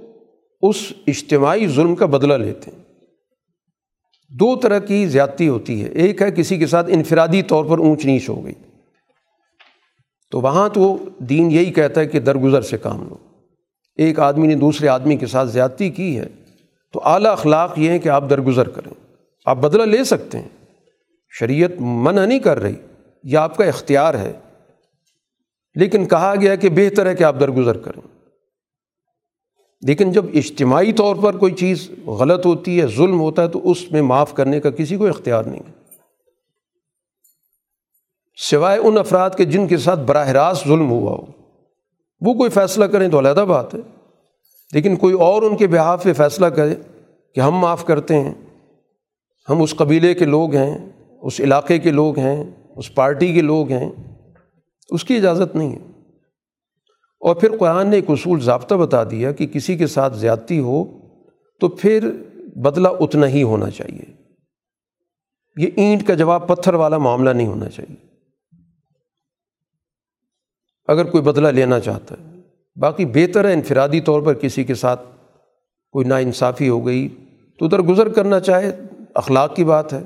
اس 0.62 0.92
اجتماعی 1.06 1.66
ظلم 1.66 1.94
کا 1.94 2.06
بدلہ 2.06 2.34
لیتے 2.34 2.70
ہیں۔ 2.70 2.82
دو 4.28 4.56
طرح 4.56 4.78
کی 4.78 5.06
زیادتی 5.06 5.48
ہوتی 5.48 5.84
ہے۔ 5.84 5.88
ایک 5.88 6.22
ہے 6.22 6.30
کسی 6.30 6.58
کے 6.58 6.66
ساتھ 6.66 6.90
انفرادی 6.90 7.42
طور 7.42 7.64
پر 7.64 7.78
اونچ 7.78 8.06
نیچ 8.06 8.28
ہو 8.28 8.44
گئی۔ 8.44 8.54
تو 10.30 10.40
وہاں 10.40 10.68
تو 10.68 10.96
دین 11.18 11.50
یہی 11.50 11.72
کہتا 11.72 12.00
ہے 12.00 12.06
کہ 12.06 12.20
درگزر 12.20 12.62
سے 12.62 12.78
کام 12.78 13.08
لو۔ 13.08 13.14
ایک 13.96 14.20
آدمی 14.20 14.46
نے 14.46 14.54
دوسرے 14.54 14.88
آدمی 14.88 15.16
کے 15.16 15.26
ساتھ 15.26 15.48
زیادتی 15.48 15.90
کی 15.90 16.18
ہے، 16.18 16.26
تو 16.92 17.00
اعلیٰ 17.04 17.32
اخلاق 17.32 17.78
یہ 17.78 17.90
ہے 17.90 17.98
کہ 17.98 18.08
آپ 18.08 18.24
درگزر 18.30 18.68
کریں۔ 18.68 18.92
آپ 19.46 19.56
بدلہ 19.56 19.82
لے 19.82 20.04
سکتے 20.04 20.38
ہیں۔ 20.38 20.48
شریعت 21.30 21.70
منع 21.80 22.26
نہیں 22.26 22.38
کر 22.38 22.58
رہی، 22.58 22.74
یہ 23.22 23.38
آپ 23.38 23.56
کا 23.56 23.64
اختیار 23.64 24.14
ہے۔ 24.14 24.32
لیکن 25.74 26.08
کہا 26.08 26.34
گیا 26.40 26.54
کہ 26.54 26.68
بہتر 26.68 27.06
ہے 27.06 27.14
کہ 27.14 27.24
آپ 27.24 27.36
درگزر 27.40 27.76
کریں۔ 27.76 28.18
لیکن 29.86 30.12
جب 30.12 30.24
اجتماعی 30.34 30.92
طور 30.92 31.16
پر 31.16 31.36
کوئی 31.36 31.52
چیز 31.52 31.90
غلط 32.06 32.46
ہوتی 32.46 32.80
ہے، 32.80 32.86
ظلم 32.86 33.20
ہوتا 33.20 33.42
ہے، 33.42 33.48
تو 33.48 33.70
اس 33.70 33.92
میں 33.92 34.02
معاف 34.02 34.34
کرنے 34.34 34.60
کا 34.60 34.70
کسی 34.70 34.96
کو 34.96 35.06
اختیار 35.06 35.44
نہیں 35.44 35.62
ہے۔ 35.68 35.72
سوائے 38.36 38.78
ان 38.78 38.98
افراد 38.98 39.30
کے 39.36 39.44
جن 39.44 39.66
کے 39.66 39.76
ساتھ 39.76 40.00
براہ 40.00 40.28
راست 40.28 40.68
ظلم 40.68 40.90
ہوا 40.90 41.12
ہو۔ 41.12 41.45
وہ 42.20 42.34
کوئی 42.34 42.50
فیصلہ 42.50 42.84
کریں 42.84 43.08
تو 43.08 43.18
علیحدہ 43.18 43.44
بات 43.48 43.74
ہے۔ 43.74 43.80
لیکن 44.72 44.96
کوئی 44.96 45.14
اور 45.14 45.42
ان 45.42 45.56
کے 45.56 45.66
بحاف 45.66 46.02
پہ 46.02 46.12
فیصلہ 46.12 46.46
کرے 46.46 46.74
کہ 47.34 47.40
ہم 47.40 47.54
معاف 47.54 47.84
کرتے 47.84 48.20
ہیں، 48.20 48.34
ہم 49.48 49.62
اس 49.62 49.74
قبیلے 49.74 50.14
کے 50.14 50.24
لوگ 50.24 50.54
ہیں، 50.54 50.92
اس 51.22 51.40
علاقے 51.40 51.78
کے 51.78 51.90
لوگ 51.90 52.18
ہیں، 52.18 52.44
اس 52.76 52.94
پارٹی 52.94 53.34
کے 53.34 53.40
لوگ 53.40 53.70
ہیں، 53.70 53.90
اس 54.90 55.04
کی 55.04 55.16
اجازت 55.16 55.56
نہیں 55.56 55.72
ہے۔ 55.72 55.78
اور 57.20 57.34
پھر 57.34 57.56
قرآن 57.56 57.88
نے 57.88 57.96
ایک 57.96 58.10
اصول 58.10 58.40
ضابطہ 58.40 58.74
بتا 58.74 59.04
دیا 59.04 59.32
کہ 59.32 59.46
کسی 59.46 59.76
کے 59.76 59.86
ساتھ 59.86 60.16
زیادتی 60.16 60.58
ہو 60.58 60.84
تو 61.60 61.68
پھر 61.68 62.10
بدلہ 62.56 62.88
اتنا 63.00 63.26
ہی 63.26 63.42
ہونا 63.42 63.70
چاہیے۔ 63.70 64.14
یہ 65.56 65.70
اینٹ 65.76 66.06
کا 66.06 66.14
جواب 66.14 66.48
پتھر 66.48 66.74
والا 66.74 66.98
معاملہ 66.98 67.30
نہیں 67.30 67.46
ہونا 67.46 67.68
چاہیے۔ 67.68 68.05
اگر 70.88 71.04
کوئی 71.04 71.22
بدلہ 71.22 71.48
لینا 71.48 71.80
چاہتا 71.80 72.14
ہے۔ 72.14 72.36
باقی 72.76 73.04
بہتر 73.04 73.48
ہے 73.48 73.52
انفرادی 73.52 74.00
طور 74.00 74.22
پر 74.22 74.34
کسی 74.34 74.64
کے 74.64 74.74
ساتھ 74.74 75.00
کوئی 75.92 76.06
ناانصافی 76.06 76.68
ہو 76.68 76.86
گئی، 76.86 77.08
تو 77.58 77.64
ادھر 77.64 77.78
گزر 77.78 78.08
کرنا 78.08 78.40
چاہے، 78.40 78.80
اخلاق 79.14 79.56
کی 79.56 79.64
بات 79.64 79.92
ہے۔ 79.92 80.02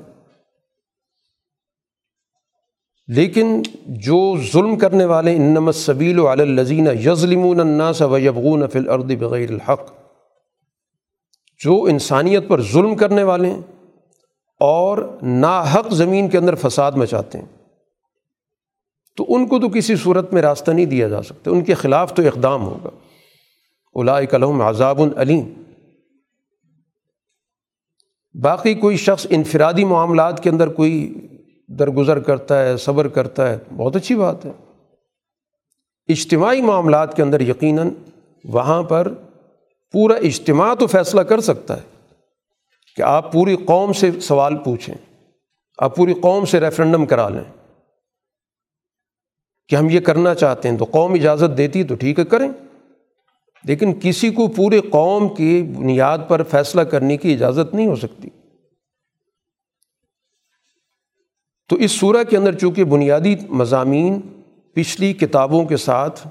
لیکن 3.07 3.61
جو 3.85 4.35
ظلم 4.53 4.75
کرنے 4.75 5.05
والے 5.05 5.35
انمت 5.35 5.75
صبیل 5.75 6.19
و 6.19 6.31
علزین 6.33 6.87
یظلم 6.87 7.59
الناس 7.59 8.01
و 8.01 8.17
یبغون 8.17 8.67
فل 8.67 8.79
الارض 8.79 9.03
بغیر 9.03 9.51
الحق۔ 9.51 9.91
جو 11.63 11.83
انسانیت 11.83 12.43
پر 12.47 12.61
ظلم 12.61 12.95
کرنے 12.95 13.23
والے 13.23 13.49
ہیں 13.49 13.61
اور 14.59 15.17
ناحق 15.21 15.91
زمین 15.91 16.29
کے 16.29 16.37
اندر 16.37 16.55
فساد 16.55 16.91
مچاتے 16.91 17.37
ہیں۔ 17.37 17.60
تو 19.17 19.25
ان 19.27 19.47
کو 19.47 19.59
تو 19.59 19.69
کسی 19.69 19.95
صورت 19.95 20.33
میں 20.33 20.41
راستہ 20.41 20.71
نہیں 20.71 20.85
دیا 20.85 21.07
جا 21.07 21.21
سکتا، 21.21 21.51
ان 21.51 21.63
کے 21.63 21.73
خلاف 21.73 22.13
تو 22.13 22.21
اقدام 22.21 22.63
ہوگا۔ 22.63 22.89
الحم 24.31 24.61
عذاب 24.61 25.01
العلیم 25.01 25.53
باقی 28.41 28.73
کوئی 28.73 28.97
شخص 28.97 29.27
انفرادی 29.29 29.83
معاملات 29.83 30.43
کے 30.43 30.49
اندر 30.49 30.67
کوئی 30.67 31.13
درگزر 31.67 32.19
کرتا 32.19 32.63
ہے، 32.63 32.77
صبر 32.77 33.07
کرتا 33.07 33.49
ہے، 33.49 33.57
بہت 33.77 33.95
اچھی 33.95 34.15
بات 34.15 34.45
ہے۔ 34.45 34.51
اجتماعی 36.07 36.61
معاملات 36.61 37.15
کے 37.15 37.21
اندر 37.21 37.41
یقیناً 37.41 37.89
وہاں 38.45 38.83
پر 38.83 39.13
پورا 39.91 40.15
اجتماع 40.15 40.73
تو 40.73 40.87
فیصلہ 40.87 41.21
کر 41.21 41.39
سکتا 41.39 41.77
ہے 41.77 41.81
کہ 42.95 43.01
آپ 43.01 43.31
پوری 43.31 43.55
قوم 43.65 43.93
سے 43.93 44.11
سوال 44.19 44.57
پوچھیں، 44.57 44.95
آپ 45.77 45.95
پوری 45.95 46.13
قوم 46.13 46.45
سے 46.45 46.59
ریفرنڈم 46.59 47.05
کرا 47.05 47.29
لیں۔ 47.29 47.60
کہ 49.71 49.75
ہم 49.75 49.89
یہ 49.89 49.99
کرنا 49.99 50.35
چاہتے 50.35 50.69
ہیں 50.69 50.77
تو 50.77 50.85
قوم 50.85 51.13
اجازت 51.13 51.57
دیتی 51.57 51.83
تو 51.83 51.95
ٹھیک 51.95 52.19
ہے، 52.19 52.25
کریں۔ 52.25 52.49
لیکن 53.63 53.93
کسی 54.01 54.29
کو 54.29 54.47
پورے 54.47 54.81
قوم 54.81 55.35
کی 55.35 55.63
بنیاد 55.63 56.17
پر 56.27 56.43
فیصلہ 56.43 56.81
کرنے 56.81 57.17
کی 57.17 57.33
اجازت 57.33 57.75
نہیں 57.75 57.87
ہو 57.87 57.95
سکتی۔ 57.95 58.29
تو 61.69 61.75
اس 61.75 61.91
صورح 61.91 62.23
کے 62.23 62.37
اندر 62.37 62.57
چونکہ 62.57 62.83
بنیادی 62.83 63.35
مضامین 63.49 64.21
پچھلی 64.75 65.13
کتابوں 65.13 65.65
کے 65.65 65.77
ساتھ 65.77 66.27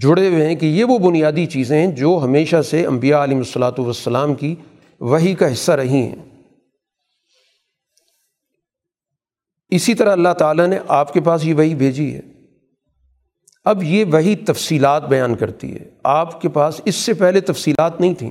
جڑے 0.00 0.28
ہوئے 0.28 0.46
ہیں 0.46 0.54
کہ 0.54 0.66
یہ 0.66 0.84
وہ 0.84 0.98
بنیادی 0.98 1.46
چیزیں 1.46 1.86
ہیں 1.86 1.96
جو 1.96 2.20
ہمیشہ 2.24 2.62
سے 2.62 2.86
انبیاء 2.86 3.24
علیہ 3.24 3.36
الصلاۃ 3.36 3.78
والسلام 3.78 4.34
کی 4.34 4.54
وہی 5.00 5.34
کا 5.34 5.52
حصہ 5.52 5.72
رہی 5.72 6.02
ہیں۔ 6.02 6.16
اسی 9.68 9.94
طرح 9.94 10.12
اللہ 10.12 10.32
تعالیٰ 10.38 10.66
نے 10.66 10.78
آپ 10.88 11.12
کے 11.12 11.20
پاس 11.20 11.44
یہ 11.44 11.54
وہی 11.54 11.74
بھیجی 11.74 12.14
ہے۔ 12.14 12.20
اب 13.70 13.82
یہ 13.82 14.04
وہی 14.12 14.36
تفصیلات 14.36 15.08
بیان 15.08 15.34
کرتی 15.34 15.74
ہے۔ 15.74 15.84
آپ 16.04 16.40
کے 16.40 16.48
پاس 16.48 16.80
اس 16.84 16.94
سے 16.94 17.14
پہلے 17.14 17.40
تفصیلات 17.40 18.00
نہیں 18.00 18.14
تھیں۔ 18.14 18.30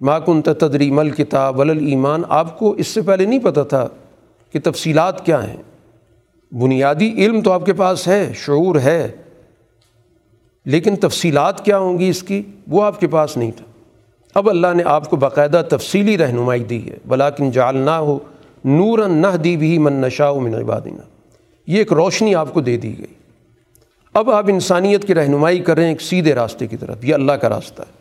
ماکن 0.00 0.42
تدری 0.42 0.90
مل 0.90 1.10
کتاب 1.10 1.58
ولل 1.58 1.86
ایمان 1.86 2.22
آپ 2.28 2.58
کو 2.58 2.72
اس 2.72 2.86
سے 2.86 3.02
پہلے 3.02 3.24
نہیں 3.24 3.38
پتہ 3.38 3.60
تھا 3.60 3.88
کہ 4.52 4.60
تفصیلات 4.64 5.26
کیا 5.26 5.48
ہیں۔ 5.48 5.56
بنیادی 6.52 7.12
علم 7.12 7.40
تو 7.40 7.52
آپ 7.52 7.66
کے 7.66 7.72
پاس 7.72 8.08
ہے، 8.08 8.32
شعور 8.34 8.76
ہے، 8.76 9.12
لیکن 10.64 10.96
تفصیلات 10.96 11.64
کیا 11.64 11.78
ہوں 11.78 11.98
گی 11.98 12.08
اس 12.08 12.22
کی؟ 12.22 12.42
وہ 12.68 12.82
آپ 12.82 13.00
کے 13.00 13.06
پاس 13.06 13.36
نہیں 13.36 13.50
تھا۔ 13.56 13.64
اب 14.34 14.50
اللہ 14.50 14.66
نے 14.74 14.82
آپ 14.86 15.10
کو 15.10 15.16
باقاعدہ 15.16 15.62
تفصیلی 15.70 16.18
رہنمائی 16.18 16.64
دی 16.64 16.90
ہے۔ 16.90 16.96
بلاکن 17.06 17.50
جالنا 17.50 17.98
ہو 17.98 18.18
نور 18.64 18.98
نہ 18.98 19.36
دی 19.36 19.56
بھی 19.56 19.78
من 19.78 19.92
نشا 19.92 20.32
من 20.32 20.54
عبادنا۔ 20.54 21.02
یہ 21.66 21.78
ایک 21.78 21.92
روشنی 21.92 22.34
آپ 22.34 22.54
کو 22.54 22.60
دے 22.60 22.76
دی 22.76 22.98
گئی۔ 22.98 23.17
اب 24.18 24.30
آپ 24.30 24.44
انسانیت 24.48 25.06
کی 25.06 25.14
رہنمائی 25.14 25.58
کر 25.58 25.74
رہے 25.74 25.82
ہیں 25.82 25.90
ایک 25.90 26.00
سیدھے 26.00 26.34
راستے 26.34 26.66
کی 26.66 26.76
طرف، 26.76 27.04
یہ 27.04 27.14
اللہ 27.14 27.32
کا 27.32 27.48
راستہ 27.48 27.82
ہے۔ 27.82 27.92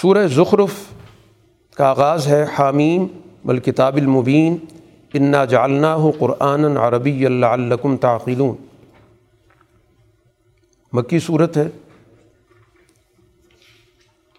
سورہ 0.00 0.26
زخرف 0.26 0.72
کا 1.74 1.88
آغاز 1.88 2.26
ہے، 2.26 2.46
حامیم 2.58 3.06
بالکتاب 3.44 3.96
المبین، 3.96 4.56
انا 5.14 5.44
جالنا 5.44 5.94
ہو 5.94 6.10
قرآن 6.18 6.76
عربی 6.76 7.26
اللہ 7.26 7.46
علکم 7.46 7.96
تعقلون۔ 7.96 8.56
مکی 10.92 11.18
صورت 11.18 11.56
ہے۔ 11.56 11.68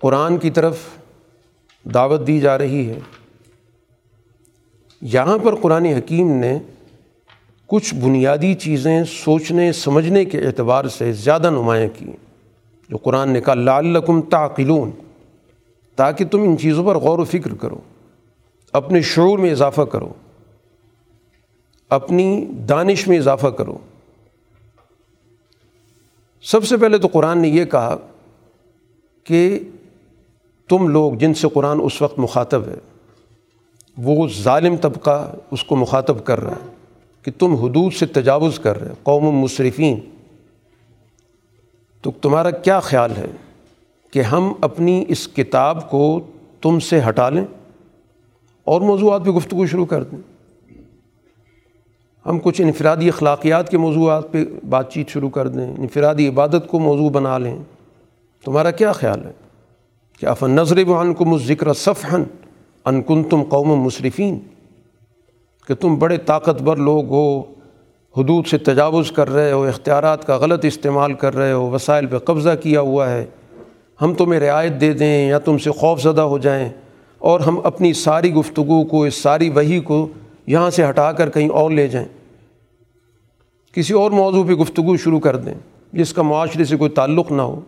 قرآن 0.01 0.38
کی 0.38 0.49
طرف 0.49 0.78
دعوت 1.84 2.28
دی 2.28 2.39
جا 2.39 2.57
رہی 2.57 2.89
ہے۔ 2.89 2.99
یہاں 5.01 5.38
پر 5.38 5.55
قرآن 5.55 5.86
حکیم 5.86 6.32
نے 6.32 6.59
کچھ 7.68 7.95
بنیادی 7.95 8.53
چیزیں 8.53 9.03
سوچنے، 9.03 9.72
سمجھنے 9.72 10.26
کے 10.26 10.39
اعتبار 10.39 10.86
سے 10.86 11.13
زیادہ 11.13 11.49
نمایاں 11.49 11.88
کی۔ 11.99 12.05
جو 12.89 12.97
قرآن 12.97 13.30
نے 13.30 13.41
کہا، 13.41 13.53
لعلکم 13.53 14.22
تعقلون، 14.22 14.91
تاکہ 15.95 16.26
تم 16.26 16.41
ان 16.41 16.57
چیزوں 16.57 16.86
پر 16.86 16.95
غور 16.95 17.20
و 17.20 17.24
فکر 17.24 17.53
کرو، 17.53 17.80
اپنے 18.74 19.01
شعور 19.01 19.39
میں 19.39 19.51
اضافہ 19.51 19.82
کرو، 19.82 20.09
اپنی 21.89 22.45
دانش 22.45 23.07
میں 23.07 23.18
اضافہ 23.18 23.47
کرو۔ 23.47 23.78
سب 26.41 26.66
سے 26.66 26.78
پہلے 26.78 26.97
تو 26.97 27.07
قرآن 27.07 27.39
نے 27.39 27.47
یہ 27.47 27.66
کہا 27.66 27.97
کہ 29.24 29.59
تم 30.70 30.88
لوگ 30.88 31.13
جن 31.13 31.34
سے 31.34 31.47
قرآن 31.53 31.80
اس 31.84 32.01
وقت 32.01 32.20
مخاطب 32.20 32.68
ہے، 32.68 32.76
وہ 33.97 34.28
ظالم 34.28 34.76
طبقہ 34.76 35.36
اس 35.51 35.63
کو 35.63 35.76
مخاطب 35.76 36.26
کر 36.26 36.39
رہا 36.39 36.51
ہے۔ 36.51 36.75
کہ 37.26 37.32
تم 37.40 37.54
حدود 37.54 37.94
سے 37.94 38.06
تجاوز 38.06 38.60
کر 38.60 38.82
رہے 38.82 38.94
قوم 39.04 39.24
مصرفین۔ 39.24 40.00
تو 42.02 42.12
تمہارا 42.22 42.52
کیا 42.52 42.80
خیال 42.80 43.12
ہے 43.18 43.26
کہ 44.12 44.22
ہم 44.22 44.54
اپنی 44.62 45.06
اس 45.08 45.28
کتاب 45.28 45.90
کو 45.90 46.20
تم 46.62 46.80
سے 46.80 47.02
ہٹا 47.10 47.30
لیں 47.30 47.46
اور 48.64 48.82
موضوعات 48.82 49.26
پہ 49.26 49.30
گفتگو 49.30 49.66
شروع 49.66 49.86
کر 49.86 50.04
دیں؟ 50.04 50.20
ہم 52.26 52.40
کچھ 52.44 52.62
انفرادی 52.62 53.08
اخلاقیات 53.08 53.70
کے 53.70 53.78
موضوعات 53.78 54.32
پہ 54.32 54.46
بات 54.70 54.94
چیت 54.94 55.10
شروع 55.10 55.30
کر 55.30 55.48
دیں، 55.48 55.74
انفرادی 55.78 56.28
عبادت 56.28 56.68
کو 56.68 56.80
موضوع 56.80 57.10
بنا 57.10 57.38
لیں۔ 57.38 57.58
تمہارا 58.46 58.72
کیا 58.72 58.92
خیال 58.92 59.26
ہے 59.26 59.32
کہ 60.20 60.26
افن 60.26 60.52
نظر 60.52 60.88
وان 60.88 61.14
کو 61.14 61.38
ذکر 61.38 61.74
صفحن 61.74 62.24
انکن 62.86 63.24
تم 63.24 63.44
قوم 63.44 63.82
مصرفین؟ 63.82 64.40
کہ 65.68 65.76
تم 65.76 65.95
بڑے 65.95 66.18
طاقتور 66.18 66.78
لوگ 66.78 67.09
ہو، 67.09 67.39
حدود 68.16 68.47
سے 68.47 68.57
تجاوز 68.57 69.11
کر 69.11 69.30
رہے 69.30 69.51
ہو، 69.51 69.63
اختیارات 69.63 70.26
کا 70.28 70.38
غلط 70.38 70.66
استعمال 70.66 71.13
کر 71.13 71.36
رہے 71.36 71.51
ہو، 71.51 71.70
وسائل 71.70 72.05
پہ 72.05 72.18
قبضہ 72.18 72.49
کیا 72.63 72.82
ہوا 72.82 73.09
ہے۔ 73.09 73.26
ہم 74.01 74.13
تمہیں 74.13 74.39
رعایت 74.39 74.80
دے 74.82 74.91
دیں 74.93 75.28
یا 75.30 75.39
تم 75.39 75.57
سے 75.57 75.72
خوف 75.72 76.01
زدہ 76.01 76.22
ہو 76.22 76.38
جائیں، 76.38 76.70
اور 77.22 77.39
ہم 77.39 77.59
اپنی 77.63 77.93
ساری 77.93 78.34
گفتگو 78.34 78.84
کو، 78.86 79.03
اس 79.03 79.16
ساری 79.16 79.49
وہی 79.49 79.80
کو 79.80 80.07
یہاں 80.47 80.70
سے 80.70 80.89
ہٹا 80.89 81.11
کر 81.11 81.30
کہیں 81.30 81.49
اور 81.49 81.72
لے 81.72 81.88
جائیں۔ 81.88 82.07
کسی 83.74 83.93
اور 83.93 84.11
موضوع 84.11 84.43
پہ 84.43 84.53
گفتگو 84.53 84.97
شروع 84.97 85.20
کر 85.20 85.36
دیں، 85.36 85.53
جس 85.93 86.13
کا 86.13 86.22
معاشرے 86.22 86.66
سے 86.66 86.78
کوئی 86.78 86.89
تعلق 86.89 87.32
نہ 87.32 87.41
ہو، 87.41 87.59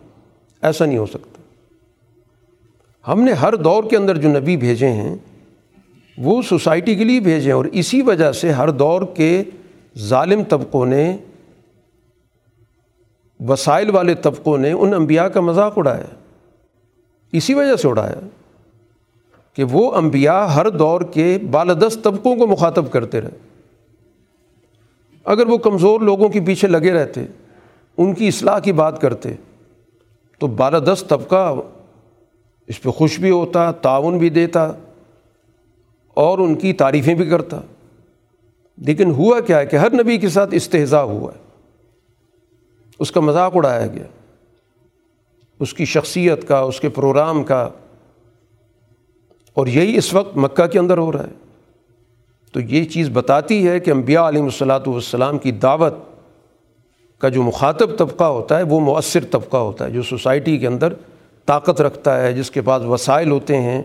ایسا 0.62 0.84
نہیں 0.84 0.98
ہو 0.98 1.06
سکتا۔ 1.06 1.42
ہم 3.04 3.22
نے 3.22 3.32
ہر 3.32 3.54
دور 3.54 3.84
کے 3.84 3.96
اندر 3.96 4.16
جو 4.16 4.28
نبی 4.28 4.56
بھیجے 4.56 4.88
ہیں 4.88 5.16
وہ 6.18 6.42
سوسائٹی 6.42 6.94
کے 6.94 7.04
لیے 7.04 7.20
بھیجے 7.20 7.52
اور 7.52 7.64
اسی 7.64 8.02
وجہ 8.02 8.32
سے 8.32 8.52
ہر 8.52 8.70
دور 8.70 9.02
کے 9.16 9.42
ظالم 9.98 10.44
طبقوں 10.44 10.86
نے، 10.86 11.16
وسائل 13.40 13.90
والے 13.90 14.14
طبقوں 14.14 14.58
نے 14.58 14.72
ان 14.72 14.94
انبیاء 14.94 15.24
کا 15.24 15.40
مذاق 15.40 15.72
اڑایا۔ 15.76 16.14
اسی 17.32 17.54
وجہ 17.54 17.76
سے 17.76 17.88
اڑایا 17.88 18.28
کہ 19.52 19.64
وہ 19.64 19.94
انبیاء 19.94 20.44
ہر 20.44 20.70
دور 20.70 21.00
کے 21.00 21.38
بالدست 21.50 22.04
طبقوں 22.04 22.36
کو 22.36 22.46
مخاطب 22.46 22.90
کرتے 22.90 23.20
رہے۔ 23.20 23.36
اگر 25.24 25.46
وہ 25.46 25.58
کمزور 25.58 26.00
لوگوں 26.00 26.28
کے 26.28 26.40
پیچھے 26.40 26.68
لگے 26.68 26.92
رہتے، 26.92 27.24
ان 27.96 28.14
کی 28.14 28.28
اصلاح 28.28 28.58
کی 28.58 28.72
بات 28.72 29.00
کرتے، 29.00 29.34
تو 30.38 30.46
بالادست 30.46 31.08
طبقہ 31.08 31.54
اس 32.66 32.82
پہ 32.82 32.90
خوش 32.90 33.20
بھی 33.20 33.30
ہوتا، 33.30 33.72
تعاون 33.72 34.18
بھی 34.18 34.28
دیتا۔ 34.28 34.72
اور 36.18 36.38
ان 36.38 36.54
کی 36.54 36.72
تعریفیں 36.72 37.14
بھی 37.14 37.26
کرتا۔ 37.26 37.60
لیکن 38.76 39.10
ہوا 39.10 39.40
کیا 39.40 39.58
ہے 39.58 39.66
کہ 39.66 39.76
ہر 39.76 39.92
نبی 39.92 40.18
کے 40.18 40.28
ساتھ 40.28 40.54
استحضاء 40.54 41.00
ہوا 41.00 41.32
ہے۔ 41.32 41.42
اس 42.98 43.12
کا 43.12 43.20
مذاق 43.20 43.52
اڑایا 43.54 43.86
گیا۔ 43.86 44.04
اس 45.60 45.74
کی 45.74 45.84
شخصیت 45.84 46.48
کا، 46.48 46.58
اس 46.58 46.80
کے 46.80 46.88
پروگرام 46.88 47.44
کا۔ 47.44 47.68
اور 49.54 49.66
یہی 49.66 49.98
اس 49.98 50.14
وقت 50.14 50.36
مکہ 50.36 50.66
کے 50.66 50.78
اندر 50.78 50.98
ہو 50.98 51.12
رہا 51.12 51.22
ہے۔ 51.22 51.32
تو 52.52 52.60
یہ 52.60 52.84
چیز 52.84 53.10
بتاتی 53.12 53.68
ہے 53.68 53.80
کہ 53.80 53.90
انبیاء 53.90 54.28
علیہ 54.28 54.42
الصلاۃ 54.42 54.80
والسلام 54.86 55.38
کی 55.38 55.52
دعوت 55.52 55.94
کا 57.18 57.28
جو 57.28 57.42
مخاطب 57.42 57.98
طبقہ 57.98 58.24
ہوتا 58.24 58.58
ہے، 58.58 58.62
وہ 58.62 58.80
مؤثر 58.80 59.24
طبقہ 59.24 59.56
ہوتا 59.56 59.84
ہے، 59.84 59.90
جو 59.90 60.02
سوسائٹی 60.02 60.58
کے 60.58 60.66
اندر 60.66 60.92
طاقت 61.46 61.80
رکھتا 61.80 62.22
ہے، 62.22 62.32
جس 62.32 62.50
کے 62.50 62.60
پاس 62.60 62.82
وسائل 62.82 63.30
ہوتے 63.30 63.56
ہیں۔ 63.56 63.82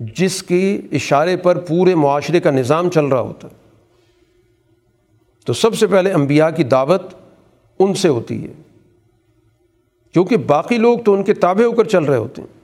جس 0.00 0.42
کے 0.42 0.80
اشارے 0.92 1.36
پر 1.36 1.58
پورے 1.58 1.94
معاشرے 1.94 2.40
کا 2.40 2.50
نظام 2.50 2.90
چل 2.90 3.04
رہا 3.04 3.20
ہوتا 3.20 3.48
ہے۔ 3.48 3.56
تو 5.46 5.52
سب 5.52 5.74
سے 5.74 5.86
پہلے 5.86 6.12
انبیاء 6.12 6.50
کی 6.50 6.64
دعوت 6.64 7.02
ان 7.78 7.94
سے 7.94 8.08
ہوتی 8.08 8.44
ہے۔ 8.44 8.52
کیونکہ 10.12 10.36
باقی 10.36 10.76
لوگ 10.76 10.98
تو 10.98 11.14
ان 11.14 11.24
کے 11.24 11.34
تابع 11.34 11.64
ہو 11.64 11.72
کر 11.72 11.84
چل 11.84 12.04
رہے 12.04 12.16
ہوتے 12.16 12.42
ہیں۔ 12.42 12.58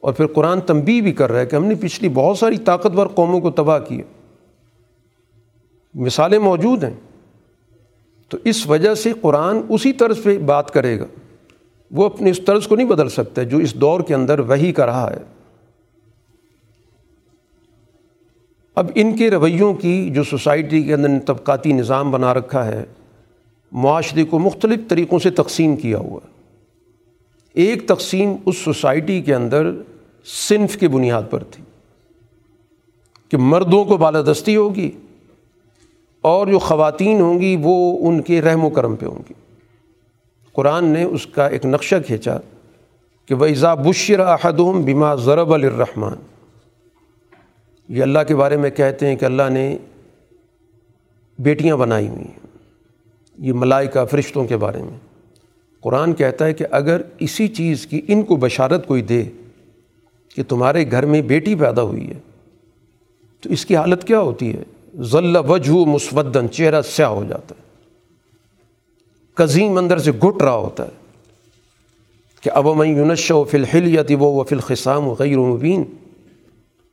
اور 0.00 0.12
پھر 0.12 0.26
قرآن 0.26 0.60
تنبی 0.60 1.00
بھی 1.00 1.12
کر 1.12 1.32
رہا 1.32 1.40
ہے 1.40 1.46
کہ 1.46 1.56
ہم 1.56 1.64
نے 1.64 1.74
پچھلی 1.80 2.08
بہت 2.08 2.38
ساری 2.38 2.58
طاقتور 2.58 3.06
قوموں 3.06 3.40
کو 3.40 3.50
تباہ 3.50 3.78
کیا۔ 3.78 4.02
مثالیں 5.94 6.38
موجود 6.38 6.84
ہیں۔ 6.84 6.94
تو 8.28 8.38
اس 8.44 8.66
وجہ 8.66 8.94
سے 8.94 9.12
قرآن 9.20 9.58
اسی 9.68 9.92
طرز 9.92 10.22
پہ 10.22 10.38
بات 10.38 10.70
کرے 10.70 11.00
گا۔ 11.00 11.04
وہ 11.90 12.06
اپنے 12.06 12.30
اس 12.30 12.40
طرز 12.46 12.66
کو 12.66 12.76
نہیں 12.76 12.88
بدل 12.88 13.08
سکتا 13.08 13.42
جو 13.42 13.58
اس 13.58 13.74
دور 13.74 14.00
کے 14.00 14.14
اندر 14.14 14.38
وہی 14.38 14.72
کا 14.72 14.86
رہا 14.86 15.10
ہے۔ 15.10 15.37
اب 18.78 18.90
ان 18.94 19.16
کے 19.16 19.30
رویوں 19.30 19.74
کی 19.74 20.10
جو 20.10 20.24
سوسائٹی 20.24 20.82
کے 20.82 20.94
اندر 20.94 21.08
طبقاتی 21.26 21.72
نظام 21.72 22.10
بنا 22.10 22.34
رکھا 22.34 22.66
ہے، 22.66 22.84
معاشرے 23.72 24.24
کو 24.24 24.38
مختلف 24.38 24.80
طریقوں 24.88 25.18
سے 25.18 25.30
تقسیم 25.30 25.76
کیا 25.76 25.98
ہوا۔ 25.98 26.20
ایک 27.54 27.88
تقسیم 27.88 28.34
اس 28.46 28.58
سوسائٹی 28.58 29.22
کے 29.22 29.34
اندر 29.34 29.70
صنف 30.24 30.76
کی 30.76 30.88
بنیاد 30.88 31.22
پر 31.30 31.42
تھی 31.42 31.64
کہ 33.28 33.36
مردوں 33.36 33.84
کو 33.84 33.96
بالادستی 33.96 34.56
ہوگی 34.56 34.90
اور 36.20 36.46
جو 36.46 36.58
خواتین 36.58 37.20
ہوں 37.20 37.40
گی 37.40 37.56
وہ 37.62 38.08
ان 38.08 38.22
کے 38.22 38.42
رحم 38.42 38.64
و 38.64 38.70
کرم 38.70 38.96
پہ 38.96 39.06
ہوں 39.06 39.18
گی۔ 39.18 39.34
قرآن 40.52 40.84
نے 40.84 41.02
اس 41.02 41.26
کا 41.26 41.46
ایک 41.46 41.66
نقشہ 41.66 41.96
کھینچا 42.06 42.36
کہ 43.26 43.34
وہ 43.34 43.44
ایزا 43.44 43.74
بشر 43.74 44.20
احدم 44.20 44.84
بما 44.84 45.14
ضرب 45.14 45.52
الرحمٰن 45.52 46.14
یہ 47.88 48.02
اللہ 48.02 48.18
کے 48.28 48.36
بارے 48.36 48.56
میں 48.56 48.70
کہتے 48.70 49.06
ہیں 49.06 49.16
کہ 49.16 49.24
اللہ 49.24 49.42
نے 49.50 49.76
بیٹیاں 51.38 51.76
بنائی 51.76 52.08
ہوئی 52.08 52.24
ہیں۔ 52.24 52.46
یہ 53.38 53.52
ملائکہ 53.52 54.04
فرشتوں 54.04 54.44
کے 54.44 54.56
بارے 54.56 54.82
میں۔ 54.82 54.98
قرآن 55.80 56.14
کہتا 56.14 56.44
ہے 56.44 56.54
کہ 56.54 56.64
اگر 56.70 57.00
اسی 57.18 57.48
چیز 57.48 57.86
کی 57.86 58.00
ان 58.08 58.22
کو 58.22 58.36
بشارت 58.36 58.86
کوئی 58.86 59.02
دے 59.02 59.24
کہ 60.34 60.42
تمہارے 60.48 60.90
گھر 60.90 61.06
میں 61.06 61.22
بیٹی 61.22 61.54
پیدا 61.54 61.82
ہوئی 61.82 62.08
ہے، 62.08 62.18
تو 63.40 63.50
اس 63.50 63.66
کی 63.66 63.76
حالت 63.76 64.04
کیا 64.04 64.20
ہوتی 64.20 64.54
ہے؟ 64.54 64.62
ذل 65.02 65.36
وجہ 65.36 65.72
مسودن، 65.72 66.50
چہرہ 66.50 66.82
سیاہ 66.82 67.08
ہو 67.08 67.24
جاتا 67.24 67.54
ہے۔ 67.58 67.68
قزیم 69.34 69.78
اندر 69.78 69.98
سے 69.98 70.12
گھٹ 70.12 70.42
رہا 70.42 70.56
ہوتا 70.56 70.84
ہے 70.84 71.12
کہ 72.40 72.50
اب 72.50 72.66
میں 72.76 72.88
یونش 72.88 73.30
و 73.30 73.44
فلحل 73.44 73.94
یا 73.94 74.02
وہ 74.10 74.40
و 74.40 74.44
فلخصام 74.44 75.08
و 75.08 75.14
غیر 75.18 75.38
مبین۔ 75.38 75.84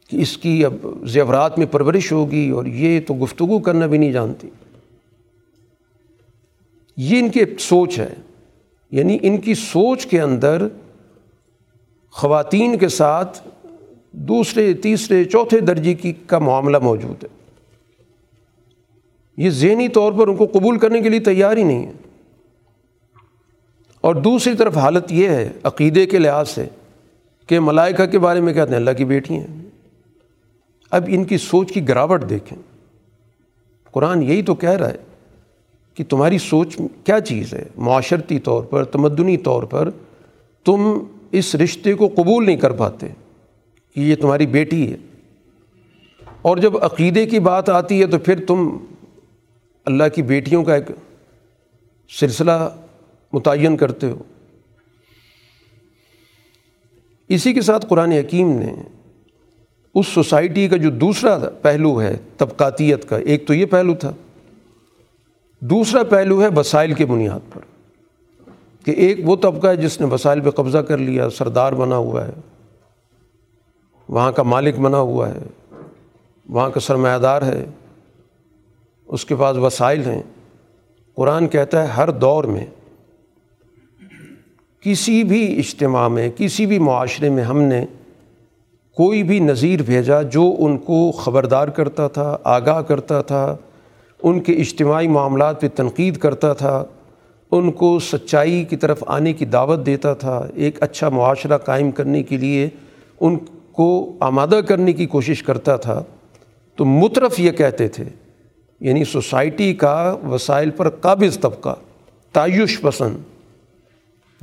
کہ 0.09 0.17
اس 0.17 0.37
کی 0.37 0.65
اب 0.65 0.73
زیورات 1.03 1.57
میں 1.57 1.65
پرورش 1.65 2.11
ہوگی 2.11 2.49
اور 2.49 2.65
یہ 2.65 2.99
تو 3.07 3.13
گفتگو 3.13 3.59
کرنا 3.59 3.85
بھی 3.85 3.97
نہیں 3.97 4.11
جانتی۔ 4.11 4.49
یہ 6.97 7.19
ان 7.19 7.29
کی 7.29 7.39
سوچ 7.59 7.99
ہے۔ 7.99 8.13
یعنی 8.91 9.17
ان 9.21 9.37
کی 9.37 9.53
سوچ 9.53 10.05
کے 10.05 10.21
اندر 10.21 10.67
خواتین 12.11 12.77
کے 12.77 12.87
ساتھ 12.87 13.47
دوسرے، 14.11 14.73
تیسرے، 14.73 15.23
چوتھے 15.23 15.59
درجے 15.59 15.93
کی 15.93 16.13
کا 16.27 16.39
معاملہ 16.39 16.77
موجود 16.79 17.23
ہے۔ 17.23 17.29
یہ 19.37 19.49
ذہنی 19.49 19.87
طور 19.87 20.13
پر 20.13 20.27
ان 20.27 20.35
کو 20.35 20.45
قبول 20.45 20.79
کرنے 20.79 21.01
کے 21.01 21.09
لیے 21.09 21.19
تیار 21.19 21.57
ہی 21.57 21.63
نہیں 21.63 21.85
ہے۔ 21.85 21.91
اور 24.01 24.15
دوسری 24.15 24.55
طرف 24.55 24.77
حالت 24.77 25.11
یہ 25.11 25.29
ہے، 25.29 25.51
عقیدے 25.63 26.05
کے 26.05 26.17
لحاظ 26.17 26.49
سے 26.49 26.65
کہ 27.47 27.59
ملائکہ 27.59 28.05
کے 28.05 28.19
بارے 28.19 28.39
میں 28.39 28.53
کہتے 28.53 28.69
ہیں؟ 28.69 28.77
اللہ 28.77 28.91
کی 28.91 29.05
بیٹی 29.05 29.33
ہیں 29.33 29.64
اب 30.95 31.05
ان 31.07 31.23
کی 31.23 31.37
سوچ 31.37 31.73
کی 31.73 31.87
گراوٹ 31.87 32.29
دیکھیں۔ 32.29 32.61
قرآن 33.91 34.23
یہی 34.23 34.41
تو 34.41 34.55
کہہ 34.55 34.69
رہا 34.69 34.89
ہے 34.89 34.97
کہ 35.93 36.03
تمہاری 36.09 36.37
سوچ 36.37 36.77
کیا 37.03 37.19
چیز 37.19 37.53
ہے؟ 37.53 37.63
معاشرتی 37.75 38.39
طور 38.39 38.63
پر، 38.63 38.83
تمدنی 38.83 39.37
طور 39.37 39.63
پر 39.63 39.89
تم 40.65 41.03
اس 41.31 41.55
رشتے 41.55 41.93
کو 41.93 42.07
قبول 42.07 42.45
نہیں 42.45 42.55
کر 42.55 42.71
پاتے 42.71 43.07
کہ 43.95 43.99
یہ 43.99 44.15
تمہاری 44.15 44.47
بیٹی 44.47 44.91
ہے۔ 44.91 44.97
اور 46.41 46.57
جب 46.57 46.83
عقیدے 46.83 47.25
کی 47.25 47.39
بات 47.39 47.69
آتی 47.69 48.01
ہے 48.01 48.05
تو 48.05 48.19
پھر 48.19 48.45
تم 48.45 48.77
اللہ 49.85 50.03
کی 50.15 50.21
بیٹیوں 50.21 50.63
کا 50.63 50.75
ایک 50.75 50.85
سلسلہ 52.19 52.69
متعین 53.33 53.77
کرتے 53.77 54.07
ہو۔ 54.07 54.23
اسی 57.27 57.53
کے 57.53 57.61
ساتھ 57.61 57.85
قرآن 57.89 58.11
حکیم 58.11 58.59
نے 58.59 58.73
اس 59.95 60.07
سوسائٹی 60.07 60.67
کا 60.67 60.77
جو 60.77 60.89
دوسرا 60.89 61.39
پہلو 61.61 62.01
ہے 62.01 62.17
طبقاتیت 62.37 63.09
کا، 63.09 63.17
ایک 63.17 63.47
تو 63.47 63.53
یہ 63.53 63.65
پہلو 63.65 63.93
تھا۔ 63.93 64.11
دوسرا 65.59 66.03
پہلو 66.03 66.41
ہے 66.41 66.47
وسائل 66.47 66.93
کے 66.93 67.05
بنیاد 67.05 67.53
پر۔ 67.53 67.61
کہ 68.85 68.91
ایک 68.91 69.19
وہ 69.23 69.35
طبقہ 69.35 69.67
ہے 69.67 69.75
جس 69.75 70.01
نے 70.01 70.07
وسائل 70.07 70.41
پہ 70.41 70.49
قبضہ 70.49 70.77
کر 70.77 70.97
لیا، 70.97 71.29
سردار 71.29 71.73
بنا 71.73 71.97
ہوا 71.97 72.27
ہے۔ 72.27 72.31
وہاں 74.09 74.31
کا 74.31 74.43
مالک 74.43 74.79
بنا 74.79 74.99
ہوا 74.99 75.29
ہے۔ 75.29 75.39
وہاں 76.49 76.69
کا 76.69 76.79
سرمایہ 76.79 77.19
دار 77.19 77.41
ہے۔ 77.41 77.65
اس 79.07 79.25
کے 79.25 79.35
پاس 79.35 79.57
وسائل 79.57 80.05
ہیں۔ 80.05 80.23
قرآن 81.15 81.47
کہتا 81.47 81.81
ہے 81.81 81.87
ہر 81.87 82.09
دور 82.09 82.43
میں 82.43 82.65
کسی 84.79 85.23
بھی 85.23 85.59
اجتماع 85.59 86.07
میں، 86.07 86.29
کسی 86.37 86.65
بھی 86.65 86.79
معاشرے 86.79 87.29
میں 87.29 87.43
ہم 87.43 87.61
نے 87.61 87.85
کوئی 88.95 89.23
بھی 89.23 89.39
نظیر 89.39 89.81
بھیجا 89.81 90.21
جو 90.21 90.55
ان 90.59 90.77
کو 90.77 91.11
خبردار 91.11 91.67
کرتا 91.67 92.07
تھا، 92.07 92.37
آگاہ 92.43 92.81
کرتا 92.81 93.21
تھا، 93.21 93.55
ان 94.23 94.39
کے 94.39 94.53
اجتماعی 94.53 95.07
معاملات 95.07 95.61
پہ 95.61 95.67
تنقید 95.75 96.17
کرتا 96.17 96.53
تھا، 96.53 96.83
ان 97.51 97.71
کو 97.71 97.99
سچائی 97.99 98.63
کی 98.63 98.75
طرف 98.75 99.03
آنے 99.07 99.33
کی 99.33 99.45
دعوت 99.45 99.85
دیتا 99.85 100.13
تھا، 100.13 100.45
ایک 100.55 100.83
اچھا 100.83 101.09
معاشرہ 101.09 101.57
قائم 101.57 101.91
کرنے 101.91 102.23
کے 102.23 102.37
لیے 102.37 102.69
ان 103.19 103.37
کو 103.71 104.13
آمادہ 104.19 104.59
کرنے 104.67 104.93
کی 104.93 105.05
کوشش 105.05 105.43
کرتا 105.43 105.75
تھا۔ 105.75 106.03
تو 106.75 106.85
مطرف 106.85 107.39
یہ 107.39 107.51
کہتے 107.51 107.87
تھے 107.87 108.03
یعنی 108.79 109.03
سوسائٹی 109.03 109.73
کا 109.73 110.15
وسائل 110.29 110.69
پر 110.69 110.89
قابض 110.89 111.39
طبقہ، 111.39 111.75
تعیش 112.31 112.81
پسند۔ 112.81 113.17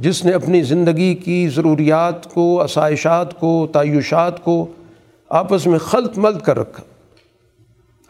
جس 0.02 0.24
نے 0.24 0.32
اپنی 0.32 0.62
زندگی 0.62 1.14
کی 1.14 1.48
ضروریات 1.48 2.34
کو، 2.34 2.62
آسائشات 2.62 3.40
کو، 3.40 3.68
تعیشات 3.72 4.44
کو 4.44 4.72
آپس 5.28 5.66
میں 5.66 5.78
خلط 5.78 6.18
ملط 6.18 6.44
کر 6.44 6.58
رکھا۔ 6.58 6.82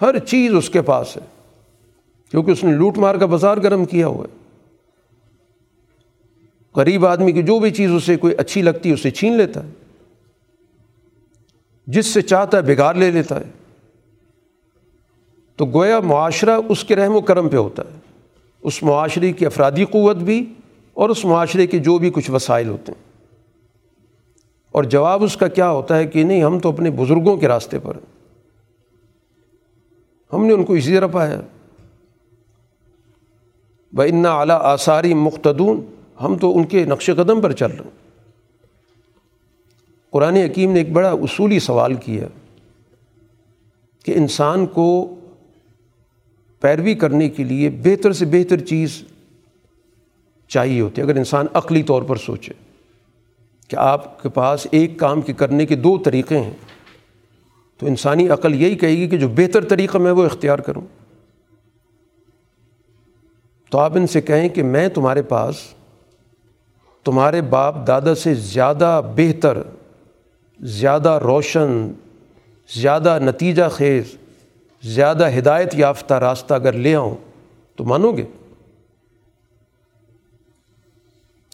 ہر 0.01 0.18
چیز 0.18 0.55
اس 0.55 0.70
کے 0.70 0.82
پاس 0.82 1.16
ہے، 1.16 1.22
کیونکہ 2.30 2.51
اس 2.51 2.64
نے 2.64 2.72
لوٹ 2.72 2.99
مار 2.99 3.14
کا 3.14 3.26
بازار 3.26 3.57
گرم 3.57 3.84
کیا 3.84 4.07
ہوا 4.07 4.24
ہے۔ 4.24 4.38
غریب 6.76 7.07
آدمی 7.07 7.32
کی 7.32 7.43
جو 7.43 7.59
بھی 7.59 7.70
چیز 7.70 7.90
اسے 7.90 8.16
کوئی 8.16 8.34
اچھی 8.38 8.62
لگتی 8.62 8.88
ہے، 8.88 8.95
اسے 8.95 9.11
چھین 9.11 9.36
لیتا 9.36 9.64
ہے۔ 9.64 9.70
جس 11.86 12.07
سے 12.07 12.22
چاہتا 12.22 12.57
ہے، 12.57 12.62
بگاڑ 12.62 12.95
لے 12.95 13.11
لیتا 13.11 13.40
ہے۔ 13.40 13.51
تو 15.57 15.66
گویا 15.66 16.01
معاشرہ 16.01 16.59
اس 16.68 16.84
کے 16.84 16.97
رحم 16.97 17.16
و 17.16 17.20
کرم 17.20 17.49
پہ 17.49 17.57
ہوتا 17.57 17.82
ہے۔ 17.82 17.99
اس 18.62 18.82
معاشرے 18.82 19.32
کی 19.32 19.47
افرادی 19.47 19.84
قوت 19.84 20.16
بھی 20.16 20.55
اور 20.95 21.09
اس 21.09 21.24
معاشرے 21.24 21.66
کے 21.66 21.78
جو 21.78 21.99
بھی 21.99 22.11
کچھ 22.11 22.30
وسائل 22.30 22.68
ہوتے 22.68 22.93
ہیں۔ 22.93 23.12
اور 24.72 24.84
جواب 24.84 25.24
اس 25.24 25.36
کا 25.36 25.49
کیا 25.49 25.70
ہوتا 25.70 25.97
ہے 25.97 26.07
کہ 26.07 26.24
نہیں، 26.24 26.43
ہم 26.43 26.59
تو 26.59 26.68
اپنے 26.68 26.90
بزرگوں 26.90 27.36
کے 27.36 27.49
راستے 27.49 27.78
پر 27.78 27.95
ہیں۔ 27.95 28.12
ہم 30.32 30.47
نے 30.47 30.53
ان 30.53 30.64
کو 30.64 30.72
اسی 30.72 30.95
طرح 30.95 31.07
پایا۔ 31.07 31.40
ب 33.93 34.03
انا 34.03 34.38
اعلیٰ 34.38 34.59
آثاری 34.62 35.14
مختدون 35.14 35.80
ہم 36.20 36.38
تو 36.38 36.57
ان 36.57 36.64
کے 36.64 36.84
نقش 36.84 37.11
قدم 37.16 37.40
پر 37.40 37.53
چل 37.53 37.66
رہے 37.66 37.84
ہیں۔ 37.84 37.90
قرآن 40.11 40.36
حکیم 40.36 40.72
نے 40.72 40.78
ایک 40.78 40.93
بڑا 40.93 41.11
اصولی 41.11 41.59
سوال 41.59 41.95
کیا 41.95 42.26
کہ 44.05 44.12
انسان 44.16 44.66
کو 44.66 45.14
پیروی 46.61 46.95
کرنے 46.95 47.28
کے 47.28 47.45
لیے 47.45 47.70
بہتر 47.70 48.12
سے 48.12 48.24
بہتر 48.24 48.59
چیز 48.61 49.05
چاہیے 50.53 50.81
ہوتی 50.81 51.03
ہے۔ 51.03 51.07
اگر 51.07 51.17
انسان 51.17 51.47
عقلی 51.55 51.83
طور 51.83 52.03
پر 52.03 52.17
سوچے 52.17 52.53
کہ 53.69 53.77
آپ 53.77 54.23
کے 54.23 54.29
پاس 54.29 54.67
ایک 54.71 54.99
کام 54.99 55.21
کے 55.21 55.33
کرنے 55.33 55.67
کے 55.67 55.75
دو 55.75 55.99
طریقے 55.99 56.39
ہیں، 56.39 56.53
تو 57.79 57.87
انسانی 57.87 58.29
عقل 58.29 58.55
یہی 58.55 58.75
کہے 58.75 58.91
گی 58.91 59.09
کہ 59.09 59.17
جو 59.17 59.29
بہتر 59.29 59.65
طریقہ 59.65 59.99
میں 59.99 60.13
وہ 60.13 60.25
اختیار 60.25 60.59
کروں۔ 60.59 60.83
تو 63.71 63.79
آپ 63.79 63.93
ان 63.95 64.07
سے 64.07 64.21
کہیں 64.21 64.49
کہ 64.49 64.63
میں 64.63 64.89
تمہارے 64.89 65.23
پاس 65.23 65.55
تمہارے 67.05 67.41
باپ 67.41 67.87
دادا 67.87 68.15
سے 68.15 68.35
زیادہ 68.35 69.01
بہتر، 69.17 69.59
زیادہ 70.61 71.21
روشن، 71.23 71.93
زیادہ 72.75 73.19
نتیجہ 73.23 73.63
خیز، 73.71 74.05
زیادہ 74.83 75.31
ہدایت 75.39 75.75
یافتہ 75.75 76.15
راستہ 76.15 76.55
اگر 76.55 76.73
لے 76.73 76.95
آؤں 76.95 77.17
تو 77.77 77.85
مانو 77.85 78.13
گے؟ 78.13 78.25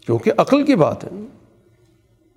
کیونکہ 0.09 0.33
عقل 0.37 0.65
کی 0.65 0.75
بات 0.75 1.05
ہے 1.05 1.09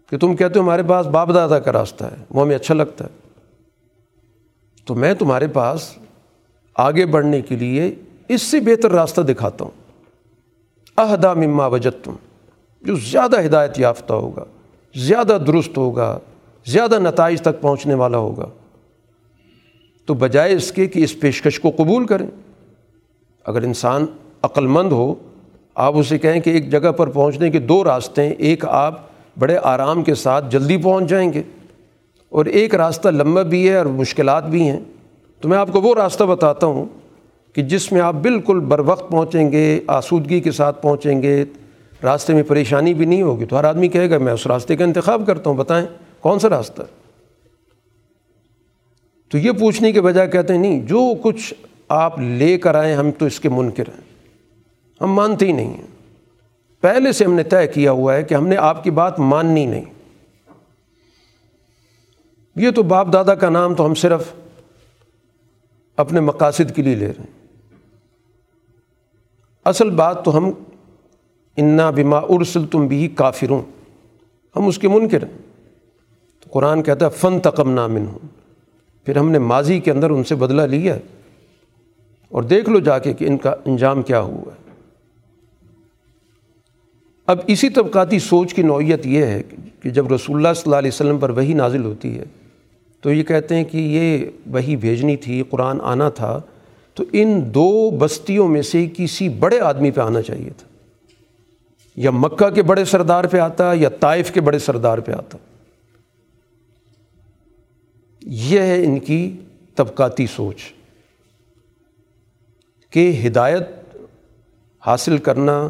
کہ 0.10 0.18
تم 0.18 0.36
کہتے 0.36 0.60
ہو 0.60 0.64
ہمارے 0.64 0.84
پاس 0.84 1.06
باپ 1.06 1.34
دادا 1.34 1.60
کا 1.60 1.74
راستہ 1.74 2.04
ہے، 2.04 2.16
وہ 2.30 2.42
ہمیں 2.42 2.56
اچھا 2.56 2.74
لگتا 2.74 3.06
ہے۔ 3.06 3.10
تو 4.86 4.96
میں 4.96 5.14
تمہارے 5.14 5.48
پاس 5.48 5.98
آگے 6.76 7.06
بڑھنے 7.06 7.42
کے 7.42 7.56
لیے 7.56 7.96
اس 8.28 8.42
سے 8.42 8.60
بہتر 8.60 8.92
راستہ 8.92 9.22
دکھاتا 9.22 9.66
ہوں۔ 9.66 9.72
اہدا 10.98 11.34
مما 11.34 11.66
وجت 11.66 12.06
تم 12.06 12.16
جو 12.82 12.96
زیادہ 12.96 13.46
ہدایت 13.46 13.80
یافتہ 13.80 14.14
ہوگا، 14.14 14.44
زیادہ 14.96 15.38
درست 15.48 15.78
ہوگا، 15.78 16.20
زیادہ 16.66 17.00
نتائج 17.00 17.42
تک 17.42 17.62
پہنچنے 17.62 17.94
والا 17.94 18.18
ہوگا۔ 18.18 18.50
تو 20.06 20.14
بجائے 20.14 20.54
اس 20.54 20.72
کے 20.72 20.88
کہ 20.88 21.04
اس 21.04 21.20
پیشکش 21.20 21.60
کو 21.60 21.72
قبول 21.78 22.06
کریں۔ 22.06 22.28
اگر 23.46 23.62
انسان 23.62 24.06
عقل 24.42 24.68
مند 24.68 24.92
ہو 24.92 25.16
آپ 25.76 25.98
اسے 25.98 26.18
کہیں 26.18 26.40
کہ 26.40 26.50
ایک 26.50 26.70
جگہ 26.72 26.92
پر 26.92 27.10
پہنچنے 27.10 27.50
کے 27.50 27.60
دو 27.60 27.84
راستے 27.84 28.24
ہیں، 28.24 28.34
ایک 28.38 28.66
آپ 28.66 29.00
بڑے 29.40 29.58
آرام 29.64 30.04
کے 30.04 30.16
ساتھ 30.16 30.52
جلدی 30.52 30.78
پہنچ 30.78 31.10
جائیں 31.10 31.34
گے، 31.34 31.42
اور 32.30 32.46
ایک 32.46 32.76
راستہ 32.76 33.10
لمبا 33.10 33.42
بھی 33.42 33.70
ہے 33.70 33.76
اور 33.76 33.86
مشکلات 33.86 34.48
بھی 34.48 34.70
ہیں۔ 34.70 34.80
تو 35.40 35.50
میں 35.50 35.58
آپ 35.58 35.72
کو 35.72 35.82
وہ 35.82 35.96
راستہ 35.96 36.24
بتاتا 36.24 36.68
ہوں 36.68 36.86
کہ 37.56 37.62
جس 37.62 37.92
میں 37.92 38.02
آپ 38.02 38.14
بالکل 38.14 38.60
بر 38.60 38.80
وقت 38.80 39.10
پہنچیں 39.12 39.52
گے، 39.52 39.80
آسودگی 39.88 40.40
کے 40.40 40.52
ساتھ 40.52 40.82
پہنچیں 40.82 41.22
گے، 41.22 41.44
راستے 42.04 42.34
میں 42.34 42.44
پریشانی 42.44 42.94
بھی 42.94 43.06
نہیں 43.06 43.22
ہوگی۔ 43.22 43.46
تو 43.46 43.60
ہر 43.60 43.64
آدمی 43.64 43.88
کہے 43.88 44.10
گا، 44.10 44.18
میں 44.18 44.34
اس 44.34 44.48
راستے 44.48 44.76
کا 44.76 44.84
انتخاب 44.84 45.24
کرتا 45.28 45.50
ہوں، 45.50 45.58
بتائیں 45.58 45.86
کون 46.22 46.40
سا 46.40 46.50
راستہ؟ 46.50 46.82
تو 49.30 49.38
یہ 49.38 49.52
پوچھنے 49.52 49.92
کے 49.92 50.02
بجائے 50.02 50.28
کہتے 50.28 50.54
ہیں، 50.54 50.62
نہیں، 50.62 50.80
جو 50.80 51.14
کچھ 51.22 51.54
آپ 51.90 52.20
لے 52.20 52.58
کر 52.58 52.76
آئیں 52.76 52.96
ہم 52.96 53.12
تو 53.12 53.26
اس 53.26 53.40
کے 53.40 53.50
منکر 53.50 53.88
ہیں۔ 53.88 54.11
ہم 55.02 55.14
مانتے 55.14 55.48
ہی 55.48 55.52
نہیں 55.52 55.74
ہیں۔ 55.74 55.88
پہلے 56.82 57.12
سے 57.12 57.26
ہم 57.26 57.34
نے 57.34 57.44
طے 57.44 57.68
کیا 57.68 57.92
ہوا 57.92 58.14
ہے 58.14 58.24
کہ 58.24 58.36
ہم 58.36 58.48
نے 58.48 58.58
آپ 58.58 58.84
کی 58.84 58.92
بات 58.92 59.20
ماننی 59.20 59.66
نہیں۔ 59.66 59.86
یہ 62.56 62.72
تو 62.72 62.84
باپ 62.84 63.08
دادا 63.14 63.36
کا 63.36 63.50
نام 63.50 63.76
تو 63.76 63.86
ہم 63.86 63.94
صرف 63.94 64.24
اپنے 65.98 66.20
مقاصد 66.20 66.76
کے 66.76 66.82
لیے 66.82 66.96
لے 66.96 67.08
رہے 67.08 67.14
ہیں۔ 67.20 67.48
اصل 69.66 69.90
بات 69.90 70.26
تو 70.26 70.38
ہم 70.38 70.52
انا 71.58 71.90
بما 71.90 72.18
ارسل 72.18 72.66
تم 72.66 72.88
بھی 72.88 73.08
کافروں 73.08 73.62
ہم 74.56 74.68
اس 74.68 74.78
کے 74.78 74.88
منکر 74.88 75.24
ہیں۔ 75.24 75.38
تو 76.40 76.50
قرآن 76.50 76.84
کہتا 76.84 77.06
ہے 77.06 77.12
فن 77.12 77.40
تقم 77.40 77.72
نامن 77.72 78.06
ہوں 78.08 78.20
پھر 79.06 79.18
ہم 79.18 79.32
نے 79.32 79.40
ماضی 79.40 79.80
کے 79.80 79.92
اندر 79.92 80.10
ان 80.10 80.24
سے 80.24 80.36
بدلہ 80.36 80.62
لیا 80.62 80.96
اور 82.30 82.44
دیکھ 82.44 82.70
لو 82.70 82.80
جا 82.80 83.00
کے 83.00 83.14
کہ 83.14 83.26
ان 83.26 83.38
کا 83.38 83.56
انجام 83.66 84.02
کیا 84.02 84.20
ہوا 84.20 84.54
ہے۔ 84.54 84.61
اب 87.28 87.40
اسی 87.48 87.70
طبقاتی 87.70 88.20
سوچ 88.20 88.54
کی 88.54 88.62
نوعیت 88.62 89.08
یہ 89.08 89.26
ہے 89.26 89.42
کہ 89.80 89.90
جب 89.90 90.14
رسول 90.14 90.36
اللہ 90.36 90.54
صلی 90.54 90.64
اللہ 90.66 90.76
علیہ 90.76 90.92
وسلم 90.94 91.18
پر 91.18 91.30
وہی 91.30 91.54
نازل 91.54 91.84
ہوتی 91.84 92.20
ہے، 92.20 92.24
تو 93.02 93.14
یہ 93.14 93.24
کہتے 93.24 93.56
ہیں 93.56 93.64
کہ 93.64 93.78
یہ 93.78 94.26
وہی 94.46 94.76
بھیجنی 94.76 95.18
تھی، 95.18 95.44
قرآن 95.50 95.82
آنا 95.82 96.10
تھا، 96.10 96.42
تو 96.94 97.04
ان 97.14 97.42
دو 97.54 97.90
بستیوں 97.90 98.48
میں 98.48 98.62
سے 98.62 98.88
کسی 98.98 99.30
بڑے 99.30 99.60
آدمی 99.60 99.92
پہ 99.92 100.02
آنا 100.02 100.22
چاہیے 100.22 100.50
تھا۔ 100.50 100.68
یا 101.96 102.12
مکہ 102.12 102.50
کے 102.50 102.64
بڑے 102.64 102.86
سردار 102.86 103.24
پہ 103.24 103.38
آتا، 103.38 103.74
یا 103.74 103.90
طائف 103.90 104.32
کے 104.32 104.42
بڑے 104.42 104.60
سردار 104.60 104.98
پہ 104.98 105.12
آتا۔ 105.12 105.38
یہ 108.22 108.60
ہے 108.60 108.84
ان 108.84 109.00
کی 109.00 109.38
طبقاتی 109.76 110.28
سوچ 110.28 110.56
کہ 112.90 113.22
ہدایت 113.28 113.96
حاصل 114.80 115.18
کرنا 115.18 115.70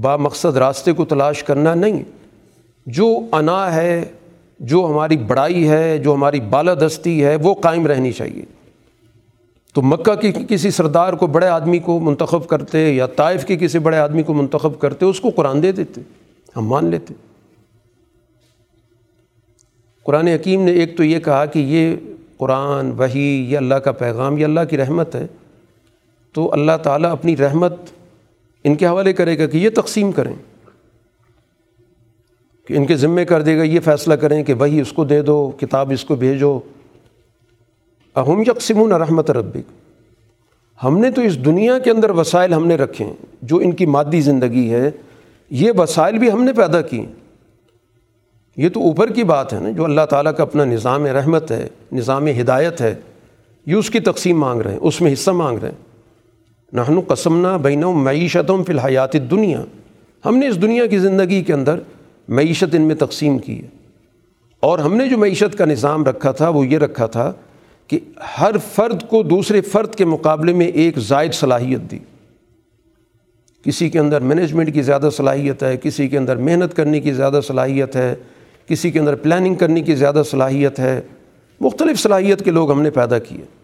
با 0.00 0.16
مقصد 0.16 0.56
راستے 0.56 0.92
کو 0.92 1.04
تلاش 1.04 1.44
کرنا 1.44 1.74
نہیں۔ 1.74 2.02
جو 2.86 3.18
انا 3.32 3.74
ہے، 3.74 4.04
جو 4.60 4.88
ہماری 4.90 5.16
بڑائی 5.16 5.68
ہے، 5.68 5.98
جو 5.98 6.14
ہماری 6.14 6.40
بالادستی 6.40 7.24
ہے، 7.24 7.36
وہ 7.36 7.54
قائم 7.54 7.86
رہنی 7.86 8.12
چاہیے۔ 8.12 8.42
تو 9.74 9.82
مکہ 9.82 10.14
کی 10.14 10.32
کسی 10.48 10.70
سردار 10.70 11.12
کو 11.12 11.26
بڑے 11.26 11.46
آدمی 11.46 11.78
کو 11.78 12.00
منتخب 12.00 12.46
کرتے 12.46 12.92
یا 12.92 13.06
طائف 13.06 13.44
کے 13.44 13.56
کسی 13.56 13.78
بڑے 13.78 13.96
آدمی 13.96 14.22
کو 14.22 14.34
منتخب 14.34 14.80
کرتے، 14.80 15.06
اس 15.06 15.20
کو 15.20 15.30
قرآن 15.30 15.62
دے 15.62 15.72
دیتے۔ 15.72 16.00
ہم 16.56 16.66
مان 16.66 16.86
لیتے۔ 16.86 17.14
قرآن 20.04 20.28
حکیم 20.28 20.64
نے 20.64 20.72
ایک 20.72 20.96
تو 20.96 21.04
یہ 21.04 21.18
کہا 21.18 21.44
کہ 21.44 21.58
یہ 21.58 21.96
قرآن 22.36 22.90
وہی 22.90 23.46
یہ 23.50 23.56
اللہ 23.56 23.74
کا 23.74 23.92
پیغام، 23.92 24.38
یہ 24.38 24.44
اللہ 24.44 24.60
کی 24.70 24.76
رحمت 24.76 25.14
ہے۔ 25.14 25.26
تو 26.32 26.52
اللہ 26.52 26.76
تعالیٰ 26.82 27.12
اپنی 27.12 27.36
رحمت 27.36 27.72
ان 28.64 28.74
کے 28.74 28.86
حوالے 28.86 29.12
کرے 29.12 29.38
گا 29.38 29.46
کہ 29.46 29.58
یہ 29.58 29.70
تقسیم 29.70 30.12
کریں، 30.12 30.34
کہ 32.68 32.74
ان 32.74 32.86
کے 32.86 32.96
ذمے 32.96 33.24
کر 33.24 33.42
دے 33.42 33.56
گا 33.58 33.62
یہ 33.62 33.80
فیصلہ 33.80 34.14
کریں 34.14 34.42
کہ 34.44 34.54
وہی 34.54 34.80
اس 34.80 34.92
کو 34.92 35.04
دے 35.04 35.20
دو، 35.22 35.50
کتاب 35.60 35.90
اس 35.90 36.04
کو 36.04 36.16
بھیجو۔ 36.16 36.58
اہم 38.16 38.40
یکسمون 38.40 38.92
رحمت 38.92 39.30
ربک۔ 39.30 39.72
ہم 40.84 40.98
نے 40.98 41.10
تو 41.10 41.22
اس 41.22 41.44
دنیا 41.44 41.78
کے 41.78 41.90
اندر 41.90 42.10
وسائل 42.10 42.54
ہم 42.54 42.66
نے 42.66 42.76
رکھے 42.76 43.04
ہیں، 43.04 43.14
جو 43.42 43.56
ان 43.56 43.72
کی 43.72 43.86
مادی 43.86 44.20
زندگی 44.20 44.70
ہے، 44.72 44.90
یہ 45.50 45.72
وسائل 45.78 46.18
بھی 46.18 46.30
ہم 46.30 46.42
نے 46.44 46.52
پیدا 46.52 46.80
کی 46.80 47.04
یہ 48.56 48.68
تو 48.68 48.80
اوپر 48.80 49.12
کی 49.12 49.24
بات 49.24 49.52
ہے 49.52 49.60
نا، 49.60 49.70
جو 49.70 49.84
اللہ 49.84 50.06
تعالیٰ 50.10 50.34
کا 50.36 50.42
اپنا 50.42 50.64
نظام 50.64 51.06
رحمت 51.06 51.50
ہے، 51.50 51.68
نظام 51.92 52.26
ہدایت 52.40 52.80
ہے، 52.80 52.94
یہ 53.66 53.74
اس 53.74 53.90
کی 53.90 54.00
تقسیم 54.00 54.40
مانگ 54.40 54.60
رہے 54.60 54.72
ہیں، 54.72 54.78
اس 54.82 55.00
میں 55.00 55.12
حصہ 55.12 55.30
مانگ 55.30 55.58
رہے 55.58 55.68
ہیں۔ 55.68 55.83
نہنو 56.74 57.00
قسمنا 57.08 57.56
بین 57.56 57.84
و 57.84 57.92
معیشتوں 57.92 58.64
فی 58.64 58.72
الحیات 58.72 59.12
دنیا 59.12 59.64
ہم 60.24 60.36
نے 60.36 60.48
اس 60.48 60.62
دنیا 60.62 60.86
کی 60.86 60.98
زندگی 60.98 61.42
کے 61.42 61.52
اندر 61.52 61.80
معیشت 62.28 62.74
ان 62.74 62.82
میں 62.82 62.94
تقسیم 62.94 63.38
کی 63.38 63.62
ہے۔ 63.62 63.68
اور 64.60 64.78
ہم 64.78 64.96
نے 64.96 65.08
جو 65.08 65.18
معیشت 65.18 65.58
کا 65.58 65.64
نظام 65.64 66.04
رکھا 66.04 66.32
تھا 66.32 66.48
وہ 66.48 66.66
یہ 66.66 66.78
رکھا 66.78 67.06
تھا 67.06 67.32
کہ 67.88 67.98
ہر 68.40 68.50
فرد 68.72 69.08
کو 69.08 69.22
دوسرے 69.22 69.60
فرد 69.60 69.94
کے 69.94 70.04
مقابلے 70.04 70.52
میں 70.52 70.66
ایک 70.66 70.98
زائد 70.98 71.32
صلاحیت 71.32 71.90
دی۔ 71.90 71.98
کسی 73.64 73.88
کے 73.88 73.98
اندر 73.98 74.20
مینجمنٹ 74.20 74.74
کی 74.74 74.82
زیادہ 74.82 75.08
صلاحیت 75.12 75.62
ہے، 75.62 75.76
کسی 75.76 76.08
کے 76.08 76.18
اندر 76.18 76.36
محنت 76.36 76.74
کرنے 76.74 77.00
کی 77.00 77.12
زیادہ 77.12 77.40
صلاحیت 77.46 77.96
ہے، 77.96 78.14
کسی 78.68 78.90
کے 78.90 78.98
اندر 78.98 79.14
پلاننگ 79.14 79.54
کرنے 79.54 79.82
کی 79.82 79.94
زیادہ 79.94 80.22
صلاحیت 80.30 80.78
ہے۔ 80.78 81.00
مختلف 81.60 82.00
صلاحیت 82.00 82.44
کے 82.44 82.50
لوگ 82.50 82.72
ہم 82.72 82.82
نے 82.82 82.90
پیدا 82.90 83.18
کیے۔ 83.18 83.63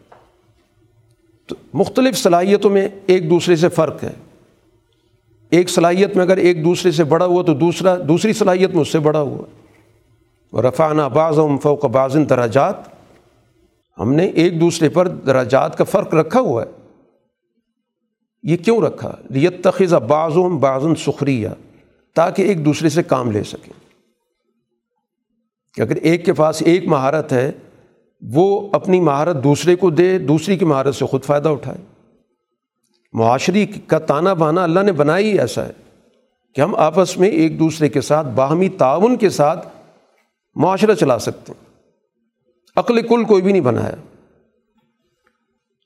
مختلف 1.72 2.16
صلاحیتوں 2.16 2.70
میں 2.70 2.88
ایک 3.06 3.30
دوسرے 3.30 3.56
سے 3.56 3.68
فرق 3.68 4.04
ہے۔ 4.04 4.12
ایک 5.50 5.70
صلاحیت 5.70 6.16
میں 6.16 6.24
اگر 6.24 6.36
ایک 6.36 6.64
دوسرے 6.64 6.90
سے 6.90 7.04
بڑا 7.04 7.26
ہوا 7.26 7.42
تو 7.42 7.54
دوسرا، 7.54 7.96
دوسری 8.08 8.32
صلاحیت 8.32 8.70
میں 8.70 8.80
اس 8.80 8.88
سے 8.88 8.98
بڑا 8.98 9.20
ہوا۔ 9.20 9.44
اور 10.50 10.64
رفانہ 10.64 11.02
بعض 11.02 11.38
و 11.38 11.58
فوق 11.58 11.84
بازن 11.84 12.28
دراجات 12.28 12.74
ہم 13.98 14.14
نے 14.14 14.26
ایک 14.26 14.60
دوسرے 14.60 14.88
پر 14.88 15.08
دراجات 15.08 15.78
کا 15.78 15.84
فرق 15.84 16.14
رکھا 16.14 16.40
ہوا 16.40 16.62
ہے۔ 16.62 16.70
یہ 18.42 18.56
کیوں 18.56 18.80
رکھا؟ 18.80 19.16
ریت 19.34 19.64
تخذہ 19.64 19.96
بعض 19.96 20.36
و 20.36 20.48
بعضن 20.48 20.94
سخریہ 20.94 21.48
تاکہ 22.14 22.42
ایک 22.42 22.64
دوسرے 22.64 22.88
سے 22.88 23.02
کام 23.02 23.30
لے 23.30 23.42
سکیں۔ 23.42 23.80
کہ 25.74 25.82
اگر 25.82 25.96
ایک 25.96 26.24
کے 26.24 26.32
پاس 26.32 26.62
ایک 26.66 26.86
مہارت 26.86 27.32
ہے 27.32 27.52
وہ 28.22 28.68
اپنی 28.72 29.00
مہارت 29.00 29.44
دوسرے 29.44 29.76
کو 29.76 29.90
دے، 29.90 30.18
دوسری 30.18 30.56
کی 30.56 30.64
مہارت 30.64 30.94
سے 30.94 31.06
خود 31.06 31.24
فائدہ 31.24 31.48
اٹھائے۔ 31.48 31.78
معاشری 33.12 33.66
کا 33.66 33.98
تانا 33.98 34.32
بانا 34.32 34.64
اللہ 34.64 34.80
نے 34.80 34.92
بنا 34.92 35.18
ہی 35.18 35.38
ایسا 35.38 35.64
ہے 35.64 35.70
کہ 36.54 36.60
ہم 36.60 36.74
آپس 36.74 37.18
میں 37.18 37.28
ایک 37.28 37.58
دوسرے 37.58 37.88
کے 37.88 38.00
ساتھ، 38.00 38.26
باہمی 38.26 38.68
تعاون 38.68 39.16
کے 39.16 39.30
ساتھ 39.30 39.68
معاشرہ 40.54 40.94
چلا 40.94 41.18
سکتے 41.18 41.52
ہیں۔ 41.52 41.70
عقل 42.76 43.08
کل 43.08 43.24
کوئی 43.24 43.42
بھی 43.42 43.52
نہیں 43.52 43.62
بنایا۔ 43.62 43.94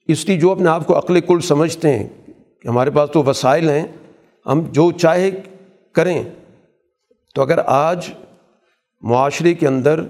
اس 0.09 0.29
لیے 0.29 0.41
جو 0.41 0.53
اپنے 0.53 0.69
آپ 0.69 0.87
کو 0.87 0.99
عقل 0.99 1.21
کل 1.21 1.41
سمجھتے 1.41 1.99
ہیں 1.99 2.09
کہ 2.63 2.69
ہمارے 2.69 2.91
پاس 2.91 3.11
تو 3.11 3.23
وسائل 3.23 3.71
ہیں، 3.71 3.87
ہم 4.47 4.61
جو 4.61 4.93
چاہے 4.93 5.31
کریں۔ 5.93 6.25
تو 7.35 7.43
اگر 7.43 7.59
آج 7.67 8.11
معاشرے 9.03 9.55
کے 9.55 9.69
اندر 9.69 10.01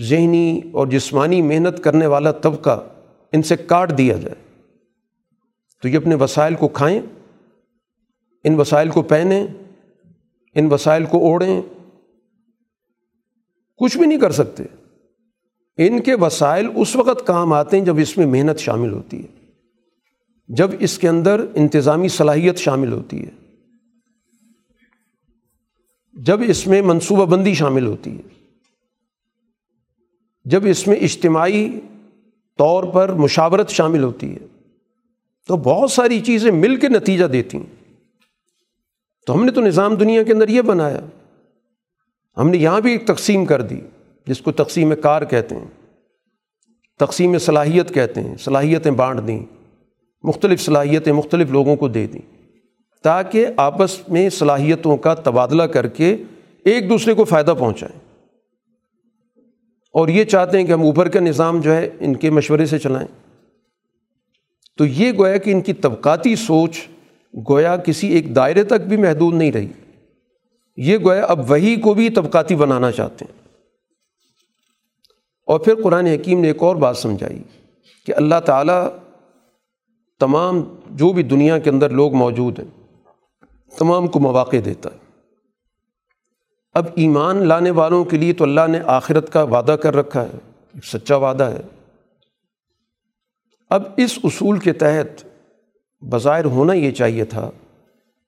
ذہنی 0.00 0.60
اور 0.72 0.86
جسمانی 0.86 1.42
محنت 1.42 1.84
کرنے 1.84 2.06
والا 2.06 2.32
طبقہ 2.32 2.86
ان 3.32 3.42
سے 3.42 3.56
کاٹ 3.56 3.98
دیا 3.98 4.16
جائے۔ 4.16 4.34
تو 5.82 5.88
یہ 5.88 5.96
اپنے 5.96 6.14
وسائل 6.14 6.54
کو 6.54 6.68
کھائیں، 6.68 7.00
ان 8.44 8.54
وسائل 8.54 8.90
کو 8.90 9.02
پہنیں، 9.02 9.46
ان 10.54 10.72
وسائل 10.72 11.04
کو 11.04 11.18
اوڑھیں۔ 11.18 11.62
کچھ 13.76 13.98
بھی 13.98 14.06
نہیں 14.06 14.20
کر 14.20 14.30
سکتے۔ 14.30 14.62
ان 15.76 16.02
کے 16.02 16.14
وسائل 16.14 16.66
اس 16.74 16.96
وقت 16.96 17.26
کام 17.26 17.52
آتے 17.52 17.78
ہیں 17.78 17.84
جب 17.84 17.98
اس 17.98 18.18
میں 18.18 18.26
محنت 18.26 18.58
شامل 18.58 18.92
ہوتی 18.92 19.22
ہے۔ 19.22 19.50
جب 20.48 20.70
اس 20.80 20.98
کے 20.98 21.08
اندر 21.08 21.44
انتظامی 21.54 22.08
صلاحیت 22.08 22.56
شامل 22.56 22.92
ہوتی 22.92 23.26
ہے۔ 23.26 23.30
جب 26.12 26.40
اس 26.46 26.66
میں 26.66 26.82
منصوبہ 26.82 27.26
بندی 27.26 27.54
شامل 27.54 27.86
ہوتی 27.86 28.16
ہے۔ 28.16 28.37
جب 30.48 30.64
اس 30.66 30.86
میں 30.86 30.96
اجتماعی 30.96 31.70
طور 32.58 32.84
پر 32.84 33.12
مشاورت 33.12 33.68
شامل 33.68 34.02
ہوتی 34.02 34.32
ہے، 34.32 34.46
تو 35.48 35.56
بہت 35.56 35.90
ساری 35.90 36.20
چیزیں 36.20 36.50
مل 36.50 36.76
کے 36.76 36.88
نتیجہ 36.88 37.24
دیتی 37.24 37.58
ہیں۔ 37.58 37.94
تو 39.26 39.34
ہم 39.34 39.44
نے 39.44 39.52
تو 39.52 39.60
نظام 39.60 39.94
دنیا 39.94 40.22
کے 40.22 40.32
اندر 40.32 40.48
یہ 40.48 40.62
بنایا۔ 40.62 41.00
ہم 42.36 42.50
نے 42.50 42.56
یہاں 42.56 42.80
بھی 42.80 42.92
ایک 42.92 43.06
تقسیم 43.06 43.44
کر 43.44 43.62
دی، 43.62 43.80
جس 44.26 44.40
کو 44.40 44.52
تقسیم 44.52 44.92
کار 45.02 45.22
کہتے 45.22 45.54
ہیں، 45.54 45.66
تقسیم 46.98 47.38
صلاحیت 47.38 47.94
کہتے 47.94 48.20
ہیں، 48.20 48.36
صلاحیتیں 48.36 48.90
بانٹ 48.90 49.26
دیں، 49.26 49.44
مختلف 50.22 50.60
صلاحیتیں 50.60 51.12
مختلف 51.12 51.50
لوگوں 51.50 51.76
کو 51.76 51.88
دے 51.88 52.06
دیں، 52.06 52.44
تاکہ 53.02 53.46
آپس 53.56 54.08
میں 54.08 54.30
صلاحیتوں 54.30 54.96
کا 54.96 55.14
تبادلہ 55.14 55.62
کر 55.62 55.88
کے 55.88 56.16
ایک 56.64 56.88
دوسرے 56.88 57.14
کو 57.14 57.24
فائدہ 57.24 57.54
پہنچائیں۔ 57.58 58.07
اور 59.92 60.08
یہ 60.08 60.24
چاہتے 60.24 60.58
ہیں 60.58 60.64
کہ 60.64 60.72
ہم 60.72 60.82
اوپر 60.82 61.08
کا 61.08 61.20
نظام 61.20 61.60
جو 61.60 61.76
ہے 61.76 61.88
ان 62.00 62.16
کے 62.16 62.30
مشورے 62.30 62.66
سے 62.66 62.78
چلائیں۔ 62.78 63.08
تو 64.76 64.86
یہ 64.86 65.12
گویا 65.12 65.36
کہ 65.36 65.50
ان 65.50 65.60
کی 65.60 65.72
طبقاتی 65.72 66.36
سوچ 66.36 66.88
گویا 67.50 67.76
کسی 67.76 68.06
ایک 68.08 68.36
دائرے 68.36 68.64
تک 68.64 68.80
بھی 68.88 68.96
محدود 68.96 69.34
نہیں 69.34 69.52
رہی۔ 69.52 69.68
یہ 70.76 70.98
گویا 70.98 71.24
اب 71.24 71.50
وہی 71.50 71.76
کو 71.76 71.94
بھی 71.94 72.10
طبقاتی 72.10 72.56
بنانا 72.56 72.90
چاہتے 72.90 73.24
ہیں۔ 73.24 73.38
اور 75.46 75.60
پھر 75.60 75.74
قرآن 75.82 76.06
حکیم 76.06 76.40
نے 76.40 76.48
ایک 76.48 76.62
اور 76.62 76.76
بات 76.76 76.96
سمجھائی 76.96 77.42
کہ 78.06 78.12
اللہ 78.16 78.40
تعالیٰ 78.46 78.88
تمام 80.20 80.76
جو 80.90 81.12
بھی 81.12 81.22
دنیا 81.22 81.58
کے 81.58 81.70
اندر 81.70 81.90
لوگ 81.90 82.14
موجود 82.14 82.58
ہیں، 82.58 82.84
تمام 83.78 84.06
کو 84.06 84.20
مواقع 84.20 84.56
دیتا 84.64 84.90
ہے۔ 84.90 85.07
اب 86.78 86.86
ایمان 86.94 87.46
لانے 87.46 87.70
والوں 87.70 88.04
کے 88.04 88.16
لیے 88.16 88.32
تو 88.32 88.44
اللہ 88.44 88.60
نے 88.68 88.80
آخرت 88.86 89.32
کا 89.32 89.42
وعدہ 89.42 89.72
کر 89.72 89.96
رکھا 89.96 90.22
ہے 90.22 90.38
سچا 90.84 91.16
وعدہ 91.16 91.44
ہے۔ 91.44 91.60
اب 93.70 93.82
اس 93.96 94.18
اصول 94.24 94.58
کے 94.58 94.72
تحت 94.72 95.26
بظاہر 96.04 96.44
ہونا 96.44 96.72
یہ 96.72 96.90
چاہیے 96.90 97.24
تھا 97.24 97.50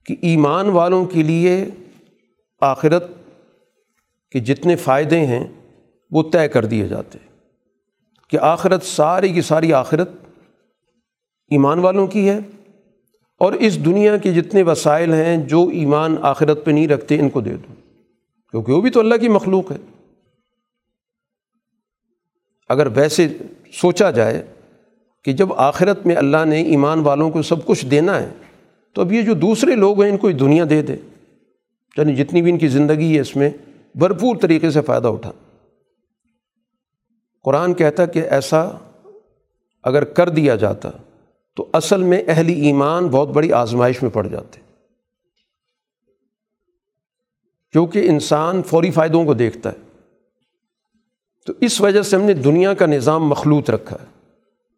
کہ 0.07 0.17
ایمان 0.23 0.69
والوں 0.69 1.05
کے 1.05 1.23
لیے 1.23 1.65
آخرت 2.61 3.05
کے 4.33 4.41
جتنے 4.41 4.77
فائدے 4.77 5.27
ہیں 5.27 5.47
وہ 6.11 6.23
طے 6.33 6.49
کر 6.49 6.65
دیے 6.65 6.89
جاتے 6.89 7.19
کہ 8.29 8.39
آخرت 8.41 8.83
ساری 8.83 9.33
کی 9.33 9.43
ساری 9.43 9.73
آخرت 9.73 10.11
ایمان 11.51 11.79
والوں 11.79 12.07
کی 12.07 12.29
ہے 12.29 12.39
اور 13.39 13.53
اس 13.53 13.85
دنیا 13.85 14.17
کے 14.17 14.33
جتنے 14.33 14.63
وسائل 14.63 15.13
ہیں 15.13 15.37
جو 15.37 15.69
ایمان 15.69 16.17
آخرت 16.23 16.65
پہ 16.65 16.71
نہیں 16.71 16.89
رکھتے 16.89 17.21
ان 17.21 17.31
کو 17.31 17.41
دے 17.41 17.57
دو۔ 17.57 17.80
کیونکہ 18.51 18.73
وہ 18.73 18.81
بھی 18.81 18.91
تو 18.91 19.01
اللہ 19.01 19.15
کی 19.15 19.29
مخلوق 19.29 19.73
ہے۔ 19.73 19.77
اگر 22.69 22.87
ویسے 22.87 23.29
سوچا 23.73 24.11
جائے 24.11 24.47
کہ 25.25 25.33
جب 25.33 25.53
آخرت 25.53 26.07
میں 26.07 26.17
اللہ 26.17 26.45
نے 26.45 26.63
ایمان 26.63 27.01
والوں 27.01 27.31
کو 27.31 27.43
سب 27.43 27.67
کچھ 27.67 27.87
دینا 27.87 28.23
ہے، 28.23 28.31
تو 28.93 29.03
اب 29.03 29.13
یہ 29.13 29.23
جو 29.23 29.35
دوسرے 29.35 29.75
لوگ 29.75 30.03
ہیں، 30.03 30.11
ان 30.11 30.17
کو 30.17 30.31
دنیا 30.31 30.65
دے 30.71 30.83
دے۔ 30.83 30.97
یعنی 31.97 32.17
جتنی 32.17 32.43
بھی 32.43 32.53
ان 32.53 32.59
کی 32.59 32.69
زندگی 32.69 33.17
ہے، 33.17 33.21
اس 33.21 33.37
میں 33.37 33.51
بھرپور 33.95 34.37
طریقے 34.37 34.71
سے 34.71 34.81
فائدہ 34.81 35.09
اٹھا۔ 35.09 35.33
قرآن 37.43 37.75
کہتا 37.75 38.07
کہ 38.07 38.19
ایسا 38.19 38.69
اگر 39.83 40.05
کر 40.05 40.29
دیا 40.29 40.57
جاتا، 40.57 40.91
تو 41.57 41.67
اصل 41.73 42.03
میں 42.03 42.23
اہل 42.29 42.49
ایمان 42.49 43.09
بہت 43.09 43.29
بڑی 43.29 43.53
آزمائش 43.53 44.03
میں 44.03 44.11
پڑ 44.11 44.27
جاتے۔ 44.27 44.70
کیونکہ 47.73 48.09
انسان 48.09 48.63
فوری 48.63 48.91
فائدوں 48.91 49.25
کو 49.25 49.35
دیکھتا 49.35 49.71
ہے۔ 49.71 49.77
تو 51.47 51.53
اس 51.61 51.81
وجہ 51.81 52.03
سے 52.03 52.17
ہم 52.17 52.23
نے 52.23 52.35
دنیا 52.35 52.75
کا 52.75 52.87
نظام 52.87 53.29
مخلوط 53.29 53.71
رکھا 53.71 53.97
ہے 54.01 54.07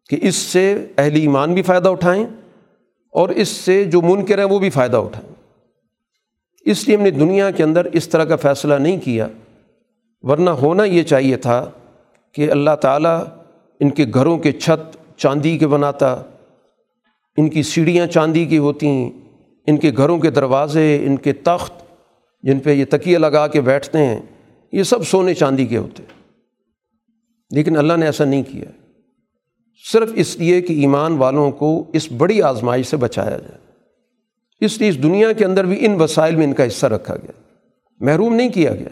کہ 0.09 0.17
اس 0.21 0.35
سے 0.35 0.85
اہل 0.97 1.15
ایمان 1.15 1.53
بھی 1.53 1.61
فائدہ 1.61 1.89
اٹھائیں 1.89 2.25
اور 3.09 3.29
اس 3.29 3.47
سے 3.47 3.83
جو 3.83 4.01
منکر 4.01 4.37
ہیں 4.37 4.45
وہ 4.45 4.59
بھی 4.59 4.69
فائدہ 4.69 4.97
اٹھائیں۔ 4.97 5.33
اس 6.65 6.87
لیے 6.87 6.97
ہم 6.97 7.03
نے 7.03 7.11
دنیا 7.11 7.51
کے 7.51 7.63
اندر 7.63 7.85
اس 7.85 8.09
طرح 8.09 8.23
کا 8.23 8.35
فیصلہ 8.35 8.73
نہیں 8.73 8.99
کیا، 8.99 9.27
ورنہ 10.21 10.49
ہونا 10.49 10.83
یہ 10.83 11.03
چاہیے 11.03 11.37
تھا 11.37 11.71
کہ 12.31 12.51
اللہ 12.51 12.75
تعالیٰ 12.81 13.23
ان 13.79 13.89
کے 13.89 14.05
گھروں 14.13 14.37
کے 14.37 14.51
چھت 14.51 14.97
چاندی 15.17 15.57
کے 15.57 15.67
بناتا، 15.67 16.21
ان 17.37 17.49
کی 17.49 17.63
سیڑھیاں 17.63 18.07
چاندی 18.07 18.45
کی 18.45 18.57
ہوتی 18.57 18.87
ہیں 18.87 19.11
ان 19.67 19.77
کے 19.77 19.91
گھروں 19.97 20.19
کے 20.19 20.31
دروازے، 20.31 21.05
ان 21.05 21.17
کے 21.17 21.33
تخت 21.33 21.82
جن 22.43 22.59
پہ 22.59 22.69
یہ 22.69 22.85
تکیہ 22.89 23.17
لگا 23.17 23.47
کے 23.47 23.61
بیٹھتے 23.61 23.97
ہیں، 23.97 24.19
یہ 24.71 24.83
سب 24.83 25.07
سونے 25.07 25.33
چاندی 25.33 25.65
کے 25.65 25.77
ہوتے 25.77 26.03
لیکن 27.49 27.77
اللہ 27.77 27.93
نے 27.93 28.05
ایسا 28.05 28.25
نہیں 28.25 28.43
کیا۔ 28.43 28.65
صرف 29.91 30.11
اس 30.15 30.35
لیے 30.35 30.61
کہ 30.61 30.73
ایمان 30.73 31.13
والوں 31.13 31.51
کو 31.51 31.85
اس 31.93 32.11
بڑی 32.11 32.41
آزمائش 32.41 32.87
سے 32.87 32.97
بچایا 32.97 33.37
جائے۔ 33.37 33.71
اس 34.65 34.79
لیے 34.79 34.89
اس 34.89 35.03
دنیا 35.03 35.31
کے 35.31 35.45
اندر 35.45 35.65
بھی 35.65 35.85
ان 35.85 36.01
وسائل 36.01 36.35
میں 36.35 36.47
ان 36.47 36.53
کا 36.53 36.67
حصہ 36.67 36.85
رکھا 36.85 37.15
گیا۔ 37.15 37.31
محروم 37.99 38.35
نہیں 38.35 38.49
کیا 38.49 38.75
گیا۔ 38.75 38.89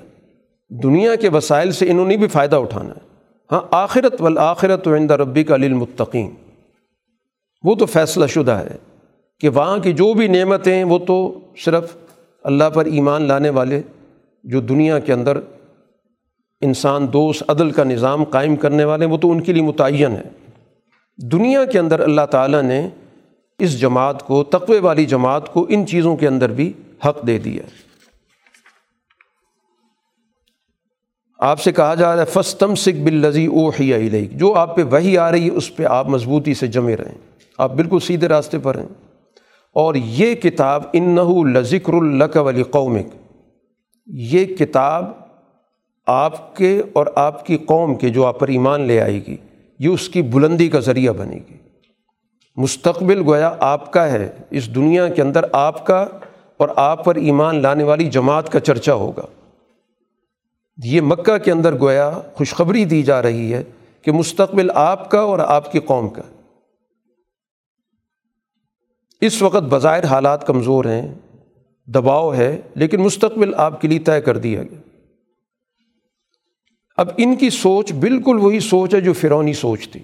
دنیا 0.69 1.15
کے 1.15 1.29
وسائل 1.29 1.71
سے 1.71 1.89
انہوں 1.89 2.05
نے 2.05 2.17
بھی 2.17 2.27
فائدہ 2.27 2.55
اٹھانا 2.55 2.89
ہے۔ 2.89 3.07
ہاں 3.51 3.61
آخرت 3.71 4.21
والآخرت 4.21 4.87
و 4.87 4.95
عند 4.95 5.11
ربی 5.11 5.43
کا 5.43 5.57
للمتقین۔ 5.57 6.31
وہ 7.63 7.75
تو 7.75 7.85
فیصلہ 7.85 8.25
شدہ 8.25 8.51
ہے 8.51 8.77
کہ 9.39 9.49
وہاں 9.49 9.77
کی 9.77 9.93
جو 9.93 10.13
بھی 10.13 10.27
نعمتیں 10.27 10.83
وہ 10.83 10.99
تو 10.99 11.39
صرف 11.57 11.95
اللہ 12.43 12.63
پر 12.73 12.85
ایمان 12.85 13.21
لانے 13.21 13.49
والے 13.49 13.81
جو 14.43 14.61
دنیا 14.61 14.99
کے 14.99 15.13
اندر 15.13 15.37
انسان 16.61 17.13
دوست 17.13 17.43
عدل 17.47 17.71
کا 17.71 17.83
نظام 17.83 18.23
قائم 18.23 18.55
کرنے 18.55 18.83
والے 18.83 19.05
وہ 19.05 19.17
تو 19.17 19.31
ان 19.31 19.41
کے 19.41 19.53
لیے 19.53 19.63
متعین 19.63 20.11
ہے 20.11 20.23
دنیا 21.17 21.65
کے 21.65 21.79
اندر 21.79 21.99
اللہ 21.99 22.25
تعالیٰ 22.31 22.61
نے 22.61 22.89
اس 23.59 23.79
جماعت 23.79 24.23
کو، 24.23 24.43
تقوی 24.43 24.79
والی 24.79 25.05
جماعت 25.05 25.53
کو 25.53 25.65
ان 25.69 25.87
چیزوں 25.87 26.15
کے 26.17 26.27
اندر 26.27 26.49
بھی 26.49 26.73
حق 27.05 27.27
دے 27.27 27.39
دیا 27.39 27.63
آپ 31.39 31.61
سے 31.61 31.71
کہا 31.71 31.95
جا 31.95 32.15
رہا 32.15 32.23
ہے 32.23 32.41
فستم 32.41 32.75
سکھ 32.75 32.97
بل 32.97 33.25
او 33.25 33.69
ہی 33.69 34.25
جو 34.25 34.53
آپ 34.53 34.75
پہ 34.75 34.83
وہی 34.83 35.17
آ 35.17 35.31
رہی 35.31 35.45
ہے، 35.45 35.51
اس 35.51 35.75
پہ 35.75 35.83
آپ 35.83 36.09
مضبوطی 36.09 36.53
سے 36.53 36.67
جمے 36.67 36.97
رہیں۔ 36.97 37.17
آپ 37.57 37.71
بالکل 37.73 37.99
سیدھے 37.99 38.27
راستے 38.27 38.59
پر 38.59 38.77
ہیں۔ 38.77 39.10
اور 39.75 39.95
یہ 39.95 40.35
کتاب 40.35 40.83
ان 40.93 41.15
لذکر 41.53 41.93
الق 41.93 42.37
ولی 42.37 42.63
قومک 42.63 43.05
یہ 44.07 44.45
کتاب 44.45 45.05
آپ 46.05 46.55
کے 46.55 46.81
اور 46.93 47.05
آپ 47.15 47.45
کی 47.45 47.57
قوم 47.57 47.95
کے 47.95 48.09
جو 48.09 48.25
آپ 48.25 48.39
پر 48.39 48.47
ایمان 48.47 48.81
لے 48.81 49.01
آئے 49.01 49.19
گی 49.27 49.37
یہ 49.79 49.89
اس 69.21 69.41
وقت 69.41 69.63
بظاہر 69.69 70.05
حالات 70.05 70.47
کمزور 70.47 70.85
ہیں، 70.85 71.15
دباؤ 71.87 72.33
ہے، 72.33 72.61
لیکن 72.75 73.01
مستقبل 73.01 73.55
آپ 73.57 73.81
کے 73.81 73.87
لیے 73.87 73.99
طے 73.99 74.21
کر 74.21 74.37
دیا 74.37 74.63
گیا۔ 74.63 74.79
اب 76.97 77.09
ان 77.17 77.35
کی 77.35 77.49
سوچ 77.49 77.93
بالکل 77.93 78.37
وہی 78.37 78.59
سوچ 78.59 78.95
ہے 78.95 79.01
جو 79.01 79.13
فرونی 79.13 79.53
سوچ 79.53 79.89
تھی۔ 79.89 79.99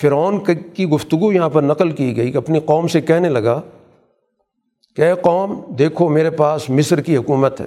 فرعون 0.00 0.38
کی 0.74 0.86
گفتگو 0.86 1.32
یہاں 1.32 1.48
پر 1.48 1.62
نقل 1.62 1.90
کی 1.90 2.16
گئی 2.16 2.32
کہ 2.32 2.36
اپنی 2.36 2.60
قوم 2.60 2.86
سے 2.86 3.00
کہنے 3.00 3.28
لگا 3.28 3.60
کہ 4.96 5.02
اے 5.02 5.12
قوم، 5.22 5.60
دیکھو 5.78 6.08
میرے 6.08 6.30
پاس 6.30 6.70
مصر 6.70 7.00
کی 7.00 7.16
حکومت 7.16 7.60
ہے 7.60 7.66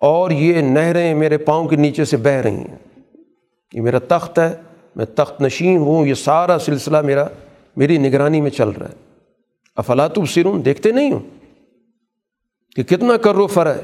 اور 0.00 0.30
یہ 0.30 0.60
نہریں 0.60 1.14
میرے 1.14 1.38
پاؤں 1.38 1.68
کے 1.68 1.76
نیچے 1.76 2.04
سے 2.04 2.16
بہہ 2.16 2.42
رہی 2.44 2.54
ہیں۔ 2.54 2.76
یہ 3.72 3.80
میرا 3.80 3.98
تخت 4.08 4.38
ہے، 4.38 4.54
میں 4.96 5.06
تخت 5.06 5.42
نشین 5.42 5.76
ہوں، 5.76 6.06
یہ 6.06 6.14
سارا 6.14 6.58
سلسلہ 6.58 7.00
میرا 7.00 7.26
میری 7.76 7.98
نگرانی 7.98 8.40
میں 8.40 8.50
چل 8.50 8.68
رہا 8.68 8.88
ہے۔ 8.88 8.94
افلاط 9.76 10.18
سرون 10.28 10.64
دیکھتے 10.64 10.90
نہیں 10.90 11.12
ہوں 11.12 11.20
کہ 12.76 12.82
کتنا 12.82 13.16
کر 13.16 13.34
رو 13.34 13.46
فر 13.46 13.74
ہے۔ 13.74 13.82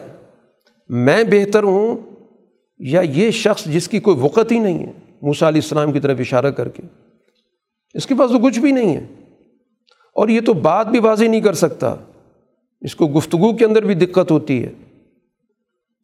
میں 0.88 1.24
بہتر 1.24 1.62
ہوں 1.62 1.96
یا 2.78 3.00
یہ 3.00 3.30
شخص 3.30 3.64
جس 3.64 3.88
کی 3.88 4.00
کوئی 4.00 4.16
وقت 4.20 4.52
ہی 4.52 4.58
نہیں 4.58 4.86
ہے، 4.86 4.92
موسیٰ 5.22 5.48
علیہ 5.48 5.60
السلام 5.64 5.92
کی 5.92 6.00
طرف 6.00 6.16
اشارہ 6.20 6.50
کر 6.50 6.68
کے۔ 6.68 6.82
اس 7.94 8.06
کے 8.06 8.14
پاس 8.14 8.30
تو 8.30 8.38
کچھ 8.38 8.58
بھی 8.58 8.72
نہیں 8.72 8.96
ہے۔ 8.96 9.06
اور 10.14 10.28
یہ 10.28 10.40
تو 10.40 10.52
بات 10.52 10.86
بھی 10.86 10.98
واضح 10.98 11.24
نہیں 11.24 11.40
کر 11.40 11.52
سکتا۔ 11.52 11.96
اس 12.80 12.94
کو 12.94 13.08
گفتگو 13.08 13.56
کے 13.56 13.64
اندر 13.64 13.84
بھی 13.84 13.94
دقت 13.94 14.30
ہوتی 14.30 14.64
ہے۔ 14.64 14.72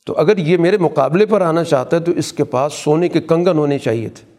تو 0.07 0.15
اگر 0.17 0.39
یہ 0.39 0.57
میرے 0.57 0.79
مقابلے 0.79 1.27
پر 1.27 1.41
آنا 1.41 1.65
چاہتا 1.65 1.97
ہے 1.97 2.03
تو 2.03 2.13
اس 2.13 2.33
کے 2.33 2.45
پاس 2.45 2.73
سونے 2.73 3.09
کے 3.09 3.21
کنگن 3.21 3.59
ہونے 3.59 3.79
چاہیے 3.79 4.09
تھے۔ 4.09 4.36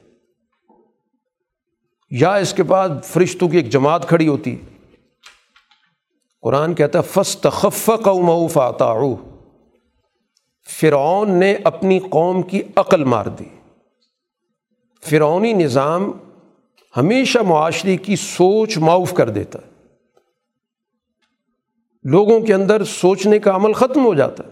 یا 2.09 2.35
اس 2.35 2.53
کے 2.53 2.63
پاس 2.63 2.91
فرشتوں 3.03 3.49
کی 3.49 3.57
ایک 3.57 3.69
جماعت 3.69 4.07
کھڑی 4.07 4.27
ہوتی 4.27 4.55
قرآن 6.41 6.73
کہتا 6.73 6.99
ہے 6.99 7.03
فس 7.03 7.37
تخف 7.37 7.89
قوم 8.03 8.47
فاتا 8.47 8.93
فرعون 10.79 11.31
نے 11.31 11.55
اپنی 11.63 11.99
قوم 11.99 12.41
کی 12.41 12.61
عقل 12.75 13.03
مار 13.03 13.25
دی۔ 13.25 13.45
فرعونی 15.03 15.53
نظام 15.53 16.11
ہمیشہ 16.97 17.39
معاشرے 17.39 17.97
کی 17.97 18.15
سوچ 18.15 18.77
معاف 18.77 19.13
کر 19.13 19.29
دیتا۔ 19.29 19.59
ہے 19.59 19.71
لوگوں 22.03 22.39
کے 22.39 22.53
اندر 22.53 22.83
سوچنے 22.83 23.39
کا 23.39 23.55
عمل 23.55 23.73
ختم 23.73 24.05
ہو 24.05 24.13
جاتا۔ 24.13 24.43
ہے 24.43 24.49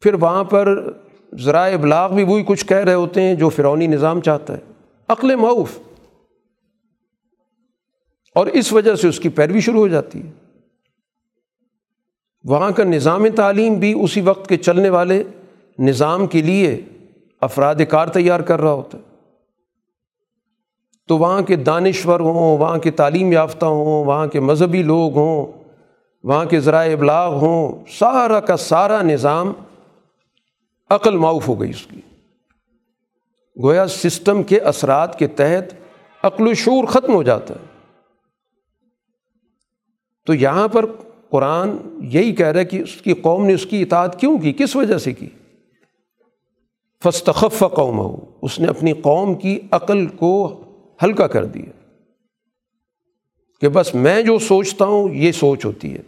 پھر 0.00 0.14
وہاں 0.14 0.44
پر 0.44 0.92
ذرائع 1.34 1.74
ابلاغ 1.74 2.14
بھی 2.14 2.24
وہی 2.24 2.44
کچھ 2.46 2.66
کہہ 2.66 2.76
رہے 2.76 2.94
ہوتے 2.94 3.22
ہیں 3.22 3.34
جو 3.34 3.48
فرعونی 3.48 3.86
نظام 3.86 4.20
چاہتا 4.20 4.54
ہے۔ 4.54 4.60
عقل 5.08 5.36
معاف 5.36 5.78
اور 8.36 8.46
اس 8.46 8.72
وجہ 8.72 8.94
سے 8.94 9.08
اس 9.08 9.20
کی 9.20 9.28
پیروی 9.28 9.60
شروع 9.60 9.80
ہو 9.80 9.88
جاتی 9.88 10.26
ہے۔ 10.26 10.30
وہاں 12.44 12.70
کا 12.70 12.84
نظام 12.84 13.28
تعلیم 13.28 13.74
بھی 13.74 14.00
اسی 14.02 14.20
وقت 14.20 14.48
کے 14.48 14.56
چلنے 14.56 14.88
والے 14.88 15.22
نظام 15.78 16.26
کے 16.26 16.42
لیے 16.42 16.80
افراد 17.40 17.74
کار 17.88 18.06
تیار 18.06 18.40
کر 18.40 18.60
رہا 18.60 18.72
ہوتا 18.72 18.98
ہے۔ 18.98 19.02
تو 21.08 21.18
وہاں 21.18 21.42
کے 21.42 21.56
دانشور 21.56 22.20
ہوں، 22.20 22.58
وہاں 22.58 22.78
کے 22.78 22.90
تعلیم 22.90 23.32
یافتہ 23.32 23.66
ہوں، 23.66 24.04
وہاں 24.04 24.26
کے 24.26 24.40
مذہبی 24.40 24.82
لوگ 24.82 25.14
ہوں، 25.14 25.64
وہاں 26.24 26.44
کے 26.44 26.60
ذرائع 26.60 26.92
ابلاغ 26.92 27.34
ہوں، 27.34 27.84
سارا 27.90 28.40
کا 28.40 28.56
سارا 28.56 29.02
نظام 29.02 29.52
عقل 30.90 31.16
معاف 31.16 31.48
ہو 31.48 31.60
گئی 31.60 31.70
اس 31.70 31.86
کی۔ 31.86 32.00
گویا 33.62 33.86
سسٹم 33.86 34.42
کے 34.42 34.58
اثرات 34.58 35.18
کے 35.18 35.26
تحت 35.26 35.74
عقل 36.22 36.48
و 36.48 36.54
شعور 36.54 36.84
ختم 36.84 37.14
ہو 37.14 37.22
جاتا 37.22 37.54
ہے۔ 37.54 37.65
تو 40.26 40.34
یہاں 40.34 40.68
پر 40.68 40.86
قرآن 41.30 41.70
یہی 42.00 42.34
کہہ 42.34 42.46
رہا 42.46 42.60
ہے 42.60 42.64
کہ 42.64 42.76
اس 42.76 42.94
کی 42.96 43.12
قوم 43.12 43.46
نے 43.46 43.54
اس 43.54 43.66
کی 43.66 43.82
اطاعت 43.82 44.20
کیوں 44.20 44.38
کی؟ 44.38 44.52
کس 44.52 44.76
وجہ 44.76 44.98
سے 44.98 45.12
کی؟ 45.12 45.28
فستخف 47.04 47.64
قوم 47.74 47.98
ہو 47.98 48.16
اس 48.42 48.60
نے 48.60 48.66
اپنی 48.66 48.92
قوم 48.92 49.34
کی 49.34 49.58
عقل 49.70 50.06
کو 50.06 50.62
ہلکا 51.02 51.26
کر 51.26 51.44
دیا 51.44 51.94
کہ 53.60 53.68
بس 53.68 53.94
میں 53.94 54.22
جو 54.22 54.38
سوچتا 54.38 54.84
ہوں 54.84 55.14
یہ 55.14 55.32
سوچ 55.32 55.64
ہوتی 55.64 55.94
ہے۔ 55.94 56.02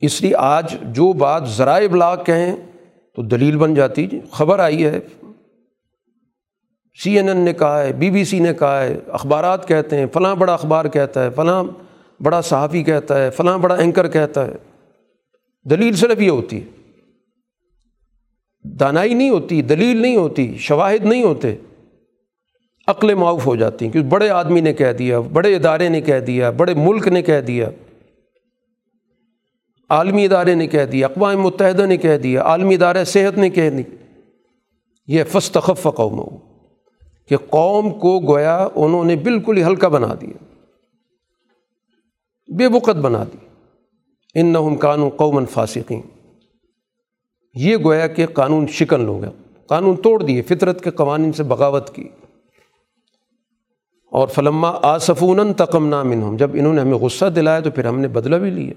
اس 0.00 0.22
لیے 0.22 0.34
آج 0.36 0.76
جو 0.82 1.12
بات 1.12 1.48
ذرائع 1.48 1.88
ابلاغ 1.88 2.24
کہیں 2.24 2.56
تو 3.16 3.22
دلیل 3.22 3.56
بن 3.56 3.74
جاتی 3.74 4.06
جی 4.06 4.20
خبر 4.30 4.58
آئی 4.58 4.84
ہے۔ 4.84 5.00
سی 7.02 7.16
این 7.16 7.28
این 7.28 7.38
نے 7.38 7.52
کہا 7.52 7.82
ہے، 7.82 7.92
بی 7.92 8.10
بی 8.10 8.24
سی 8.24 8.38
نے 8.38 8.54
کہا 8.54 8.82
ہے، 8.82 8.98
اخبارات 9.08 9.68
کہتے 9.68 9.98
ہیں، 9.98 10.06
فلاں 10.12 10.36
بڑا 10.36 10.54
اخبار 10.54 10.84
کہتا 10.84 11.24
ہے، 11.24 11.30
فلاں 11.30 11.64
بڑا 12.20 12.40
صحافی 12.40 12.82
کہتا 12.82 13.24
ہے، 13.24 13.30
فلاں 13.30 13.58
بڑا 13.58 13.74
اینکر 13.74 14.08
کہتا 14.08 14.46
ہے۔ 14.46 14.52
دلیل 15.70 15.96
صرف 15.96 16.20
یہ 16.20 16.30
ہوتی 16.30 16.60
ہے۔ 16.60 16.66
دانائی 18.64 19.14
نہیں 19.14 19.30
ہوتی، 19.30 19.62
دلیل 19.62 19.96
نہیں 19.96 20.16
ہوتی، 20.16 20.56
شواہد 20.58 21.04
نہیں 21.04 21.22
ہوتے۔ 21.22 21.56
عقل 22.86 23.14
معاف 23.14 23.46
ہو 23.46 23.56
جاتی 23.56 23.84
ہیں۔ 23.84 23.92
کیونکہ 23.92 24.10
بڑے 24.10 24.28
آدمی 24.28 24.60
نے 24.60 24.72
کہہ 24.72 24.92
دیا، 24.92 25.20
بڑے 25.20 25.56
ادارے 25.56 25.88
نے 25.88 26.00
کہہ 26.00 26.20
دیا، 26.20 26.50
بڑے 26.50 26.74
ملک 26.74 27.08
نے 27.08 27.22
کہہ 27.22 27.40
دیا۔ 27.40 27.70
عالمی 29.88 30.24
ادارے 30.24 30.54
نے 30.54 30.66
کہہ 30.66 30.84
دیا، 30.84 31.06
اقوام 31.06 31.40
متحدہ 31.40 31.86
نے 31.86 31.96
کہہ 31.96 32.18
دیا، 32.18 32.42
عالمی 32.42 32.74
ادارہ 32.74 33.04
صحت 33.04 33.38
نے 33.38 33.50
کہہ 33.50 33.70
دی۔ 33.70 33.82
یہ 35.06 35.24
فستخف 35.24 35.86
قوم 35.94 36.18
ہو 36.18 36.38
کہ 37.28 37.36
قوم 37.36 37.90
کو 37.90 38.20
گویا 38.20 38.68
انہوں 38.74 39.04
نے 39.04 39.16
بالکل 39.16 39.56
ہی 39.56 39.64
ہلکا 39.64 39.88
بنا 39.88 40.14
دیا۔ 40.20 40.53
بے 42.48 42.68
بقت 42.68 42.96
بنا 42.96 43.24
دی۔ 43.24 43.38
ان 44.34 44.46
نہ 44.46 44.58
قانون 44.80 45.10
قومن 45.10 45.46
فاسقین۔ 45.46 46.00
یہ 47.54 47.76
گویا 47.76 48.06
کہ 48.06 48.26
قانون 48.26 48.66
شکن 48.66 49.04
لوگ 49.04 49.24
ہیں۔ 49.24 49.32
قانون 49.66 49.96
توڑ 49.96 50.22
دیے، 50.22 50.42
فطرت 50.42 50.84
کے 50.84 50.90
قوانین 50.90 51.32
سے 51.32 51.42
بغاوت 51.42 51.94
کی۔ 51.94 52.08
اور 54.10 54.28
فلما 54.28 54.70
آصفون 54.82 55.54
تقم 55.54 55.86
نام 55.86 56.36
جب 56.36 56.50
انہوں 56.54 56.74
نے 56.74 56.80
ہمیں 56.80 56.94
غصہ 56.94 57.24
دلایا 57.24 57.60
تو 57.60 57.70
پھر 57.70 57.86
ہم 57.86 58.00
نے 58.00 58.08
بدلہ 58.08 58.36
بھی 58.36 58.50
لیا۔ 58.50 58.72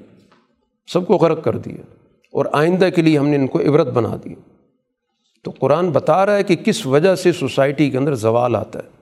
سب 0.88 1.08
کو 1.08 1.14
غرق 1.14 1.44
کر 1.44 1.58
دیا۔ 1.58 1.96
اور 2.32 2.46
آئندہ 2.52 2.90
کے 2.96 3.02
لیے 3.02 3.18
ہم 3.18 3.28
نے 3.28 3.36
ان 3.36 3.48
کو 3.48 3.60
عبرت 3.60 3.88
بنا 3.88 4.16
دی۔ 4.26 4.34
تو 5.44 5.52
قرآن 5.60 5.92
بتا 5.92 6.26
رہا 6.26 6.36
ہے 6.36 6.44
کہ 6.44 6.56
کس 6.56 6.86
وجہ 6.86 7.16
سے 7.16 7.32
سوسائٹی 7.32 7.90
کے 7.90 7.98
اندر 7.98 8.16
زوال 8.16 8.56
آتا 8.56 8.80
ہے۔ 8.80 8.97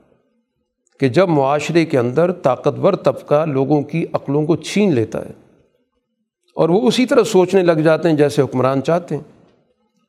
کہ 1.00 1.10
جب 1.10 1.30
معاشرے 1.30 1.86
کے 1.86 1.98
اندر 1.98 2.32
طاقتور 2.32 2.94
طبقہ 2.94 3.46
لوگوں 3.46 3.82
کی 3.84 4.06
عقلوں 4.14 4.46
کو 4.46 4.56
چھین 4.56 4.94
لیتا 4.94 5.26
ہے 5.26 5.32
اور 6.58 6.70
وہ 6.70 6.88
اسی 6.88 7.06
طرح 7.06 7.24
سوچنے 7.24 7.62
لگ 7.64 7.80
جاتے 7.84 8.10
ہیں 8.10 8.16
جیسے 8.16 8.42
حکمران 8.42 8.84
چاہتے 8.84 9.16
ہیں، 9.16 9.24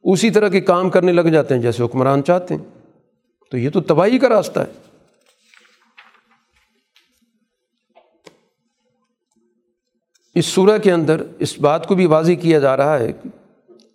اسی 0.05 0.31
طرح 0.31 0.49
کے 0.49 0.61
کام 0.61 0.91
کرنے 0.91 1.13
لگ 1.13 1.21
جاتے 1.21 1.55
ہیں 1.55 1.63
جیسے 1.63 1.83
حکمران 1.83 2.25
چاہتے 2.25 2.55
ہیں، 2.55 2.63
تو 3.51 3.59
یہ 3.59 3.71
تو 3.71 3.81
تباہی 3.81 4.19
کا 4.19 4.29
راستہ 4.29 4.61
ہے۔ 4.61 4.85
اس 10.35 10.47
صورح 10.47 10.77
کے 10.77 10.93
اندر 10.93 11.23
اس 11.39 11.59
بات 11.59 11.87
کو 11.87 11.95
بھی 11.95 12.07
واضح 12.07 12.33
کیا 12.33 12.59
جا 12.59 12.77
رہا 12.77 12.99
ہے 12.99 13.13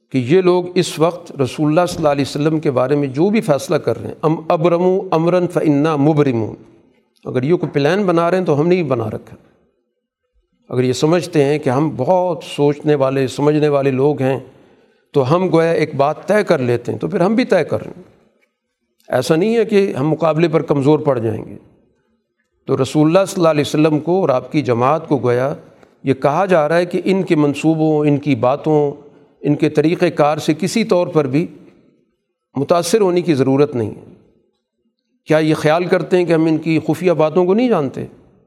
کہ 0.09 0.17
یہ 0.17 0.41
لوگ 0.41 0.65
اس 0.75 0.99
وقت 0.99 1.31
رسول 1.41 1.67
اللہ 1.67 1.85
صلی 1.85 1.97
اللہ 1.97 2.09
علیہ 2.09 2.25
وسلم 2.27 2.59
کے 2.59 2.71
بارے 2.71 2.95
میں 2.95 3.07
جو 3.07 3.29
بھی 3.29 3.41
فیصلہ 3.41 3.75
کر 3.75 3.99
رہے 3.99 4.07
ہیں، 4.07 4.15
ام 4.21 4.35
ابرم 4.47 4.83
امراً 5.11 5.47
فنا 5.47 5.95
مبرمون۔ 5.95 6.70
اگر 7.25 7.43
یہ 7.43 7.55
کوئی 7.55 7.71
پلان 7.71 8.03
بنا 8.03 8.31
رہے 8.31 8.37
ہیں 8.37 8.45
تو 8.45 8.59
ہم 8.59 8.67
نے 8.67 8.75
بھی 8.75 8.83
بنا 8.83 9.09
رکھا 9.09 9.35
اگر 10.69 10.83
یہ 10.83 10.93
سمجھتے 10.93 11.45
ہیں 11.45 11.59
کہ 11.59 11.69
ہم 11.69 11.91
بہت 11.97 12.43
سوچنے 12.43 12.95
والے، 12.95 13.27
سمجھنے 13.27 13.67
والے 13.67 13.91
لوگ 13.91 14.21
ہیں، 14.21 14.39
تو 15.13 15.35
ہم 15.35 15.49
گویا 15.53 15.71
ایک 15.71 15.95
بات 15.95 16.27
طے 16.27 16.43
کر 16.43 16.59
لیتے 16.59 16.91
ہیں، 16.91 16.99
تو 16.99 17.07
پھر 17.07 17.19
ہم 17.19 17.35
بھی 17.35 17.45
طے 17.45 17.63
کر 17.63 17.81
رہے 17.83 17.91
ہیں۔ 17.97 18.03
ایسا 19.07 19.35
نہیں 19.35 19.57
ہے 19.57 19.65
کہ 19.65 19.93
ہم 19.99 20.09
مقابلے 20.09 20.47
پر 20.47 20.61
کمزور 20.61 20.99
پڑ 20.99 21.19
جائیں 21.19 21.45
گے۔ 21.45 21.57
تو 22.67 22.83
رسول 22.83 23.07
اللہ 23.07 23.25
صلی 23.27 23.39
اللہ 23.39 23.49
علیہ 23.49 23.61
وسلم 23.61 23.99
کو 23.99 24.21
اور 24.21 24.29
آپ 24.29 24.51
کی 24.51 24.61
جماعت 24.61 25.07
کو 25.07 25.17
گویا 25.17 25.53
یہ 26.03 26.13
کہا 26.13 26.45
جا 26.45 26.69
رہا 26.69 26.77
ہے 26.77 26.85
کہ 26.85 27.01
ان 27.05 27.23
کے 27.23 27.35
منصوبوں، 27.35 28.05
ان 28.05 28.17
کی 28.17 28.35
باتوں، 28.35 28.91
ان 29.41 29.55
کے 29.55 29.69
طریقۂ 29.69 30.07
کار 30.15 30.37
سے 30.37 30.53
کسی 30.59 30.83
طور 30.83 31.07
پر 31.07 31.27
بھی 31.27 31.47
متاثر 32.55 33.01
ہونے 33.01 33.21
کی 33.21 33.33
ضرورت 33.33 33.75
نہیں 33.75 33.91
ہے۔ 33.91 34.20
کیا 35.27 35.37
یہ 35.37 35.53
خیال 35.53 35.85
کرتے 35.85 36.17
ہیں 36.17 36.25
کہ 36.25 36.33
ہم 36.33 36.45
ان 36.45 36.57
کی 36.57 36.79
خفیہ 36.87 37.11
باتوں 37.11 37.45
کو 37.45 37.53
نہیں 37.53 37.69
جانتے؟ 37.69 38.05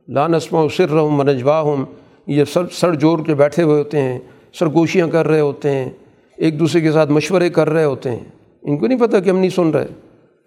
لانسما 0.09 0.61
و 0.61 0.69
سر 0.69 0.91
رہوں 0.91 1.11
منجوا 1.11 1.61
ہوں 1.61 1.85
یہ 2.27 2.45
سر 2.45 2.67
سر 2.73 2.95
جوڑ 2.95 3.23
کے 3.23 3.35
بیٹھے 3.35 3.63
ہوئے 3.63 3.79
ہوتے 3.79 4.01
ہیں، 4.01 4.19
سرگوشیاں 4.53 5.09
کر 5.09 5.29
رہے 5.29 5.41
ہوتے 5.41 5.71
ہیں، 5.71 5.91
ایک 6.37 6.59
دوسرے 6.61 6.81
کے 6.81 6.93
ساتھ 6.93 7.11
مشورے 7.11 7.51
کر 7.51 7.71
رہے 7.71 7.85
ہوتے 7.85 8.11
ہیں۔ 8.11 8.25
ان 8.63 8.77
کو 8.77 8.87
نہیں 8.87 8.99
پتہ 8.99 9.17
کہ 9.25 9.31
ہم 9.31 9.39
نہیں 9.39 9.51
سن 9.51 9.71
رہے، 9.71 9.87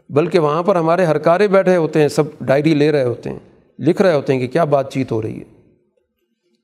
بلکہ 0.09 0.39
وہاں 0.39 0.63
پر 0.63 0.75
ہمارے 0.75 1.05
ہرکارے 1.05 1.47
بیٹھے 1.47 1.75
ہوتے 1.75 2.01
ہیں، 2.01 2.07
سب 2.07 2.23
ڈائری 2.41 2.73
لے 2.73 2.91
رہے 2.91 3.03
ہوتے 3.03 3.29
ہیں، 3.29 3.39
لکھ 3.79 4.01
رہے 4.01 4.13
ہوتے 4.13 4.33
ہیں 4.33 4.39
کہ 4.39 4.47
کیا 4.47 4.63
بات 4.63 4.93
چیت 4.93 5.11
ہو 5.11 5.21
رہی 5.21 5.39
ہے۔ 5.39 5.43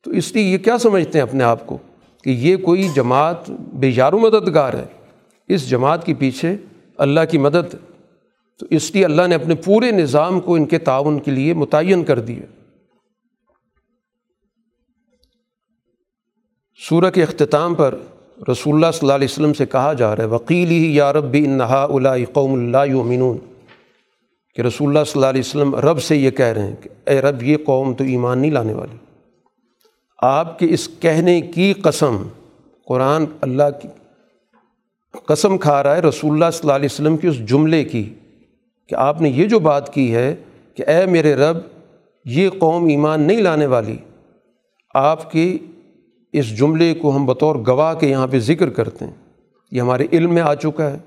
تو 0.06 0.12
اس 0.12 0.36
لیے 0.36 0.44
یہ 0.44 0.58
کیا 0.58 0.78
سمجھتے 0.78 1.18
ہیں 1.18 1.24
اپنے 1.24 1.44
آپ 1.44 1.68
کو؟ 1.68 1.78
کہ 2.24 2.30
یہ 2.30 2.56
کوئی 2.56 2.90
جماعت 2.96 3.50
بے 3.50 3.92
یار 3.96 4.14
و 4.14 4.20
مددگار 4.20 4.74
ہے۔ 4.74 4.86
اس 5.48 5.70
جماعت 5.70 6.06
کے 6.06 6.14
پیچھے 6.14 6.56
اللہ 6.98 7.20
کی 7.32 7.38
مدد 7.38 7.76
تو 8.60 8.66
اس 8.70 8.96
لیے 8.96 9.06
اللہ 9.06 9.28
نے 9.28 9.36
اپنے 9.36 9.56
پورے 9.56 9.92
نظام 9.92 10.40
کو 10.40 10.56
ان 10.56 10.66
کے 10.66 10.78
تعاون 10.78 11.20
کے 11.20 11.32
لیے 11.32 11.54
متعین 11.54 12.04
کر 12.04 12.20
دیا۔ 12.20 12.46
سورہ 16.80 17.10
کے 17.10 17.24
اختتام 17.24 17.76
پر 17.76 17.98
رسول 18.52 18.76
اللہ 18.76 18.92
صلی 18.92 19.00
اللہ 19.02 19.14
علیہ 19.14 19.28
وسلم 19.32 19.54
سے 19.54 19.66
کہا 19.66 19.94
جا 19.94 20.16
رہا 20.16 20.24
ہے 20.24 20.28
وکیل 20.28 20.70
ہی 20.70 20.96
یا 20.96 21.14
رب 21.14 21.24
بھی 21.24 21.46
انہا 21.46 21.84
اللہ 21.84 22.32
قوم 22.34 22.54
اللہ 22.54 22.86
یومنون 22.88 23.38
کہ 24.56 24.62
رسول 24.62 24.90
اللہ 24.90 25.04
صلی 25.04 25.20
اللہ 25.20 25.30
علیہ 25.30 25.40
وسلم 25.40 25.76
رب 25.76 26.02
سے 26.04 26.16
یہ 26.16 26.32
کہہ 26.32 26.46
رہے 26.46 26.62
ہیں 26.62 26.76
کہ 26.82 26.90
اے 27.06 27.22
رب، 27.22 27.44
یہ 27.44 27.58
قوم 27.66 27.94
تو 27.94 28.04
ایمان 28.04 28.40
نہیں 28.40 28.52
لانے 28.52 28.74
والی۔ 28.74 28.98
آپ 30.20 30.60
کے 30.60 30.66
اس 30.70 30.90
کہنے 31.00 31.42
کی 31.42 31.74
قسم، 31.74 32.28
قرآن 32.88 33.26
اللہ 33.42 33.70
کی 33.82 33.88
قسم 35.26 35.58
کھا 35.58 35.84
رہا 35.84 35.96
ہے 35.96 36.02
رسول 36.02 36.34
اللہ 36.34 36.52
صلی 36.52 36.60
اللہ 36.64 36.74
علیہ 36.74 36.90
وسلم 36.92 37.18
کی 37.18 37.28
اس 37.28 37.40
جملے 37.50 37.84
کی۔ 37.84 38.14
کہ 38.90 38.96
آپ 38.96 39.22
نے 39.22 39.30
یہ 39.30 39.46
جو 39.46 39.60
بات 39.60 39.94
کی 39.94 40.14
ہے 40.16 40.36
کہ 40.76 40.84
اے 40.88 41.06
میرے 41.06 41.34
رب، 41.36 41.58
یہ 42.26 42.50
قوم 42.50 42.86
ایمان 42.86 43.22
نہیں 43.22 43.42
لانے 43.42 43.66
والی، 43.66 43.98
آپ 44.96 45.32
کی 45.32 45.58
اس 46.34 46.58
جملے 46.58 46.94
کو 46.94 47.16
ہم 47.16 47.26
بطور 47.26 47.56
گواہ 47.68 47.94
کے 47.94 48.08
یہاں 48.08 48.28
پہ 48.28 48.40
ذکر 48.40 48.70
کرتے 48.70 49.06
ہیں۔ 49.06 49.14
یہ 49.72 49.82
ہمارے 49.82 50.08
علم 50.12 50.34
میں 50.34 50.42
آ 50.42 50.54
چکا 50.56 50.90
ہے، 50.92 50.98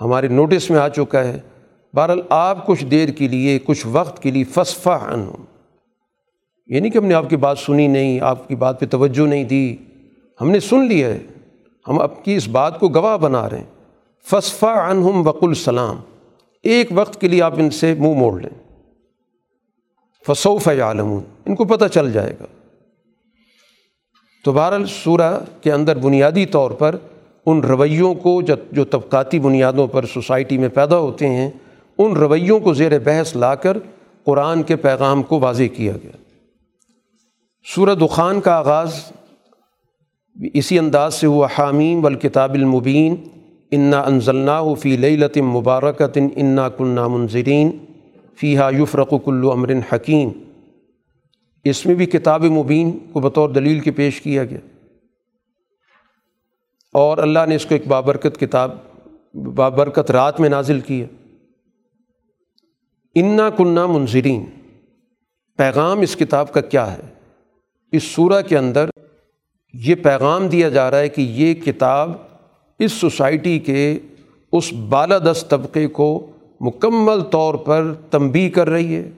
ہمارے 0.00 0.28
نوٹس 0.28 0.70
میں 0.70 0.78
آ 0.78 0.88
چکا 0.88 1.24
ہے۔ 1.24 1.38
بہرحال 1.94 2.20
آپ 2.28 2.66
کچھ 2.66 2.84
دیر 2.84 3.08
کے 3.08 3.28
لیے، 3.28 3.58
کچھ 3.64 3.86
وقت 3.86 4.22
کے 4.22 4.30
لیے 4.30 4.44
فصفہ 4.44 4.98
ان 5.08 5.30
یہ 6.66 6.80
نہیں 6.80 6.90
کہ 6.90 6.98
ہم 6.98 7.06
نے 7.06 7.14
آپ 7.14 7.30
کی 7.30 7.36
بات 7.36 7.58
سنی 7.58 7.86
نہیں، 7.86 8.20
آپ 8.20 8.48
کی 8.48 8.54
بات 8.54 8.80
پہ 8.80 8.86
توجہ 8.86 9.26
نہیں 9.26 9.44
دی۔ 9.44 9.76
ہم 10.40 10.50
نے 10.50 10.60
سن 10.60 10.86
لیا 10.86 11.08
ہے، 11.08 11.18
ہم 11.88 12.00
اب 12.00 12.24
کی 12.24 12.34
اس 12.36 12.48
بات 12.48 12.80
کو 12.80 12.88
گواہ 12.88 13.16
بنا 13.16 13.50
رہے 13.50 13.58
ہیں۔ 13.58 13.70
فصفہ 14.26 14.66
عنہم 14.66 15.26
وق 15.26 15.44
السلام 15.44 15.96
ایک 16.66 16.88
وقت 16.90 17.20
کے 17.20 17.28
لیے 17.28 17.42
آپ 17.42 17.54
ان 17.56 17.70
سے 17.70 17.94
منہ 17.94 18.14
موڑ 18.14 18.40
لیں۔ 18.40 18.82
فصوف 20.26 20.68
عالمون 20.68 21.24
ان 21.46 21.54
کو 21.54 21.64
پتہ 21.64 21.84
چل 21.84 22.12
جائے 22.12 22.32
گا۔ 22.40 22.44
تو 24.44 24.52
بہرحال 24.52 24.86
سورہ 24.86 25.40
کے 25.60 25.72
اندر 25.72 25.98
بنیادی 25.98 26.46
طور 26.46 26.70
پر 26.70 26.96
ان 27.46 27.60
رویوں 27.60 28.14
کو 28.14 28.42
جو 28.72 28.84
طبقاتی 28.84 29.40
بنیادوں 29.40 29.86
پر 29.86 30.06
سوسائٹی 30.06 30.58
میں 30.58 30.68
پیدا 30.68 30.98
ہوتے 30.98 31.28
ہیں، 31.28 31.50
ان 31.98 32.12
رویوں 32.12 32.60
کو 32.60 32.74
زیر 32.74 32.98
بحث 32.98 33.36
لا 33.36 33.54
کر 33.54 33.76
قرآن 34.24 34.62
کے 34.62 34.76
پیغام 34.76 35.22
کو 35.22 35.40
واضح 35.40 35.62
کیا 35.76 35.92
گیا۔ 36.02 36.16
سورہ 37.74 37.94
دخان 37.94 38.40
کا 38.40 38.54
آغاز 38.54 39.00
اسی 40.54 40.78
انداز 40.78 41.14
سے 41.14 41.26
ہوا، 41.26 41.48
حامیم 41.58 42.04
والکتاب 42.04 42.54
المبین۔ 42.54 43.16
انا 43.70 44.00
انزلنا 44.00 44.74
فی 44.74 44.96
لطم 44.96 45.50
مبارکت 45.50 46.18
انا 46.36 46.68
کنہ 46.68 47.08
منظرین 47.08 47.84
فیحا 48.36 48.70
یفرق 48.78 49.14
کلو 49.24 49.52
امر 49.52 49.72
حکیم 49.92 50.30
اس 51.64 51.86
میں 51.86 51.94
بھی 51.94 52.06
کتاب 52.06 52.44
مبین 52.44 52.98
کو 53.12 53.20
بطور 53.20 53.48
دلیل 53.48 53.80
کے 53.80 53.90
پیش 53.90 54.20
کیا 54.20 54.44
گیا۔ 54.44 54.58
اور 56.92 57.18
اللہ 57.18 57.38
نے 57.48 57.54
اس 57.54 57.66
کو 57.66 57.74
ایک 57.74 57.86
بابرکت 57.86 58.40
کتاب، 58.40 58.70
بابرکت 59.34 60.10
رات 60.10 60.40
میں 60.40 60.48
نازل 60.48 60.80
کیا 60.80 61.06
انا 63.14 63.50
کنہ 63.50 63.86
منظرین 63.86 64.44
پیغام 65.56 66.00
اس 66.00 66.16
کتاب 66.16 66.52
کا 66.52 66.60
کیا 66.60 66.92
ہے؟ 66.92 67.00
اس 67.92 68.02
صورہ 68.02 68.42
کے 68.42 68.58
اندر 68.58 68.88
یہ 69.72 69.94
پیغام 69.94 70.48
دیا 70.48 70.68
جا 70.68 70.90
رہا 70.90 70.98
ہے 70.98 71.08
کہ 71.08 71.20
یہ 71.20 71.54
کتاب 71.54 72.25
اس 72.80 72.92
سوسائٹی 72.92 73.58
کے 73.58 73.98
اس 74.52 74.72
بالادست 74.88 75.48
طبقے 75.50 75.86
کو 75.88 76.08
مکمل 76.60 77.20
طور 77.30 77.54
پر 77.54 77.92
تنبی 78.10 78.48
کر 78.50 78.68
رہی 78.70 78.94
ہے، 78.96 79.08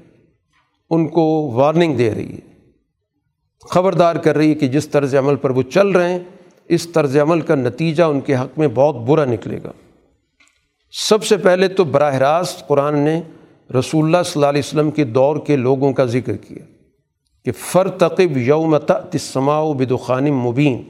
ان 0.91 1.07
کو 1.09 1.25
وارننگ 1.55 1.97
دے 1.97 2.11
رہی 2.15 2.33
ہے، 2.33 2.47
خبردار 3.71 4.17
کر 4.17 4.37
رہی 4.37 4.49
ہے 4.51 4.55
کہ 4.55 4.69
جس 4.69 4.89
طرز 4.89 5.15
عمل 5.15 5.37
پر 5.37 5.51
وہ 5.51 5.63
چل 5.63 5.89
رہے 5.89 6.13
ہیں، 6.13 6.19
اس 6.71 6.89
طرز 6.89 7.17
عمل 7.17 7.41
کا 7.41 7.55
نتیجہ 7.55 8.03
ان 8.03 8.21
کے 8.21 8.35
حق 8.35 8.59
میں 8.59 8.69
بہت 8.75 8.97
برا 9.07 9.25
نکلے 9.25 9.59
گا۔ 9.65 9.73
سب 10.95 11.25
سے 11.25 11.37
پہلے 11.37 11.69
تو 11.69 11.85
براہ 11.85 12.15
راست 12.15 12.67
قرآن 12.69 12.99
نے 12.99 13.21
رسول 13.71 14.05
اللہ 14.05 14.23
صلی 14.25 14.33
اللہ 14.35 14.47
علیہ 14.47 14.63
وسلم 14.65 14.91
کے 14.91 15.05
دور 15.05 15.37
کے 15.47 15.57
لوگوں 15.57 15.93
کا 15.93 16.05
ذکر 16.05 16.37
کیا 16.37 16.65
کہ 17.47 17.53
فرتقب 17.53 18.37
یوم 18.37 18.77
تسماؤ 19.11 19.73
بدخان 19.73 20.31
مبین، 20.35 20.83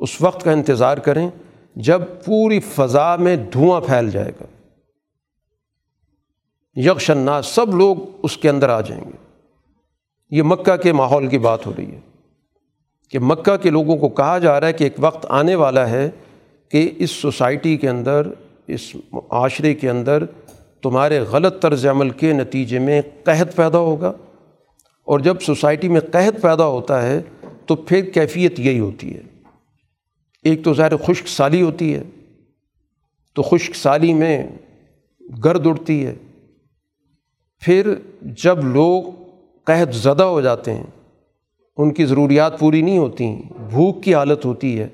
اس 0.00 0.20
وقت 0.20 0.44
کا 0.44 0.52
انتظار 0.52 0.98
کریں 0.98 1.28
جب 1.76 2.02
پوری 2.24 2.60
فضا 2.60 3.16
میں 3.16 3.36
دھواں 3.36 3.80
پھیل 3.80 4.10
جائے 4.10 4.32
گا۔ 4.40 4.44
یکشنا 6.74 7.42
سب 7.42 7.74
لوگ 7.74 7.96
اس 8.22 8.36
کے 8.36 8.48
اندر 8.48 8.68
آ 8.68 8.80
جائیں 8.80 9.04
گے۔ 9.04 9.16
یہ 10.30 10.42
مکہ 10.42 10.76
کے 10.76 10.92
ماحول 10.92 11.26
کی 11.26 11.38
بات 11.38 11.66
ہو 11.66 11.72
رہی 11.78 11.90
ہے 11.90 12.00
کہ 13.10 13.18
مکہ 13.18 13.56
کے 13.56 13.70
لوگوں 13.70 13.96
کو 13.96 14.08
کہا 14.08 14.38
جا 14.38 14.60
رہا 14.60 14.66
ہے 14.66 14.72
کہ 14.72 14.84
ایک 14.84 14.92
وقت 14.98 15.26
آنے 15.28 15.54
والا 15.54 15.90
ہے 15.90 16.10
کہ 16.68 16.90
اس 16.96 17.10
سوسائٹی 17.10 17.76
کے 17.76 17.88
اندر، 17.88 18.26
اس 18.66 18.96
معاشرے 19.12 19.74
کے 19.74 19.90
اندر 19.90 20.24
تمہارے 20.82 21.20
غلط 21.20 21.62
طرز 21.62 21.86
عمل 21.86 22.10
کے 22.10 22.32
نتیجے 22.32 22.78
میں 22.78 23.02
قحط 23.24 23.56
پیدا 23.56 23.78
ہوگا۔ 23.78 24.12
اور 25.04 25.20
جب 25.20 25.40
سوسائٹی 25.40 25.88
میں 25.88 26.00
قحط 26.00 26.42
پیدا 26.42 26.64
ہوتا 26.64 27.02
ہے 27.02 27.22
تو 27.66 27.76
پھر 27.76 28.10
کیفیت 28.10 28.60
یہی 28.60 28.78
ہوتی 28.78 29.16
ہے۔ 29.16 29.35
ایک 30.42 30.64
تو 30.64 30.74
ظاہر 30.74 30.96
خشک 30.96 31.28
سالی 31.28 31.62
ہوتی 31.62 31.94
ہے، 31.94 32.02
تو 33.34 33.42
خشک 33.42 33.76
سالی 33.76 34.14
میں 34.14 34.46
گرد 35.44 35.66
اڑتی 35.66 36.06
ہے۔ 36.06 36.14
پھر 37.60 37.94
جب 38.22 38.64
لوگ 38.64 39.02
قحط 39.64 39.94
زدہ 39.94 40.22
ہو 40.22 40.40
جاتے 40.40 40.74
ہیں، 40.74 40.86
ان 41.76 41.92
کی 41.92 42.04
ضروریات 42.04 42.58
پوری 42.58 42.82
نہیں 42.82 42.98
ہوتی، 42.98 43.36
بھوک 43.70 44.02
کی 44.02 44.14
حالت 44.14 44.44
ہوتی 44.44 44.80
ہے، 44.80 44.88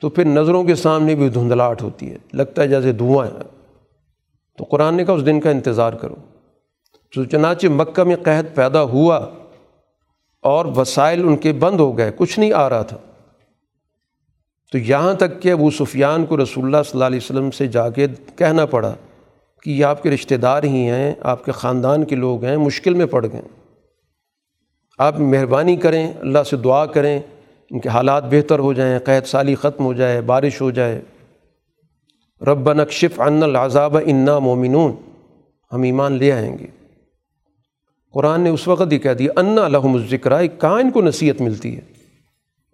تو 0.00 0.08
پھر 0.08 0.24
نظروں 0.24 0.64
کے 0.64 0.74
سامنے 0.74 1.14
بھی 1.14 1.28
دھندلاہٹ 1.28 1.82
ہوتی 1.82 2.10
ہے۔ 2.10 2.16
لگتا 2.32 2.62
ہے 2.62 2.68
جیسے 2.68 2.92
دھواں 2.92 3.26
ہے۔ 3.26 3.42
تو 4.58 4.64
قرآن 4.64 4.94
نے 4.94 5.04
کہا، 5.04 5.14
اس 5.14 5.26
دن 5.26 5.40
کا 5.40 5.50
انتظار 5.50 5.92
کرو۔ 5.92 6.14
تو 7.14 7.24
چنانچہ 7.24 7.66
مکہ 7.66 8.04
میں 8.04 8.16
قحط 8.16 8.54
پیدا 8.54 8.82
ہوا 8.82 9.26
اور 10.42 10.66
وسائل 10.66 11.28
ان 11.28 11.36
کے 11.36 11.52
بند 11.52 11.80
ہو 11.80 11.98
گئے، 11.98 12.12
کچھ 12.16 12.38
نہیں 12.38 12.52
آ 12.52 12.68
رہا 12.68 12.82
تھا۔ 12.82 12.98
تو 14.74 14.78
یہاں 14.78 15.14
تک 15.14 15.42
کہ 15.42 15.52
ابو 15.52 15.70
سفیان 15.70 16.26
کو 16.26 16.36
رسول 16.36 16.64
اللہ 16.64 16.76
صلی 16.76 16.90
اللہ 16.92 17.04
علیہ 17.04 17.18
وسلم 17.22 17.50
سے 17.50 17.66
جا 17.66 17.90
کے 17.90 18.06
کہنا 18.36 18.66
پڑا 18.66 18.94
کہ 19.62 19.70
یہ 19.70 19.84
آپ 19.84 20.02
کے 20.02 20.10
رشتہ 20.10 20.34
دار 20.34 20.62
ہی 20.62 20.88
ہیں، 20.88 21.14
آپ 21.20 21.44
کے 21.44 21.52
خاندان 21.52 22.04
کے 22.04 22.16
لوگ 22.16 22.44
ہیں، 22.44 22.56
مشکل 22.56 22.94
میں 22.94 23.06
پڑ 23.06 23.26
گئے۔ 23.32 23.42
آپ 24.98 25.20
مہربانی 25.20 25.76
کریں، 25.76 26.12
اللہ 26.20 26.42
سے 26.50 26.56
دعا 26.56 26.86
کریں، 26.86 27.20
ان 27.70 27.80
کے 27.80 27.88
حالات 27.88 28.24
بہتر 28.24 28.58
ہو 28.58 28.72
جائیں، 28.72 28.98
قید 28.98 29.26
سالی 29.26 29.54
ختم 29.54 29.84
ہو 29.84 29.92
جائے، 29.92 30.20
بارش 30.20 30.60
ہو 30.60 30.70
جائے۔ 30.70 31.02
رب 32.40 32.72
نقشف 32.72 33.20
ان 33.20 33.42
العذاب 33.42 33.96
انا 34.06 34.38
مومنون۔ 34.38 34.92
ہم 35.72 35.82
ایمان 35.82 36.12
لے 36.12 36.32
آئیں 36.32 36.58
گے۔ 36.58 36.66
قرآن 38.12 38.40
نے 38.40 38.50
اس 38.50 38.68
وقت 38.68 38.92
ہی 38.92 38.98
کہہ 38.98 39.14
دیا، 39.14 39.32
انا 39.36 39.64
الحم 39.64 39.94
الذکر 39.94 40.46
کہاں 40.46 40.80
ان 40.80 40.90
کو 40.90 41.02
نصیحت 41.02 41.40
ملتی 41.40 41.76
ہے۔ 41.76 41.93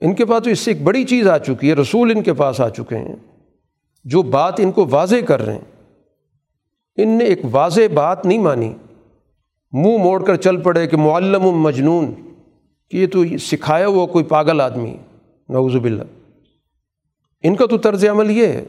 ان 0.01 0.15
کے 0.15 0.25
پاس 0.27 0.45
تو 0.45 0.51
اس 0.51 0.59
سے 0.59 0.71
ایک 0.71 0.83
بڑی 0.83 1.05
چیز 1.05 1.29
آ 1.29 1.39
چکی 1.39 1.69
ہے، 1.69 1.75
رسول 1.75 2.11
ان 2.11 2.23
کے 2.23 2.33
پاس 2.33 2.61
آ 2.61 2.69
چکے 2.69 2.97
ہیں، 2.97 3.15
جو 4.05 4.23
بات 4.23 4.61
ان 4.61 4.73
کو 4.73 4.87
واضح 4.91 5.17
کر 5.29 5.43
رہے 5.43 5.53
ہیں۔ 5.53 5.95
ان 6.97 7.09
نے 7.09 7.25
ایک 7.25 7.39
واضح 7.51 7.81
بات 7.95 8.27
نہیں 8.27 8.39
مانی۔ 8.39 8.75
منہ 9.73 9.99
موڑ 9.99 10.25
کر 10.25 10.37
چل 10.37 10.61
پڑے 10.61 10.87
کہ 10.87 10.97
معلم 10.97 11.43
مجنون، 11.43 12.15
کہ 12.91 12.97
یہ 12.97 13.07
تو 13.07 13.25
سکھایا 13.41 13.87
ہوا 13.87 14.07
کوئی 14.07 14.25
پاگل 14.25 14.61
آدمی 14.61 14.97
نوز 15.49 15.77
باللہ۔ 15.77 16.03
ان 17.43 17.57
کا 17.57 17.67
تو 17.67 17.79
طرز 17.79 18.05
عمل 18.05 18.31
یہ 18.31 18.47
ہے، 18.47 18.65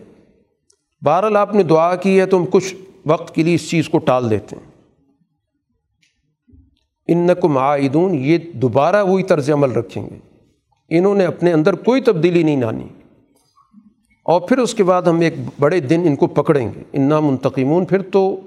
بہرحال 1.02 1.38
آپ 1.38 1.56
نے 1.56 1.64
دعا 1.64 1.96
کی 1.96 2.20
ہے 2.20 2.26
تو 2.26 2.38
ہم 2.38 2.46
کچھ 2.52 2.76
وقت 3.06 3.36
کے 3.36 3.44
لیے 3.44 3.56
اس 3.56 3.70
چیز 3.70 3.90
کو 3.90 3.98
ٹال 3.98 4.30
دیتے 4.30 4.56
ہیں۔ 4.56 4.72
ان 7.08 7.18
نقم 7.18 7.58
عائدون، 7.58 8.16
یہ 8.16 8.38
دوبارہ 8.54 9.04
وہی 9.04 9.24
طرز 9.24 9.50
عمل 9.52 9.72
رکھیں 9.72 10.04
گے۔ 10.04 10.31
انہوں 10.98 11.16
نے 11.16 11.26
اپنے 11.26 11.54
اندر 11.54 11.74
کوئی 11.74 12.02
تبدیلی 12.02 12.44
نہیں 12.44 12.62
لانی 12.62 12.88
اور 14.24 14.42
پھر 14.42 14.58
اس 14.58 14.74
کے 14.74 14.84
بعد 14.84 15.02
ہم 15.02 15.20
ایک 15.20 15.34
بڑے 15.60 15.80
دن 15.80 16.02
ان 16.06 16.16
کو 16.16 16.28
پکڑیں 16.28 16.70
گے۔ 16.76 16.84
انا 16.94 17.20
منتقمون۔ 17.20 17.86
پھر 17.86 18.02
تو 18.02 18.40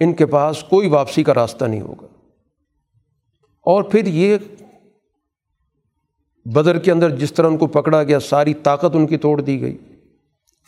ان 0.00 0.12
کے 0.12 0.26
پاس 0.26 0.64
کوئی 0.64 0.88
واپسی 0.88 1.24
کا 1.24 1.34
راستہ 1.34 1.64
نہیں 1.64 1.80
ہوگا۔ 1.80 2.06
اور 3.62 3.82
پھر 3.82 4.06
یہ 4.06 4.36
بدر 6.44 6.78
کے 6.78 6.92
اندر 6.92 7.10
جس 7.10 7.32
طرح 7.32 7.46
ان 7.46 7.56
کو 7.56 7.66
پکڑا 7.66 8.02
گیا، 8.02 8.20
ساری 8.20 8.54
طاقت 8.54 8.96
ان 8.96 9.06
کی 9.06 9.16
توڑ 9.16 9.40
دی 9.40 9.60
گئی۔ 9.60 9.76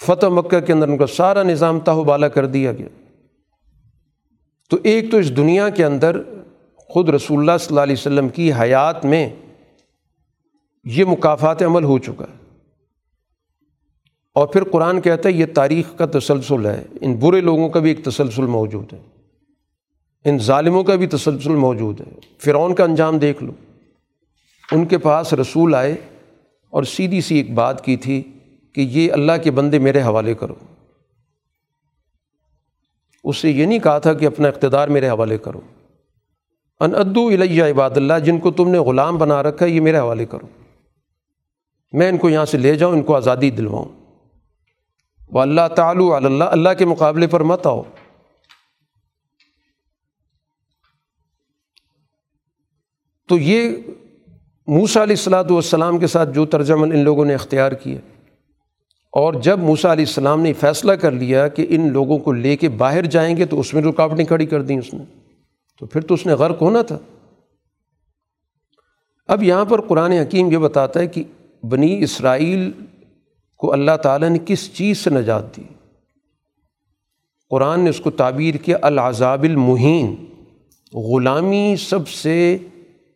فتح 0.01 0.27
مکہ 0.27 0.61
کے 0.61 0.73
اندر 0.73 0.89
ان 0.89 0.97
کا 0.97 1.07
سارا 1.07 1.43
نظام 1.43 1.81
تاہو 1.81 2.05
بالا 2.05 2.29
کر 2.29 2.47
دیا 2.47 2.73
گیا۔ 2.73 2.89
تو 4.71 4.77
ایک 4.83 5.11
تو 5.11 5.17
اس 5.17 5.37
دنیا 5.37 5.69
کے 5.69 5.85
اندر 5.85 6.23
خود 6.77 7.09
رسول 7.09 7.39
اللہ 7.39 7.59
صلی 7.59 7.67
اللہ 7.69 7.81
علیہ 7.81 7.97
وسلم 7.99 8.29
کی 8.29 8.53
حیات 8.53 9.05
میں 9.05 9.31
یہ 10.85 11.05
مقافات 11.05 11.63
عمل 11.63 11.85
ہو 11.85 11.99
چکا 11.99 12.25
ہے۔ 12.25 12.41
اور 14.35 14.47
پھر 14.47 14.65
قرآن 14.65 15.01
کہتا 15.01 15.29
ہے 15.29 15.35
یہ 15.35 15.47
تاریخ 15.55 15.99
کا 15.99 16.07
تسلسل 16.07 16.67
ہے۔ 16.67 16.85
ان 17.01 17.17
برے 17.17 17.41
لوگوں 17.41 17.69
کا 17.69 17.81
بھی 17.81 17.91
ایک 17.91 18.05
تسلسل 18.05 18.47
موجود 18.47 18.93
ہے۔ 18.93 18.99
ان 20.25 20.39
ظالموں 20.39 20.85
کا 20.85 20.95
بھی 20.95 21.07
تسلسل 21.07 21.55
موجود 21.55 22.01
ہے۔ 22.01 22.13
فرعون 22.39 22.75
کا 22.75 22.85
انجام 22.85 23.19
دیکھ 23.19 23.45
لو۔ 23.45 23.53
ان 24.73 24.85
کے 24.85 24.99
پاس 24.99 25.33
رسول 25.33 25.75
آئے 25.75 25.95
اور 26.71 26.83
سیدھی 26.83 27.21
سی 27.21 27.35
ایک 27.35 27.55
بات 27.55 27.85
کی 27.85 27.97
تھی 27.97 28.23
کہ 28.75 28.81
یہ 28.81 29.13
اللہ 29.13 29.33
کے 29.45 29.51
بندے 29.51 29.79
میرے 29.79 30.03
حوالے 30.03 30.35
کرو۔ 30.35 30.55
اس 33.25 33.37
سے 33.37 33.51
یہ 33.51 33.67
نہیں 33.67 33.79
کہا 33.79 33.99
تھا 33.99 34.15
کہ 34.15 34.27
اپنا 34.27 34.49
اقتدار 34.49 34.89
میرے 34.89 35.09
حوالے 35.09 35.39
کرو۔ 35.39 35.61
ان 36.81 36.95
ادو 36.95 37.27
الیہ 37.27 37.63
عباد 37.63 37.91
اللہ، 37.97 38.19
جن 38.25 38.39
کو 38.39 38.51
تم 38.51 38.69
نے 38.69 38.79
غلام 38.79 39.19
بنا 39.19 39.43
رکھا 39.43 39.67
ہے، 39.67 39.71
یہ 39.71 39.81
میرے 39.81 39.99
حوالے 39.99 40.27
کرو۔ 40.27 40.47
میں 41.93 42.09
ان 42.09 42.19
کو 42.19 42.29
یہاں 42.31 42.45
سے 42.45 42.59
لے 42.59 42.75
جاؤں، 42.75 42.93
ان 42.93 43.03
کو 43.03 43.17
آزادی 43.17 43.51
دلواؤں۔ 43.51 43.89
وہ 45.33 45.41
اللہ 45.41 45.69
تعالیٰ 45.77 46.13
اللہ 46.15 46.45
اللہ 46.45 46.75
کے 46.79 46.85
مقابلے 46.85 47.27
پر 47.27 47.41
مت 47.43 47.67
آؤ۔ 47.67 47.83
تو 53.29 53.39
یہ 53.39 53.77
موسا 54.69 55.03
علیہ 55.03 55.17
السلاۃ 55.17 55.51
والسلام 55.51 55.99
کے 55.99 56.07
ساتھ 56.07 56.31
جو 56.31 56.45
ترجمہ 56.47 56.87
ان 56.87 57.05
لوگوں 57.05 57.25
نے 57.25 57.35
اختیار 57.35 57.73
کیا، 57.73 57.99
اور 59.13 59.35
جب 59.43 59.59
موسا 59.59 59.93
علیہ 59.93 60.05
السلام 60.07 60.41
نے 60.41 60.53
فیصلہ 60.53 60.93
کر 60.95 61.11
لیا 61.13 61.47
کہ 61.49 61.67
ان 61.71 61.93
لوگوں 61.93 62.19
کو 62.19 62.33
لے 62.33 62.57
کے 62.57 62.69
باہر 62.79 63.07
جائیں 63.07 63.37
گے 63.37 63.47
تو 63.47 63.61
اس 63.61 63.73
میں 63.75 63.83
رکاوٹیں 63.83 64.25
کھڑی 64.25 64.47
کر 64.47 64.63
دیں 64.63 64.79
اس 64.79 64.93
نے، 64.95 65.05
تو 65.81 65.87
پھر 65.87 66.01
تو 66.01 66.15
اس 66.15 66.27
نے 66.27 66.33
غرق 66.35 66.63
ہونا 66.63 66.83
تھا۔ 66.83 66.99
اب 69.29 69.43
یہاں 69.43 69.65
پر 69.65 69.81
قرآن 69.81 70.13
حکیم 70.13 70.51
یہ 70.53 70.59
بتاتا 70.59 71.01
ہے 71.01 71.07
کہ 71.07 71.25
بنی 71.63 72.03
اسرائیل 72.03 72.71
کو 73.57 73.73
اللہ 73.73 73.97
تعالیٰ 74.03 74.29
نے 74.29 74.39
کس 74.47 74.75
چیز 74.75 74.99
سے 74.99 75.11
نجات 75.11 75.57
دی؟ 75.57 75.63
قرآن 77.51 77.81
نے 77.81 77.91
اس 77.91 78.01
کو 78.01 78.11
تعبیر 78.11 78.55
کیا، 78.55 78.79
العذاب 78.83 79.43
المحین۔ 79.43 80.25
غلامی 80.95 81.75
سب 81.79 82.09
سے 82.09 82.59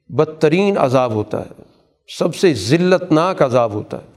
بدترین 0.08 0.78
عذاب 0.78 1.12
ہوتا 1.12 1.40
ہے، 1.40 1.62
سب 2.18 2.34
سے 2.34 2.54
ذلت 2.54 3.12
ناک 3.12 3.42
عذاب 3.42 3.72
ہوتا 3.72 3.96
ہے۔ 3.96 4.14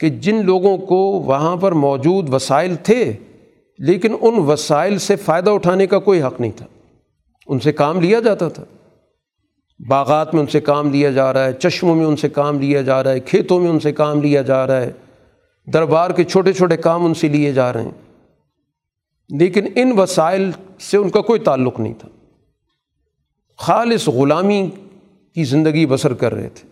کہ 0.00 0.08
جن 0.08 0.44
لوگوں 0.44 0.78
کو 0.78 0.96
وہاں 0.96 1.56
پر 1.56 1.72
موجود 1.72 2.34
وسائل 2.34 2.76
تھے، 2.82 3.12
لیکن 3.78 4.12
ان 4.20 4.34
وسائل 4.38 4.98
سے 4.98 5.16
فائدہ 5.16 5.50
اٹھانے 5.50 5.86
کا 5.86 5.98
کوئی 5.98 6.22
حق 6.22 6.40
نہیں 6.40 6.52
تھا۔ 6.56 6.66
ان 7.46 7.60
سے 7.60 7.72
کام 7.72 8.00
لیا 8.00 8.20
جاتا 8.20 8.48
تھا۔ 8.48 8.64
باغات 9.88 10.34
میں 10.34 10.42
ان 10.42 10.46
سے 10.46 10.60
کام 10.60 10.90
لیا 10.90 11.10
جا 11.10 11.32
رہا 11.32 11.44
ہے، 11.44 11.52
چشموں 11.52 11.94
میں 11.94 12.06
ان 12.06 12.16
سے 12.16 12.28
کام 12.28 12.60
لیا 12.60 12.82
جا 12.82 13.04
رہا 13.04 13.10
ہے، 13.10 13.20
کھیتوں 13.20 13.60
میں 13.60 13.70
ان 13.70 13.80
سے 13.80 13.92
کام 13.92 14.22
لیا 14.22 14.42
جا 14.42 14.66
رہا 14.66 14.80
ہے، 14.80 14.92
دربار 15.72 16.10
کے 16.10 16.24
چھوٹے 16.24 16.52
چھوٹے 16.52 16.76
کام 16.76 17.04
ان 17.04 17.14
سے 17.14 17.28
لیے 17.28 17.52
جا 17.52 17.72
رہے 17.72 17.82
ہیں۔ 17.82 17.90
لیکن 19.28 19.66
ان 19.76 19.98
وسائل 19.98 20.50
سے 20.80 20.96
ان 20.96 21.08
کا 21.08 21.20
کوئی 21.20 21.40
تعلق 21.40 21.80
نہیں 21.80 21.94
تھا۔ 21.98 22.08
خالص 23.58 24.08
غلامی 24.08 24.70
کی 25.34 25.44
زندگی 25.44 25.86
بسر 25.86 26.14
کر 26.14 26.34
رہے 26.34 26.48
تھے۔ 26.48 26.68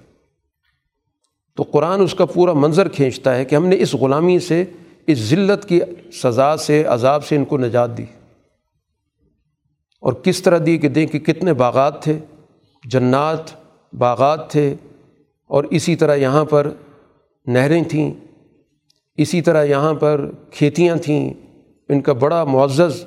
تو 1.56 1.62
قرآن 1.62 2.00
اس 2.00 2.14
کا 2.14 2.26
پورا 2.26 2.52
منظر 2.52 2.88
کھینچتا 2.88 3.34
ہے 3.34 3.44
کہ 3.44 3.56
ہم 3.56 3.66
نے 3.66 3.76
اس 3.78 3.94
غلامی 3.94 4.38
سے، 4.38 4.64
اس 5.06 5.18
ذلت 5.18 5.68
کی 5.68 5.80
سزا 6.12 6.56
سے، 6.56 6.84
عذاب 6.84 7.24
سے 7.24 7.36
ان 7.36 7.44
کو 7.44 7.58
نجات 7.58 7.98
دی۔ 7.98 8.04
اور 10.00 10.12
کس 10.12 10.42
طرح 10.42 10.58
دی 10.66 10.78
کہ 10.78 10.88
دیکھ 10.88 11.12
کہ 11.12 11.18
کتنے 11.18 11.52
باغات 11.52 12.02
تھے۔ 12.02 12.18
جنات 12.84 13.38
باغات 13.94 14.50
تھے 14.50 14.74
اور 15.46 15.64
اسی 15.64 15.96
طرح 15.96 16.14
یہاں 16.14 16.44
پر 16.44 16.70
نہریں 17.46 17.84
تھیں، 17.84 18.14
اسی 19.16 19.42
طرح 19.42 19.64
یہاں 19.64 19.94
پر 19.94 20.30
کھیتیاں 20.50 20.96
تھیں۔ 20.96 21.34
ان 21.88 22.00
کا 22.00 22.12
بڑا 22.12 22.44
معزز 22.44 23.04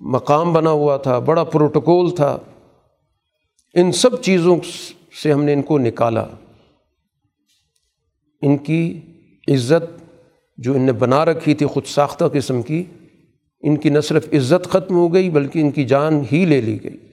مقام 0.00 0.52
بنا 0.52 0.70
ہوا 0.70 0.96
تھا، 0.96 1.18
بڑا 1.18 1.44
پروٹوکول 1.44 2.14
تھا۔ 2.14 2.38
ان 3.74 3.92
سب 3.92 4.22
چیزوں 4.22 4.56
سے 5.22 5.32
ہم 5.32 5.44
نے 5.44 5.52
ان 5.52 5.62
کو 5.62 5.78
نکالا۔ 5.78 6.26
ان 8.42 8.58
کی 8.58 9.00
عزت 9.48 10.04
جو 10.58 10.74
ان 10.74 10.82
نے 10.82 10.92
بنا 10.92 11.24
رکھی 11.24 11.54
تھی 11.54 11.66
خود 11.66 11.84
ساختہ 11.84 12.24
قسم 12.32 12.62
کی، 12.62 12.84
ان 13.60 13.76
کی 13.76 13.88
نہ 13.88 14.00
صرف 14.00 14.28
عزت 14.32 14.66
ختم 14.70 14.94
ہو 14.94 15.14
گئی 15.14 15.30
بلکہ 15.30 15.58
ان 15.58 15.70
کی 15.70 15.84
جان 15.84 16.22
ہی 16.32 16.44
لے 16.44 16.60
لی 16.60 16.84
گئی۔ 16.84 17.11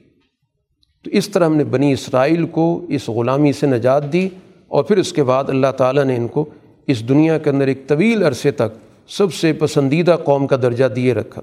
تو 1.03 1.09
اس 1.11 1.29
طرح 1.29 1.45
ہم 1.45 1.55
نے 1.55 1.63
بنی 1.63 1.93
اسرائیل 1.93 2.47
کو 2.47 2.85
اس 2.89 3.09
غلامی 3.09 3.53
سے 3.53 3.67
نجات 3.67 4.13
دی 4.13 4.29
اور 4.67 4.83
پھر 4.83 4.97
اس 4.97 5.13
کے 5.13 5.23
بعد 5.23 5.43
اللہ 5.47 5.71
تعالیٰ 5.77 6.05
نے 6.05 6.15
ان 6.15 6.27
کو 6.27 6.45
اس 6.87 7.09
دنیا 7.09 7.37
کے 7.37 7.49
اندر 7.49 7.67
ایک 7.67 7.87
طویل 7.87 8.23
عرصے 8.23 8.51
تک 8.51 8.77
سب 9.07 9.33
سے 9.33 9.53
پسندیدہ 9.53 10.17
قوم 10.25 10.47
کا 10.47 10.55
درجہ 10.55 10.85
دیے 10.85 11.13
رکھا۔ 11.13 11.41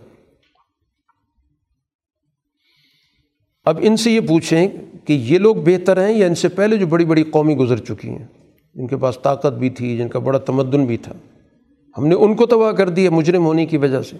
اب 3.65 3.79
ان 3.83 3.97
سے 3.97 4.11
یہ 4.11 4.21
پوچھیں 4.21 4.69
کہ 5.05 5.13
یہ 5.13 5.39
لوگ 5.39 5.57
بہتر 5.57 6.09
ہیں 6.09 6.17
یا 6.17 6.27
ان 6.27 6.35
سے 6.35 6.49
پہلے 6.49 6.77
جو 6.77 6.87
بڑی 6.87 7.05
بڑی 7.05 7.23
قومی 7.23 7.57
گزر 7.57 7.77
چکی 7.77 8.09
ہیں؟ 8.09 8.27
جن 8.75 8.87
کے 8.87 8.97
پاس 8.97 9.19
طاقت 9.23 9.53
بھی 9.53 9.71
تھی، 9.71 9.97
جن 9.97 10.09
کا 10.09 10.19
بڑا 10.19 10.39
تمدن 10.39 10.85
بھی 10.85 10.97
تھا۔ 10.97 11.13
ہم 11.99 12.07
نے 12.07 12.15
ان 12.15 12.35
کو 12.35 12.47
تباہ 12.47 12.73
کر 12.73 12.89
دیا 12.89 13.11
مجرم 13.11 13.47
ہونے 13.47 13.67
کی 13.67 13.77
وجہ 13.77 14.03
سے۔ 14.03 14.17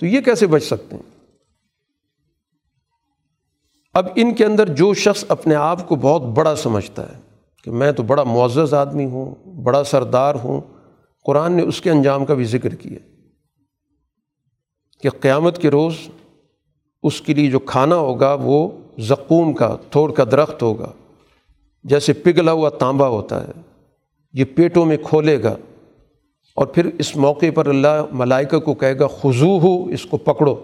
تو 0.00 0.06
یہ 0.06 0.20
کیسے 0.20 0.46
بچ 0.46 0.62
سکتے 0.62 0.96
ہیں؟ 0.96 1.13
اب 3.94 4.06
ان 4.14 4.34
کے 4.34 4.44
اندر 4.44 4.68
جو 4.68 4.94
شخص 4.94 5.24
اپنے 5.28 5.54
آپ 5.54 5.88
کو 5.88 5.96
بہت 5.96 6.22
بڑا 6.22 6.56
سمجھتا 6.56 7.02
ہے 7.02 7.20
کہ 7.62 7.70
میں 7.70 7.92
تو 7.92 8.02
بڑا 8.02 8.22
معزز 8.22 8.74
آدمی 8.74 9.04
ہوں، 9.04 9.34
بڑا 9.62 9.84
سردار 9.84 10.34
ہوں، 10.34 10.60
قرآن 11.26 11.52
نے 11.52 11.62
اس 11.62 11.80
کے 11.80 11.90
انجام 11.90 12.24
کا 12.24 12.34
بھی 12.34 12.44
ذکر 12.44 12.74
کیا 12.74 12.98
کہ 15.02 15.10
قیامت 15.10 15.58
کے 15.58 15.70
روز 15.70 15.94
اس 17.02 17.20
کے 17.20 17.34
لیے 17.34 17.50
جو 17.50 17.58
کھانا 17.58 17.96
ہوگا 17.96 18.36
وہ 18.40 18.68
زقوم 18.98 19.52
کا، 19.52 19.76
تھوڑ 19.90 20.12
کا 20.12 20.24
درخت 20.24 20.62
ہوگا، 20.62 20.90
جیسے 21.84 22.12
پگھلا 22.12 22.52
ہوا 22.52 22.68
تانبا 22.68 23.08
ہوتا 23.08 23.42
ہے، 23.42 23.52
یہ 24.32 24.44
پیٹوں 24.44 24.84
میں 24.84 24.96
کھولے 25.04 25.42
گا 25.42 25.56
اور 26.54 26.66
پھر 26.66 26.90
اس 26.98 27.16
موقع 27.16 27.46
پر 27.54 27.66
اللہ 27.66 28.02
ملائکہ 28.12 28.58
کو 28.58 28.74
کہے 28.74 28.98
گا 28.98 29.06
خضو 29.06 29.58
ہو، 29.58 29.84
اس 29.84 30.04
کو 30.04 30.16
پکڑو۔ 30.16 30.54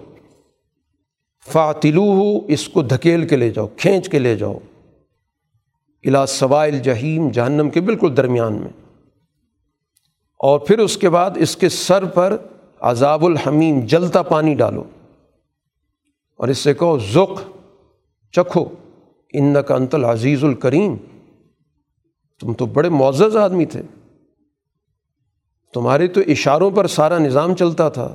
فاتلو 1.52 2.02
ہو 2.02 2.46
اس 2.46 2.68
کو 2.68 2.82
دھکیل 2.82 3.28
کے 3.28 3.36
لے 3.36 3.50
جاؤ، 3.50 3.66
کھینچ 3.66 4.08
کے 4.08 4.18
لے 4.18 4.36
جاؤ۔ 4.36 4.58
الا 6.04 6.26
سوائل 6.26 6.78
جہیم 6.78 7.30
جہنم 7.30 7.70
کے 7.70 7.80
بالکل 7.80 8.16
درمیان 8.16 8.52
میں۔ 8.52 8.68
اور 10.38 10.58
پھر 10.58 10.78
اس 10.78 10.96
کے 10.96 11.08
بعد 11.08 11.30
اس 11.36 11.56
کے 11.56 11.68
سر 11.68 12.04
پر 12.04 12.36
عذاب 12.80 13.24
الحمیم، 13.24 13.80
جلتا 13.80 14.22
پانی 14.22 14.54
ڈالو۔ 14.54 14.84
اور 16.36 16.48
اس 16.48 16.58
سے 16.58 16.74
کہو 16.74 16.98
ذخ 16.98 17.42
چکھو۔ 18.32 18.64
ان 19.32 19.54
کا 19.68 19.74
انتل 19.74 20.04
عزیز 20.04 20.44
الکریم۔ 20.44 20.96
تم 22.40 22.52
تو 22.52 22.66
بڑے 22.66 22.88
معزز 22.88 23.36
آدمی 23.36 23.64
تھے۔ 23.64 23.82
تمہارے 25.74 26.06
تو 26.06 26.20
اشاروں 26.26 26.70
پر 26.70 26.86
سارا 26.86 27.18
نظام 27.18 27.54
چلتا 27.54 27.88
تھا۔ 27.88 28.14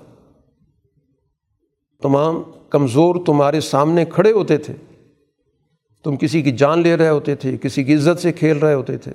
تمام 2.02 2.44
کمزور 2.76 3.15
تمہارے 3.26 3.61
سامنے 3.61 4.06
کھڑے 4.06 4.31
ہوتے 4.31 4.57
تھے۔ 4.57 4.73
تم 6.03 6.15
کسی 6.15 6.41
کی 6.41 6.52
جان 6.52 6.80
لے 6.80 6.97
رہے 6.97 7.10
ہوتے 7.10 7.35
تھے، 7.35 7.57
کسی 7.61 7.84
کی 7.84 7.95
عزت 7.95 8.22
سے 8.22 8.31
کھیل 8.31 8.57
رہے 8.57 8.73
ہوتے 8.73 8.97
تھے۔ 8.97 9.11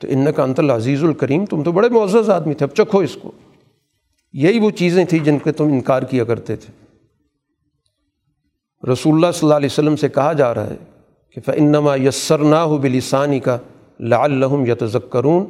تو 0.00 0.08
ان 0.10 0.32
کا 0.36 0.42
انتل 0.42 0.70
عزیز 0.70 1.04
الکریم، 1.04 1.44
تم 1.44 1.62
تو 1.62 1.72
بڑے 1.72 1.88
معزز 1.88 2.30
آدمی 2.30 2.54
تھے، 2.54 2.66
اب 2.66 2.74
چکھو 2.74 2.98
اس 2.98 3.18
کو۔ 3.22 3.32
یہی 4.32 4.58
وہ 4.58 4.70
چیزیں 4.70 5.04
تھیں 5.04 5.24
جن 5.24 5.38
کے 5.38 5.52
تم 5.52 5.64
انکار 5.64 6.02
کیا 6.02 6.24
کرتے 6.24 6.56
تھے۔ 6.56 6.82
رسول 8.92 9.14
اللہ 9.14 9.26
صلی 9.34 9.40
اللہ 9.42 9.54
علیہ 9.54 9.68
وسلم 9.72 9.96
سے 9.96 10.08
کہا 10.08 10.32
جا 10.32 10.54
رہا 10.54 10.70
ہے 10.70 10.76
کہ 11.30 11.40
فنما 11.40 11.96
یسر 11.96 12.38
نہ 12.38 12.56
ہو 12.56 12.78
بلسانی 12.78 13.40
کا 13.40 13.58
لعلہم 14.00 14.66
یتذکرون 14.66 15.44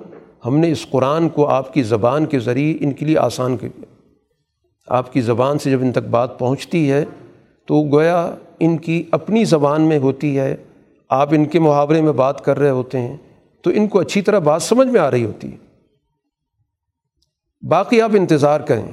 ہم 0.47 0.59
نے 0.59 0.73
اس 0.73 0.87
قرآن 0.91 1.29
کو 1.29 1.47
آپ 1.49 1.75
کی 1.75 1.83
زبان 1.83 2.27
کے 2.27 2.39
ذریعے 2.39 2.77
ان 2.81 2.93
کے 2.93 3.07
لیے 3.07 3.19
آسان 3.19 3.57
کر 3.57 3.69
دیا 3.77 3.92
آپ 4.87 5.13
کی 5.13 5.21
زبان 5.21 5.59
سے 5.59 5.71
جب 5.71 5.83
ان 5.83 5.93
تک 5.93 6.09
بات 6.11 6.39
پہنچتی 6.39 6.93
ہے، 6.93 7.05
تو 7.67 7.83
گویا 7.93 8.35
ان 8.61 8.79
کی 8.79 9.03
اپنی 9.11 9.45
زبان 9.45 9.83
میں 9.83 9.99
ہوتی 9.99 10.39
ہے۔ 10.39 10.57
آپ 11.09 11.29
ان 11.33 11.45
کے 11.45 11.59
محاورے 11.59 12.01
میں 12.01 12.13
بات 12.13 12.45
کر 12.45 12.59
رہے 12.59 12.71
ہوتے 12.71 13.01
ہیں، 13.01 13.17
تو 13.63 13.71
ان 13.71 13.89
کو 13.89 13.99
اچھی 14.01 14.23
طرح 14.23 14.39
بات 14.39 14.63
سمجھ 14.63 14.89
میں 14.89 15.01
آ 15.01 15.11
رہی 15.11 15.25
ہوتی۔ 15.25 15.53
ہے 15.53 15.57
باقی 17.69 18.01
آپ 18.01 18.11
انتظار 18.15 18.61
کریں، 18.61 18.87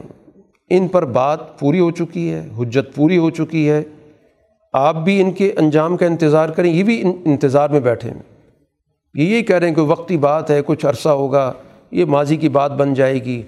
ان 0.69 0.87
پر 0.87 1.05
بات 1.05 1.59
پوری 1.59 1.79
ہو 1.79 1.91
چکی 1.91 2.33
ہے، 2.33 2.49
حجت 2.57 2.95
پوری 2.95 3.17
ہو 3.17 3.29
چکی 3.29 3.69
ہے۔ 3.69 3.83
آپ 4.73 4.95
بھی 4.95 5.21
ان 5.21 5.31
کے 5.31 5.53
انجام 5.57 5.97
کا 5.97 6.05
انتظار 6.05 6.49
کریں، 6.49 6.73
یہ 6.73 6.83
بھی 6.83 7.03
انتظار 7.25 7.69
میں 7.69 7.79
بیٹھے 7.79 8.09
ہیں۔ 8.09 8.23
یہ 9.13 9.23
یہی 9.23 9.41
کہہ 9.41 9.55
رہے 9.55 9.67
ہیں 9.67 9.75
کہ 9.75 9.81
وقتی 9.81 10.17
بات 10.17 10.51
ہے، 10.51 10.61
کچھ 10.65 10.85
عرصہ 10.85 11.09
ہوگا، 11.09 11.53
یہ 11.91 12.05
ماضی 12.05 12.37
کی 12.37 12.49
بات 12.49 12.71
بن 12.71 12.93
جائے 12.93 13.25
گی۔ 13.25 13.43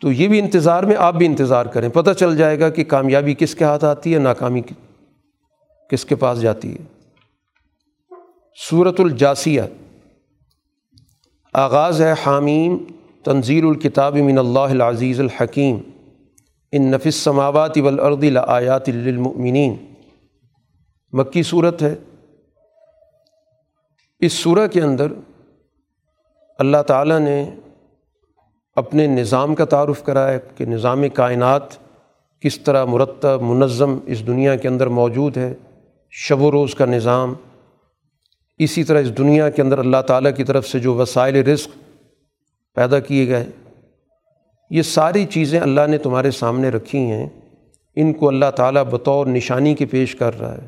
تو 0.00 0.12
یہ 0.12 0.28
بھی 0.28 0.38
انتظار 0.38 0.82
میں، 0.82 0.96
آپ 0.98 1.14
بھی 1.14 1.26
انتظار 1.26 1.66
کریں۔ 1.66 1.88
پتہ 1.88 2.10
چل 2.10 2.36
جائے 2.36 2.60
گا 2.60 2.70
کہ 2.70 2.84
کامیابی 2.84 3.34
کس 3.34 3.54
کے 3.54 3.64
ہاتھ 3.64 3.84
آتی 3.84 4.14
ہے، 4.14 4.18
ناکامی 4.18 4.62
کس 5.90 6.04
کے 6.04 6.16
پاس 6.16 6.40
جاتی 6.40 6.74
ہے۔ 6.74 7.08
صورت 8.70 9.00
الجاسیہ۔ 9.00 9.62
آغاز 11.52 12.02
ہے 12.02 12.14
حامیم 12.26 12.78
تنظیر 13.24 13.64
الکتاب 13.64 14.16
من 14.16 14.38
اللہ 14.38 14.58
العزیز 14.58 15.20
الحکیم۔ 15.20 15.78
ان 16.72 16.90
نفس 16.90 17.14
سماوات 17.14 17.78
والارض 17.78 18.24
لآیات 18.24 18.88
للمؤمنین۔ 18.88 19.76
مکی 21.12 21.42
صورت 21.42 21.82
ہے۔ 21.82 21.94
اس 24.20 24.32
صورح 24.32 24.66
کے 24.66 24.80
اندر 24.80 25.12
اللہ 26.58 26.82
تعالیٰ 26.86 27.18
نے 27.18 27.50
اپنے 28.78 29.06
نظام 29.06 29.54
کا 29.54 29.64
تعارف 29.64 30.02
کرایا 30.02 30.38
کہ 30.38 30.64
نظام 30.64 31.08
کائنات 31.14 31.62
کس 32.40 32.60
طرح 32.60 32.84
مرتب، 32.84 33.42
منظم 33.42 33.98
اس 34.06 34.26
دنیا 34.26 34.56
کے 34.56 34.68
اندر 34.68 34.86
موجود 34.86 35.36
ہے، 35.36 35.54
شب 36.10 36.42
و 36.42 36.50
روز 36.52 36.74
کا 36.74 36.84
نظام۔ 36.84 37.34
اسی 38.58 38.84
طرح 38.84 39.00
اس 39.00 39.18
دنیا 39.18 39.50
کے 39.50 39.62
اندر 39.62 39.78
اللہ 39.78 40.02
تعالیٰ 40.06 40.30
کی 40.36 40.44
طرف 40.44 40.68
سے 40.68 40.78
جو 40.78 40.94
وسائل 40.94 41.36
رزق 41.36 41.68
پیدا 42.74 43.00
کیے 43.00 43.28
گئے، 43.28 43.46
یہ 44.70 44.82
ساری 44.82 45.26
چیزیں 45.26 45.60
اللہ 45.60 45.86
نے 45.88 45.98
تمہارے 45.98 46.30
سامنے 46.30 46.68
رکھی 46.68 46.98
ہیں۔ 46.98 47.28
ان 47.96 48.12
کو 48.12 48.28
اللہ 48.28 48.50
تعالیٰ 48.56 48.84
بطور 48.84 49.26
نشانی 49.26 49.74
کے 49.74 49.86
پیش 49.86 50.14
کر 50.14 50.40
رہا 50.40 50.56
ہے۔ 50.56 50.66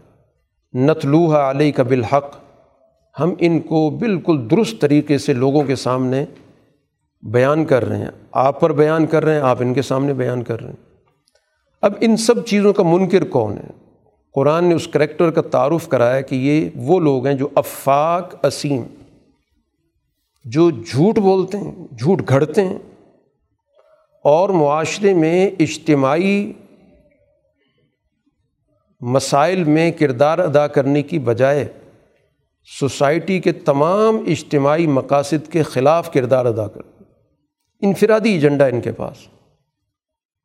نتلوحہ 0.78 1.36
علیہ 1.36 1.72
کا 1.72 1.82
بالحق، 1.82 2.36
ہم 3.20 3.34
ان 3.38 3.60
کو 3.60 3.90
بالکل 3.90 4.48
درست 4.50 4.80
طریقے 4.80 5.18
سے 5.18 5.32
لوگوں 5.32 5.62
کے 5.62 5.76
سامنے 5.76 6.24
بیان 7.22 7.64
کر 7.64 7.84
رہے 7.84 7.96
ہیں۔ 7.96 8.10
آپ 8.32 8.60
پر 8.60 8.72
بیان 8.72 9.06
کر 9.06 9.24
رہے 9.24 9.34
ہیں، 9.34 9.40
آپ 9.40 9.56
ان 9.60 9.74
کے 9.74 9.82
سامنے 9.82 10.14
بیان 10.14 10.42
کر 10.42 10.60
رہے 10.60 10.68
ہیں۔ 10.68 10.76
اب 11.82 11.92
ان 12.00 12.16
سب 12.16 12.46
چیزوں 12.46 12.72
کا 12.72 12.82
منکر 12.82 13.24
کون 13.24 13.58
ہے؟ 13.58 13.90
قرآن 14.34 14.64
نے 14.64 14.74
اس 14.74 14.88
کریکٹر 14.88 15.30
کا 15.30 15.42
تعارف 15.42 15.88
کرایا 15.88 16.20
کہ 16.20 16.34
یہ 16.34 16.70
وہ 16.74 17.00
لوگ 17.00 17.26
ہیں 17.26 17.34
جو 17.34 17.48
افاق 17.54 18.46
اسیم، 18.46 18.82
جو 20.44 20.70
جھوٹ 20.70 21.18
بولتے 21.18 21.58
ہیں، 21.58 21.86
جھوٹ 21.98 22.28
گھڑتے 22.28 22.64
ہیں۔ 22.64 22.78
اور 24.24 24.48
معاشرے 24.48 25.14
میں 25.14 25.50
اجتماعی 25.58 26.52
مسائل 29.00 29.64
میں 29.64 29.90
کردار 29.90 30.38
ادا 30.38 30.66
کرنے 30.66 31.02
کی 31.02 31.18
بجائے 31.18 31.68
سوسائٹی 32.80 33.40
کے 33.40 33.52
تمام 33.52 34.16
اجتماعی 34.26 34.86
مقاصد 34.86 35.52
کے 35.52 35.62
خلاف 35.62 36.12
کردار 36.12 36.46
ادا 36.46 36.68
کر 36.68 36.99
انفرادی 37.82 38.30
ایجنڈا 38.30 38.66
ان 38.66 38.80
کے 38.80 38.92
پاس۔ 38.92 39.16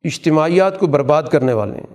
اجتماعیات 0.04 0.78
کو 0.78 0.86
برباد 0.86 1.22
کرنے 1.22 1.52
والے 1.52 1.76
ہیں۔ 1.76 1.94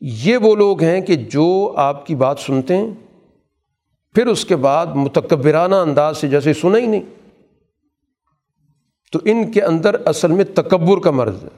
یہ 0.00 0.36
وہ 0.36 0.56
لوگ 0.56 0.82
ہیں 0.82 1.00
کہ 1.00 1.16
جو 1.16 1.74
آپ 1.76 2.06
کی 2.06 2.14
بات 2.14 2.38
سنتے 2.38 2.76
ہیں، 2.76 2.90
پھر 4.14 4.26
اس 4.26 4.44
کے 4.44 4.56
بعد 4.56 4.86
متکبرانہ 4.86 5.74
انداز 5.74 6.18
سے 6.18 6.28
جیسے 6.28 6.52
سنا 6.52 6.78
ہی 6.78 6.86
نہیں۔ 6.86 7.02
تو 9.12 9.18
ان 9.24 9.52
کے 9.52 9.62
اندر 9.62 10.06
اصل 10.06 10.32
میں 10.32 10.44
تکبر 10.44 11.00
کا 11.00 11.10
مرض 11.10 11.44
ہے۔ 11.44 11.48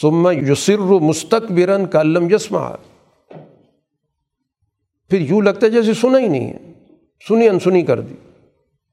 سما 0.00 0.32
یسر 0.32 0.78
مستقبرن 0.78 1.86
کا 1.86 2.00
علم 2.00 2.34
یسما 2.34 2.70
پھر 5.10 5.20
یوں 5.20 5.42
لگتا 5.42 5.66
ہے 5.66 5.70
جیسے 5.70 5.94
سنا 5.94 6.18
ہی 6.18 6.28
نہیں 6.28 6.52
ہے۔ 6.52 6.72
سنی 7.28 7.48
انسنی 7.48 7.82
کر 7.82 8.00
دی۔ 8.00 8.14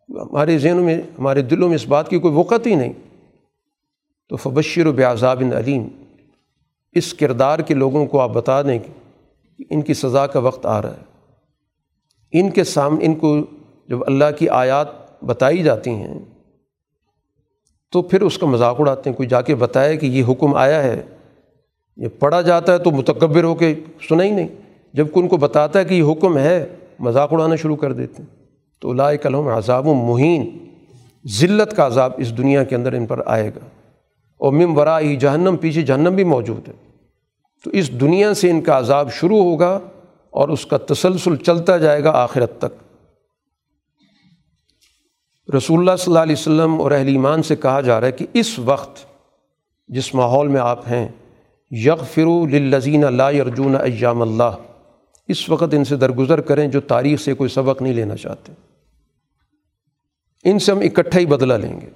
ہمارے 0.10 0.58
ذہنوں 0.58 0.84
میں، 0.84 0.98
ہمارے 0.98 1.42
دلوں 1.42 1.68
میں 1.68 1.76
اس 1.76 1.88
بات 1.88 2.10
کی 2.10 2.20
کوئی 2.20 2.34
وقت 2.34 2.68
ہی 2.68 2.76
نہیں۔ 2.76 2.94
تو 4.30 4.36
فبشر 4.36 4.86
و 4.86 4.92
بعضاب 4.92 5.44
علیم۔ 5.58 5.88
اس 6.92 7.14
کردار 7.14 7.60
کے 7.60 7.74
لوگوں 7.74 8.06
کو 8.06 8.20
آپ 8.20 8.30
بتا 8.30 8.62
دیں 8.62 8.80
کہ 8.80 9.64
ان 9.70 9.82
کی 9.82 9.94
سزا 9.94 10.28
کا 10.28 10.40
وقت 10.40 10.66
آ 10.66 10.82
رہا 10.82 10.94
ہے۔ 10.94 11.04
ان 12.32 12.50
کے 12.50 12.64
سامنے 12.64 13.06
ان 13.06 13.16
کو 13.16 13.38
جب 13.88 13.98
اللہ 14.08 14.26
کی 14.40 14.50
آیات 14.50 14.88
بتائی 15.24 15.64
جاتی 15.64 15.90
ہیں، 15.90 16.20
تو 17.92 18.02
پھر 18.02 18.22
اس 18.22 18.38
کا 18.38 18.48
مذاق 18.48 18.76
اڑاتے 18.80 19.10
ہیں۔ 19.10 19.18
کوئی 19.18 19.30
جا 19.30 19.42
کے 19.42 19.56
بتائے 19.56 19.98
کہ 19.98 20.06
یہ 20.06 20.24
حکم 20.30 20.56
آیا 20.56 20.84
ہے، 20.84 21.04
یہ 21.98 22.08
پڑھا 22.20 22.42
جاتا 22.42 22.74
ہے 22.74 22.78
تو 22.78 22.92
متکبر 22.92 23.44
ہو 23.44 23.56
کے 23.56 23.76
سنا 24.10 24.24
ہی 24.24 24.32
نہیں۔ 24.32 24.48
جبکہ 24.94 25.20
ان 25.20 25.28
کو 25.28 25.38
بتاتا 25.38 25.80
ہے 25.80 25.86
کہ 25.86 25.94
یہ 25.94 26.12
حکم 26.12 26.38
ہے، 26.38 26.76
مذاق 27.00 27.34
اڑانا 27.34 27.56
شروع 27.56 27.76
کر 27.76 27.94
دیتے 27.94 28.24
ہیں۔ 28.24 28.39
تو 28.80 28.90
اللہ 28.90 29.16
کلم 29.22 29.48
عذاب 29.48 29.88
و 29.88 29.94
مہین، 29.94 30.58
ذلت 31.28 31.76
کا 31.76 31.88
عذاب 31.88 32.12
اس 32.18 32.38
دنیا 32.38 32.64
کے 32.64 32.76
اندر 32.76 32.94
ان 32.94 33.06
پر 33.06 33.22
آئے 33.26 33.50
گا۔ 33.50 33.66
اور 34.38 34.54
مم 34.54 34.78
ورائی 34.78 35.16
جہنم، 35.16 35.56
پیچھے 35.62 35.82
جہنم 35.82 36.16
بھی 36.16 36.24
موجود 36.24 36.68
ہے۔ 36.68 36.74
تو 37.64 37.70
اس 37.70 38.02
دنیا 38.02 38.34
سے 38.34 38.52
ان 38.52 38.62
کا 38.62 38.78
عذاب 38.78 39.12
شروع 39.12 39.44
ہوگا 39.44 39.80
اور 40.30 40.50
اس 40.50 40.66
کا 40.66 40.78
تسلسل 40.78 41.36
چلتا 41.36 41.78
جائے 41.78 42.04
گا 42.04 42.12
آخرت 42.12 42.62
تک۔ 42.62 42.84
رسول 45.56 45.80
اللہ 45.80 45.96
صلی 45.96 46.12
اللہ 46.12 46.20
علیہ 46.20 46.36
وسلم 46.40 46.82
اور 46.82 46.92
اہل 46.92 47.08
ایمان 47.08 47.44
سے 47.44 47.56
کہا 47.56 47.82
جا 47.82 48.00
رہا 48.00 48.08
ہے 48.08 48.12
کہ 48.12 48.26
اس 48.34 48.60
وقت 48.60 48.98
جس 49.88 50.16
ماحول 50.16 50.48
میں 50.48 50.62
آپ 50.62 50.88
ہیں 50.88 51.08
یغ 51.72 52.04
فرو 52.04 52.46
للزین 52.46 53.04
اللہ 53.04 53.24
ارجون 53.24 53.76
ایام 53.76 54.22
اللہ۔ 54.22 54.58
اس 55.28 55.50
وقت 55.50 55.74
ان 55.74 55.84
سے 55.84 55.96
درگزر 55.96 56.42
کریں 56.42 56.68
جو 56.68 56.82
تاریخ 56.82 57.22
سے 57.22 57.34
کوئی 57.34 57.50
سبق 57.50 57.82
نہیں 57.82 57.94
لینا 57.94 58.16
چاہتے۔ 58.16 58.69
ان 60.44 60.60
سے 60.60 60.72
ہم 60.72 60.80
اکٹھا 60.80 61.20
ہی 61.20 61.26
بدلہ 61.26 61.54
لیں 61.54 61.82
گے۔ 61.82 61.90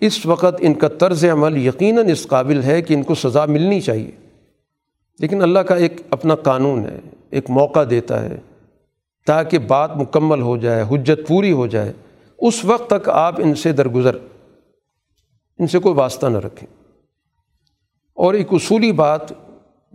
اس 0.00 0.26
وقت 0.26 0.54
ان 0.60 0.74
کا 0.74 0.88
طرز 0.88 1.24
عمل 1.24 1.66
یقیناً 1.66 2.10
اس 2.10 2.26
قابل 2.26 2.62
ہے 2.62 2.82
کہ 2.82 2.94
ان 2.94 3.02
کو 3.02 3.14
سزا 3.14 3.44
ملنی 3.44 3.80
چاہیے۔ 3.80 4.10
لیکن 5.18 5.42
اللہ 5.42 5.58
کا 5.58 5.74
ایک 5.74 6.00
اپنا 6.10 6.34
قانون 6.34 6.84
ہے، 6.84 7.00
ایک 7.30 7.50
موقع 7.50 7.84
دیتا 7.90 8.22
ہے 8.22 8.36
تاکہ 9.26 9.58
بات 9.58 9.96
مکمل 9.96 10.40
ہو 10.40 10.56
جائے، 10.56 10.82
حجت 10.82 11.28
پوری 11.28 11.52
ہو 11.52 11.66
جائے۔ 11.66 11.92
اس 12.38 12.64
وقت 12.64 12.90
تک 12.90 13.08
آپ 13.08 13.34
ان 13.38 13.54
سے 13.54 13.72
درگزر، 13.72 14.14
ان 15.58 15.66
سے 15.66 15.78
کوئی 15.78 15.94
واسطہ 15.94 16.26
نہ 16.26 16.38
رکھیں۔ 16.38 16.88
اور 18.14 18.34
ایک 18.34 18.46
اصولی 18.52 18.92
بات 18.92 19.20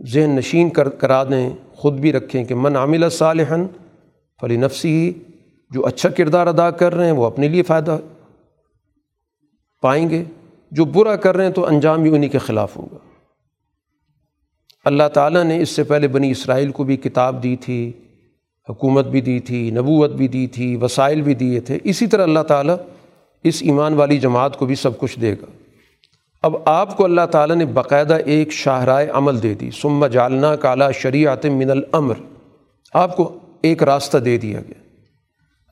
ذہن 0.08 0.30
نشین 0.30 0.70
کر، 0.70 0.88
کرا 0.88 1.24
دیں، 1.24 1.50
خود 1.74 1.92
بھی 1.92 2.12
رکھیں 2.12 2.44
کہ 2.44 2.54
من 2.54 2.76
عامل 2.76 3.10
صالحن 3.10 3.66
فلی 4.40 4.56
نفسی 4.56 5.12
جو 5.70 5.86
اچھا 5.86 6.08
کردار 6.08 6.46
ادا 6.46 6.70
کر 6.70 6.94
رہے 6.94 7.04
ہیں 7.04 7.12
وہ 7.12 7.24
اپنے 7.24 7.48
لیے 7.48 7.62
فائدہ 7.62 7.98
پائیں 9.82 10.10
گے، 10.10 10.24
جو 10.70 10.84
برا 10.84 11.16
کر 11.16 11.36
رہے 11.36 11.44
ہیں 11.46 11.52
تو 11.52 11.66
انجام 11.66 12.02
بھی 12.02 12.14
انہیں 12.14 12.30
کے 12.30 12.38
خلاف 12.38 12.76
ہوگا۔ 12.76 12.96
اللہ 14.84 15.08
تعالیٰ 15.14 15.44
نے 15.44 15.60
اس 15.60 15.68
سے 15.68 15.82
پہلے 15.82 16.08
بنی 16.08 16.30
اسرائیل 16.30 16.70
کو 16.70 16.84
بھی 16.84 16.96
کتاب 16.96 17.42
دی 17.42 17.56
تھی، 17.56 17.92
حکومت 18.68 19.06
بھی 19.06 19.20
دی 19.20 19.40
تھی، 19.40 19.70
نبوت 19.70 20.10
بھی 20.10 20.28
دی 20.28 20.46
تھی، 20.46 20.76
وسائل 20.76 21.22
بھی 21.22 21.34
دیے 21.34 21.60
تھے۔ 21.60 21.78
اسی 21.84 22.06
طرح 22.06 22.22
اللہ 22.22 22.40
تعالیٰ 22.40 22.76
اس 23.42 23.62
ایمان 23.62 23.94
والی 23.94 24.18
جماعت 24.18 24.56
کو 24.56 24.66
بھی 24.66 24.74
سب 24.74 24.98
کچھ 24.98 25.20
دے 25.20 25.32
گا۔ 25.32 25.46
اب 26.42 26.56
آپ 26.64 26.96
کو 26.96 27.04
اللہ 27.04 27.26
تعالیٰ 27.30 27.56
نے 27.56 27.64
باقاعدہ 27.64 28.14
ایک 28.14 28.52
شاہراہ 28.52 29.06
عمل 29.12 29.42
دے 29.42 29.54
دی 29.54 29.70
سما 29.70 30.06
جالنا 30.06 30.56
کالا 30.56 30.90
شریعت 30.90 31.46
من 31.46 31.70
الامر۔ 31.70 32.14
آپ 32.92 33.16
کو 33.16 33.38
ایک 33.62 33.82
راستہ 33.82 34.18
دے 34.18 34.38
دیا 34.38 34.60
گیا۔ 34.60 34.79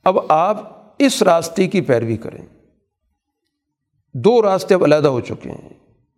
اب 0.08 0.18
آپ 0.28 0.72
اس 0.98 1.22
راستے 1.22 1.66
کی 1.66 1.80
پیروی 1.80 2.16
کریں۔ 2.16 2.46
دو 4.14 4.42
راستے 4.42 4.74
اب 4.74 4.84
علیحدہ 4.84 5.08
ہو 5.08 5.20
چکے 5.20 5.50
ہیں۔ 5.50 5.68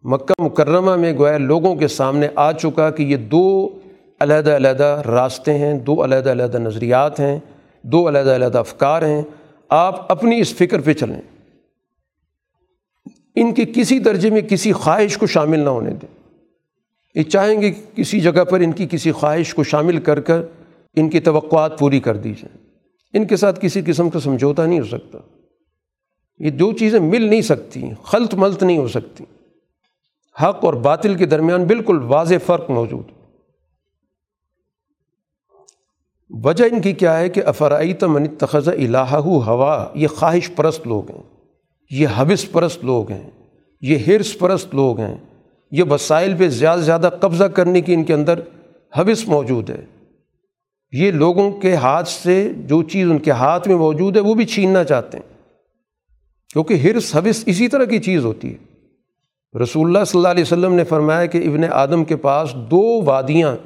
مکہ 0.03 0.43
مکرمہ 0.43 0.97
میں 0.97 1.13
گویا 1.19 1.39
لوگوں 1.39 1.75
کے 1.75 1.89
سامنے 1.89 2.29
آ 2.35 2.53
چکا 2.53 2.91
کہ 2.91 3.03
یہ 3.03 3.17
دو 3.17 3.69
علیحدہ 4.21 4.57
علیحدہ 4.57 5.03
راستے 5.07 5.59
ہیں، 5.59 5.79
دو 5.79 6.05
علیحدہ 6.05 6.31
علیحدہ 6.31 6.59
نظریات 6.59 7.21
ہیں، 7.21 7.39
دو 7.83 8.09
علیحدہ 8.09 8.35
علیحدہ 8.35 8.59
افکار 8.59 9.03
ہیں۔ 9.03 9.23
آپ 9.69 10.13
اپنی 10.13 10.41
اس 10.41 10.55
فکر 10.55 10.81
پہ 10.81 10.93
چلیں۔ 10.93 11.21
ان 13.35 13.55
کی 13.55 13.65
کسی 13.65 13.99
درجے 13.99 14.31
میں 14.31 14.41
کسی 14.41 14.73
خواہش 14.73 15.19
کو 15.19 15.27
شامل 15.27 15.59
نہ 15.59 15.69
ہونے 15.69 15.91
دیں۔ 15.91 16.21
یہ 17.15 17.23
چاہیں 17.23 17.61
گے 17.61 17.73
کسی 17.97 18.21
جگہ 18.21 18.45
پر 18.45 18.61
ان 18.61 18.73
کی 18.73 18.89
کسی 18.91 19.13
خواہش 19.13 19.55
کو 19.55 19.65
شامل 19.65 19.97
کر 19.97 20.21
کر 20.21 20.43
ان 20.97 21.11
کی 21.11 21.21
توقعات 21.21 21.79
پوری 21.79 22.01
کر 22.01 22.17
دی 22.17 22.35
جائیں 22.35 22.70
ان 23.13 23.27
کے 23.27 23.37
ساتھ 23.37 23.61
کسی 23.63 23.83
قسم 23.87 24.11
کا 24.11 24.21
سمجھوتا 24.21 24.67
نہیں 24.67 24.81
ہو 24.81 24.85
سکتا۔ 24.85 25.19
یہ 26.39 26.51
دو 26.51 26.73
چیزیں 26.73 27.01
مل 27.01 27.23
نہیں 27.23 27.43
سکتی، 27.43 27.91
خلط 28.03 28.35
ملت 28.35 28.63
نہیں 28.63 28.79
ہو 28.79 28.89
سکتی۔ 28.89 29.25
حق 30.43 30.65
اور 30.65 30.75
باطل 30.75 31.15
کے 31.15 31.27
درمیان 31.27 31.65
بالکل 31.65 32.03
واضح 32.03 32.35
فرق 32.47 32.71
موجود۔ 32.71 33.05
وجہ 36.31 36.65
ان 36.65 36.81
کی 36.81 36.93
کیا 36.93 37.19
ہے 37.19 37.29
کہ 37.29 37.43
افرائی 37.47 37.95
تمن 37.95 38.27
تخذ 38.27 38.69
الہ 38.69 38.99
ہوا، 38.99 39.87
یہ 39.95 40.07
خواہش 40.07 40.51
پرست 40.57 40.87
لوگ 40.87 41.11
ہیں۔ 41.11 41.23
یہ 41.91 42.09
حوث 42.09 42.51
پرست 42.51 42.85
لوگ 42.85 43.11
ہیں۔ 43.11 43.31
یہ 43.81 43.99
ہرس 44.07 44.39
پرست 44.39 44.75
لوگ 44.75 45.01
ہیں۔ 45.01 45.17
یہ 45.71 45.83
وسائل 45.83 46.35
پہ 46.39 46.49
زیادہ 46.49 46.79
سے 46.79 46.85
زیادہ 46.85 47.11
قبضہ 47.21 47.45
کرنے 47.45 47.81
کی 47.81 47.95
ان 47.95 48.05
کے 48.05 48.15
اندر 48.15 48.41
حوث 48.99 49.29
موجود 49.29 49.71
ہے۔ 49.71 49.85
یہ 50.93 51.11
لوگوں 51.11 51.51
کے 51.53 51.75
ہاتھ 51.75 52.09
سے 52.09 52.53
جو 52.57 52.83
چیز 52.83 53.11
ان 53.11 53.19
کے 53.19 53.31
ہاتھ 53.31 53.69
میں 53.69 53.77
موجود 53.77 54.17
ہے، 54.17 54.21
وہ 54.21 54.35
بھی 54.35 54.45
چھیننا 54.45 54.85
چاہتے 54.85 55.19
ہیں۔ 55.19 55.41
کیونکہ 56.53 56.75
ہرس 56.75 57.17
حوث 57.17 57.43
اسی 57.47 57.69
طرح 57.69 57.85
کی 57.85 57.99
چیز 57.99 58.25
ہوتی 58.25 58.55
ہے۔ 58.55 58.71
رسول 59.59 59.87
اللہ 59.87 60.05
صلی 60.05 60.19
اللہ 60.19 60.29
علیہ 60.29 60.43
وسلم 60.43 60.75
نے 60.75 60.85
فرمایا 60.85 61.27
کہ 61.27 61.39
ابن 61.39 61.65
آدم 61.65 62.05
کے 62.05 62.17
پاس 62.17 62.55
دو 62.55 63.03
وادیاں 63.03 63.57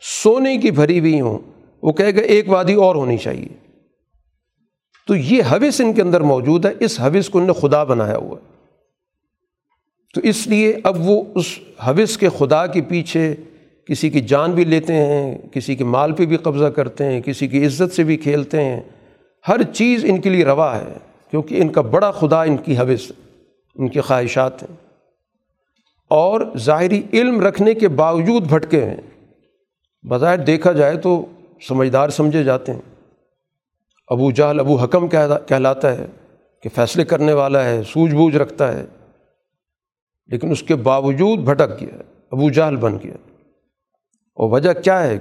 سونے 0.00 0.58
کی 0.58 0.70
بھری 0.70 1.00
ہوئی 1.00 1.20
ہوں۔ 1.20 1.38
وہ 1.82 1.92
کہے 1.92 2.16
گا، 2.16 2.20
ایک 2.20 2.48
وادی 2.48 2.74
اور 2.74 2.94
ہونی 2.94 3.18
چاہیے۔ 3.18 3.48
تو 5.08 5.16
یہ 5.16 5.42
حوث 5.42 5.80
ان 5.80 5.92
کے 5.92 6.02
اندر 6.02 6.20
موجود 6.20 6.66
ہے۔ 6.66 6.72
اس 6.80 7.00
حوث 7.00 7.28
کو 7.28 7.38
ان 7.38 7.46
نے 7.46 7.52
خدا 7.52 7.84
بنایا 7.84 8.16
ہوا 8.16 8.38
ہے۔ 8.38 8.54
تو 10.14 10.20
اس 10.20 10.46
لیے 10.46 10.76
اب 10.84 10.96
وہ 10.98 11.24
اس 11.34 11.58
حوث 11.86 12.16
کے 12.16 12.28
خدا 12.38 12.66
کے 12.66 12.82
پیچھے 12.82 13.34
کسی 13.86 14.10
کی 14.10 14.20
جان 14.20 14.52
بھی 14.52 14.64
لیتے 14.64 14.94
ہیں، 14.94 15.38
کسی 15.52 15.76
کے 15.76 15.84
مال 15.84 16.12
پہ 16.12 16.26
بھی 16.26 16.36
قبضہ 16.36 16.64
کرتے 16.64 17.04
ہیں، 17.04 17.20
کسی 17.20 17.48
کی 17.48 17.66
عزت 17.66 17.94
سے 17.94 18.04
بھی 18.04 18.16
کھیلتے 18.16 18.64
ہیں۔ 18.64 18.80
ہر 19.48 19.62
چیز 19.62 20.04
ان 20.04 20.20
کے 20.20 20.30
لیے 20.30 20.44
روا 20.44 20.78
ہے، 20.78 20.92
کیونکہ 21.30 21.60
ان 21.60 21.68
کا 21.68 21.80
بڑا 21.80 22.10
خدا 22.10 22.42
ان 22.42 22.56
کی 22.56 22.78
حوث، 22.78 23.12
ان 23.74 23.88
کی 23.88 24.00
خواہشات 24.00 24.62
ہیں۔ 24.62 24.76
اور 26.08 26.40
ظاہری 26.56 27.02
علم 27.12 27.40
رکھنے 27.40 27.74
کے 27.74 27.88
باوجود 27.88 28.42
بھٹکے 28.42 28.84
ہیں۔ 28.84 28.96
بظاہر 30.08 30.38
دیکھا 30.38 30.72
جائے 30.72 30.96
تو 30.96 31.24
سمجھدار 31.68 32.08
سمجھے 32.08 32.44
جاتے 32.44 32.72
ہیں۔ 32.72 32.80
ابو 34.08 34.30
جہل 34.30 34.60
ابو 34.60 34.76
حکم 34.76 35.08
کہلاتا 35.48 35.98
ہے 35.98 36.06
کہ 36.62 36.68
فیصلے 36.74 37.04
کرنے 37.04 37.32
والا 37.32 37.64
ہے، 37.64 37.82
سوجھ 37.82 38.14
بوجھ 38.14 38.36
رکھتا 38.36 38.72
ہے، 38.72 38.86
لیکن 40.26 40.50
اس 40.50 40.62
کے 40.62 40.74
باوجود 40.74 41.38
بھٹک 41.38 41.80
گیا، 41.80 42.02
ابو 42.30 42.50
جہل 42.50 42.76
بن 42.76 42.96
گیا۔ 43.04 43.33
اور 44.34 44.50
وجہ 44.50 44.72
کیا 44.72 45.02
ہے 45.02 45.18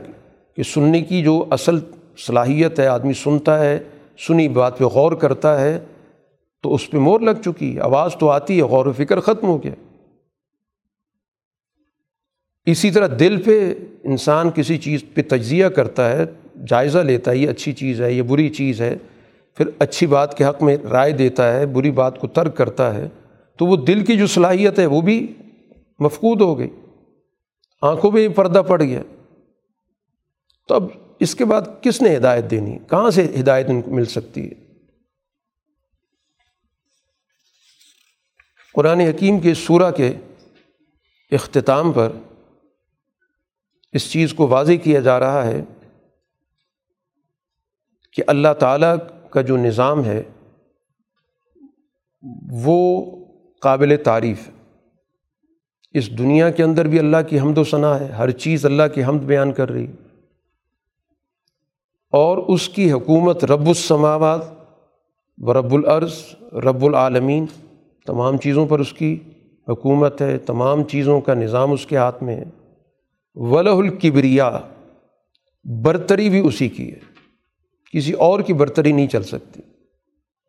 کہ 0.55 0.63
سننے 0.63 1.01
کی 1.01 1.21
جو 1.23 1.45
اصل 1.51 1.79
صلاحیت 2.17 2.79
ہے، 2.79 2.87
آدمی 2.87 3.13
سنتا 3.13 3.59
ہے، 3.59 3.79
سنی 4.17 4.47
بات 4.49 4.77
پہ 4.77 4.83
غور 4.83 5.11
کرتا 5.11 5.61
ہے، 5.61 5.79
تو 6.63 6.73
اس 6.73 6.89
پہ 6.89 6.97
مور 6.97 7.19
لگ 7.19 7.41
چکی، 7.45 7.79
آواز 7.79 8.15
تو 8.15 8.29
آتی 8.29 8.57
ہے، 8.57 8.61
غور 8.61 8.85
و 8.85 8.91
فکر 8.91 9.19
ختم 9.19 9.47
ہو 9.47 9.63
گیا۔ 9.63 9.71
اسی 12.65 12.91
طرح 12.91 13.07
دل 13.19 13.41
پہ 13.41 13.73
انسان 14.03 14.49
کسی 14.51 14.77
چیز 14.77 15.03
پہ 15.13 15.21
تجزیہ 15.27 15.65
کرتا 15.65 16.11
ہے، 16.11 16.25
جائزہ 16.67 16.99
لیتا 16.99 17.31
ہے، 17.31 17.37
یہ 17.37 17.49
اچھی 17.49 17.73
چیز 17.73 18.01
ہے، 18.01 18.13
یہ 18.13 18.21
بری 18.21 18.49
چیز 18.49 18.81
ہے، 18.81 18.95
پھر 19.57 19.65
اچھی 19.79 20.07
بات 20.07 20.37
کے 20.37 20.45
حق 20.45 20.63
میں 20.63 20.77
رائے 20.77 21.11
دیتا 21.11 21.53
ہے، 21.53 21.65
بری 21.65 21.91
بات 21.91 22.19
کو 22.19 22.27
ترک 22.27 22.57
کرتا 22.57 22.93
ہے، 22.93 23.07
تو 23.57 23.65
وہ 23.65 23.75
دل 23.75 24.03
کی 24.03 24.17
جو 24.17 24.27
صلاحیت 24.27 24.79
ہے، 24.79 24.85
وہ 24.85 25.01
بھی 25.01 25.33
مفقود 25.99 26.41
ہو 26.41 26.59
گئی۔ 26.59 26.69
آنکھوں 27.83 28.11
پہ 28.11 28.27
پردہ 28.27 28.61
پڑ 28.67 28.81
گیا۔ 28.81 29.01
تو 30.67 30.75
اب 30.75 30.83
اس 31.19 31.35
کے 31.35 31.45
بعد 31.45 31.61
کس 31.81 32.01
نے 32.01 32.17
ہدایت 32.17 32.51
دینی؟ 32.51 32.77
کہاں 32.89 33.09
سے 33.09 33.35
ہدایت 33.39 33.65
ان 33.69 33.81
کو 33.81 33.91
مل 33.91 34.05
سکتی 34.05 34.49
ہے؟ 34.49 34.53
قرآن 38.73 38.99
حکیم 38.99 39.39
کے 39.39 39.53
سورہ 39.53 39.91
کے 39.91 40.13
اختتام 41.31 41.91
پر 41.91 42.11
اس 43.93 44.11
چیز 44.11 44.33
کو 44.33 44.47
واضح 44.47 44.71
کیا 44.83 44.99
جا 44.99 45.19
رہا 45.19 45.45
ہے 45.45 45.61
کہ 48.13 48.23
اللہ 48.27 48.53
تعالیٰ 48.59 48.95
کا 49.29 49.41
جو 49.41 49.57
نظام 49.57 50.05
ہے 50.05 50.23
وہ 52.51 53.01
قابل 53.61 53.95
تعریف 54.03 54.49
اس 55.93 56.17
دنیا 56.17 56.49
کے 56.49 56.63
اندر 56.63 56.87
بھی 56.87 56.99
اللہ 56.99 57.17
کی 57.29 57.39
حمد 57.39 57.57
و 57.57 57.63
ثناء 57.63 57.93
ہے، 57.93 58.05
ہر 58.05 58.31
چیز 58.31 58.65
اللہ 58.65 58.83
کی 58.95 59.03
حمد 59.03 59.19
بیان 59.19 59.51
کر 59.51 59.69
رہی 59.69 59.87
اور 62.11 62.37
اس 62.37 62.69
کی 62.69 62.91
حکومت 62.91 63.45
رب 63.45 63.67
السماوات 63.67 64.41
و 65.37 65.53
رب 65.53 65.73
العرض 65.73 66.13
رب 66.53 66.85
العالمین، 66.85 67.45
تمام 68.05 68.37
چیزوں 68.37 68.67
پر 68.67 68.79
اس 68.79 68.93
کی 68.93 69.19
حکومت 69.69 70.21
ہے، 70.21 70.37
تمام 70.37 70.83
چیزوں 70.83 71.21
کا 71.21 71.33
نظام 71.33 71.71
اس 71.71 71.85
کے 71.85 71.97
ہاتھ 71.97 72.23
میں 72.23 72.35
ہے۔ 72.35 72.43
ولہ 73.35 73.69
الکبریا 73.69 74.59
برتری 75.63 76.29
بھی 76.29 76.39
اسی 76.39 76.69
کی 76.69 76.91
ہے۔ 76.91 76.99
کسی 77.93 78.13
اور 78.13 78.39
کی 78.39 78.53
برتری 78.53 78.91
نہیں 78.91 79.07
چل 79.07 79.23
سکتی۔ 79.23 79.61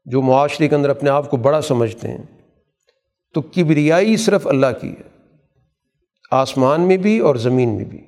جو 0.05 0.23
معاشرے 0.23 0.69
کے 0.69 0.75
اندر 0.75 0.89
اپنے 0.89 1.11
آپ 1.11 1.31
کو 1.31 1.37
بڑا 1.37 1.61
سمجھتے 1.61 2.09
ہیں۔ 2.09 2.41
تو 3.35 3.41
کبریائی 3.41 4.17
صرف 4.17 4.47
اللہ 4.47 4.67
کی 4.81 4.91
ہے۔ 4.91 5.14
آسمان 6.35 6.81
میں 6.81 6.97
بھی 6.97 7.19
اور 7.19 7.37
زمین 7.37 7.77
میں 7.77 7.85
بھی۔ 7.85 7.99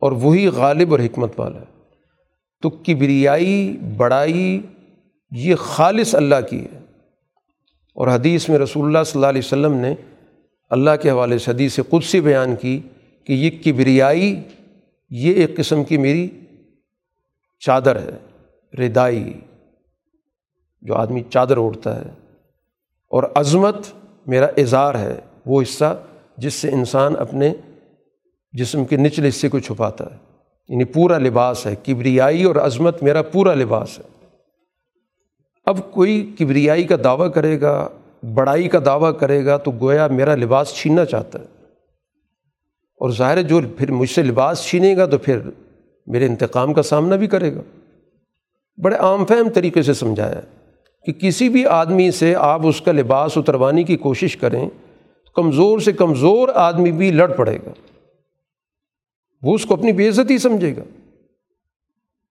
اور 0.00 0.12
وہی 0.12 0.46
غالب 0.48 0.90
اور 0.90 1.00
حکمت 1.00 1.40
والا۔ 1.40 1.60
ہے 1.60 1.64
تو 2.62 2.70
کبریائی، 2.70 3.76
بڑائی، 3.96 4.60
یہ 5.30 5.54
خالص 5.54 6.14
اللہ 6.14 6.34
کی 6.50 6.64
ہے۔ 6.64 6.78
اور 7.94 8.08
حدیث 8.08 8.48
میں 8.48 8.58
رسول 8.58 8.86
اللہ 8.86 9.04
صلی 9.06 9.18
اللہ 9.18 9.26
علیہ 9.26 9.40
وسلم 9.44 9.72
نے 9.72 9.94
اللہ 10.70 10.90
کے 11.02 11.10
حوالے 11.10 11.38
سے 11.38 11.50
حدیث 11.50 11.80
قدسی 11.88 12.20
بیان 12.20 12.56
کی 12.56 12.80
کہ 13.24 13.32
یہ 13.32 13.50
کبریائی، 13.64 14.42
یہ 15.10 15.34
ایک 15.34 15.56
قسم 15.56 15.84
کی 15.84 15.96
میری 15.96 16.28
چادر 17.58 17.96
ہے، 17.96 18.16
ردائی، 18.78 19.32
جو 20.82 20.94
آدمی 20.94 21.22
چادر 21.30 21.56
اوڑھتا 21.56 21.96
ہے۔ 21.96 22.10
اور 23.08 23.22
عظمت 23.34 23.76
میرا 24.26 24.46
اظہار 24.56 24.94
ہے، 24.94 25.20
وہ 25.46 25.62
حصہ 25.62 26.02
جس 26.38 26.54
سے 26.54 26.70
انسان 26.70 27.14
اپنے 27.18 27.54
جسم 28.52 28.84
کے 28.84 28.96
نچلے 28.96 29.28
حصے 29.28 29.48
کو 29.48 29.58
چھپاتا 29.58 30.04
ہے۔ 30.04 30.16
یعنی 30.68 30.84
پورا 30.84 31.18
لباس 31.18 31.66
ہے، 31.66 31.74
کبریائی 31.86 32.44
اور 32.44 32.56
عظمت 32.56 33.02
میرا 33.02 33.22
پورا 33.22 33.54
لباس 33.54 33.98
ہے۔ 33.98 34.26
اب 35.66 35.92
کوئی 35.92 36.34
کبریائی 36.38 36.84
کا 36.84 36.96
دعویٰ 37.04 37.32
کرے 37.32 37.60
گا، 37.60 37.88
بڑائی 38.34 38.68
کا 38.68 38.78
دعویٰ 38.84 39.18
کرے 39.18 39.44
گا 39.44 39.56
تو 39.56 39.70
گویا 39.80 40.06
میرا 40.06 40.34
لباس 40.34 40.74
چھیننا 40.74 41.04
چاہتا 41.04 41.38
ہے۔ 41.38 41.44
اور 42.96 43.10
ظاہر 43.10 43.42
جو 43.42 43.60
پھر 43.78 43.90
مجھ 43.90 44.10
سے 44.10 44.22
لباس 44.22 44.64
چھینے 44.64 44.96
گا 44.96 45.06
تو 45.06 45.18
پھر 45.18 45.38
میرے 46.06 46.26
انتقام 46.26 46.74
کا 46.74 46.82
سامنا 46.82 47.16
بھی 47.16 47.26
کرے 47.26 47.54
گا۔ 47.54 47.60
بڑے 48.82 48.96
عام 48.96 49.24
فہم 49.24 49.48
طریقے 49.48 49.82
سے 49.82 49.94
سمجھایا 49.94 50.40
کہ 51.06 51.12
کسی 51.12 51.48
بھی 51.48 51.66
آدمی 51.66 52.10
سے 52.10 52.34
آپ 52.34 52.66
اس 52.66 52.80
کا 52.80 52.92
لباس 52.92 53.32
اتروانے 53.36 53.82
کی 53.82 53.96
کوشش 53.96 54.36
کریں 54.36 54.68
کمزور 55.34 55.78
سے 55.78 55.92
کمزور 55.92 56.48
آدمی 56.54 56.92
بھی 56.92 57.10
لڑ 57.10 57.32
پڑے 57.32 57.58
گا۔ 57.66 57.72
وہ 59.42 59.54
اس 59.54 59.66
کو 59.66 59.74
اپنی 59.74 59.92
بے 59.92 60.08
عزتی 60.08 60.38
سمجھے 60.38 60.76
گا۔ 60.76 60.82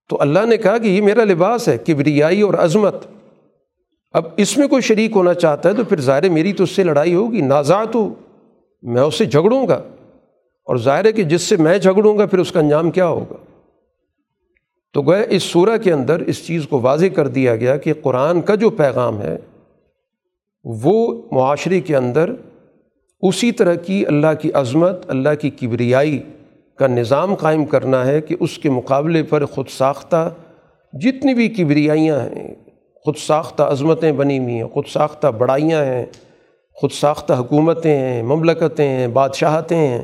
تو 0.10 0.18
اللہ 0.22 0.46
نے 0.46 0.58
کہا 0.58 0.78
کہ 0.78 0.88
یہ 0.88 1.02
میرا 1.02 1.24
لباس 1.24 1.68
ہے، 1.68 1.78
کبریائی 1.78 2.42
اور 2.42 2.54
عظمت۔ 2.54 2.96
اب 4.12 4.26
اس 4.38 4.58
میں 4.58 4.68
کوئی 4.68 4.82
شریک 4.82 5.12
ہونا 5.16 5.34
چاہتا 5.34 5.70
ہے 5.70 5.74
تو 5.74 5.84
پھر 5.84 6.02
ظاہر 6.02 6.30
میری 6.30 6.54
تو 6.54 6.64
اس 6.64 6.72
سے 6.72 6.84
لڑائی 6.84 7.14
ہوگی۔ 7.14 7.42
نازات 7.42 7.96
ہو 7.96 8.14
میں 8.82 9.02
اس 9.02 9.16
سے 9.16 9.26
جھگڑوں 9.26 9.68
گا۔ 9.68 9.84
اور 10.64 10.78
ظاہر 10.78 11.06
ہے 11.06 11.12
کہ 11.12 11.24
جس 11.24 11.42
سے 11.42 11.58
میں 11.58 11.78
جھگڑوں 11.78 12.18
گا، 12.18 12.26
پھر 12.26 12.40
اس 12.40 12.52
کا 12.52 12.60
انجام 12.60 12.92
کیا 12.92 13.08
ہوگا؟ 13.08 13.36
تو 14.94 15.02
گویا 15.02 15.22
اس 15.22 15.44
صورح 15.44 15.78
کے 15.78 15.94
اندر 15.94 16.20
اس 16.20 16.48
چیز 16.48 16.68
کو 16.70 16.80
واضح 16.80 17.06
کر 17.16 17.28
دیا 17.28 17.56
گیا 17.56 17.78
کہ 17.78 17.94
قرآن 17.94 18.42
کا 18.42 18.56
جو 18.56 18.70
پیغام 18.70 19.22
ہے، 19.22 19.38
وہ 20.64 21.22
معاشرے 21.32 21.82
کے 21.82 21.96
اندر 21.96 22.34
اسی 23.22 23.52
طرح 23.52 23.76
کی 23.76 24.06
اللہ 24.08 24.34
کی 24.42 24.52
عظمت، 24.54 25.06
اللہ 25.08 25.36
کی 25.42 25.50
کبریائی 25.50 26.20
کا 26.76 26.88
نظام 26.88 27.36
قائم 27.36 27.66
کرنا 27.66 28.06
ہے 28.06 28.22
کہ 28.22 28.36
اس 28.40 28.58
کے 28.58 28.70
مقابلے 28.70 29.24
پر 29.24 29.46
خود 29.46 29.70
ساختہ 29.70 30.30
جتنی 30.94 31.34
بھی 31.34 31.48
کبریائیاں 31.50 32.20
ہیں، 32.20 32.54
خود 33.06 33.18
ساختہ 33.18 33.64
عظمتیں 33.64 34.12
بنی 34.12 34.40
ہوئی 34.40 34.56
ہیں، 34.56 34.68
خود 34.68 34.88
ساختہ 34.88 35.28
بڑائیاں 35.28 35.86
ہیں، 35.86 36.06
خود 36.74 36.92
ساختہ 36.92 37.34
حکومتیں 37.34 37.96
ہیں، 37.96 38.24
مملکتیں 38.24 38.88
ہیں، 38.88 39.08
بادشاہتیں 39.08 39.78
ہیں 39.78 40.02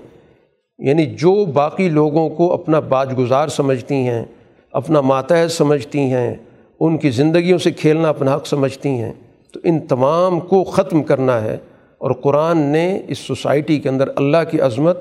یعنی 0.80 1.06
جو 1.06 1.45
باقی 1.45 1.90
لوگوں 1.90 2.30
کو 2.30 2.53
اپنا 2.53 2.80
باج 2.80 3.18
گزار 3.18 3.48
سمجھتی 3.48 3.95
ہیں، 3.95 4.26
اپنا 4.72 5.02
ماتحت 5.02 5.52
سمجھتی 5.52 5.99
ہیں، 5.99 6.35
ان 6.80 6.98
کی 6.98 7.10
زندگیوں 7.10 7.57
سے 7.57 7.72
کھیلنا 7.72 8.10
اپنا 8.10 8.35
حق 8.35 8.48
سمجھتی 8.48 8.90
ہیں، 8.90 9.14
تو 9.52 9.60
ان 9.64 9.80
تمام 9.80 10.40
کو 10.40 10.64
ختم 10.64 11.03
کرنا 11.03 11.41
ہے۔ 11.41 11.57
اور 12.03 12.11
قرآن 12.11 12.57
نے 12.57 13.01
اس 13.07 13.17
سوسائٹی 13.17 13.80
کے 13.80 13.89
اندر 13.89 14.07
اللہ 14.15 14.38
کی 14.51 14.61
عظمت، 14.61 14.97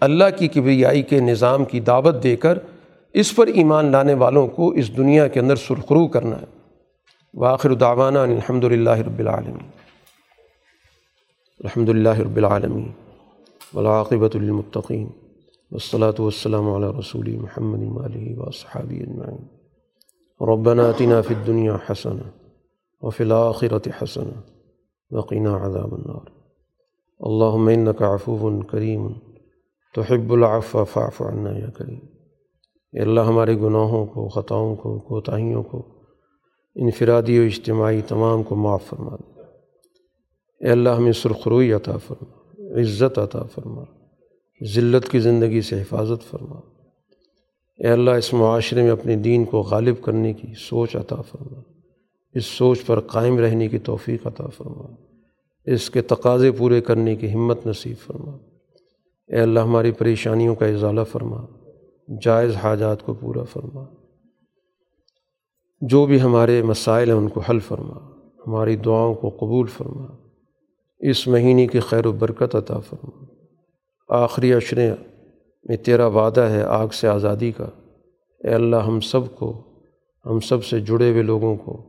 اللہ 0.00 0.24
کی 0.38 0.48
کبریائی 0.48 1.02
کے 1.02 1.20
نظام 1.20 1.64
کی 1.64 1.80
دعوت 1.80 2.22
دے 2.22 2.36
کر 2.36 2.58
اس 3.12 3.36
پر 3.36 3.46
ایمان 3.46 3.92
لانے 3.92 4.14
والوں 4.14 4.48
کو 4.48 4.68
اس 4.68 4.96
دنیا 4.96 5.28
کے 5.28 5.40
اندر 5.40 5.56
سرخرو 5.56 6.06
کرنا 6.06 6.36
ہے۔ 6.36 6.44
واخر 7.34 7.74
دعوانا 7.74 8.22
الحمد 8.22 8.64
للہ 8.64 8.90
رب 8.90 9.18
العالمین۔ 9.18 9.70
الحمد 11.60 11.88
للہ 11.88 12.18
رب 12.18 12.36
العالمین۔ 12.36 12.90
ولاقبۃ 13.74 14.34
المطقین 14.34 15.06
والصلاة 15.70 16.14
والسلام 16.18 16.70
على 16.70 16.98
رسول 16.98 17.36
محمد 17.36 18.04
علیہ 18.04 18.36
وصحابی 18.36 19.00
اجمعین۔ 19.00 19.46
ربنا 20.40 20.88
آتنا 20.88 21.20
فی 21.20 21.34
الدنیا 21.34 21.76
حسنہ 21.90 22.22
وفی 23.02 23.24
الآخرة 23.24 23.90
حسنہ 24.02 24.40
وقنا 25.10 25.56
عذاب 25.56 25.94
النار۔ 25.94 26.41
اللہم 27.22 27.66
انکا 27.66 28.14
عفو 28.14 28.60
کریم 28.60 29.12
تحب 29.94 30.32
العفو 30.32 30.84
فاعف 30.84 31.22
عنا 31.22 31.58
یا 31.58 31.70
کریم 31.70 31.98
اللہ 33.00 33.20
ہمارے 33.20 33.56
گناہوں 33.56 34.06
کو، 34.06 34.28
خطاؤں 34.28 34.76
کو، 34.76 34.98
کوتاہیوں 34.98 35.62
کو، 35.62 35.86
انفرادی 36.74 37.38
و 37.38 37.42
اجتماعی 37.42 38.00
تمام 38.08 38.42
کو 38.42 38.56
معاف 38.56 38.84
فرما 38.84 39.16
دے۔ 39.16 39.40
اے 40.64 40.70
اللہ 40.70 40.88
ہمیں 40.88 41.12
سرخروئی 41.12 41.72
عطا 41.72 41.96
فرما، 41.96 42.38
عزت 42.80 43.18
عطا 43.18 43.42
فرما، 43.42 43.82
ذلت 44.74 45.08
کی 45.10 45.18
زندگی 45.18 45.60
سے 45.60 45.82
حفاظت 45.82 46.30
فرما۔ 46.30 46.56
اے 47.78 47.88
اللہ 47.88 48.10
اس 48.10 48.32
معاشرے 48.32 48.82
میں 48.82 48.90
اپنے 48.90 49.16
دین 49.16 49.44
کو 49.44 49.60
غالب 49.60 50.02
کرنے 50.02 50.32
کی 50.32 50.48
سوچ 50.58 50.96
عطا 50.96 51.16
فرما۔ 51.16 51.60
اس 52.34 52.46
سوچ 52.46 52.86
پر 52.86 53.00
قائم 53.00 53.38
رہنے 53.38 53.68
کی 53.68 53.78
توفیق 53.78 54.26
عطا 54.26 54.46
فرما۔ 54.46 55.01
اس 55.66 55.90
کے 55.90 56.02
تقاضے 56.02 56.52
پورے 56.52 56.80
کرنے 56.80 57.16
کی 57.16 57.32
ہمت 57.32 57.66
نصیب 57.66 57.96
فرما۔ 58.06 58.32
اے 59.26 59.40
اللہ، 59.40 59.60
ہماری 59.60 59.92
پریشانیوں 59.92 60.54
کا 60.54 60.66
اضالہ 60.66 61.00
فرما، 61.12 61.40
جائز 62.22 62.54
حاجات 62.54 63.02
کو 63.02 63.14
پورا 63.14 63.42
فرما۔ 63.44 63.84
جو 65.80 66.06
بھی 66.06 66.20
ہمارے 66.20 66.62
مسائل 66.62 67.10
ہیں 67.10 67.16
ان 67.16 67.28
کو 67.28 67.40
حل 67.40 67.58
فرما، 67.58 68.10
ہماری 68.46 68.76
دعاؤں 68.76 69.14
کو 69.14 69.28
قبول 69.28 69.66
فرما۔ 69.66 70.06
اس 70.98 71.28
مہینے 71.28 71.66
کی 71.66 71.80
خیر 71.80 72.06
و 72.06 72.12
برکت 72.12 72.56
عطا 72.56 72.78
فرما۔ 72.78 73.24
آخری 74.08 74.54
اشرے 74.54 74.90
میں 75.64 75.76
تیرا 75.76 76.06
وعدہ 76.06 76.40
ہے 76.40 76.62
آگ 76.62 76.88
سے 76.88 77.08
آزادی 77.08 77.52
کا۔ 77.52 77.66
اے 78.44 78.54
اللہ، 78.54 78.76
ہم 78.76 79.00
سب 79.00 79.20
کو، 79.38 79.62
ہم 80.26 80.40
سب 80.40 80.64
سے 80.64 80.80
جڑے 80.80 81.10
ہوئے 81.10 81.22
لوگوں 81.22 81.56
کو، 81.56 81.82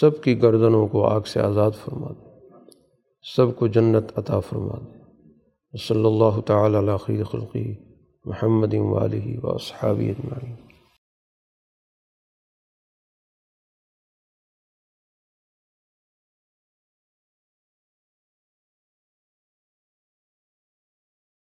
سب 0.00 0.22
کی 0.22 0.42
گردنوں 0.42 0.88
کو 0.88 1.06
آگ 1.06 1.20
سے 1.20 1.40
آزاد 1.40 1.70
فرما 1.84 2.08
دے۔ 2.08 2.31
سب 3.36 3.56
کو 3.56 3.66
جنت 3.66 4.18
عطا 4.18 4.40
فرما 4.40 4.78
دے۔ 4.78 4.98
صلی 5.78 6.04
اللہ 6.04 6.40
تعالیٰ 6.40 6.96
خیر 7.00 7.24
خلقی 7.24 7.74
محمد 8.24 8.74
والی 8.74 9.36
و 9.42 9.58
صحابی 9.58 10.10
اجمعین۔ 10.10 10.54